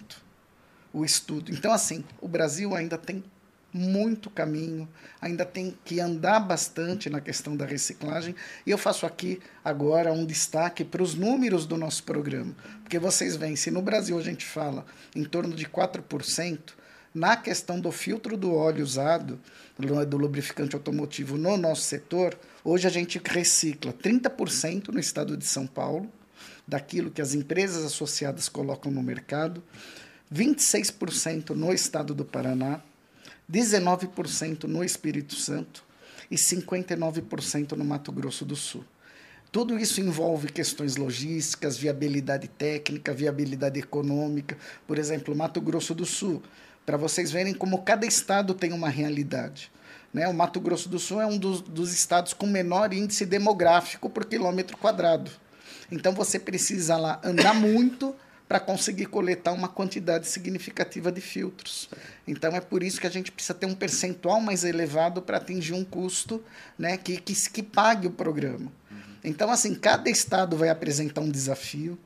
O 0.91 1.05
estudo. 1.05 1.51
Então, 1.51 1.71
assim, 1.71 2.03
o 2.19 2.27
Brasil 2.27 2.73
ainda 2.73 2.97
tem 2.97 3.23
muito 3.77 4.29
caminho, 4.29 4.87
ainda 5.21 5.45
tem 5.45 5.77
que 5.85 5.99
andar 5.99 6.39
bastante 6.39 7.09
na 7.09 7.21
questão 7.21 7.55
da 7.55 7.65
reciclagem. 7.65 8.35
E 8.65 8.71
eu 8.71 8.77
faço 8.77 9.05
aqui 9.05 9.39
agora 9.63 10.11
um 10.11 10.25
destaque 10.25 10.83
para 10.83 11.03
os 11.03 11.13
números 11.13 11.65
do 11.65 11.77
nosso 11.77 12.03
programa, 12.03 12.55
porque 12.81 12.99
vocês 12.99 13.35
veem, 13.35 13.55
se 13.55 13.69
no 13.69 13.81
Brasil 13.81 14.17
a 14.17 14.23
gente 14.23 14.45
fala 14.45 14.85
em 15.15 15.23
torno 15.23 15.55
de 15.55 15.65
4%, 15.65 16.59
na 17.13 17.35
questão 17.35 17.79
do 17.79 17.91
filtro 17.91 18.37
do 18.37 18.53
óleo 18.53 18.83
usado, 18.83 19.39
do 20.07 20.17
lubrificante 20.17 20.75
automotivo 20.75 21.37
no 21.37 21.57
nosso 21.57 21.81
setor, 21.81 22.37
hoje 22.63 22.85
a 22.85 22.91
gente 22.91 23.19
recicla 23.23 23.93
30% 23.93 24.89
no 24.89 24.99
estado 24.99 25.35
de 25.35 25.45
São 25.45 25.65
Paulo, 25.65 26.11
daquilo 26.67 27.09
que 27.09 27.21
as 27.21 27.33
empresas 27.33 27.85
associadas 27.85 28.49
colocam 28.49 28.91
no 28.91 29.01
mercado, 29.01 29.63
26% 30.33 31.51
no 31.51 31.71
estado 31.71 32.13
do 32.13 32.25
Paraná, 32.25 32.81
19% 33.51 34.63
no 34.65 34.83
Espírito 34.83 35.35
Santo 35.35 35.83
e 36.29 36.35
59% 36.35 37.73
no 37.73 37.85
Mato 37.85 38.11
Grosso 38.11 38.43
do 38.43 38.55
Sul. 38.55 38.83
Tudo 39.51 39.79
isso 39.79 40.01
envolve 40.01 40.51
questões 40.51 40.97
logísticas, 40.97 41.77
viabilidade 41.77 42.47
técnica, 42.49 43.13
viabilidade 43.13 43.79
econômica. 43.79 44.57
Por 44.85 44.97
exemplo, 44.97 45.35
Mato 45.35 45.61
Grosso 45.61 45.95
do 45.95 46.05
Sul, 46.05 46.43
para 46.85 46.97
vocês 46.97 47.31
verem 47.31 47.53
como 47.53 47.81
cada 47.81 48.05
estado 48.05 48.53
tem 48.53 48.73
uma 48.73 48.89
realidade. 48.89 49.71
Né? 50.13 50.27
O 50.27 50.33
Mato 50.33 50.59
Grosso 50.59 50.89
do 50.89 50.99
Sul 50.99 51.21
é 51.21 51.25
um 51.25 51.37
dos, 51.37 51.61
dos 51.61 51.93
estados 51.93 52.33
com 52.33 52.45
menor 52.45 52.93
índice 52.93 53.25
demográfico 53.25 54.09
por 54.09 54.25
quilômetro 54.25 54.77
quadrado. 54.77 55.31
Então 55.89 56.11
você 56.11 56.37
precisa 56.37 56.97
lá 56.97 57.21
andar 57.23 57.53
muito 57.53 58.13
para 58.47 58.59
conseguir 58.59 59.07
coletar 59.07 59.51
uma 59.51 59.67
quantidade 59.67 60.27
significativa 60.27 61.11
de 61.11 61.19
filtros. 61.19 61.89
Então 62.25 62.55
é 62.55 62.61
por 62.61 62.81
isso 62.81 62.99
que 62.99 63.07
a 63.07 63.09
gente 63.09 63.31
precisa 63.31 63.53
ter 63.53 63.65
um 63.65 63.75
percentual 63.75 64.39
mais 64.39 64.63
elevado 64.63 65.21
para 65.21 65.37
atingir 65.37 65.73
um 65.73 65.83
custo 65.83 66.43
né, 66.77 66.97
que, 66.97 67.17
que, 67.17 67.33
que 67.49 67.63
pague 67.63 68.07
o 68.07 68.11
programa. 68.11 68.71
Então, 69.23 69.49
assim, 69.49 69.75
cada 69.75 70.09
estado 70.09 70.55
vai 70.55 70.69
apresentar 70.69 71.19
um 71.19 71.29
desafio, 71.29 71.99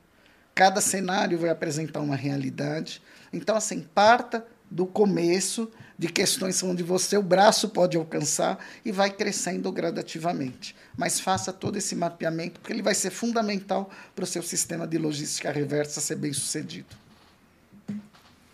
cada 0.54 0.80
cenário 0.80 1.38
vai 1.38 1.50
apresentar 1.50 2.00
uma 2.00 2.16
realidade. 2.16 3.00
Então, 3.32 3.54
assim, 3.54 3.86
parta 3.94 4.44
do 4.70 4.86
começo 4.86 5.70
de 6.02 6.08
questões 6.08 6.60
onde 6.64 6.82
você 6.82 7.16
o 7.16 7.22
braço 7.22 7.68
pode 7.68 7.96
alcançar 7.96 8.58
e 8.84 8.90
vai 8.90 9.08
crescendo 9.08 9.70
gradativamente. 9.70 10.74
Mas 10.96 11.20
faça 11.20 11.52
todo 11.52 11.76
esse 11.76 11.94
mapeamento, 11.94 12.58
porque 12.58 12.72
ele 12.72 12.82
vai 12.82 12.92
ser 12.92 13.10
fundamental 13.10 13.88
para 14.12 14.24
o 14.24 14.26
seu 14.26 14.42
sistema 14.42 14.84
de 14.84 14.98
logística 14.98 15.52
reversa 15.52 16.00
ser 16.00 16.16
bem 16.16 16.32
sucedido. 16.32 16.96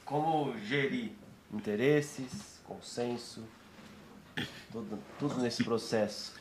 Como 0.05 0.55
gerir 0.59 1.12
interesses, 1.51 2.61
consenso, 2.65 3.43
tudo, 4.70 4.99
tudo 5.19 5.41
nesse 5.41 5.65
processo 5.65 6.35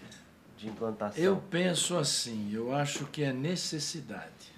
de 0.57 0.67
implantação? 0.67 1.23
Eu 1.23 1.37
penso 1.37 1.97
assim, 1.97 2.51
eu 2.53 2.75
acho 2.75 3.05
que 3.05 3.23
é 3.23 3.31
necessidade. 3.31 4.51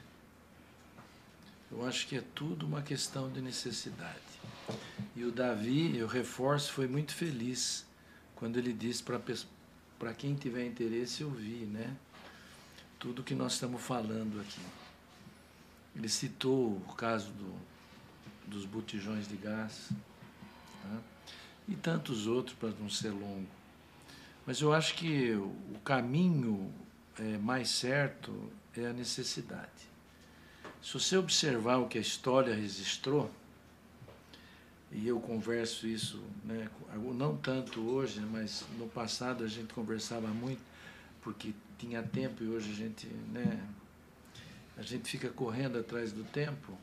Eu 1.72 1.86
acho 1.86 2.08
que 2.08 2.18
é 2.18 2.24
tudo 2.34 2.66
uma 2.66 2.82
questão 2.82 3.30
de 3.30 3.40
necessidade. 3.40 4.29
E 5.16 5.24
o 5.24 5.32
Davi, 5.32 5.98
eu 5.98 6.08
reforço, 6.08 6.72
foi 6.72 6.88
muito 6.88 7.14
feliz 7.14 7.86
quando 8.36 8.58
ele 8.58 8.72
disse 8.72 9.04
para 9.04 10.14
quem 10.14 10.36
tiver 10.36 10.66
interesse 10.66 11.24
ouvir, 11.24 11.66
né? 11.66 11.96
Tudo 12.98 13.24
que 13.24 13.36
nós 13.36 13.54
estamos 13.54 13.82
falando 13.82 14.40
aqui. 14.40 14.62
Ele 15.96 16.08
citou 16.08 16.78
o 16.78 16.94
caso 16.96 17.32
do, 17.32 17.54
dos 18.48 18.66
botijões 18.66 19.28
de 19.28 19.36
gás 19.36 19.90
tá? 20.84 21.02
e 21.68 21.76
tantos 21.76 22.28
outros, 22.28 22.56
para 22.56 22.70
não 22.80 22.90
ser 22.90 23.10
longo. 23.10 23.48
Mas 24.46 24.62
eu 24.62 24.74
acho 24.74 24.96
que 24.96 25.32
o 25.34 25.80
caminho 25.84 26.74
é, 27.18 27.38
mais 27.38 27.70
certo 27.70 28.52
é 28.76 28.88
a 28.88 28.94
necessidade. 28.94 29.90
Se 30.82 30.94
você 30.94 31.18
observar 31.18 31.78
o 31.78 31.88
que 31.88 31.98
a 31.98 32.02
história 32.02 32.56
registrou, 32.56 33.30
e 34.92 35.08
eu 35.08 35.20
converso 35.20 35.88
isso, 35.88 36.22
né, 36.44 36.68
não 37.14 37.38
tanto 37.38 37.80
hoje, 37.82 38.20
mas 38.22 38.66
no 38.78 38.88
passado 38.88 39.44
a 39.44 39.48
gente 39.48 39.74
conversava 39.74 40.28
muito, 40.28 40.62
porque 41.22 41.54
tinha 41.78 42.02
tempo 42.02 42.44
e 42.44 42.48
hoje 42.48 42.72
a 42.72 42.76
gente, 42.76 43.08
né, 43.32 43.68
a 44.76 44.82
gente 44.82 45.10
fica 45.10 45.30
correndo 45.30 45.78
atrás 45.78 46.12
do 46.12 46.24
tempo. 46.24 46.78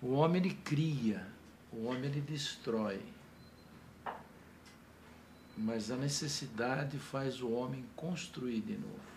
O 0.00 0.12
homem 0.12 0.40
ele 0.42 0.54
cria, 0.54 1.26
o 1.72 1.86
homem 1.86 2.04
ele 2.04 2.20
destrói. 2.20 3.00
Mas 5.56 5.90
a 5.90 5.96
necessidade 5.96 6.98
faz 6.98 7.42
o 7.42 7.50
homem 7.50 7.84
construir 7.96 8.60
de 8.60 8.74
novo. 8.74 9.08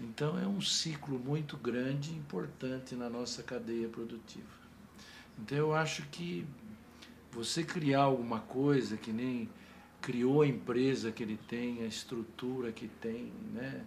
Então 0.00 0.38
é 0.38 0.46
um 0.46 0.60
ciclo 0.62 1.18
muito 1.18 1.58
grande 1.58 2.10
e 2.10 2.16
importante 2.16 2.94
na 2.94 3.10
nossa 3.10 3.42
cadeia 3.42 3.88
produtiva. 3.88 4.61
Então 5.42 5.58
eu 5.58 5.74
acho 5.74 6.02
que 6.04 6.46
você 7.32 7.64
criar 7.64 8.02
alguma 8.02 8.38
coisa 8.38 8.96
que 8.96 9.12
nem 9.12 9.48
criou 10.00 10.42
a 10.42 10.46
empresa 10.46 11.10
que 11.10 11.20
ele 11.20 11.36
tem, 11.48 11.82
a 11.82 11.86
estrutura 11.86 12.70
que 12.70 12.86
tem, 12.86 13.32
né? 13.52 13.84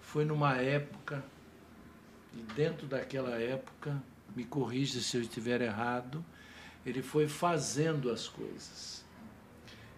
Foi 0.00 0.24
numa 0.24 0.56
época 0.56 1.24
e 2.32 2.42
dentro 2.54 2.86
daquela 2.86 3.36
época, 3.40 4.00
me 4.36 4.44
corrija 4.44 5.00
se 5.00 5.16
eu 5.16 5.22
estiver 5.22 5.60
errado, 5.60 6.24
ele 6.86 7.02
foi 7.02 7.26
fazendo 7.26 8.10
as 8.10 8.28
coisas. 8.28 9.04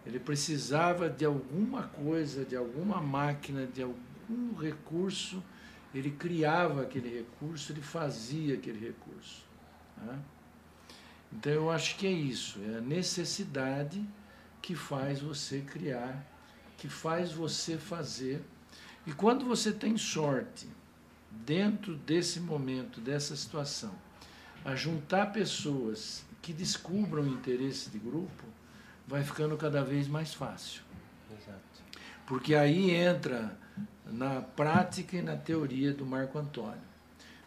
Ele 0.07 0.19
precisava 0.19 1.11
de 1.11 1.27
alguma 1.27 1.85
coisa, 1.85 2.43
de 2.43 2.57
alguma 2.57 3.03
máquina, 3.03 3.67
de 3.67 3.83
algum 3.83 4.55
recurso, 4.59 5.43
ele 5.95 6.11
criava 6.11 6.83
aquele 6.83 7.19
recurso, 7.19 7.73
ele 7.73 7.83
fazia 7.83 8.55
aquele 8.55 8.79
recurso. 8.79 9.45
Né? 9.99 10.19
Então 11.37 11.53
eu 11.53 11.71
acho 11.71 11.97
que 11.97 12.07
é 12.07 12.11
isso, 12.11 12.59
é 12.63 12.79
a 12.79 12.81
necessidade 12.81 14.03
que 14.63 14.75
faz 14.75 15.21
você 15.21 15.61
criar, 15.61 16.25
que 16.79 16.89
faz 16.89 17.31
você 17.31 17.77
fazer. 17.77 18.43
E 19.07 19.13
quando 19.13 19.45
você 19.45 19.71
tem 19.71 19.99
sorte, 19.99 20.67
dentro 21.31 21.95
desse 21.95 22.41
momento, 22.41 23.03
dessa 23.03 23.37
situação, 23.37 23.95
a 24.65 24.75
juntar 24.75 25.27
pessoas 25.27 26.25
que 26.41 26.55
descubram 26.55 27.23
o 27.23 27.29
interesse 27.29 27.91
de 27.91 27.99
grupo, 27.99 28.45
vai 29.07 29.23
ficando 29.23 29.57
cada 29.59 29.85
vez 29.85 30.09
mais 30.09 30.33
fácil. 30.33 30.83
Exato. 31.31 31.61
Porque 32.27 32.55
aí 32.55 32.91
entra 32.91 33.57
na 34.07 34.41
prática 34.41 35.17
e 35.17 35.23
na 35.23 35.37
teoria 35.37 35.93
do 35.93 36.07
Marco 36.07 36.39
Antônio 36.39 36.96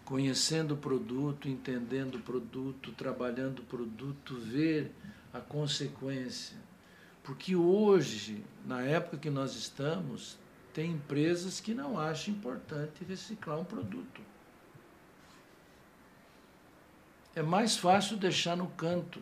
conhecendo 0.09 0.73
o 0.73 0.77
produto, 0.77 1.47
entendendo 1.47 2.15
o 2.15 2.19
produto, 2.19 2.91
trabalhando 2.93 3.59
o 3.59 3.63
produto, 3.63 4.35
ver 4.39 4.91
a 5.31 5.39
consequência. 5.39 6.57
Porque 7.23 7.55
hoje, 7.55 8.43
na 8.65 8.81
época 8.81 9.19
que 9.19 9.29
nós 9.29 9.55
estamos, 9.55 10.35
tem 10.73 10.93
empresas 10.93 11.59
que 11.59 11.75
não 11.75 11.99
acham 11.99 12.33
importante 12.33 13.05
reciclar 13.07 13.59
um 13.59 13.63
produto. 13.63 14.19
É 17.35 17.43
mais 17.43 17.77
fácil 17.77 18.17
deixar 18.17 18.57
no 18.57 18.67
canto. 18.71 19.21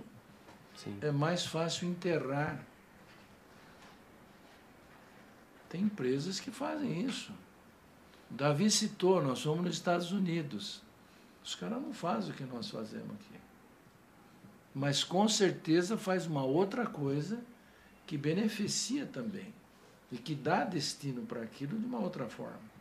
Sim. 0.74 0.98
É 1.02 1.12
mais 1.12 1.46
fácil 1.46 1.90
enterrar. 1.90 2.64
Tem 5.68 5.82
empresas 5.82 6.40
que 6.40 6.50
fazem 6.50 7.06
isso. 7.06 7.34
Davi 8.30 8.70
citou, 8.70 9.22
nós 9.22 9.40
somos 9.40 9.66
nos 9.66 9.76
Estados 9.76 10.12
Unidos. 10.12 10.82
Os 11.44 11.56
caras 11.56 11.82
não 11.82 11.94
fazem 11.94 12.32
o 12.32 12.34
que 12.34 12.44
nós 12.44 12.70
fazemos 12.70 13.12
aqui. 13.12 13.40
Mas 14.76 15.04
com 15.04 15.28
certeza 15.28 15.98
faz 15.98 16.26
uma 16.28 16.44
outra 16.44 16.86
coisa 16.86 17.40
que 18.06 18.18
beneficia 18.18 19.06
também 19.06 19.54
e 20.12 20.18
que 20.18 20.36
dá 20.36 20.64
destino 20.64 21.24
para 21.24 21.42
aquilo 21.42 21.78
de 21.78 21.86
uma 21.86 22.00
outra 22.00 22.28
forma. 22.28 22.78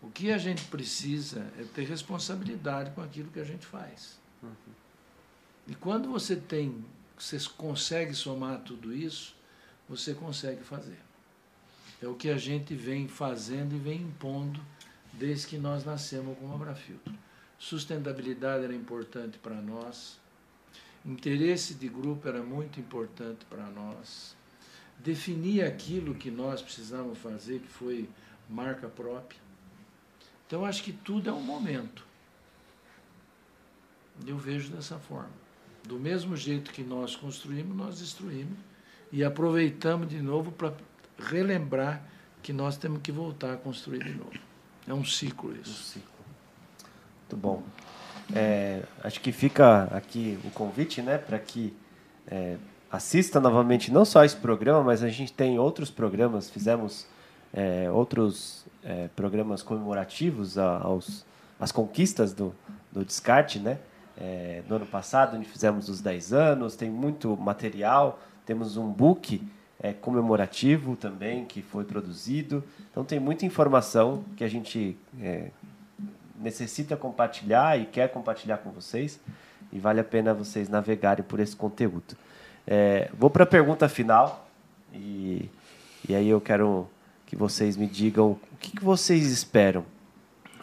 O 0.00 0.10
que 0.10 0.32
a 0.32 0.38
gente 0.38 0.64
precisa 0.64 1.50
é 1.58 1.64
ter 1.64 1.84
responsabilidade 1.84 2.90
com 2.90 3.00
aquilo 3.00 3.30
que 3.30 3.40
a 3.40 3.44
gente 3.44 3.64
faz. 3.64 4.18
Uhum. 4.42 4.52
E 5.66 5.74
quando 5.74 6.10
você 6.10 6.34
tem, 6.34 6.84
você 7.16 7.38
consegue 7.56 8.14
somar 8.14 8.60
tudo 8.60 8.92
isso, 8.92 9.34
você 9.88 10.12
consegue 10.12 10.62
fazer. 10.64 10.98
É 12.02 12.08
o 12.08 12.16
que 12.16 12.28
a 12.28 12.36
gente 12.36 12.74
vem 12.74 13.06
fazendo 13.06 13.76
e 13.76 13.78
vem 13.78 14.02
impondo 14.02 14.60
desde 15.12 15.46
que 15.46 15.56
nós 15.56 15.84
nascemos 15.84 16.36
com 16.36 16.48
o 16.48 16.54
Abrafiltro. 16.54 17.14
Sustentabilidade 17.56 18.64
era 18.64 18.74
importante 18.74 19.38
para 19.38 19.54
nós. 19.54 20.18
Interesse 21.04 21.74
de 21.74 21.88
grupo 21.88 22.26
era 22.26 22.42
muito 22.42 22.80
importante 22.80 23.44
para 23.44 23.64
nós. 23.66 24.34
Definir 24.98 25.62
aquilo 25.62 26.14
que 26.14 26.28
nós 26.28 26.60
precisávamos 26.60 27.18
fazer, 27.18 27.60
que 27.60 27.68
foi 27.68 28.08
marca 28.50 28.88
própria. 28.88 29.40
Então, 30.46 30.64
acho 30.64 30.82
que 30.82 30.92
tudo 30.92 31.30
é 31.30 31.32
um 31.32 31.40
momento. 31.40 32.04
Eu 34.26 34.36
vejo 34.36 34.72
dessa 34.72 34.98
forma. 34.98 35.30
Do 35.84 36.00
mesmo 36.00 36.36
jeito 36.36 36.72
que 36.72 36.82
nós 36.82 37.14
construímos, 37.14 37.76
nós 37.76 38.00
destruímos 38.00 38.58
e 39.10 39.22
aproveitamos 39.22 40.08
de 40.08 40.20
novo 40.20 40.50
para 40.52 40.72
relembrar 41.30 42.02
que 42.42 42.52
nós 42.52 42.76
temos 42.76 43.00
que 43.02 43.12
voltar 43.12 43.54
a 43.54 43.56
construir 43.56 44.04
de 44.04 44.14
novo. 44.14 44.32
É 44.86 44.92
um 44.92 45.04
ciclo 45.04 45.54
isso. 45.54 45.70
Um 45.70 45.84
ciclo. 45.84 46.10
Muito 47.20 47.36
bom. 47.36 47.62
É, 48.34 48.82
acho 49.02 49.20
que 49.20 49.32
fica 49.32 49.84
aqui 49.84 50.38
o 50.44 50.50
convite, 50.50 51.02
né, 51.02 51.18
para 51.18 51.38
que 51.38 51.74
é, 52.26 52.56
assista 52.90 53.40
novamente 53.40 53.90
não 53.90 54.04
só 54.04 54.24
esse 54.24 54.36
programa, 54.36 54.82
mas 54.82 55.02
a 55.02 55.08
gente 55.08 55.32
tem 55.32 55.58
outros 55.58 55.90
programas, 55.90 56.50
fizemos 56.50 57.06
é, 57.52 57.90
outros 57.90 58.64
é, 58.82 59.08
programas 59.14 59.62
comemorativos 59.62 60.58
aos 60.58 61.24
as 61.60 61.70
conquistas 61.70 62.32
do, 62.32 62.52
do 62.90 63.04
descarte, 63.04 63.60
né? 63.60 63.78
É, 64.18 64.62
no 64.68 64.76
ano 64.76 64.86
passado, 64.86 65.36
onde 65.36 65.46
fizemos 65.46 65.88
os 65.88 66.00
10 66.00 66.32
anos, 66.32 66.74
tem 66.74 66.90
muito 66.90 67.36
material, 67.36 68.20
temos 68.44 68.76
um 68.76 68.90
book 68.90 69.40
é, 69.82 69.92
comemorativo 69.92 70.94
também 70.94 71.44
que 71.44 71.60
foi 71.60 71.84
produzido. 71.84 72.62
Então 72.90 73.04
tem 73.04 73.18
muita 73.18 73.44
informação 73.44 74.24
que 74.36 74.44
a 74.44 74.48
gente 74.48 74.96
é, 75.20 75.48
necessita 76.38 76.96
compartilhar 76.96 77.78
e 77.78 77.86
quer 77.86 78.08
compartilhar 78.08 78.58
com 78.58 78.70
vocês. 78.70 79.18
e 79.72 79.78
vale 79.78 80.00
a 80.00 80.04
pena 80.04 80.34
vocês 80.34 80.68
navegarem 80.68 81.24
por 81.24 81.40
esse 81.40 81.56
conteúdo. 81.56 82.14
É, 82.66 83.10
vou 83.18 83.28
para 83.30 83.44
a 83.44 83.46
pergunta 83.46 83.88
final 83.88 84.46
e, 84.92 85.50
e 86.08 86.14
aí 86.14 86.28
eu 86.28 86.40
quero 86.40 86.88
que 87.26 87.34
vocês 87.34 87.76
me 87.76 87.86
digam 87.86 88.32
o 88.52 88.56
que, 88.60 88.76
que 88.76 88.84
vocês 88.84 89.32
esperam, 89.32 89.84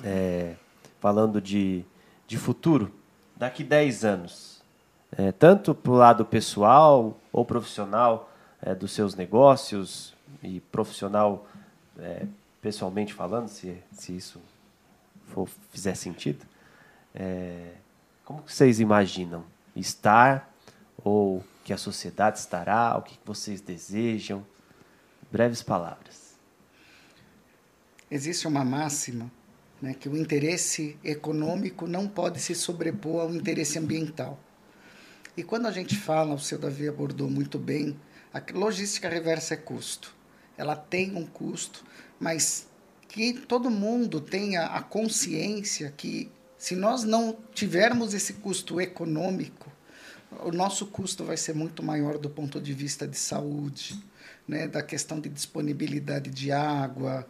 é, 0.04 0.54
falando 1.00 1.42
de, 1.42 1.84
de 2.28 2.38
futuro, 2.38 2.94
daqui 3.36 3.64
10 3.64 4.06
anos, 4.06 4.62
é, 5.18 5.32
tanto 5.32 5.74
para 5.74 5.92
o 5.92 5.96
lado 5.96 6.24
pessoal 6.24 7.20
ou 7.34 7.44
profissional 7.44 8.29
é, 8.62 8.76
dos 8.76 8.92
seus 8.92 9.16
negócios 9.16 10.14
e 10.44 10.60
profissional 10.60 11.48
é, 11.98 12.26
pessoalmente 12.62 13.14
falando, 13.14 13.48
se, 13.48 13.78
se 13.92 14.16
isso 14.16 14.42
for, 15.28 15.48
fizer 15.72 15.96
sentido. 15.96 16.46
É, 17.14 17.74
como 18.26 18.44
vocês 18.46 18.80
imaginam 18.80 19.44
estar 19.76 20.54
ou 20.98 21.44
que 21.64 21.74
a 21.74 21.78
sociedade 21.78 22.40
estará? 22.40 22.98
O 22.98 23.02
que 23.02 23.18
vocês 23.26 23.62
desejam? 23.62 24.46
Breves 25.32 25.62
palavras. 25.62 26.36
Existe 28.10 28.48
uma 28.48 28.66
máxima 28.66 29.32
né, 29.82 29.94
que 29.94 30.10
o 30.10 30.18
interesse 30.18 30.98
econômico 31.04 31.88
não 31.88 32.08
pode 32.08 32.40
se 32.40 32.56
sobrepor 32.56 33.22
ao 33.22 33.34
interesse 33.34 33.78
ambiental. 33.78 34.40
E 35.38 35.44
quando 35.44 35.68
a 35.68 35.72
gente 35.72 35.96
fala, 35.96 36.34
o 36.34 36.40
seu 36.40 36.58
Davi 36.58 36.88
abordou 36.88 37.30
muito 37.30 37.58
bem, 37.58 37.96
a 38.34 38.42
logística 38.54 39.10
reversa 39.10 39.56
é 39.56 39.58
custo. 39.58 40.16
Ela 40.58 40.76
tem 40.76 41.16
um 41.16 41.26
custo, 41.26 41.84
mas 42.20 42.68
que 43.08 43.34
todo 43.34 43.70
mundo 43.70 44.22
tenha 44.22 44.66
a 44.66 44.82
consciência 44.82 45.92
que 45.96 46.32
se 46.58 46.76
nós 46.76 47.04
não 47.04 47.38
tivermos 47.54 48.14
esse 48.14 48.34
custo 48.34 48.80
econômico, 48.80 49.72
o 50.44 50.52
nosso 50.52 50.86
custo 50.86 51.24
vai 51.24 51.38
ser 51.38 51.56
muito 51.56 51.82
maior 51.82 52.18
do 52.18 52.30
ponto 52.30 52.62
de 52.62 52.74
vista 52.74 53.08
de 53.08 53.18
saúde, 53.18 53.98
né, 54.50 54.68
da 54.68 54.82
questão 54.82 55.20
de 55.20 55.30
disponibilidade 55.30 56.32
de 56.32 56.52
água, 56.52 57.26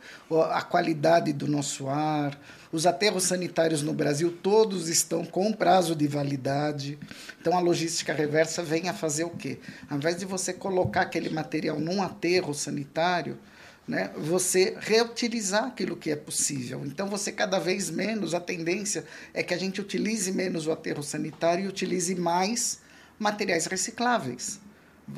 a 0.52 0.62
qualidade 0.62 1.34
do 1.34 1.48
nosso 1.48 1.90
ar. 1.90 2.40
Os 2.72 2.86
aterros 2.86 3.24
sanitários 3.24 3.82
no 3.82 3.94
Brasil 3.94 4.32
todos 4.42 4.88
estão 4.88 5.26
com 5.26 5.52
prazo 5.52 5.94
de 5.94 6.08
validade. 6.08 6.98
Então 7.42 7.58
a 7.58 7.60
logística 7.60 8.14
reversa 8.14 8.64
vem 8.64 8.88
a 8.88 8.94
fazer 8.94 9.26
o 9.26 9.32
quê? 9.32 9.60
Ao 9.90 9.98
invés 9.98 10.16
de 10.16 10.24
você 10.24 10.54
colocar 10.54 11.02
aquele 11.02 11.30
material 11.30 11.78
num 11.78 12.02
aterro 12.02 12.54
sanitário, 12.54 13.38
né, 13.86 14.12
você 14.16 14.78
reutilizar 14.80 15.66
aquilo 15.66 15.98
que 15.98 16.12
é 16.12 16.16
possível. 16.16 16.84
Então, 16.86 17.10
você 17.10 17.32
cada 17.32 17.58
vez 17.58 17.90
menos, 17.90 18.36
a 18.36 18.40
tendência 18.40 19.04
é 19.34 19.42
que 19.42 19.52
a 19.52 19.58
gente 19.58 19.82
utilize 19.82 20.32
menos 20.32 20.68
o 20.68 20.72
aterro 20.72 21.02
sanitário 21.02 21.66
e 21.66 21.68
utilize 21.68 22.14
mais 22.14 22.82
materiais 23.18 23.66
recicláveis. 23.66 24.60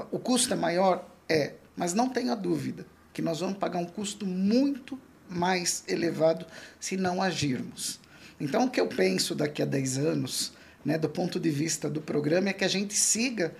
O 0.09 0.17
custo 0.17 0.53
é 0.53 0.55
maior? 0.55 1.05
É, 1.27 1.55
mas 1.81 1.95
não 1.95 2.07
tenha 2.07 2.35
dúvida 2.35 2.85
que 3.11 3.23
nós 3.23 3.39
vamos 3.39 3.57
pagar 3.57 3.79
um 3.79 3.85
custo 3.85 4.23
muito 4.23 4.99
mais 5.27 5.83
elevado 5.87 6.45
se 6.79 6.95
não 6.95 7.23
agirmos. 7.23 7.99
Então, 8.39 8.65
o 8.65 8.69
que 8.69 8.79
eu 8.79 8.85
penso 8.85 9.33
daqui 9.33 9.63
a 9.63 9.65
10 9.65 9.97
anos, 9.97 10.53
né, 10.85 10.95
do 10.95 11.09
ponto 11.09 11.39
de 11.39 11.49
vista 11.49 11.89
do 11.89 11.99
programa, 11.99 12.49
é 12.49 12.53
que 12.53 12.63
a 12.63 12.67
gente 12.67 12.93
siga 12.93 13.55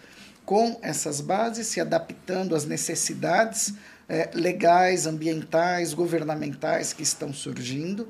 com 0.45 0.77
essas 0.83 1.19
bases, 1.19 1.65
se 1.65 1.81
adaptando 1.81 2.55
às 2.55 2.63
necessidades 2.63 3.73
é, 4.07 4.29
legais, 4.35 5.07
ambientais, 5.07 5.91
governamentais 5.91 6.93
que 6.93 7.01
estão 7.01 7.33
surgindo. 7.33 8.07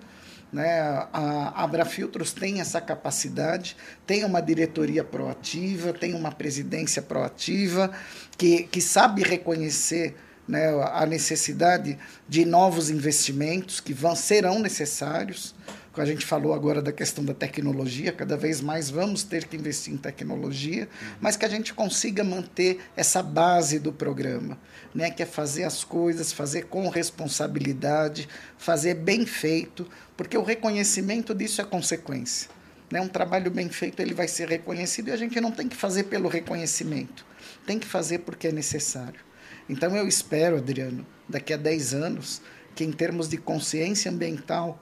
Né? 0.51 0.81
A 1.13 1.63
Abrafiltros 1.63 2.33
tem 2.33 2.59
essa 2.59 2.81
capacidade, 2.81 3.75
tem 4.05 4.23
uma 4.25 4.41
diretoria 4.41 5.03
proativa, 5.03 5.93
tem 5.93 6.13
uma 6.13 6.31
presidência 6.31 7.01
proativa 7.01 7.91
que, 8.37 8.63
que 8.63 8.81
sabe 8.81 9.23
reconhecer 9.23 10.15
né, 10.47 10.67
a 10.91 11.05
necessidade 11.05 11.97
de 12.27 12.43
novos 12.43 12.89
investimentos 12.89 13.79
que 13.79 13.93
vão, 13.93 14.15
serão 14.15 14.59
necessários 14.59 15.55
a 15.99 16.05
gente 16.05 16.25
falou 16.25 16.53
agora 16.53 16.81
da 16.81 16.91
questão 16.91 17.25
da 17.25 17.33
tecnologia, 17.33 18.13
cada 18.13 18.37
vez 18.37 18.61
mais 18.61 18.89
vamos 18.89 19.23
ter 19.23 19.45
que 19.45 19.57
investir 19.57 19.93
em 19.93 19.97
tecnologia, 19.97 20.87
mas 21.19 21.35
que 21.35 21.43
a 21.43 21.49
gente 21.49 21.73
consiga 21.73 22.23
manter 22.23 22.79
essa 22.95 23.21
base 23.21 23.77
do 23.77 23.91
programa, 23.91 24.57
né, 24.95 25.09
que 25.09 25.21
é 25.21 25.25
fazer 25.25 25.65
as 25.65 25.83
coisas, 25.83 26.31
fazer 26.31 26.67
com 26.67 26.87
responsabilidade, 26.87 28.29
fazer 28.57 28.93
bem 28.93 29.25
feito, 29.25 29.85
porque 30.21 30.37
o 30.37 30.43
reconhecimento 30.43 31.33
disso 31.33 31.61
é 31.61 31.63
consequência. 31.63 32.47
Né? 32.91 33.01
Um 33.01 33.07
trabalho 33.07 33.49
bem 33.49 33.67
feito 33.69 33.99
ele 34.03 34.13
vai 34.13 34.27
ser 34.27 34.47
reconhecido 34.47 35.07
e 35.07 35.11
a 35.11 35.17
gente 35.17 35.41
não 35.41 35.51
tem 35.51 35.67
que 35.67 35.75
fazer 35.75 36.03
pelo 36.03 36.29
reconhecimento, 36.29 37.25
tem 37.65 37.79
que 37.79 37.87
fazer 37.87 38.19
porque 38.19 38.49
é 38.49 38.51
necessário. 38.51 39.19
Então 39.67 39.97
eu 39.97 40.07
espero, 40.07 40.57
Adriano, 40.57 41.03
daqui 41.27 41.51
a 41.51 41.57
10 41.57 41.95
anos, 41.95 42.39
que 42.75 42.83
em 42.83 42.91
termos 42.91 43.27
de 43.27 43.37
consciência 43.37 44.11
ambiental, 44.11 44.79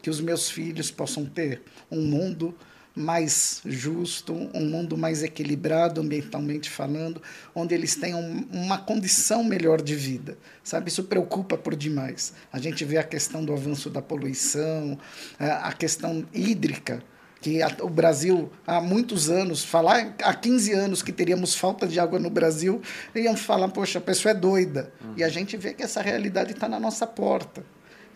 que 0.00 0.08
os 0.08 0.22
meus 0.22 0.50
filhos 0.50 0.90
possam 0.90 1.26
ter 1.26 1.60
um 1.90 2.00
mundo 2.00 2.56
mais 2.98 3.60
justo, 3.64 4.34
um 4.52 4.64
mundo 4.66 4.96
mais 4.96 5.22
equilibrado 5.22 6.00
ambientalmente 6.00 6.68
falando, 6.68 7.22
onde 7.54 7.74
eles 7.74 7.94
tenham 7.94 8.20
uma 8.52 8.78
condição 8.78 9.44
melhor 9.44 9.80
de 9.80 9.94
vida. 9.94 10.36
Sabe, 10.64 10.90
isso 10.90 11.04
preocupa 11.04 11.56
por 11.56 11.76
demais. 11.76 12.34
A 12.52 12.58
gente 12.58 12.84
vê 12.84 12.98
a 12.98 13.04
questão 13.04 13.44
do 13.44 13.52
avanço 13.52 13.88
da 13.88 14.02
poluição, 14.02 14.98
a 15.38 15.72
questão 15.72 16.26
hídrica, 16.32 17.02
que 17.40 17.60
o 17.80 17.88
Brasil 17.88 18.50
há 18.66 18.80
muitos 18.80 19.30
anos, 19.30 19.64
falar 19.64 20.14
há 20.22 20.34
15 20.34 20.72
anos 20.72 21.02
que 21.02 21.12
teríamos 21.12 21.54
falta 21.54 21.86
de 21.86 22.00
água 22.00 22.18
no 22.18 22.28
Brasil, 22.28 22.82
iam 23.14 23.36
falar, 23.36 23.68
poxa, 23.68 23.98
a 23.98 24.02
pessoa 24.02 24.32
é 24.32 24.34
doida. 24.34 24.92
Uhum. 25.00 25.14
E 25.16 25.22
a 25.22 25.28
gente 25.28 25.56
vê 25.56 25.72
que 25.72 25.82
essa 25.82 26.02
realidade 26.02 26.52
está 26.52 26.68
na 26.68 26.80
nossa 26.80 27.06
porta. 27.06 27.64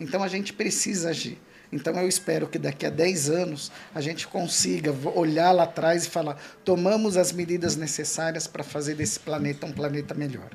Então 0.00 0.22
a 0.22 0.28
gente 0.28 0.52
precisa 0.52 1.10
agir. 1.10 1.40
Então 1.72 1.98
eu 1.98 2.06
espero 2.06 2.46
que 2.46 2.58
daqui 2.58 2.84
a 2.84 2.90
10 2.90 3.30
anos 3.30 3.72
a 3.94 4.00
gente 4.02 4.28
consiga 4.28 4.92
olhar 5.14 5.52
lá 5.52 5.62
atrás 5.62 6.04
e 6.04 6.10
falar: 6.10 6.36
tomamos 6.62 7.16
as 7.16 7.32
medidas 7.32 7.76
necessárias 7.76 8.46
para 8.46 8.62
fazer 8.62 8.94
desse 8.94 9.18
planeta 9.18 9.64
um 9.64 9.72
planeta 9.72 10.12
melhor. 10.12 10.50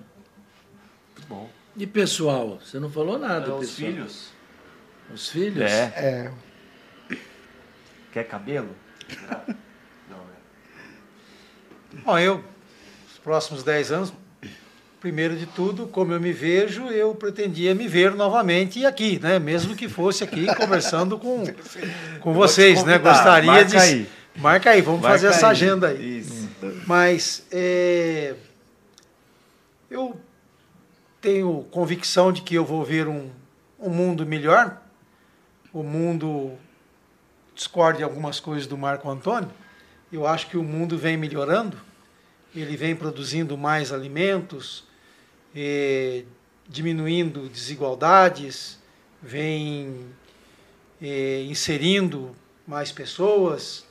Muito 1.16 1.28
bom. 1.28 1.50
E 1.76 1.88
pessoal, 1.88 2.60
você 2.64 2.80
não 2.80 2.90
falou 2.90 3.18
nada, 3.18 3.50
é, 3.50 3.54
os 3.54 3.72
pessoal. 3.72 3.92
filhos. 3.92 4.30
Os 5.12 5.30
filhos? 5.30 5.72
É. 5.72 5.94
é. 5.96 7.18
Quer 8.12 8.26
cabelo? 8.26 8.76
não, 10.10 10.18
né? 10.18 10.36
Bom, 12.04 12.20
eu, 12.20 12.44
os 13.12 13.18
próximos 13.20 13.64
10 13.64 13.92
anos, 13.92 14.14
primeiro 15.00 15.36
de 15.36 15.46
tudo, 15.46 15.88
como 15.88 16.14
eu 16.14 16.20
me 16.20 16.32
vejo, 16.32 16.88
eu 16.88 17.14
pretendia 17.14 17.74
me 17.76 17.88
ver 17.88 18.16
novamente 18.16 18.86
aqui, 18.86 19.20
né? 19.20 19.40
Mesmo 19.40 19.76
que 19.76 19.88
fosse 19.88 20.24
aqui 20.24 20.46
conversando 20.56 21.18
com, 21.18 21.44
com 22.20 22.34
vocês, 22.34 22.84
né? 22.84 22.98
Gostaria 22.98 23.52
Marca 23.52 23.66
de. 23.66 23.78
Aí. 23.78 24.10
Marca 24.36 24.70
aí, 24.72 24.82
vamos 24.82 25.02
Marca 25.02 25.16
fazer 25.16 25.28
aí. 25.28 25.34
essa 25.34 25.48
agenda 25.48 25.88
aí. 25.88 26.20
Isso. 26.20 26.50
Mas 26.86 27.46
é, 27.52 28.36
eu 29.90 30.20
tenho 31.22 31.66
convicção 31.72 32.32
de 32.32 32.42
que 32.42 32.56
eu 32.56 32.66
vou 32.66 32.84
ver 32.84 33.08
um, 33.08 33.30
um 33.80 33.90
mundo 33.90 34.26
melhor. 34.26 34.82
O 35.74 35.84
mundo 35.84 36.54
discorde 37.54 38.04
algumas 38.04 38.40
coisas 38.40 38.68
do 38.68 38.78
Marco 38.78 39.10
Antônio. 39.10 39.50
Eu 40.12 40.26
acho 40.26 40.48
que 40.48 40.58
o 40.58 40.64
mundo 40.64 40.98
vem 40.98 41.18
melhorando 41.18 41.78
ele 42.56 42.76
vem 42.76 42.96
produzindo 42.96 43.58
mais 43.58 43.92
alimentos, 43.92 44.84
diminuindo 46.68 47.50
desigualdades, 47.50 48.78
vem 49.22 50.06
inserindo 51.50 52.36
mais 52.66 52.92
pessoas, 52.92 53.86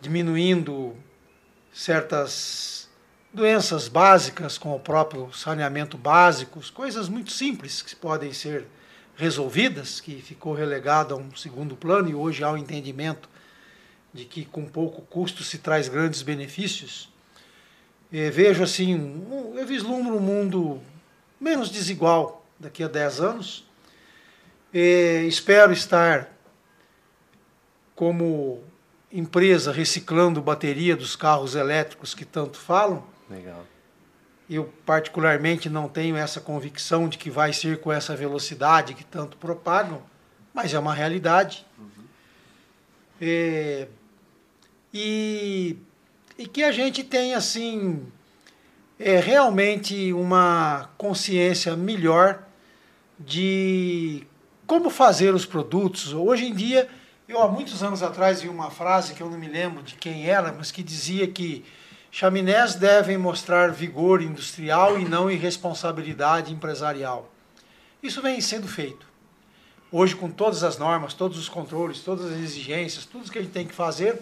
diminuindo 0.00 0.96
certas 1.72 2.88
doenças 3.32 3.88
básicas, 3.88 4.58
como 4.58 4.76
o 4.76 4.80
próprio 4.80 5.32
saneamento 5.32 5.96
básico, 5.96 6.60
coisas 6.72 7.08
muito 7.08 7.32
simples 7.32 7.80
que 7.80 7.96
podem 7.96 8.32
ser 8.32 8.66
resolvidas, 9.16 10.00
que 10.00 10.20
ficou 10.20 10.54
relegado 10.54 11.14
a 11.14 11.16
um 11.16 11.34
segundo 11.34 11.76
plano 11.76 12.10
e 12.10 12.14
hoje 12.14 12.44
há 12.44 12.50
o 12.50 12.54
um 12.54 12.58
entendimento 12.58 13.28
de 14.12 14.24
que 14.24 14.44
com 14.44 14.66
pouco 14.66 15.02
custo 15.02 15.42
se 15.42 15.58
traz 15.58 15.88
grandes 15.88 16.22
benefícios. 16.22 17.11
É, 18.12 18.30
vejo 18.30 18.62
assim, 18.62 18.94
um, 18.94 19.54
eu 19.56 19.66
vislumbro 19.66 20.16
um 20.16 20.20
mundo 20.20 20.82
menos 21.40 21.70
desigual 21.70 22.44
daqui 22.58 22.84
a 22.84 22.88
10 22.88 23.20
anos. 23.20 23.66
É, 24.72 25.22
espero 25.24 25.72
estar 25.72 26.30
como 27.94 28.62
empresa 29.10 29.72
reciclando 29.72 30.42
bateria 30.42 30.96
dos 30.96 31.16
carros 31.16 31.54
elétricos 31.54 32.14
que 32.14 32.24
tanto 32.24 32.58
falam. 32.58 33.04
Legal. 33.30 33.64
Eu 34.48 34.70
particularmente 34.84 35.70
não 35.70 35.88
tenho 35.88 36.16
essa 36.16 36.40
convicção 36.40 37.08
de 37.08 37.16
que 37.16 37.30
vai 37.30 37.52
ser 37.52 37.80
com 37.80 37.90
essa 37.90 38.14
velocidade 38.14 38.92
que 38.92 39.04
tanto 39.04 39.38
propagam, 39.38 40.02
mas 40.52 40.74
é 40.74 40.78
uma 40.78 40.94
realidade. 40.94 41.66
Uhum. 41.78 42.04
É, 43.20 43.88
e, 44.92 45.78
e 46.38 46.46
que 46.46 46.62
a 46.62 46.72
gente 46.72 47.04
tem 47.04 47.34
assim 47.34 48.06
é, 48.98 49.18
realmente 49.18 50.12
uma 50.12 50.90
consciência 50.96 51.76
melhor 51.76 52.42
de 53.18 54.26
como 54.66 54.90
fazer 54.90 55.34
os 55.34 55.44
produtos. 55.44 56.12
Hoje 56.12 56.46
em 56.46 56.54
dia, 56.54 56.88
eu 57.28 57.40
há 57.40 57.48
muitos 57.48 57.82
anos 57.82 58.02
atrás 58.02 58.42
vi 58.42 58.48
uma 58.48 58.70
frase 58.70 59.14
que 59.14 59.20
eu 59.20 59.30
não 59.30 59.38
me 59.38 59.48
lembro 59.48 59.82
de 59.82 59.94
quem 59.94 60.28
era, 60.28 60.52
mas 60.52 60.70
que 60.70 60.82
dizia 60.82 61.26
que 61.26 61.64
chaminés 62.10 62.74
devem 62.74 63.16
mostrar 63.16 63.72
vigor 63.72 64.22
industrial 64.22 64.98
e 64.98 65.04
não 65.04 65.30
irresponsabilidade 65.30 66.52
empresarial. 66.52 67.30
Isso 68.02 68.20
vem 68.20 68.40
sendo 68.40 68.68
feito. 68.68 69.06
Hoje, 69.90 70.16
com 70.16 70.30
todas 70.30 70.64
as 70.64 70.78
normas, 70.78 71.14
todos 71.14 71.38
os 71.38 71.48
controles, 71.48 72.00
todas 72.00 72.26
as 72.26 72.38
exigências, 72.38 73.04
tudo 73.04 73.30
que 73.30 73.38
a 73.38 73.42
gente 73.42 73.52
tem 73.52 73.66
que 73.66 73.74
fazer, 73.74 74.18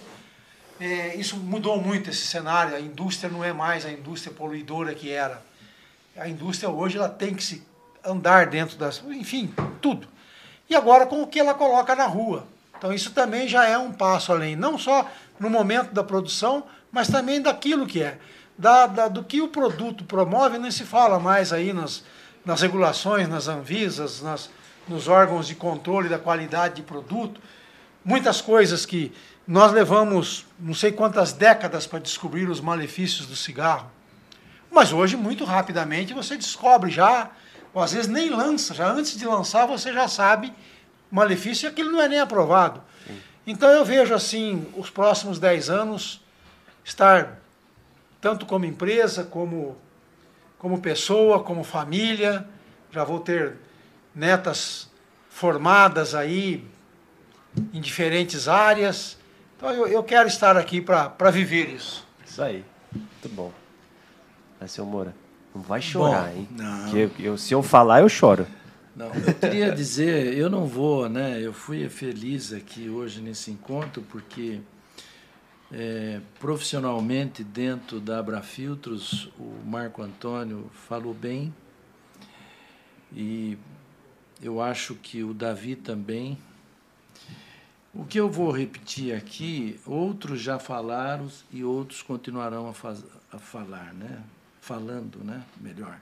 é, 0.80 1.14
isso 1.14 1.36
mudou 1.36 1.80
muito 1.80 2.08
esse 2.08 2.26
cenário. 2.26 2.74
A 2.74 2.80
indústria 2.80 3.30
não 3.30 3.44
é 3.44 3.52
mais 3.52 3.84
a 3.84 3.92
indústria 3.92 4.34
poluidora 4.34 4.94
que 4.94 5.10
era. 5.10 5.42
A 6.16 6.26
indústria 6.28 6.70
hoje 6.70 6.96
ela 6.96 7.08
tem 7.08 7.34
que 7.34 7.44
se 7.44 7.62
andar 8.04 8.46
dentro 8.46 8.76
das. 8.78 9.02
Enfim, 9.08 9.54
tudo. 9.80 10.08
E 10.68 10.74
agora 10.74 11.06
com 11.06 11.22
o 11.22 11.26
que 11.26 11.38
ela 11.38 11.52
coloca 11.52 11.94
na 11.94 12.06
rua. 12.06 12.46
Então, 12.78 12.94
isso 12.94 13.10
também 13.10 13.46
já 13.46 13.66
é 13.66 13.76
um 13.76 13.92
passo 13.92 14.32
além, 14.32 14.56
não 14.56 14.78
só 14.78 15.06
no 15.38 15.50
momento 15.50 15.92
da 15.92 16.02
produção, 16.02 16.64
mas 16.90 17.08
também 17.08 17.42
daquilo 17.42 17.86
que 17.86 18.02
é. 18.02 18.18
Da, 18.56 18.86
da, 18.86 19.08
do 19.08 19.22
que 19.22 19.42
o 19.42 19.48
produto 19.48 20.04
promove, 20.04 20.56
nem 20.56 20.70
se 20.70 20.84
fala 20.84 21.18
mais 21.18 21.52
aí 21.52 21.74
nas, 21.74 22.02
nas 22.42 22.62
regulações, 22.62 23.28
nas 23.28 23.48
Anvisas, 23.48 24.22
nas, 24.22 24.48
nos 24.88 25.08
órgãos 25.08 25.46
de 25.46 25.54
controle 25.54 26.08
da 26.08 26.18
qualidade 26.18 26.76
de 26.76 26.82
produto, 26.82 27.38
muitas 28.02 28.40
coisas 28.40 28.86
que 28.86 29.12
nós 29.46 29.72
levamos 29.72 30.46
não 30.58 30.74
sei 30.74 30.92
quantas 30.92 31.32
décadas 31.32 31.86
para 31.86 31.98
descobrir 31.98 32.48
os 32.48 32.60
malefícios 32.60 33.26
do 33.26 33.36
cigarro. 33.36 33.90
Mas 34.70 34.92
hoje, 34.92 35.16
muito 35.16 35.44
rapidamente, 35.44 36.14
você 36.14 36.36
descobre 36.36 36.90
já, 36.90 37.30
ou 37.74 37.82
às 37.82 37.92
vezes 37.92 38.06
nem 38.06 38.30
lança, 38.30 38.72
já 38.74 38.88
antes 38.88 39.16
de 39.16 39.24
lançar 39.26 39.66
você 39.66 39.92
já 39.92 40.06
sabe 40.06 40.52
malefício 41.10 41.66
e 41.66 41.68
aquilo 41.68 41.90
não 41.90 42.00
é 42.00 42.08
nem 42.08 42.20
aprovado. 42.20 42.80
Sim. 43.06 43.20
Então 43.46 43.68
eu 43.70 43.84
vejo 43.84 44.14
assim, 44.14 44.66
os 44.76 44.90
próximos 44.90 45.38
10 45.38 45.70
anos 45.70 46.20
estar, 46.84 47.40
tanto 48.20 48.46
como 48.46 48.64
empresa, 48.64 49.24
como 49.24 49.76
como 50.60 50.78
pessoa, 50.78 51.42
como 51.42 51.64
família. 51.64 52.46
Já 52.92 53.02
vou 53.02 53.18
ter 53.18 53.56
netas 54.14 54.90
formadas 55.30 56.14
aí 56.14 56.68
em 57.72 57.80
diferentes 57.80 58.46
áreas. 58.46 59.16
Então 59.60 59.74
eu, 59.74 59.86
eu 59.86 60.02
quero 60.02 60.26
estar 60.26 60.56
aqui 60.56 60.80
para 60.80 61.30
viver 61.30 61.68
isso. 61.68 62.06
Isso 62.24 62.42
aí. 62.42 62.64
Muito 62.90 63.28
bom. 63.28 63.52
Mas, 64.58 64.72
seu 64.72 64.86
Moura, 64.86 65.14
não 65.54 65.60
vai 65.60 65.82
chorar, 65.82 66.30
bom, 66.30 66.38
hein? 66.38 66.48
Não. 66.50 66.96
eu, 66.96 67.10
eu, 67.18 67.36
se 67.36 67.52
eu 67.52 67.62
falar, 67.62 68.00
eu 68.00 68.08
choro. 68.08 68.46
Não, 68.96 69.08
eu 69.08 69.34
queria 69.34 69.70
dizer, 69.70 70.32
eu 70.32 70.48
não 70.48 70.66
vou, 70.66 71.10
né? 71.10 71.38
Eu 71.42 71.52
fui 71.52 71.86
feliz 71.90 72.54
aqui 72.54 72.88
hoje 72.88 73.20
nesse 73.20 73.50
encontro 73.50 74.00
porque 74.08 74.60
é, 75.70 76.20
profissionalmente 76.38 77.44
dentro 77.44 78.00
da 78.00 78.18
Abrafiltros, 78.18 79.30
o 79.38 79.62
Marco 79.66 80.00
Antônio 80.00 80.70
falou 80.72 81.12
bem 81.12 81.54
e 83.14 83.58
eu 84.42 84.62
acho 84.62 84.94
que 84.94 85.22
o 85.22 85.34
Davi 85.34 85.76
também. 85.76 86.38
O 87.92 88.04
que 88.04 88.18
eu 88.18 88.30
vou 88.30 88.52
repetir 88.52 89.14
aqui, 89.14 89.80
outros 89.84 90.40
já 90.40 90.58
falaram 90.58 91.28
e 91.50 91.64
outros 91.64 92.02
continuarão 92.02 92.68
a, 92.68 92.72
faz, 92.72 93.04
a 93.32 93.38
falar, 93.38 93.92
né? 93.94 94.22
Falando, 94.60 95.24
né? 95.24 95.44
Melhor. 95.56 95.98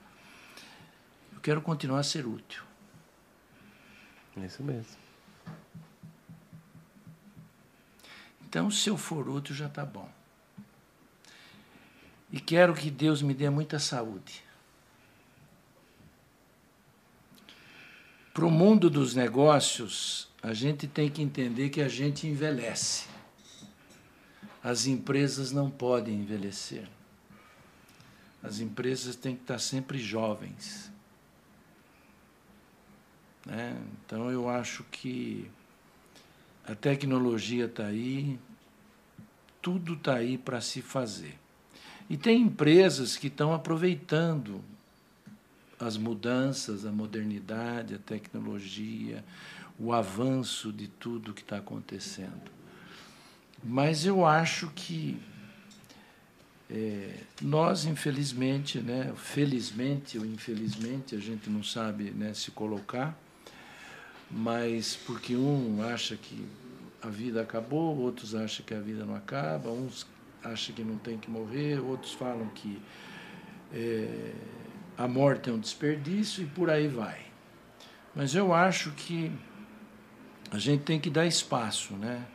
Eu 1.33 1.39
quero 1.41 1.61
continuar 1.61 1.99
a 1.99 2.03
ser 2.03 2.27
útil. 2.27 2.63
Isso 4.37 4.63
mesmo. 4.63 4.97
Então, 8.47 8.69
se 8.69 8.89
eu 8.89 8.97
for 8.97 9.27
útil, 9.27 9.55
já 9.55 9.67
está 9.67 9.85
bom. 9.85 10.09
E 12.31 12.39
quero 12.39 12.73
que 12.73 12.91
Deus 12.91 13.21
me 13.21 13.33
dê 13.33 13.49
muita 13.49 13.79
saúde. 13.79 14.43
Para 18.33 18.45
o 18.45 18.51
mundo 18.51 18.89
dos 18.89 19.15
negócios, 19.15 20.28
a 20.41 20.53
gente 20.53 20.87
tem 20.87 21.09
que 21.09 21.21
entender 21.21 21.69
que 21.69 21.81
a 21.81 21.89
gente 21.89 22.27
envelhece. 22.27 23.07
As 24.63 24.85
empresas 24.85 25.51
não 25.51 25.69
podem 25.69 26.15
envelhecer. 26.15 26.87
As 28.41 28.59
empresas 28.59 29.15
têm 29.15 29.35
que 29.35 29.41
estar 29.41 29.59
sempre 29.59 29.99
jovens. 29.99 30.91
Né? 33.45 33.77
Então, 34.05 34.31
eu 34.31 34.47
acho 34.47 34.83
que 34.85 35.49
a 36.65 36.75
tecnologia 36.75 37.65
está 37.65 37.87
aí, 37.87 38.39
tudo 39.61 39.95
está 39.95 40.15
aí 40.15 40.37
para 40.37 40.61
se 40.61 40.81
fazer. 40.81 41.37
E 42.09 42.17
tem 42.17 42.41
empresas 42.41 43.17
que 43.17 43.27
estão 43.27 43.53
aproveitando 43.53 44.63
as 45.79 45.95
mudanças, 45.95 46.85
a 46.85 46.91
modernidade, 46.91 47.95
a 47.95 47.99
tecnologia, 47.99 49.23
o 49.79 49.93
avanço 49.93 50.73
de 50.73 50.87
tudo 50.87 51.33
que 51.33 51.41
está 51.41 51.57
acontecendo. 51.57 52.51
Mas 53.63 54.05
eu 54.05 54.25
acho 54.25 54.67
que 54.75 55.17
é, 56.69 57.13
nós, 57.41 57.85
infelizmente, 57.85 58.79
né, 58.79 59.13
felizmente 59.15 60.17
ou 60.17 60.25
infelizmente, 60.25 61.15
a 61.15 61.19
gente 61.19 61.49
não 61.49 61.63
sabe 61.63 62.11
né, 62.11 62.33
se 62.33 62.51
colocar, 62.51 63.17
mas 64.29 64.95
porque 64.95 65.35
um 65.35 65.81
acha 65.81 66.15
que 66.15 66.45
a 67.01 67.07
vida 67.07 67.41
acabou, 67.41 67.97
outros 67.97 68.35
acham 68.35 68.65
que 68.65 68.73
a 68.73 68.79
vida 68.79 69.05
não 69.05 69.15
acaba, 69.15 69.71
uns 69.71 70.05
acham 70.43 70.75
que 70.75 70.83
não 70.83 70.97
tem 70.97 71.17
que 71.17 71.29
morrer, 71.29 71.79
outros 71.79 72.13
falam 72.13 72.47
que 72.49 72.79
é, 73.73 74.33
a 74.97 75.07
morte 75.07 75.49
é 75.49 75.53
um 75.53 75.59
desperdício 75.59 76.43
e 76.43 76.47
por 76.47 76.69
aí 76.69 76.87
vai. 76.87 77.19
Mas 78.15 78.35
eu 78.35 78.53
acho 78.53 78.91
que 78.91 79.31
a 80.51 80.57
gente 80.57 80.83
tem 80.83 80.99
que 80.99 81.09
dar 81.09 81.27
espaço, 81.27 81.93
né? 81.93 82.25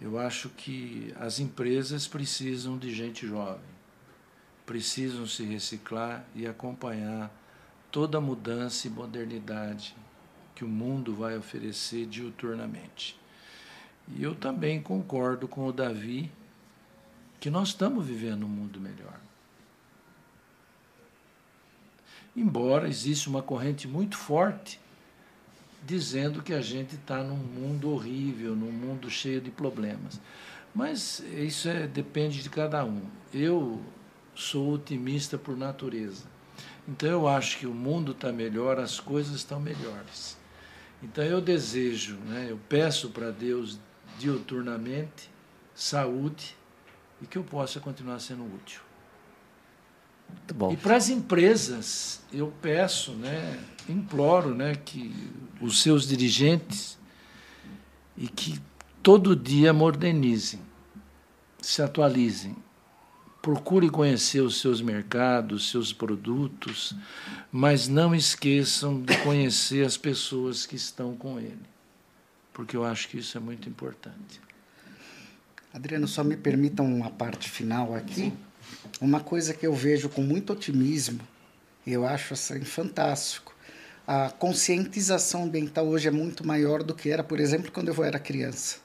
Eu 0.00 0.18
acho 0.18 0.48
que 0.48 1.14
as 1.20 1.38
empresas 1.38 2.08
precisam 2.08 2.76
de 2.76 2.92
gente 2.92 3.26
jovem, 3.26 3.70
precisam 4.66 5.26
se 5.26 5.44
reciclar 5.44 6.24
e 6.34 6.46
acompanhar 6.46 7.30
toda 7.90 8.18
a 8.18 8.20
mudança 8.20 8.88
e 8.88 8.90
modernidade 8.90 9.94
que 10.54 10.64
o 10.64 10.68
mundo 10.68 11.14
vai 11.14 11.36
oferecer 11.38 12.06
diuturnamente. 12.06 13.18
E 14.08 14.22
eu 14.22 14.34
também 14.34 14.82
concordo 14.82 15.46
com 15.46 15.66
o 15.66 15.72
Davi 15.72 16.32
que 17.38 17.50
nós 17.50 17.68
estamos 17.68 18.04
vivendo 18.04 18.44
um 18.44 18.48
mundo 18.48 18.80
melhor. 18.80 19.20
Embora 22.34 22.88
exista 22.88 23.30
uma 23.30 23.42
corrente 23.42 23.86
muito 23.86 24.16
forte 24.16 24.80
dizendo 25.84 26.42
que 26.42 26.52
a 26.52 26.60
gente 26.60 26.94
está 26.94 27.22
num 27.22 27.36
mundo 27.36 27.90
horrível, 27.90 28.54
num 28.54 28.70
mundo 28.70 29.10
cheio 29.10 29.40
de 29.40 29.50
problemas. 29.50 30.20
Mas 30.74 31.20
isso 31.20 31.68
é, 31.68 31.86
depende 31.86 32.42
de 32.42 32.48
cada 32.48 32.84
um. 32.84 33.02
Eu 33.32 33.80
sou 34.34 34.72
otimista 34.74 35.36
por 35.36 35.56
natureza. 35.56 36.24
Então 36.88 37.08
eu 37.08 37.28
acho 37.28 37.58
que 37.58 37.66
o 37.66 37.74
mundo 37.74 38.12
está 38.12 38.32
melhor, 38.32 38.78
as 38.78 38.98
coisas 38.98 39.34
estão 39.36 39.60
melhores. 39.60 40.36
Então 41.02 41.24
eu 41.24 41.40
desejo, 41.40 42.16
né, 42.26 42.46
eu 42.48 42.58
peço 42.68 43.10
para 43.10 43.30
Deus 43.30 43.78
diuturnamente 44.18 45.30
saúde 45.74 46.56
e 47.20 47.26
que 47.26 47.36
eu 47.36 47.44
possa 47.44 47.80
continuar 47.80 48.18
sendo 48.20 48.44
útil. 48.44 48.80
Muito 50.28 50.54
bom. 50.54 50.72
E 50.72 50.76
para 50.76 50.96
as 50.96 51.08
empresas, 51.08 52.22
eu 52.32 52.52
peço, 52.62 53.12
né, 53.12 53.62
imploro 53.88 54.54
né, 54.54 54.74
que 54.74 55.14
os 55.62 55.80
seus 55.80 56.06
dirigentes 56.06 56.98
e 58.16 58.28
que 58.28 58.60
todo 59.02 59.34
dia 59.34 59.72
modernizem, 59.72 60.60
se 61.60 61.80
atualizem, 61.80 62.56
procure 63.40 63.88
conhecer 63.88 64.40
os 64.40 64.60
seus 64.60 64.80
mercados, 64.80 65.70
seus 65.70 65.92
produtos, 65.92 66.94
mas 67.50 67.88
não 67.88 68.14
esqueçam 68.14 69.00
de 69.00 69.16
conhecer 69.18 69.86
as 69.86 69.96
pessoas 69.96 70.66
que 70.66 70.76
estão 70.76 71.16
com 71.16 71.38
ele, 71.38 71.66
porque 72.52 72.76
eu 72.76 72.84
acho 72.84 73.08
que 73.08 73.18
isso 73.18 73.38
é 73.38 73.40
muito 73.40 73.68
importante. 73.68 74.40
Adriano, 75.72 76.06
só 76.06 76.22
me 76.22 76.36
permitam 76.36 76.84
uma 76.84 77.10
parte 77.10 77.48
final 77.48 77.94
aqui. 77.94 78.32
Uma 79.00 79.20
coisa 79.20 79.54
que 79.54 79.66
eu 79.66 79.74
vejo 79.74 80.08
com 80.08 80.22
muito 80.22 80.52
otimismo, 80.52 81.20
e 81.86 81.92
eu 81.92 82.06
acho 82.06 82.34
assim 82.34 82.62
fantástico. 82.62 83.51
A 84.06 84.30
conscientização 84.30 85.44
ambiental 85.44 85.86
hoje 85.86 86.08
é 86.08 86.10
muito 86.10 86.46
maior 86.46 86.82
do 86.82 86.94
que 86.94 87.10
era, 87.10 87.22
por 87.22 87.38
exemplo, 87.38 87.70
quando 87.70 87.88
eu 87.88 88.04
era 88.04 88.18
criança. 88.18 88.76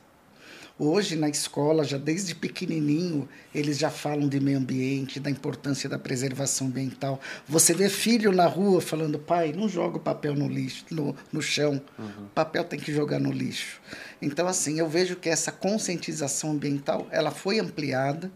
Hoje, 0.80 1.16
na 1.16 1.28
escola, 1.28 1.84
já 1.84 1.98
desde 1.98 2.36
pequenininho, 2.36 3.28
eles 3.54 3.80
já 3.80 3.90
falam 3.90 4.30
de 4.30 4.40
meio 4.40 4.60
ambiente, 4.60 5.20
da 5.20 5.28
importância 5.28 5.90
da 5.90 5.98
preservação 5.98 6.68
ambiental. 6.68 7.20
Você 7.48 7.74
vê 7.74 7.90
filho 7.90 8.32
na 8.32 8.46
rua 8.46 8.80
falando, 8.80 9.18
pai, 9.18 9.54
não 9.54 9.68
joga 9.68 9.98
o 9.98 10.00
papel 10.00 10.36
no 10.36 10.48
lixo, 10.48 10.86
no, 10.92 11.16
no 11.34 11.42
chão. 11.42 11.82
Uhum. 11.98 12.28
papel 12.36 12.64
tem 12.64 12.80
que 12.80 12.94
jogar 12.94 13.20
no 13.20 13.32
lixo. 13.32 13.82
Então, 14.22 14.48
assim, 14.48 14.78
eu 14.78 14.88
vejo 14.88 15.16
que 15.16 15.30
essa 15.30 15.52
conscientização 15.52 16.52
ambiental, 16.52 17.08
ela 17.10 17.32
foi 17.32 17.60
ampliada. 17.60 18.32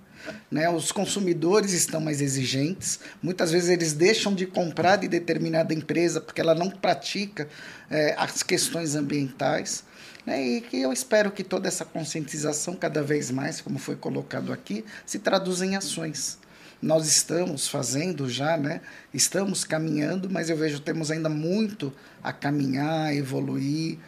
Né? 0.50 0.70
Os 0.70 0.92
consumidores 0.92 1.74
estão 1.74 2.02
mais 2.02 2.22
exigentes. 2.22 3.00
Muitas 3.22 3.52
vezes 3.52 3.70
eles 3.70 3.94
deixam 3.94 4.34
de 4.34 4.46
comprar 4.46 4.98
de 4.98 5.08
determinada 5.08 5.74
empresa 5.74 6.22
porque 6.22 6.42
ela 6.42 6.56
não 6.56 6.70
pratica 6.70 7.48
é, 7.90 8.16
as 8.18 8.44
questões 8.44 8.96
ambientais. 8.96 9.84
Né? 10.26 10.42
E 10.42 10.62
que 10.62 10.80
eu 10.82 10.94
espero 10.94 11.32
que 11.32 11.44
toda 11.44 11.68
essa 11.68 11.86
conscientização, 11.86 12.76
cada 12.76 13.02
vez 13.02 13.32
mais, 13.32 13.62
como 13.62 13.80
foi 13.80 13.96
colocado 13.96 14.54
aqui, 14.54 14.86
se 15.06 15.20
traduza 15.20 15.66
em 15.66 15.76
ações. 15.76 16.38
Nós 16.82 17.08
estamos 17.08 17.68
fazendo 17.68 18.28
já, 18.28 18.58
né? 18.58 18.82
estamos 19.14 19.64
caminhando, 19.64 20.30
mas 20.30 20.50
eu 20.50 20.58
vejo 20.58 20.80
temos 20.80 21.12
ainda 21.12 21.30
muito 21.30 21.94
a 22.24 22.34
caminhar, 22.34 23.16
evoluir. 23.16 24.00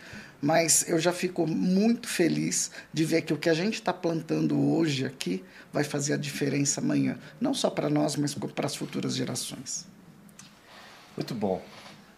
Mas 0.44 0.86
eu 0.90 1.00
já 1.00 1.14
fico 1.14 1.48
muito 1.48 2.06
feliz 2.06 2.70
de 2.92 3.06
ver 3.06 3.22
que 3.22 3.32
o 3.32 3.38
que 3.38 3.50
a 3.50 3.54
gente 3.54 3.76
está 3.76 3.94
plantando 3.94 4.60
hoje 4.60 5.06
aqui 5.06 5.42
vai 5.72 5.86
fazer 5.86 6.16
a 6.16 6.18
diferença 6.18 6.82
amanhã. 6.82 7.18
Não 7.40 7.54
só 7.54 7.70
para 7.70 7.90
nós, 7.90 8.18
mas 8.18 8.34
para 8.34 8.66
as 8.66 8.76
futuras 8.76 9.16
gerações. 9.16 9.88
Muito 11.16 11.34
bom. 11.34 11.64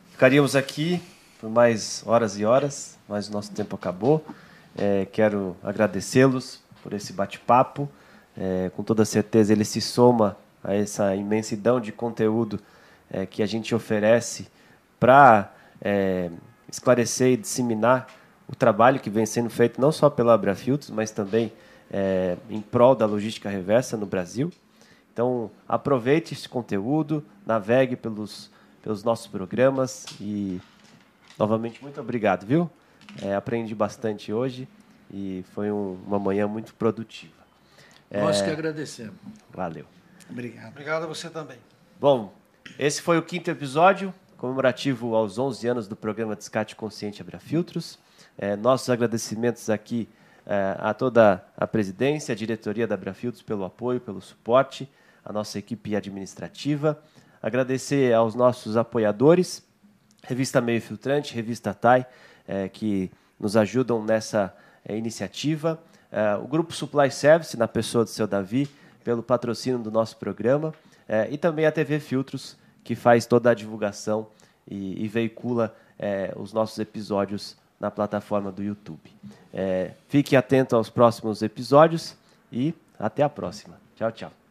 Ficaríamos 0.10 0.56
aqui 0.56 0.99
por 1.39 1.52
mais 1.52 2.02
horas 2.03 2.39
e 2.39 2.43
horas, 2.43 2.97
mas 3.07 3.30
o 3.30 3.31
nosso 3.31 3.52
tempo 3.52 3.76
acabou. 3.76 4.26
É, 4.76 5.06
quero 5.06 5.56
agradecê-los 5.61 6.64
por 6.81 6.93
esse 6.93 7.14
bate-papo. 7.14 7.88
É, 8.35 8.72
com 8.76 8.81
toda 8.81 9.06
certeza 9.06 9.53
ele 9.53 9.64
se 9.64 9.80
soma 9.80 10.35
a 10.64 10.73
essa 10.73 11.15
imensidão 11.15 11.80
de 11.80 11.91
conteúdo 11.91 12.60
é, 13.07 13.27
que 13.27 13.43
a 13.43 13.45
gente 13.45 13.76
oferece 13.76 14.47
para 14.99 15.53
é, 15.80 16.31
esclarecer 16.76 17.34
e 17.34 17.38
disseminar 17.38 18.07
o 18.47 18.56
trabalho 18.56 18.99
que 18.99 19.10
vem 19.10 19.26
sendo 19.26 19.49
feito 19.49 19.81
não 19.81 19.91
só 19.91 20.10
pela 20.10 20.34
Abrafiltros, 20.34 20.89
mas 20.89 21.11
também 21.11 21.52
é, 21.89 22.38
em 22.49 22.61
prol 22.61 22.95
da 22.95 23.06
logística 23.06 23.49
reversa 23.49 23.97
no 23.97 24.06
Brasil. 24.06 24.52
Então, 25.11 25.49
aproveite 25.68 26.34
esse 26.34 26.47
conteúdo, 26.47 27.26
navegue 27.45 27.95
pelos, 27.95 28.52
pelos 28.84 29.03
nossos 29.03 29.27
programas 29.27 30.06
e, 30.19 30.60
novamente, 31.39 31.81
muito 31.81 31.99
obrigado, 32.02 32.45
viu? 32.45 32.69
É, 33.22 33.34
aprendi 33.34 33.73
bastante 33.73 34.34
hoje 34.34 34.68
e 35.11 35.43
foi 35.53 35.72
um, 35.72 35.97
uma 36.06 36.19
manhã 36.19 36.47
muito 36.47 36.73
produtiva. 36.73 37.34
Nós 38.11 38.41
é, 38.41 38.45
que 38.45 38.52
agradecemos. 38.52 39.15
Valeu. 39.52 39.85
Obrigado. 40.30 40.69
Obrigado 40.69 41.03
a 41.03 41.07
você 41.07 41.30
também. 41.30 41.57
Bom, 41.99 42.34
esse 42.77 43.02
foi 43.02 43.18
o 43.18 43.22
quinto 43.22 43.49
episódio, 43.49 44.14
comemorativo 44.38 45.16
aos 45.16 45.38
11 45.38 45.68
anos 45.68 45.88
do 45.88 45.95
programa 45.95 46.36
Descarte 46.36 46.76
Consciente 46.76 47.22
Abra 47.22 47.40
Filtros. 47.40 47.98
É, 48.38 48.56
nossos 48.56 48.90
agradecimentos 48.90 49.70
aqui 49.70 50.07
é, 50.45 50.76
a 50.80 50.94
toda 50.94 51.44
a 51.57 51.66
presidência, 51.66 52.34
a 52.34 52.36
diretoria 52.36 52.86
da 52.86 52.95
Abrafiltros 52.95 53.41
pelo 53.41 53.64
apoio, 53.64 53.99
pelo 53.99 54.22
suporte, 54.22 54.90
a 55.24 55.34
nossa 55.34 55.57
equipe 55.57 55.95
administrativa. 55.95 57.02
Agradecer 57.41 58.14
aos 58.14 58.36
nossos 58.36 58.78
apoiadores, 58.78 59.64
Revista 60.24 60.62
Meio 60.62 60.82
Filtrante, 60.82 61.34
Revista 61.34 61.74
TAI, 61.74 62.06
é, 62.48 62.70
que 62.70 63.12
nos 63.40 63.57
ajudam 63.57 64.03
nessa 64.03 64.56
é, 64.84 64.98
iniciativa. 64.98 65.82
É, 66.12 66.36
o 66.36 66.48
Grupo 66.48 66.74
Supply 66.74 67.10
Service, 67.12 67.57
na 67.57 67.68
pessoa 67.68 68.03
do 68.03 68.10
seu 68.10 68.28
Davi, 68.28 68.70
pelo 69.03 69.24
patrocínio 69.24 69.80
do 69.80 69.91
nosso 69.91 70.18
programa. 70.18 70.74
É, 71.07 71.28
e 71.30 71.38
também 71.38 71.66
a 71.66 71.72
TV 71.72 71.99
Filtros, 71.99 72.57
que 72.86 72.95
faz 72.95 73.26
toda 73.26 73.49
a 73.49 73.53
divulgação 73.53 74.28
e, 74.70 75.03
e 75.03 75.07
veicula 75.10 75.76
é, 75.99 76.32
os 76.38 76.53
nossos 76.53 76.78
episódios 76.80 77.57
na 77.80 77.91
plataforma 77.91 78.52
do 78.52 78.64
YouTube. 78.64 79.12
É, 79.52 79.91
fique 80.07 80.36
atento 80.36 80.76
aos 80.76 80.90
próximos 80.90 81.41
episódios 81.41 82.16
e 82.52 82.74
até 82.98 83.24
a 83.24 83.30
próxima. 83.30 83.78
Tchau, 83.95 84.12
tchau. 84.12 84.44